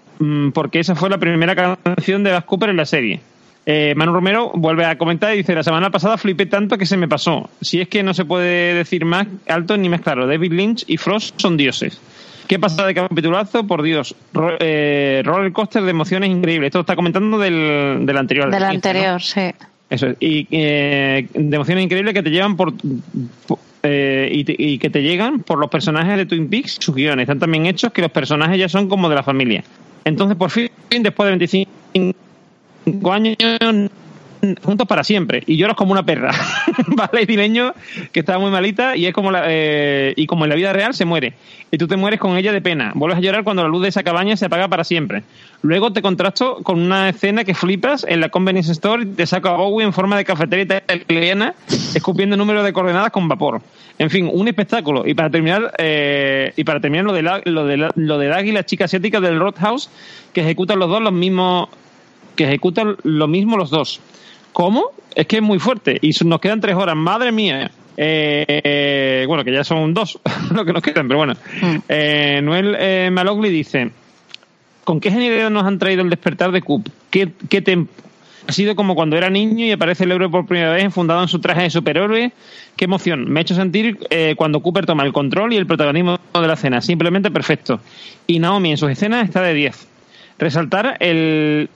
porque 0.53 0.79
esa 0.79 0.95
fue 0.95 1.09
la 1.09 1.17
primera 1.17 1.55
canción 1.55 2.23
de 2.23 2.31
Bas 2.31 2.43
Cooper 2.45 2.69
en 2.69 2.77
la 2.77 2.85
serie. 2.85 3.19
Eh, 3.67 3.93
Manu 3.95 4.13
Romero 4.13 4.51
vuelve 4.53 4.85
a 4.85 4.95
comentar 4.97 5.33
y 5.33 5.37
dice 5.37 5.55
la 5.55 5.63
semana 5.63 5.89
pasada 5.89 6.17
flipé 6.17 6.45
tanto 6.45 6.77
que 6.77 6.85
se 6.85 6.97
me 6.97 7.07
pasó. 7.07 7.49
Si 7.61 7.81
es 7.81 7.87
que 7.87 8.03
no 8.03 8.13
se 8.13 8.23
puede 8.25 8.73
decir 8.75 9.05
más 9.05 9.25
alto 9.47 9.75
ni 9.77 9.89
más 9.89 10.01
claro. 10.01 10.27
David 10.27 10.51
Lynch 10.53 10.83
y 10.87 10.97
Frost 10.97 11.39
son 11.41 11.57
dioses. 11.57 11.99
¿Qué 12.47 12.59
pasa 12.59 12.85
de 12.85 12.93
capitulazo? 12.93 13.65
Por 13.65 13.81
Dios. 13.81 14.13
Ro- 14.31 14.57
eh, 14.59 15.23
roller 15.25 15.51
coaster 15.51 15.81
de 15.81 15.89
emociones 15.89 16.29
increíbles. 16.29 16.67
Esto 16.67 16.81
está 16.81 16.95
comentando 16.95 17.39
del, 17.39 18.05
del 18.05 18.17
anterior. 18.17 18.51
Del 18.51 18.61
del 18.61 18.69
15, 18.69 18.93
¿no? 18.93 18.99
anterior, 18.99 19.21
sí. 19.23 19.41
Eso 19.89 20.07
es. 20.09 20.17
Y 20.19 20.47
eh, 20.51 21.27
de 21.33 21.55
emociones 21.55 21.83
increíbles 21.85 22.13
que 22.13 22.21
te 22.21 22.29
llevan 22.29 22.55
por. 22.55 22.71
por- 23.47 23.57
eh, 23.81 24.29
y, 24.31 24.43
te- 24.43 24.55
y 24.57 24.77
que 24.77 24.89
te 24.91 25.01
llegan 25.01 25.39
por 25.39 25.57
los 25.59 25.69
personajes 25.71 26.17
de 26.17 26.25
Twin 26.27 26.47
Peaks, 26.49 26.77
sus 26.79 26.93
guiones. 26.93 27.23
Están 27.23 27.39
también 27.39 27.65
hechos 27.65 27.91
que 27.91 28.01
los 28.03 28.11
personajes 28.11 28.59
ya 28.59 28.69
son 28.69 28.87
como 28.89 29.09
de 29.09 29.15
la 29.15 29.23
familia. 29.23 29.63
Entonces, 30.05 30.37
por 30.37 30.51
fin, 30.51 30.69
después 30.89 31.25
de 31.25 31.65
25 31.93 33.11
años, 33.11 33.35
juntos 34.63 34.87
para 34.87 35.03
siempre. 35.03 35.41
Y 35.47 35.57
lloras 35.57 35.75
como 35.75 35.91
una 35.91 36.03
perra. 36.03 36.31
¿Vale? 36.87 37.25
Dileño, 37.25 37.73
que 38.11 38.19
está 38.19 38.37
muy 38.37 38.51
malita 38.51 38.95
y 38.95 39.05
es 39.07 39.13
como 39.13 39.31
la, 39.31 39.43
eh, 39.47 40.13
y 40.15 40.27
como 40.27 40.45
en 40.45 40.49
la 40.49 40.55
vida 40.55 40.73
real 40.73 40.93
se 40.93 41.05
muere. 41.05 41.33
Y 41.71 41.77
tú 41.77 41.87
te 41.87 41.97
mueres 41.97 42.19
con 42.19 42.37
ella 42.37 42.51
de 42.53 42.61
pena. 42.61 42.91
Vuelves 42.95 43.17
a 43.17 43.21
llorar 43.21 43.43
cuando 43.43 43.63
la 43.63 43.69
luz 43.69 43.81
de 43.81 43.89
esa 43.89 44.03
cabaña 44.03 44.37
se 44.37 44.45
apaga 44.45 44.67
para 44.67 44.83
siempre. 44.83 45.23
Luego 45.61 45.91
te 45.91 46.01
contrasto 46.01 46.57
con 46.63 46.79
una 46.79 47.09
escena 47.09 47.43
que 47.43 47.53
flipas 47.55 48.05
en 48.07 48.19
la 48.21 48.29
Convenience 48.29 48.71
Store 48.71 49.05
te 49.05 49.25
saco 49.25 49.49
a 49.49 49.57
Bowie 49.57 49.85
en 49.85 49.93
forma 49.93 50.15
de 50.17 50.23
cafetería 50.25 50.83
italiana 50.93 51.55
escupiendo 51.95 52.37
números 52.37 52.63
de 52.63 52.71
coordenadas 52.73 53.11
con 53.11 53.27
vapor. 53.27 53.61
En 53.97 54.09
fin, 54.09 54.29
un 54.31 54.47
espectáculo. 54.47 55.07
Y 55.07 55.13
para 55.13 55.29
terminar, 55.29 55.71
eh, 55.77 56.51
y 56.55 56.63
para 56.65 56.79
terminar 56.81 57.05
lo 57.05 57.13
de 57.13 57.23
la, 57.23 57.41
lo 57.45 57.65
de 57.65 57.77
la- 57.77 57.91
lo 57.95 58.17
de 58.17 58.27
la 58.27 58.63
chica 58.65 58.85
asiática 58.85 59.19
del 59.21 59.39
Roadhouse, 59.39 59.89
que 60.33 60.41
ejecutan 60.41 60.79
los 60.79 60.89
dos 60.89 61.01
los 61.01 61.13
mismos, 61.13 61.69
que 62.35 62.43
ejecutan 62.43 62.97
lo 63.03 63.27
mismo 63.27 63.57
los 63.57 63.69
dos. 63.69 64.01
¿Cómo? 64.55 64.91
Es 65.13 65.27
que 65.27 65.35
es 65.35 65.41
muy 65.41 65.59
fuerte. 65.59 65.99
Y 66.01 66.11
nos 66.23 66.39
quedan 66.39 66.61
tres 66.61 66.75
horas. 66.75 66.95
Madre 66.95 67.33
mía. 67.33 67.69
Eh, 67.97 69.25
bueno, 69.27 69.43
que 69.43 69.51
ya 69.51 69.65
son 69.65 69.93
dos 69.93 70.17
lo 70.51 70.63
que 70.63 70.71
nos 70.71 70.81
quedan, 70.81 71.09
pero 71.09 71.17
bueno. 71.17 71.33
Eh, 71.89 72.39
Noel 72.41 72.73
eh, 72.79 73.09
Malogly 73.11 73.49
dice: 73.49 73.91
¿Con 74.85 75.01
qué 75.01 75.11
genialidad 75.11 75.49
nos 75.49 75.65
han 75.65 75.77
traído 75.77 76.03
el 76.03 76.09
despertar 76.09 76.53
de 76.53 76.61
Coop? 76.61 76.87
¿Qué, 77.09 77.33
qué, 77.49 77.85
Ha 78.47 78.51
sido 78.53 78.77
como 78.77 78.95
cuando 78.95 79.17
era 79.17 79.29
niño 79.29 79.65
y 79.65 79.71
aparece 79.73 80.05
el 80.05 80.13
héroe 80.13 80.29
por 80.29 80.45
primera 80.45 80.71
vez 80.71 80.85
enfundado 80.85 81.21
en 81.21 81.27
su 81.27 81.39
traje 81.41 81.63
de 81.63 81.69
superhéroe. 81.69 82.31
Qué 82.77 82.85
emoción. 82.85 83.29
Me 83.29 83.41
ha 83.41 83.43
hecho 83.43 83.55
sentir 83.55 83.99
eh, 84.09 84.35
cuando 84.37 84.61
Cooper 84.61 84.85
toma 84.85 85.03
el 85.03 85.11
control 85.11 85.51
y 85.51 85.57
el 85.57 85.67
protagonismo 85.67 86.17
de 86.33 86.47
la 86.47 86.53
escena. 86.53 86.79
Simplemente 86.79 87.29
perfecto. 87.29 87.81
Y 88.25 88.39
Naomi 88.39 88.71
en 88.71 88.77
sus 88.77 88.89
escenas 88.89 89.25
está 89.25 89.41
de 89.41 89.53
10. 89.53 89.87
Resaltar 90.39 90.95
el, 91.01 91.69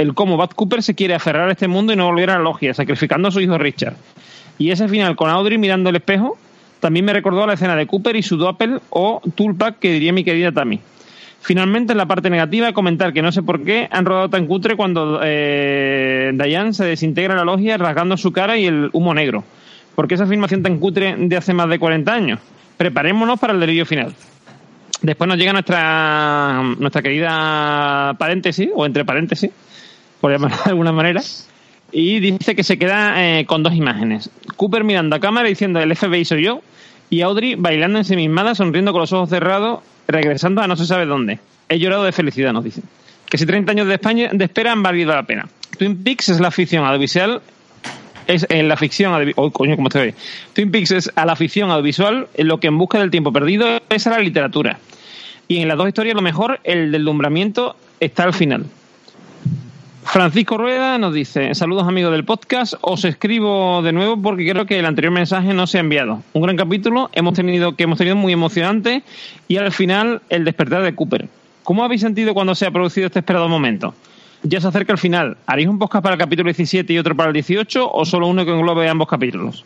el 0.00 0.14
cómo 0.14 0.38
Bad 0.38 0.50
Cooper 0.50 0.82
se 0.82 0.94
quiere 0.94 1.14
aferrar 1.14 1.48
a 1.50 1.52
este 1.52 1.68
mundo 1.68 1.92
y 1.92 1.96
no 1.96 2.06
volver 2.06 2.30
a 2.30 2.38
la 2.38 2.42
logia, 2.42 2.72
sacrificando 2.72 3.28
a 3.28 3.30
su 3.30 3.40
hijo 3.40 3.58
Richard. 3.58 3.96
Y 4.58 4.70
ese 4.70 4.88
final 4.88 5.14
con 5.14 5.28
Audrey 5.28 5.58
mirando 5.58 5.90
el 5.90 5.96
espejo 5.96 6.38
también 6.80 7.04
me 7.04 7.12
recordó 7.12 7.44
a 7.44 7.46
la 7.46 7.52
escena 7.52 7.76
de 7.76 7.86
Cooper 7.86 8.16
y 8.16 8.22
su 8.22 8.38
doppel 8.38 8.80
o 8.88 9.20
Tulpak 9.34 9.78
que 9.78 9.92
diría 9.92 10.14
mi 10.14 10.24
querida 10.24 10.52
Tammy. 10.52 10.80
Finalmente, 11.42 11.92
en 11.92 11.98
la 11.98 12.06
parte 12.06 12.30
negativa, 12.30 12.72
comentar 12.72 13.12
que 13.12 13.20
no 13.20 13.30
sé 13.30 13.42
por 13.42 13.62
qué 13.62 13.88
han 13.90 14.06
rodado 14.06 14.30
tan 14.30 14.46
cutre 14.46 14.76
cuando 14.76 15.20
eh, 15.22 16.32
Diane 16.34 16.72
se 16.72 16.84
desintegra 16.84 17.34
en 17.34 17.38
la 17.38 17.44
logia 17.44 17.76
rasgando 17.76 18.16
su 18.16 18.32
cara 18.32 18.56
y 18.56 18.66
el 18.66 18.88
humo 18.92 19.12
negro. 19.12 19.44
¿Por 19.94 20.08
qué 20.08 20.14
esa 20.14 20.24
afirmación 20.24 20.62
tan 20.62 20.78
cutre 20.78 21.14
de 21.18 21.36
hace 21.36 21.52
más 21.52 21.68
de 21.68 21.78
40 21.78 22.12
años? 22.12 22.40
Preparémonos 22.78 23.38
para 23.38 23.52
el 23.52 23.60
delirio 23.60 23.84
final. 23.84 24.14
Después 25.02 25.28
nos 25.28 25.38
llega 25.38 25.52
nuestra, 25.52 26.62
nuestra 26.78 27.02
querida 27.02 28.14
paréntesis, 28.18 28.68
o 28.74 28.84
entre 28.84 29.04
paréntesis, 29.04 29.50
por 30.20 30.32
llamarlo 30.32 30.56
de 30.64 30.70
alguna 30.70 30.92
manera, 30.92 31.22
y 31.92 32.20
dice 32.20 32.54
que 32.54 32.62
se 32.62 32.78
queda 32.78 33.38
eh, 33.38 33.46
con 33.46 33.62
dos 33.62 33.74
imágenes. 33.74 34.30
Cooper 34.56 34.84
mirando 34.84 35.16
a 35.16 35.20
cámara 35.20 35.48
diciendo 35.48 35.80
el 35.80 35.94
FBI 35.94 36.24
soy 36.24 36.44
yo, 36.44 36.62
y 37.08 37.22
Audrey 37.22 37.56
bailando 37.56 37.98
ensimismada, 37.98 38.54
sonriendo 38.54 38.92
con 38.92 39.00
los 39.00 39.12
ojos 39.12 39.28
cerrados, 39.28 39.80
regresando 40.06 40.62
a 40.62 40.68
no 40.68 40.76
se 40.76 40.86
sabe 40.86 41.06
dónde. 41.06 41.40
He 41.68 41.78
llorado 41.78 42.04
de 42.04 42.12
felicidad, 42.12 42.52
nos 42.52 42.64
dicen. 42.64 42.84
Que 43.28 43.38
si 43.38 43.46
30 43.46 43.72
años 43.72 43.86
de, 43.86 43.94
España, 43.94 44.30
de 44.32 44.44
espera 44.44 44.72
han 44.72 44.82
valido 44.82 45.14
la 45.14 45.24
pena. 45.24 45.48
Twin 45.78 46.02
Peaks 46.02 46.28
es 46.28 46.40
la 46.40 46.50
ficción 46.50 46.84
audiovisual 46.84 47.42
es 48.26 48.46
en 48.48 48.68
la 48.68 48.76
ficción. 48.76 49.32
Oh, 49.36 49.50
coño, 49.50 49.76
¿cómo 49.76 49.88
ve? 49.92 50.14
Twin 50.52 50.70
Peaks 50.70 50.90
es 50.92 51.12
a 51.14 51.26
la 51.26 51.36
ficción 51.36 51.70
audiovisual 51.70 52.28
en 52.34 52.48
lo 52.48 52.60
que 52.60 52.68
en 52.68 52.78
busca 52.78 52.98
del 52.98 53.10
tiempo 53.10 53.32
perdido 53.32 53.80
es 53.88 54.06
la 54.06 54.18
literatura. 54.18 54.78
Y 55.48 55.58
en 55.58 55.68
las 55.68 55.76
dos 55.76 55.88
historias, 55.88 56.14
lo 56.14 56.22
mejor, 56.22 56.60
el 56.62 56.92
del 56.92 57.04
lumbramiento 57.04 57.76
está 57.98 58.24
al 58.24 58.34
final. 58.34 58.66
Francisco 60.12 60.58
Rueda 60.58 60.98
nos 60.98 61.14
dice, 61.14 61.54
saludos 61.54 61.86
amigos 61.86 62.10
del 62.10 62.24
podcast, 62.24 62.74
os 62.80 63.04
escribo 63.04 63.80
de 63.80 63.92
nuevo 63.92 64.20
porque 64.20 64.50
creo 64.50 64.66
que 64.66 64.76
el 64.76 64.84
anterior 64.84 65.12
mensaje 65.12 65.54
no 65.54 65.68
se 65.68 65.78
ha 65.78 65.82
enviado. 65.82 66.20
Un 66.32 66.42
gran 66.42 66.56
capítulo, 66.56 67.10
hemos 67.12 67.34
tenido 67.34 67.76
que 67.76 67.84
hemos 67.84 67.96
tenido 67.96 68.16
muy 68.16 68.32
emocionante 68.32 69.04
y 69.46 69.58
al 69.58 69.70
final 69.70 70.20
el 70.28 70.44
despertar 70.44 70.82
de 70.82 70.96
Cooper. 70.96 71.28
¿Cómo 71.62 71.84
habéis 71.84 72.00
sentido 72.00 72.34
cuando 72.34 72.56
se 72.56 72.66
ha 72.66 72.72
producido 72.72 73.06
este 73.06 73.20
esperado 73.20 73.48
momento? 73.48 73.94
Ya 74.42 74.60
se 74.60 74.66
acerca 74.66 74.92
el 74.92 74.98
final. 74.98 75.36
¿Haréis 75.46 75.68
un 75.68 75.78
podcast 75.78 76.02
para 76.02 76.16
el 76.16 76.20
capítulo 76.20 76.48
17 76.48 76.92
y 76.92 76.98
otro 76.98 77.14
para 77.14 77.28
el 77.28 77.34
18 77.34 77.92
o 77.92 78.04
solo 78.04 78.26
uno 78.26 78.44
que 78.44 78.50
englobe 78.50 78.88
ambos 78.88 79.06
capítulos? 79.06 79.64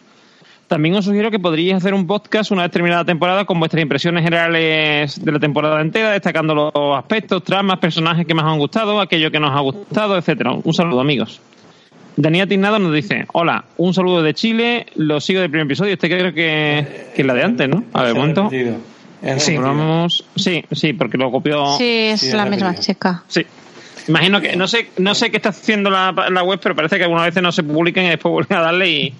También 0.68 0.94
os 0.94 1.04
sugiero 1.04 1.30
que 1.30 1.38
podríais 1.38 1.76
hacer 1.76 1.92
un 1.92 2.06
podcast 2.06 2.50
una 2.50 2.62
vez 2.62 2.70
terminada 2.70 3.02
la 3.02 3.06
temporada 3.06 3.44
con 3.44 3.58
vuestras 3.58 3.82
impresiones 3.82 4.24
generales 4.24 5.22
de 5.22 5.32
la 5.32 5.38
temporada 5.38 5.80
entera, 5.80 6.10
destacando 6.10 6.54
los 6.54 6.98
aspectos, 6.98 7.44
tramas, 7.44 7.78
personajes 7.78 8.26
que 8.26 8.34
más 8.34 8.44
os 8.46 8.52
han 8.52 8.58
gustado, 8.58 9.00
aquello 9.00 9.30
que 9.30 9.38
nos 9.38 9.50
ha 9.50 9.60
gustado, 9.60 10.16
etcétera. 10.16 10.52
Un 10.52 10.72
saludo, 10.72 11.00
amigos. 11.00 11.40
Daniel 12.16 12.48
Tignado 12.48 12.78
nos 12.78 12.94
dice, 12.94 13.26
hola, 13.32 13.64
un 13.76 13.92
saludo 13.92 14.22
de 14.22 14.34
Chile, 14.34 14.86
lo 14.94 15.20
sigo 15.20 15.40
del 15.40 15.50
primer 15.50 15.66
episodio, 15.66 15.94
este 15.94 16.08
creo 16.08 16.32
que, 16.32 17.10
que 17.14 17.22
es 17.22 17.26
la 17.26 17.34
de 17.34 17.42
antes, 17.42 17.68
¿no? 17.68 17.84
A 17.92 18.02
ver, 18.04 18.14
momento. 18.14 18.48
Sí, 19.38 19.56
vamos, 19.56 20.24
sí, 20.36 20.64
sí, 20.70 20.92
porque 20.92 21.18
lo 21.18 21.30
copió. 21.30 21.76
Sí, 21.76 22.08
es 22.12 22.32
la 22.32 22.46
misma 22.46 22.74
chica. 22.76 23.22
Sí. 23.28 23.44
Imagino 24.06 24.40
que, 24.40 24.54
no 24.54 24.68
sé, 24.68 24.90
no 24.98 25.14
sé 25.14 25.30
qué 25.30 25.38
está 25.38 25.48
haciendo 25.48 25.90
la, 25.90 26.12
la 26.30 26.42
web, 26.42 26.60
pero 26.62 26.74
parece 26.74 26.98
que 26.98 27.04
algunas 27.04 27.26
veces 27.26 27.42
no 27.42 27.52
se 27.52 27.62
publican 27.62 28.04
y 28.04 28.10
después 28.10 28.32
vuelven 28.32 28.58
a 28.58 28.60
darle 28.60 28.90
y, 28.90 29.14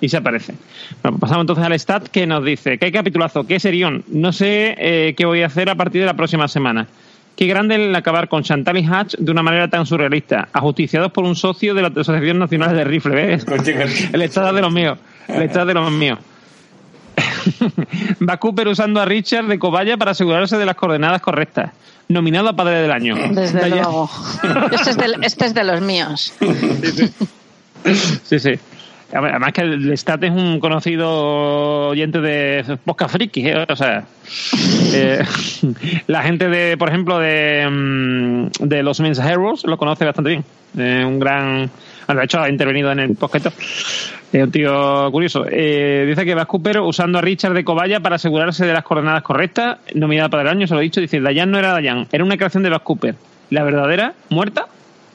y 0.00 0.08
se 0.08 0.16
aparece. 0.16 0.54
Bueno, 1.02 1.18
pasamos 1.18 1.42
entonces 1.42 1.64
al 1.64 1.78
stat 1.78 2.08
que 2.08 2.26
nos 2.26 2.44
dice, 2.44 2.78
¿qué 2.78 2.92
capitulazo? 2.92 3.46
¿Qué 3.46 3.60
serión? 3.60 4.04
No 4.08 4.32
sé 4.32 4.74
eh, 4.78 5.14
qué 5.16 5.24
voy 5.26 5.42
a 5.42 5.46
hacer 5.46 5.70
a 5.70 5.74
partir 5.74 6.00
de 6.02 6.06
la 6.06 6.14
próxima 6.14 6.48
semana. 6.48 6.86
Qué 7.36 7.46
grande 7.46 7.74
el 7.74 7.94
acabar 7.94 8.28
con 8.28 8.42
Chantal 8.42 8.78
y 8.78 8.84
Hatch 8.84 9.16
de 9.18 9.30
una 9.30 9.42
manera 9.42 9.68
tan 9.68 9.84
surrealista, 9.84 10.48
ajusticiados 10.52 11.12
por 11.12 11.24
un 11.24 11.36
socio 11.36 11.74
de 11.74 11.82
la 11.82 11.88
Asociación 11.88 12.38
Nacional 12.38 12.74
de 12.74 12.84
Rifle, 12.84 13.14
¿ves? 13.14 13.46
El 14.12 14.22
estado 14.22 14.54
de 14.54 14.62
los 14.62 14.72
míos, 14.72 14.98
el 15.28 15.42
estado 15.42 15.66
de 15.66 15.74
los 15.74 15.92
míos. 15.92 16.18
Va 18.28 18.38
Cooper 18.38 18.68
usando 18.68 19.00
a 19.00 19.04
Richard 19.04 19.46
de 19.46 19.58
cobaya 19.58 19.96
para 19.98 20.12
asegurarse 20.12 20.56
de 20.56 20.64
las 20.64 20.76
coordenadas 20.76 21.20
correctas. 21.20 21.72
Nominado 22.08 22.48
a 22.48 22.56
Padre 22.56 22.76
del 22.76 22.90
Año. 22.90 23.16
Desde 23.32 23.68
luego. 23.68 24.08
Este 24.72 24.90
es, 24.90 24.96
de, 24.96 25.16
este 25.22 25.46
es 25.46 25.54
de 25.54 25.64
los 25.64 25.80
míos. 25.80 26.32
Sí, 28.24 28.38
sí. 28.38 28.52
Además 29.12 29.52
que 29.52 29.60
el 29.60 29.96
Stat 29.96 30.24
es 30.24 30.32
un 30.32 30.58
conocido 30.58 31.88
oyente 31.88 32.20
de 32.20 32.78
Posca 32.84 33.08
Friki, 33.08 33.48
¿eh? 33.48 33.66
o 33.68 33.76
sea, 33.76 34.04
eh, 34.92 35.24
la 36.08 36.22
gente 36.22 36.48
de, 36.48 36.76
por 36.76 36.88
ejemplo, 36.88 37.18
de, 37.18 37.68
mm, 37.70 38.46
de 38.66 38.82
los 38.82 38.98
Mensajeros 39.00 39.64
lo 39.64 39.78
conoce 39.78 40.04
bastante 40.04 40.30
bien. 40.30 40.44
Un 41.06 41.18
gran, 41.20 41.70
bueno, 42.06 42.20
de 42.20 42.24
hecho 42.24 42.40
ha 42.40 42.50
intervenido 42.50 42.92
en 42.92 43.00
el 43.00 43.14
podcast. 43.14 43.46
Es 44.32 44.42
un 44.42 44.50
tío 44.50 45.10
curioso. 45.10 45.46
Eh, 45.48 46.04
dice 46.06 46.24
que 46.24 46.34
Vas 46.34 46.46
Cooper 46.46 46.80
usando 46.80 47.18
a 47.18 47.22
Richard 47.22 47.54
de 47.54 47.64
cobaya 47.64 48.00
para 48.00 48.16
asegurarse 48.16 48.66
de 48.66 48.72
las 48.72 48.82
coordenadas 48.82 49.22
correctas, 49.22 49.78
nominada 49.94 50.28
para 50.28 50.42
el 50.42 50.48
año, 50.48 50.66
se 50.66 50.74
lo 50.74 50.80
he 50.80 50.84
dicho, 50.84 51.00
dice, 51.00 51.20
Dayan 51.20 51.50
no 51.50 51.58
era 51.58 51.72
Dayan, 51.72 52.06
era 52.12 52.24
una 52.24 52.36
creación 52.36 52.62
de 52.62 52.70
Vas 52.70 52.82
Cooper. 52.82 53.14
La 53.50 53.62
verdadera, 53.62 54.14
muerta, 54.28 54.66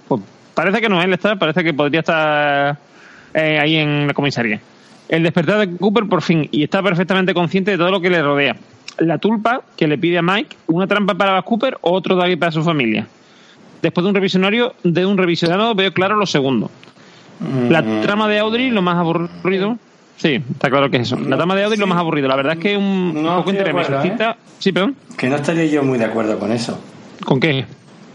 pues 0.08 0.22
parece 0.56 0.80
que 0.80 0.88
no, 0.88 1.02
él 1.02 1.14
está, 1.14 1.36
parece 1.36 1.64
que 1.64 1.74
podría 1.74 2.00
estar 2.00 2.78
eh, 3.34 3.60
ahí 3.60 3.76
en 3.76 4.08
la 4.08 4.14
comisaría. 4.14 4.60
El 5.10 5.24
despertar 5.24 5.60
de 5.60 5.76
Cooper 5.78 6.06
por 6.06 6.22
fin 6.22 6.48
y 6.52 6.64
está 6.64 6.82
perfectamente 6.82 7.34
consciente 7.34 7.72
de 7.72 7.78
todo 7.78 7.92
lo 7.92 8.00
que 8.00 8.10
le 8.10 8.22
rodea. 8.22 8.56
La 9.00 9.18
tulpa 9.18 9.62
que 9.76 9.88
le 9.88 9.98
pide 9.98 10.18
a 10.18 10.22
Mike, 10.22 10.56
una 10.68 10.88
trampa 10.88 11.16
para 11.16 11.42
Cooper 11.42 11.78
o 11.82 11.92
otro 11.92 12.16
Daggy 12.16 12.36
para 12.36 12.52
su 12.52 12.64
familia. 12.64 13.08
Después 13.82 14.04
de 14.04 14.10
un 14.10 14.16
revisionario, 14.16 14.76
de 14.84 15.06
un 15.06 15.18
revisionado 15.18 15.74
veo 15.76 15.92
claro 15.92 16.16
lo 16.16 16.26
segundo. 16.26 16.70
La 17.70 17.84
trama 18.02 18.28
de 18.28 18.38
Audrey, 18.38 18.70
lo 18.70 18.84
más 18.84 18.98
aburrido. 18.98 19.78
Sí, 20.18 20.40
está 20.52 20.70
claro 20.70 20.92
que 20.92 20.98
es 20.98 21.04
eso. 21.04 21.20
La 21.20 21.36
trama 21.36 21.56
de 21.56 21.64
Audrey, 21.64 21.80
lo 21.80 21.88
más 21.88 21.98
aburrido. 21.98 22.28
La 22.28 22.36
verdad 22.36 22.54
es 22.54 22.60
que 22.60 22.78
un, 22.78 23.18
un 23.18 23.36
poco 23.38 23.50
intermedio. 23.50 24.04
¿eh? 24.04 24.36
Sí, 24.60 24.72
perdón. 24.72 24.96
Que 25.18 25.28
no 25.28 25.38
estaría 25.38 25.66
yo 25.66 25.82
muy 25.82 25.98
de 25.98 26.06
acuerdo 26.06 26.38
con 26.38 26.52
eso. 26.52 26.80
¿Con 27.26 27.40
qué? 27.40 27.66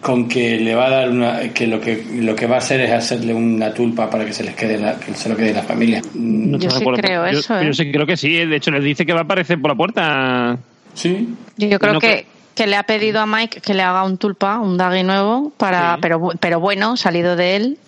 Con 0.06 0.28
que 0.28 0.60
le 0.60 0.72
va 0.76 0.86
a 0.86 0.90
dar 0.90 1.10
una. 1.10 1.40
que 1.52 1.66
lo 1.66 1.80
que 1.80 2.04
lo 2.20 2.36
que 2.36 2.46
va 2.46 2.54
a 2.54 2.58
hacer 2.58 2.80
es 2.80 2.92
hacerle 2.92 3.34
una 3.34 3.74
tulpa 3.74 4.08
para 4.08 4.24
que 4.24 4.32
se 4.32 4.44
les 4.44 4.54
quede 4.54 4.78
la, 4.78 5.00
que 5.00 5.12
se 5.14 5.28
lo 5.28 5.36
quede 5.36 5.52
la 5.52 5.64
familia. 5.64 6.00
Mm, 6.14 6.50
No 6.52 6.58
estoy 6.58 6.70
de 6.70 6.76
acuerdo. 6.76 7.32
yo, 7.32 7.62
yo 7.64 7.72
sí 7.72 7.90
creo 7.90 8.06
que 8.06 8.16
sí. 8.16 8.44
De 8.46 8.54
hecho, 8.56 8.70
les 8.70 8.84
dice 8.84 9.04
que 9.04 9.12
va 9.12 9.20
a 9.20 9.22
aparecer 9.24 9.60
por 9.60 9.72
la 9.72 9.74
puerta. 9.76 10.58
Sí. 10.94 11.28
Yo, 11.56 11.66
yo 11.68 11.78
creo 11.80 11.94
No 11.94 11.98
que, 12.00 12.24
que 12.54 12.68
le 12.68 12.76
ha 12.76 12.84
pedido 12.84 13.18
a 13.20 13.26
Mike 13.26 13.60
que 13.60 13.74
le 13.74 13.82
haga 13.82 14.04
un 14.04 14.16
tulpa, 14.16 14.60
un 14.60 14.76
daggy 14.76 15.02
nuevo, 15.02 15.52
para, 15.56 15.98
pero, 16.00 16.20
bu- 16.20 16.36
pero 16.38 16.60
bueno, 16.60 16.96
salido 16.96 17.34
de 17.34 17.56
él, 17.56 17.78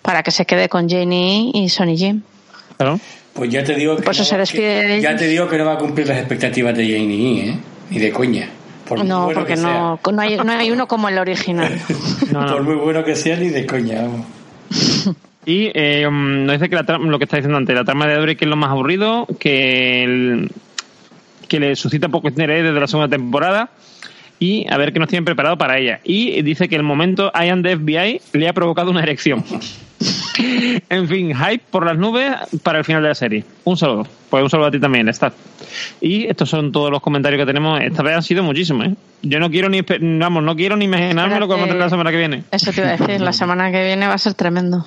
para 0.00 0.22
que 0.22 0.30
se 0.30 0.46
quede 0.46 0.70
con 0.70 0.88
Janie 0.88 1.50
y 1.52 1.68
Sonny 1.68 1.98
Jim. 1.98 2.22
Claro. 2.78 2.98
Pues 3.34 3.50
ya 3.50 3.62
te 3.62 3.74
digo 3.74 3.96
que. 3.96 4.02
Por 4.02 4.12
eso 4.14 4.22
no- 4.22 4.28
se 4.30 4.38
despide 4.38 4.80
que- 4.80 4.86
de 4.88 5.00
ya 5.02 5.14
te 5.14 5.28
digo 5.28 5.46
que 5.46 5.58
no 5.58 5.66
va 5.66 5.74
a 5.74 5.78
cumplir 5.78 6.06
las 6.08 6.16
expectativas 6.16 6.74
de 6.74 6.84
Janie, 6.84 7.50
¿eh? 7.50 7.54
Ni 7.90 7.98
de 7.98 8.10
coña. 8.10 8.48
Por 8.86 9.04
no, 9.04 9.24
bueno 9.24 9.40
porque 9.40 9.54
que 9.54 9.60
no, 9.60 9.98
no, 10.12 10.20
hay, 10.22 10.36
no 10.36 10.52
hay 10.52 10.70
uno 10.70 10.86
como 10.88 11.08
el 11.08 11.18
original. 11.18 11.78
sea. 11.78 12.46
Por 12.46 12.62
muy 12.62 12.76
bueno 12.76 13.04
que 13.04 13.14
sea, 13.16 13.36
ni 13.36 13.48
de 13.48 13.66
coña, 13.66 14.02
vamos. 14.02 14.26
Y 15.48 15.70
eh, 15.74 16.08
mm, 16.10 16.44
nos 16.44 16.54
dice 16.54 16.68
que 16.68 16.74
la 16.74 16.82
trama- 16.84 17.06
lo 17.06 17.18
que 17.18 17.24
está 17.24 17.36
diciendo 17.36 17.56
antes, 17.56 17.72
la 17.72 17.84
trama 17.84 18.08
de 18.08 18.14
Audrey 18.16 18.34
que 18.34 18.46
es 18.46 18.48
lo 18.48 18.56
más 18.56 18.70
aburrido, 18.70 19.28
que, 19.38 20.02
el- 20.02 20.50
que 21.46 21.60
le 21.60 21.76
suscita 21.76 22.08
poco 22.08 22.26
interés 22.28 22.64
desde 22.64 22.80
la 22.80 22.88
segunda 22.88 23.08
temporada 23.08 23.70
y 24.40 24.66
a 24.68 24.76
ver 24.76 24.92
qué 24.92 24.98
nos 24.98 25.08
tienen 25.08 25.24
preparado 25.24 25.56
para 25.56 25.78
ella. 25.78 26.00
Y 26.02 26.42
dice 26.42 26.68
que 26.68 26.74
el 26.74 26.82
momento 26.82 27.30
I 27.32 27.48
am 27.50 27.62
the 27.62 27.76
FBI 27.76 28.20
le 28.32 28.48
ha 28.48 28.52
provocado 28.54 28.90
una 28.90 29.04
erección. 29.04 29.44
en 30.88 31.08
fin, 31.08 31.34
hype 31.34 31.64
por 31.70 31.84
las 31.84 31.96
nubes 31.96 32.32
para 32.62 32.78
el 32.78 32.84
final 32.84 33.02
de 33.02 33.08
la 33.08 33.14
serie. 33.14 33.44
Un 33.64 33.76
saludo. 33.76 34.06
Pues 34.30 34.42
un 34.42 34.50
saludo 34.50 34.68
a 34.68 34.70
ti 34.70 34.80
también, 34.80 35.08
Star. 35.08 35.32
Y 36.00 36.26
estos 36.26 36.48
son 36.48 36.72
todos 36.72 36.90
los 36.90 37.00
comentarios 37.00 37.40
que 37.40 37.46
tenemos. 37.46 37.80
Esta 37.80 38.02
vez 38.02 38.16
han 38.16 38.22
sido 38.22 38.42
muchísimos, 38.42 38.88
¿eh? 38.88 38.94
Yo 39.22 39.40
no 39.40 39.50
quiero 39.50 39.68
ni, 39.68 39.80
vamos, 39.82 40.42
no 40.42 40.54
quiero 40.54 40.76
ni 40.76 40.84
imaginarme 40.84 41.40
lo 41.40 41.46
que 41.46 41.54
vamos 41.54 41.64
a 41.64 41.68
tener 41.68 41.82
la 41.82 41.90
semana 41.90 42.10
que 42.10 42.18
viene. 42.18 42.44
Eso 42.50 42.72
te 42.72 42.80
iba 42.80 42.90
a 42.90 42.96
decir, 42.96 43.20
la 43.20 43.32
semana 43.32 43.70
que 43.70 43.84
viene 43.84 44.06
va 44.06 44.14
a 44.14 44.18
ser 44.18 44.34
tremendo. 44.34 44.84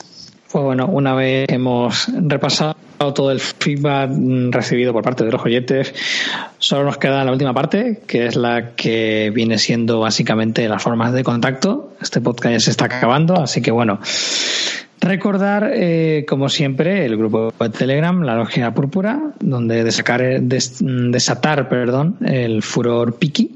Pues 0.51 0.63
bueno, 0.63 0.87
una 0.87 1.13
vez 1.13 1.47
hemos 1.49 2.07
repasado 2.07 2.75
todo 2.97 3.31
el 3.31 3.39
feedback 3.39 4.09
recibido 4.49 4.93
por 4.93 5.03
parte 5.03 5.23
de 5.23 5.31
los 5.31 5.45
oyentes, 5.45 5.93
solo 6.57 6.85
nos 6.85 6.97
queda 6.97 7.23
la 7.23 7.31
última 7.31 7.53
parte, 7.53 8.01
que 8.07 8.25
es 8.25 8.35
la 8.35 8.71
que 8.75 9.31
viene 9.33 9.59
siendo 9.59 9.99
básicamente 9.99 10.67
las 10.67 10.81
formas 10.81 11.13
de 11.13 11.23
contacto. 11.23 11.93
Este 12.01 12.19
podcast 12.19 12.53
ya 12.53 12.59
se 12.59 12.71
está 12.71 12.85
acabando, 12.85 13.35
así 13.39 13.61
que 13.61 13.69
bueno, 13.69 13.99
recordar, 15.01 15.71
eh, 15.73 16.25
como 16.27 16.49
siempre, 16.49 17.05
el 17.05 17.17
grupo 17.17 17.53
de 17.59 17.69
Telegram, 17.69 18.21
la 18.21 18.35
Logia 18.35 18.73
Púrpura, 18.73 19.31
donde 19.39 19.83
desatar 19.83 21.69
perdón, 21.69 22.17
el 22.25 22.61
furor 22.63 23.15
Piki. 23.15 23.55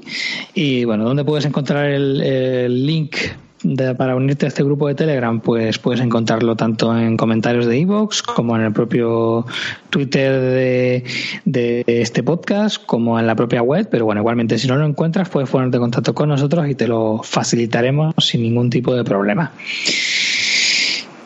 Y 0.54 0.84
bueno, 0.84 1.04
donde 1.04 1.24
puedes 1.24 1.44
encontrar 1.44 1.86
el, 1.86 2.86
link 2.86 3.16
de- 3.62 3.94
para 3.94 4.14
unirte 4.16 4.44
a 4.46 4.48
este 4.48 4.62
grupo 4.62 4.88
de 4.88 4.94
Telegram, 4.94 5.40
pues 5.40 5.78
puedes 5.78 6.00
encontrarlo 6.00 6.54
tanto 6.56 6.96
en 6.98 7.16
comentarios 7.16 7.66
de 7.66 7.78
iVoox 7.78 8.22
como 8.22 8.56
en 8.56 8.62
el 8.62 8.72
propio 8.72 9.46
Twitter 9.90 10.32
de, 10.40 11.04
de 11.44 11.84
este 11.86 12.22
podcast, 12.22 12.84
como 12.84 13.18
en 13.18 13.26
la 13.26 13.34
propia 13.34 13.62
web. 13.62 13.88
Pero 13.90 14.04
bueno, 14.04 14.20
igualmente, 14.20 14.58
si 14.58 14.66
no 14.68 14.76
lo 14.76 14.86
encuentras, 14.86 15.28
puedes 15.28 15.48
ponerte 15.50 15.76
en 15.76 15.82
contacto 15.82 16.14
con 16.14 16.28
nosotros 16.28 16.68
y 16.68 16.74
te 16.74 16.88
lo 16.88 17.20
facilitaremos 17.22 18.14
sin 18.18 18.42
ningún 18.42 18.70
tipo 18.70 18.94
de 18.94 19.04
problema. 19.04 19.52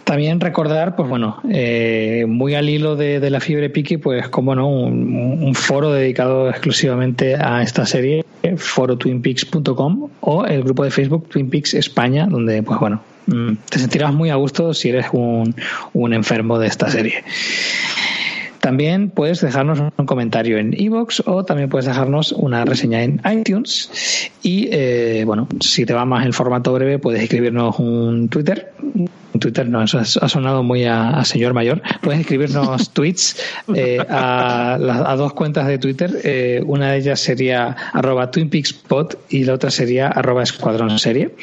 También 0.08 0.40
recordar, 0.40 0.96
pues 0.96 1.06
bueno, 1.06 1.38
eh, 1.50 2.24
muy 2.26 2.54
al 2.54 2.70
hilo 2.70 2.96
de, 2.96 3.28
la 3.28 3.40
fiebre 3.40 3.68
Piki, 3.68 3.98
pues 3.98 4.26
como 4.30 4.54
no, 4.54 4.66
un, 4.66 5.54
foro 5.54 5.92
dedicado 5.92 6.48
exclusivamente 6.48 7.34
a 7.34 7.62
esta 7.62 7.84
serie, 7.84 8.24
forotwinpeaks.com 8.56 10.08
o 10.20 10.46
el 10.46 10.62
grupo 10.62 10.84
de 10.84 10.90
Facebook 10.90 11.28
Twin 11.28 11.50
Peaks 11.50 11.74
España, 11.74 12.26
donde 12.26 12.62
pues 12.62 12.80
bueno, 12.80 13.02
mm, 13.26 13.52
te 13.68 13.78
sentirás 13.80 14.14
muy 14.14 14.30
a 14.30 14.36
gusto 14.36 14.72
si 14.72 14.88
eres 14.88 15.08
un, 15.12 15.54
enfermo 16.14 16.58
de 16.58 16.68
esta 16.68 16.88
serie. 16.88 17.22
También 18.60 19.10
puedes 19.10 19.42
dejarnos 19.42 19.78
un 19.94 20.06
comentario 20.06 20.56
en 20.56 20.72
iVoox 20.72 21.20
o 21.26 21.44
también 21.44 21.68
puedes 21.68 21.84
dejarnos 21.84 22.32
una 22.32 22.64
reseña 22.64 23.02
en 23.02 23.20
iTunes. 23.30 24.30
Y 24.42 24.70
eh, 24.72 25.24
bueno, 25.26 25.48
si 25.60 25.84
te 25.84 25.92
va 25.92 26.06
más 26.06 26.24
el 26.24 26.32
formato 26.32 26.72
breve, 26.72 26.98
puedes 26.98 27.22
escribirnos 27.22 27.78
un 27.78 28.30
Twitter. 28.30 28.72
Twitter, 29.38 29.68
no, 29.68 29.82
eso 29.82 29.98
ha 29.98 30.28
sonado 30.28 30.62
muy 30.62 30.84
a, 30.84 31.10
a 31.10 31.24
señor 31.24 31.54
mayor. 31.54 31.82
Puedes 32.02 32.20
escribirnos 32.20 32.90
tweets 32.92 33.36
eh, 33.74 33.98
a, 34.08 34.74
a 34.74 35.16
dos 35.16 35.32
cuentas 35.32 35.66
de 35.66 35.78
Twitter. 35.78 36.20
Eh, 36.24 36.62
una 36.66 36.92
de 36.92 36.98
ellas 36.98 37.20
sería 37.20 37.76
arroba 37.92 38.30
TwinPeaksPod 38.30 39.14
y 39.30 39.44
la 39.44 39.54
otra 39.54 39.70
sería 39.70 40.08
arroba 40.08 40.42
Escuadrón 40.42 40.98
Serie. 40.98 41.34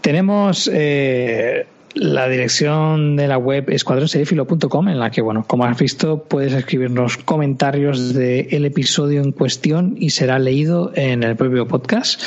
Tenemos 0.00 0.70
eh, 0.72 1.66
la 1.94 2.28
dirección 2.28 3.16
de 3.16 3.26
la 3.26 3.38
web 3.38 3.70
escuadronserifilo.com 3.70 4.88
en 4.88 5.00
la 5.00 5.10
que, 5.10 5.22
bueno, 5.22 5.44
como 5.46 5.64
has 5.64 5.78
visto, 5.78 6.24
puedes 6.24 6.52
escribirnos 6.52 7.16
comentarios 7.16 8.14
del 8.14 8.64
episodio 8.66 9.22
en 9.22 9.32
cuestión 9.32 9.96
y 9.98 10.10
será 10.10 10.38
leído 10.38 10.92
en 10.94 11.22
el 11.22 11.36
propio 11.36 11.66
podcast. 11.66 12.20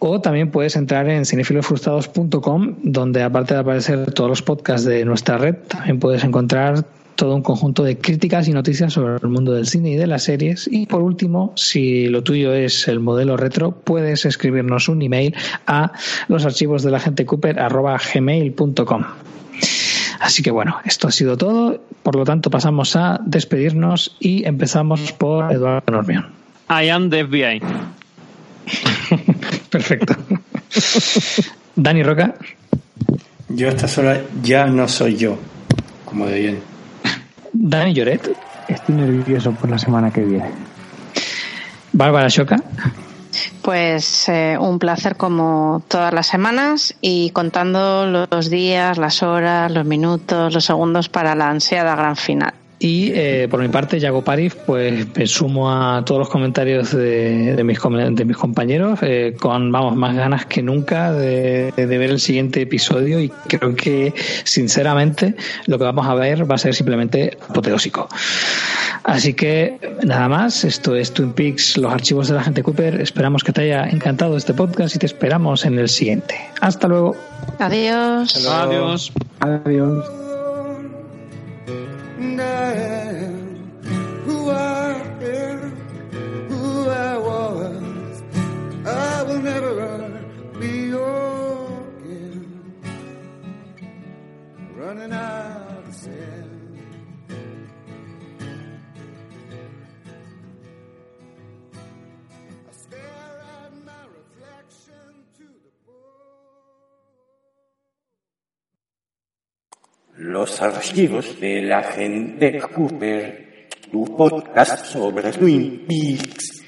O 0.00 0.20
también 0.20 0.50
puedes 0.50 0.76
entrar 0.76 1.08
en 1.08 1.26
cinefilosfrustrados.com, 1.26 2.76
donde 2.82 3.22
aparte 3.22 3.54
de 3.54 3.60
aparecer 3.60 4.12
todos 4.12 4.30
los 4.30 4.42
podcasts 4.42 4.86
de 4.86 5.04
nuestra 5.04 5.36
red, 5.36 5.56
también 5.68 6.00
puedes 6.00 6.24
encontrar 6.24 6.86
todo 7.16 7.36
un 7.36 7.42
conjunto 7.42 7.84
de 7.84 7.98
críticas 7.98 8.48
y 8.48 8.52
noticias 8.52 8.94
sobre 8.94 9.16
el 9.22 9.28
mundo 9.28 9.52
del 9.52 9.66
cine 9.66 9.90
y 9.90 9.96
de 9.96 10.06
las 10.06 10.22
series. 10.24 10.66
Y 10.72 10.86
por 10.86 11.02
último, 11.02 11.52
si 11.54 12.06
lo 12.06 12.22
tuyo 12.22 12.54
es 12.54 12.88
el 12.88 12.98
modelo 12.98 13.36
retro, 13.36 13.72
puedes 13.72 14.24
escribirnos 14.24 14.88
un 14.88 15.02
email 15.02 15.36
a 15.66 15.92
los 16.28 16.46
archivos 16.46 16.82
de 16.82 16.90
la 16.90 16.98
gente 16.98 17.26
Cooper 17.26 17.56
gmail.com. 17.56 19.04
Así 20.18 20.42
que 20.42 20.50
bueno, 20.50 20.78
esto 20.86 21.08
ha 21.08 21.10
sido 21.10 21.36
todo. 21.36 21.78
Por 22.02 22.16
lo 22.16 22.24
tanto, 22.24 22.48
pasamos 22.48 22.96
a 22.96 23.20
despedirnos 23.22 24.16
y 24.18 24.46
empezamos 24.46 25.12
por 25.12 25.52
Eduardo 25.52 25.92
Normión. 25.92 26.28
I 26.70 26.88
am 26.88 27.10
the 27.10 27.22
FBI. 27.26 27.60
Perfecto. 29.70 30.16
Dani 31.76 32.02
Roca. 32.02 32.34
Yo 33.48 33.68
a 33.68 33.70
esta 33.70 33.88
sola 33.88 34.20
ya 34.42 34.66
no 34.66 34.86
soy 34.86 35.16
yo, 35.16 35.36
como 36.04 36.26
de 36.26 36.40
bien. 36.40 36.62
Dani 37.52 37.92
Lloret. 37.92 38.36
Estoy 38.68 38.94
nervioso 38.94 39.52
por 39.52 39.68
la 39.68 39.78
semana 39.78 40.12
que 40.12 40.20
viene. 40.20 40.50
Bárbara 41.92 42.28
Choca. 42.28 42.56
Pues 43.62 44.28
eh, 44.28 44.56
un 44.58 44.78
placer 44.78 45.16
como 45.16 45.82
todas 45.88 46.14
las 46.14 46.28
semanas 46.28 46.94
y 47.00 47.30
contando 47.30 48.06
los 48.30 48.48
días, 48.48 48.96
las 48.96 49.22
horas, 49.22 49.70
los 49.70 49.84
minutos, 49.84 50.54
los 50.54 50.64
segundos 50.64 51.08
para 51.08 51.34
la 51.34 51.50
ansiada 51.50 51.94
gran 51.96 52.16
final. 52.16 52.54
Y 52.82 53.12
eh, 53.14 53.46
por 53.50 53.60
mi 53.60 53.68
parte, 53.68 54.00
Yago 54.00 54.24
Parif, 54.24 54.54
pues 54.64 55.06
me 55.14 55.26
sumo 55.26 55.70
a 55.70 56.02
todos 56.02 56.20
los 56.20 56.28
comentarios 56.30 56.92
de, 56.96 57.54
de 57.54 57.62
mis, 57.62 57.78
com- 57.78 58.14
de 58.14 58.24
mis 58.24 58.38
compañeros 58.38 58.98
eh, 59.02 59.36
con, 59.38 59.70
vamos, 59.70 59.96
más 59.96 60.16
ganas 60.16 60.46
que 60.46 60.62
nunca 60.62 61.12
de, 61.12 61.72
de 61.76 61.98
ver 61.98 62.08
el 62.08 62.20
siguiente 62.20 62.62
episodio 62.62 63.20
y 63.20 63.28
creo 63.48 63.76
que, 63.76 64.14
sinceramente, 64.44 65.34
lo 65.66 65.76
que 65.76 65.84
vamos 65.84 66.06
a 66.06 66.14
ver 66.14 66.50
va 66.50 66.54
a 66.54 66.58
ser 66.58 66.74
simplemente 66.74 67.36
apoteósico. 67.50 68.08
Así 69.04 69.34
que, 69.34 69.76
nada 70.02 70.30
más, 70.30 70.64
esto 70.64 70.96
es 70.96 71.12
Twin 71.12 71.32
Peaks, 71.34 71.76
los 71.76 71.92
archivos 71.92 72.28
de 72.28 72.34
la 72.36 72.42
gente 72.44 72.62
Cooper. 72.62 72.98
Esperamos 73.02 73.44
que 73.44 73.52
te 73.52 73.60
haya 73.60 73.90
encantado 73.90 74.38
este 74.38 74.54
podcast 74.54 74.96
y 74.96 74.98
te 74.98 75.04
esperamos 75.06 75.66
en 75.66 75.78
el 75.78 75.90
siguiente. 75.90 76.34
Hasta 76.62 76.88
luego. 76.88 77.14
Adiós. 77.58 78.46
Adiós. 78.46 79.12
Adiós. 79.40 80.29
And 82.20 82.38
I 82.38 82.72
am 82.74 83.80
who 84.26 84.50
I 84.50 84.92
am, 85.22 85.60
who 86.50 86.88
I 86.90 87.16
was. 87.16 88.22
I 88.86 89.22
will 89.22 89.40
never 89.40 90.22
be 90.60 90.90
again. 90.90 92.74
Running 94.76 95.12
out 95.14 95.39
Los 110.20 110.60
archivos 110.60 111.40
de 111.40 111.62
la 111.62 111.82
gente 111.82 112.60
Cooper, 112.60 113.68
tu 113.90 114.04
podcast 114.18 114.84
sobre 114.84 115.32
Twin 115.32 115.86
Peaks. 115.88 116.59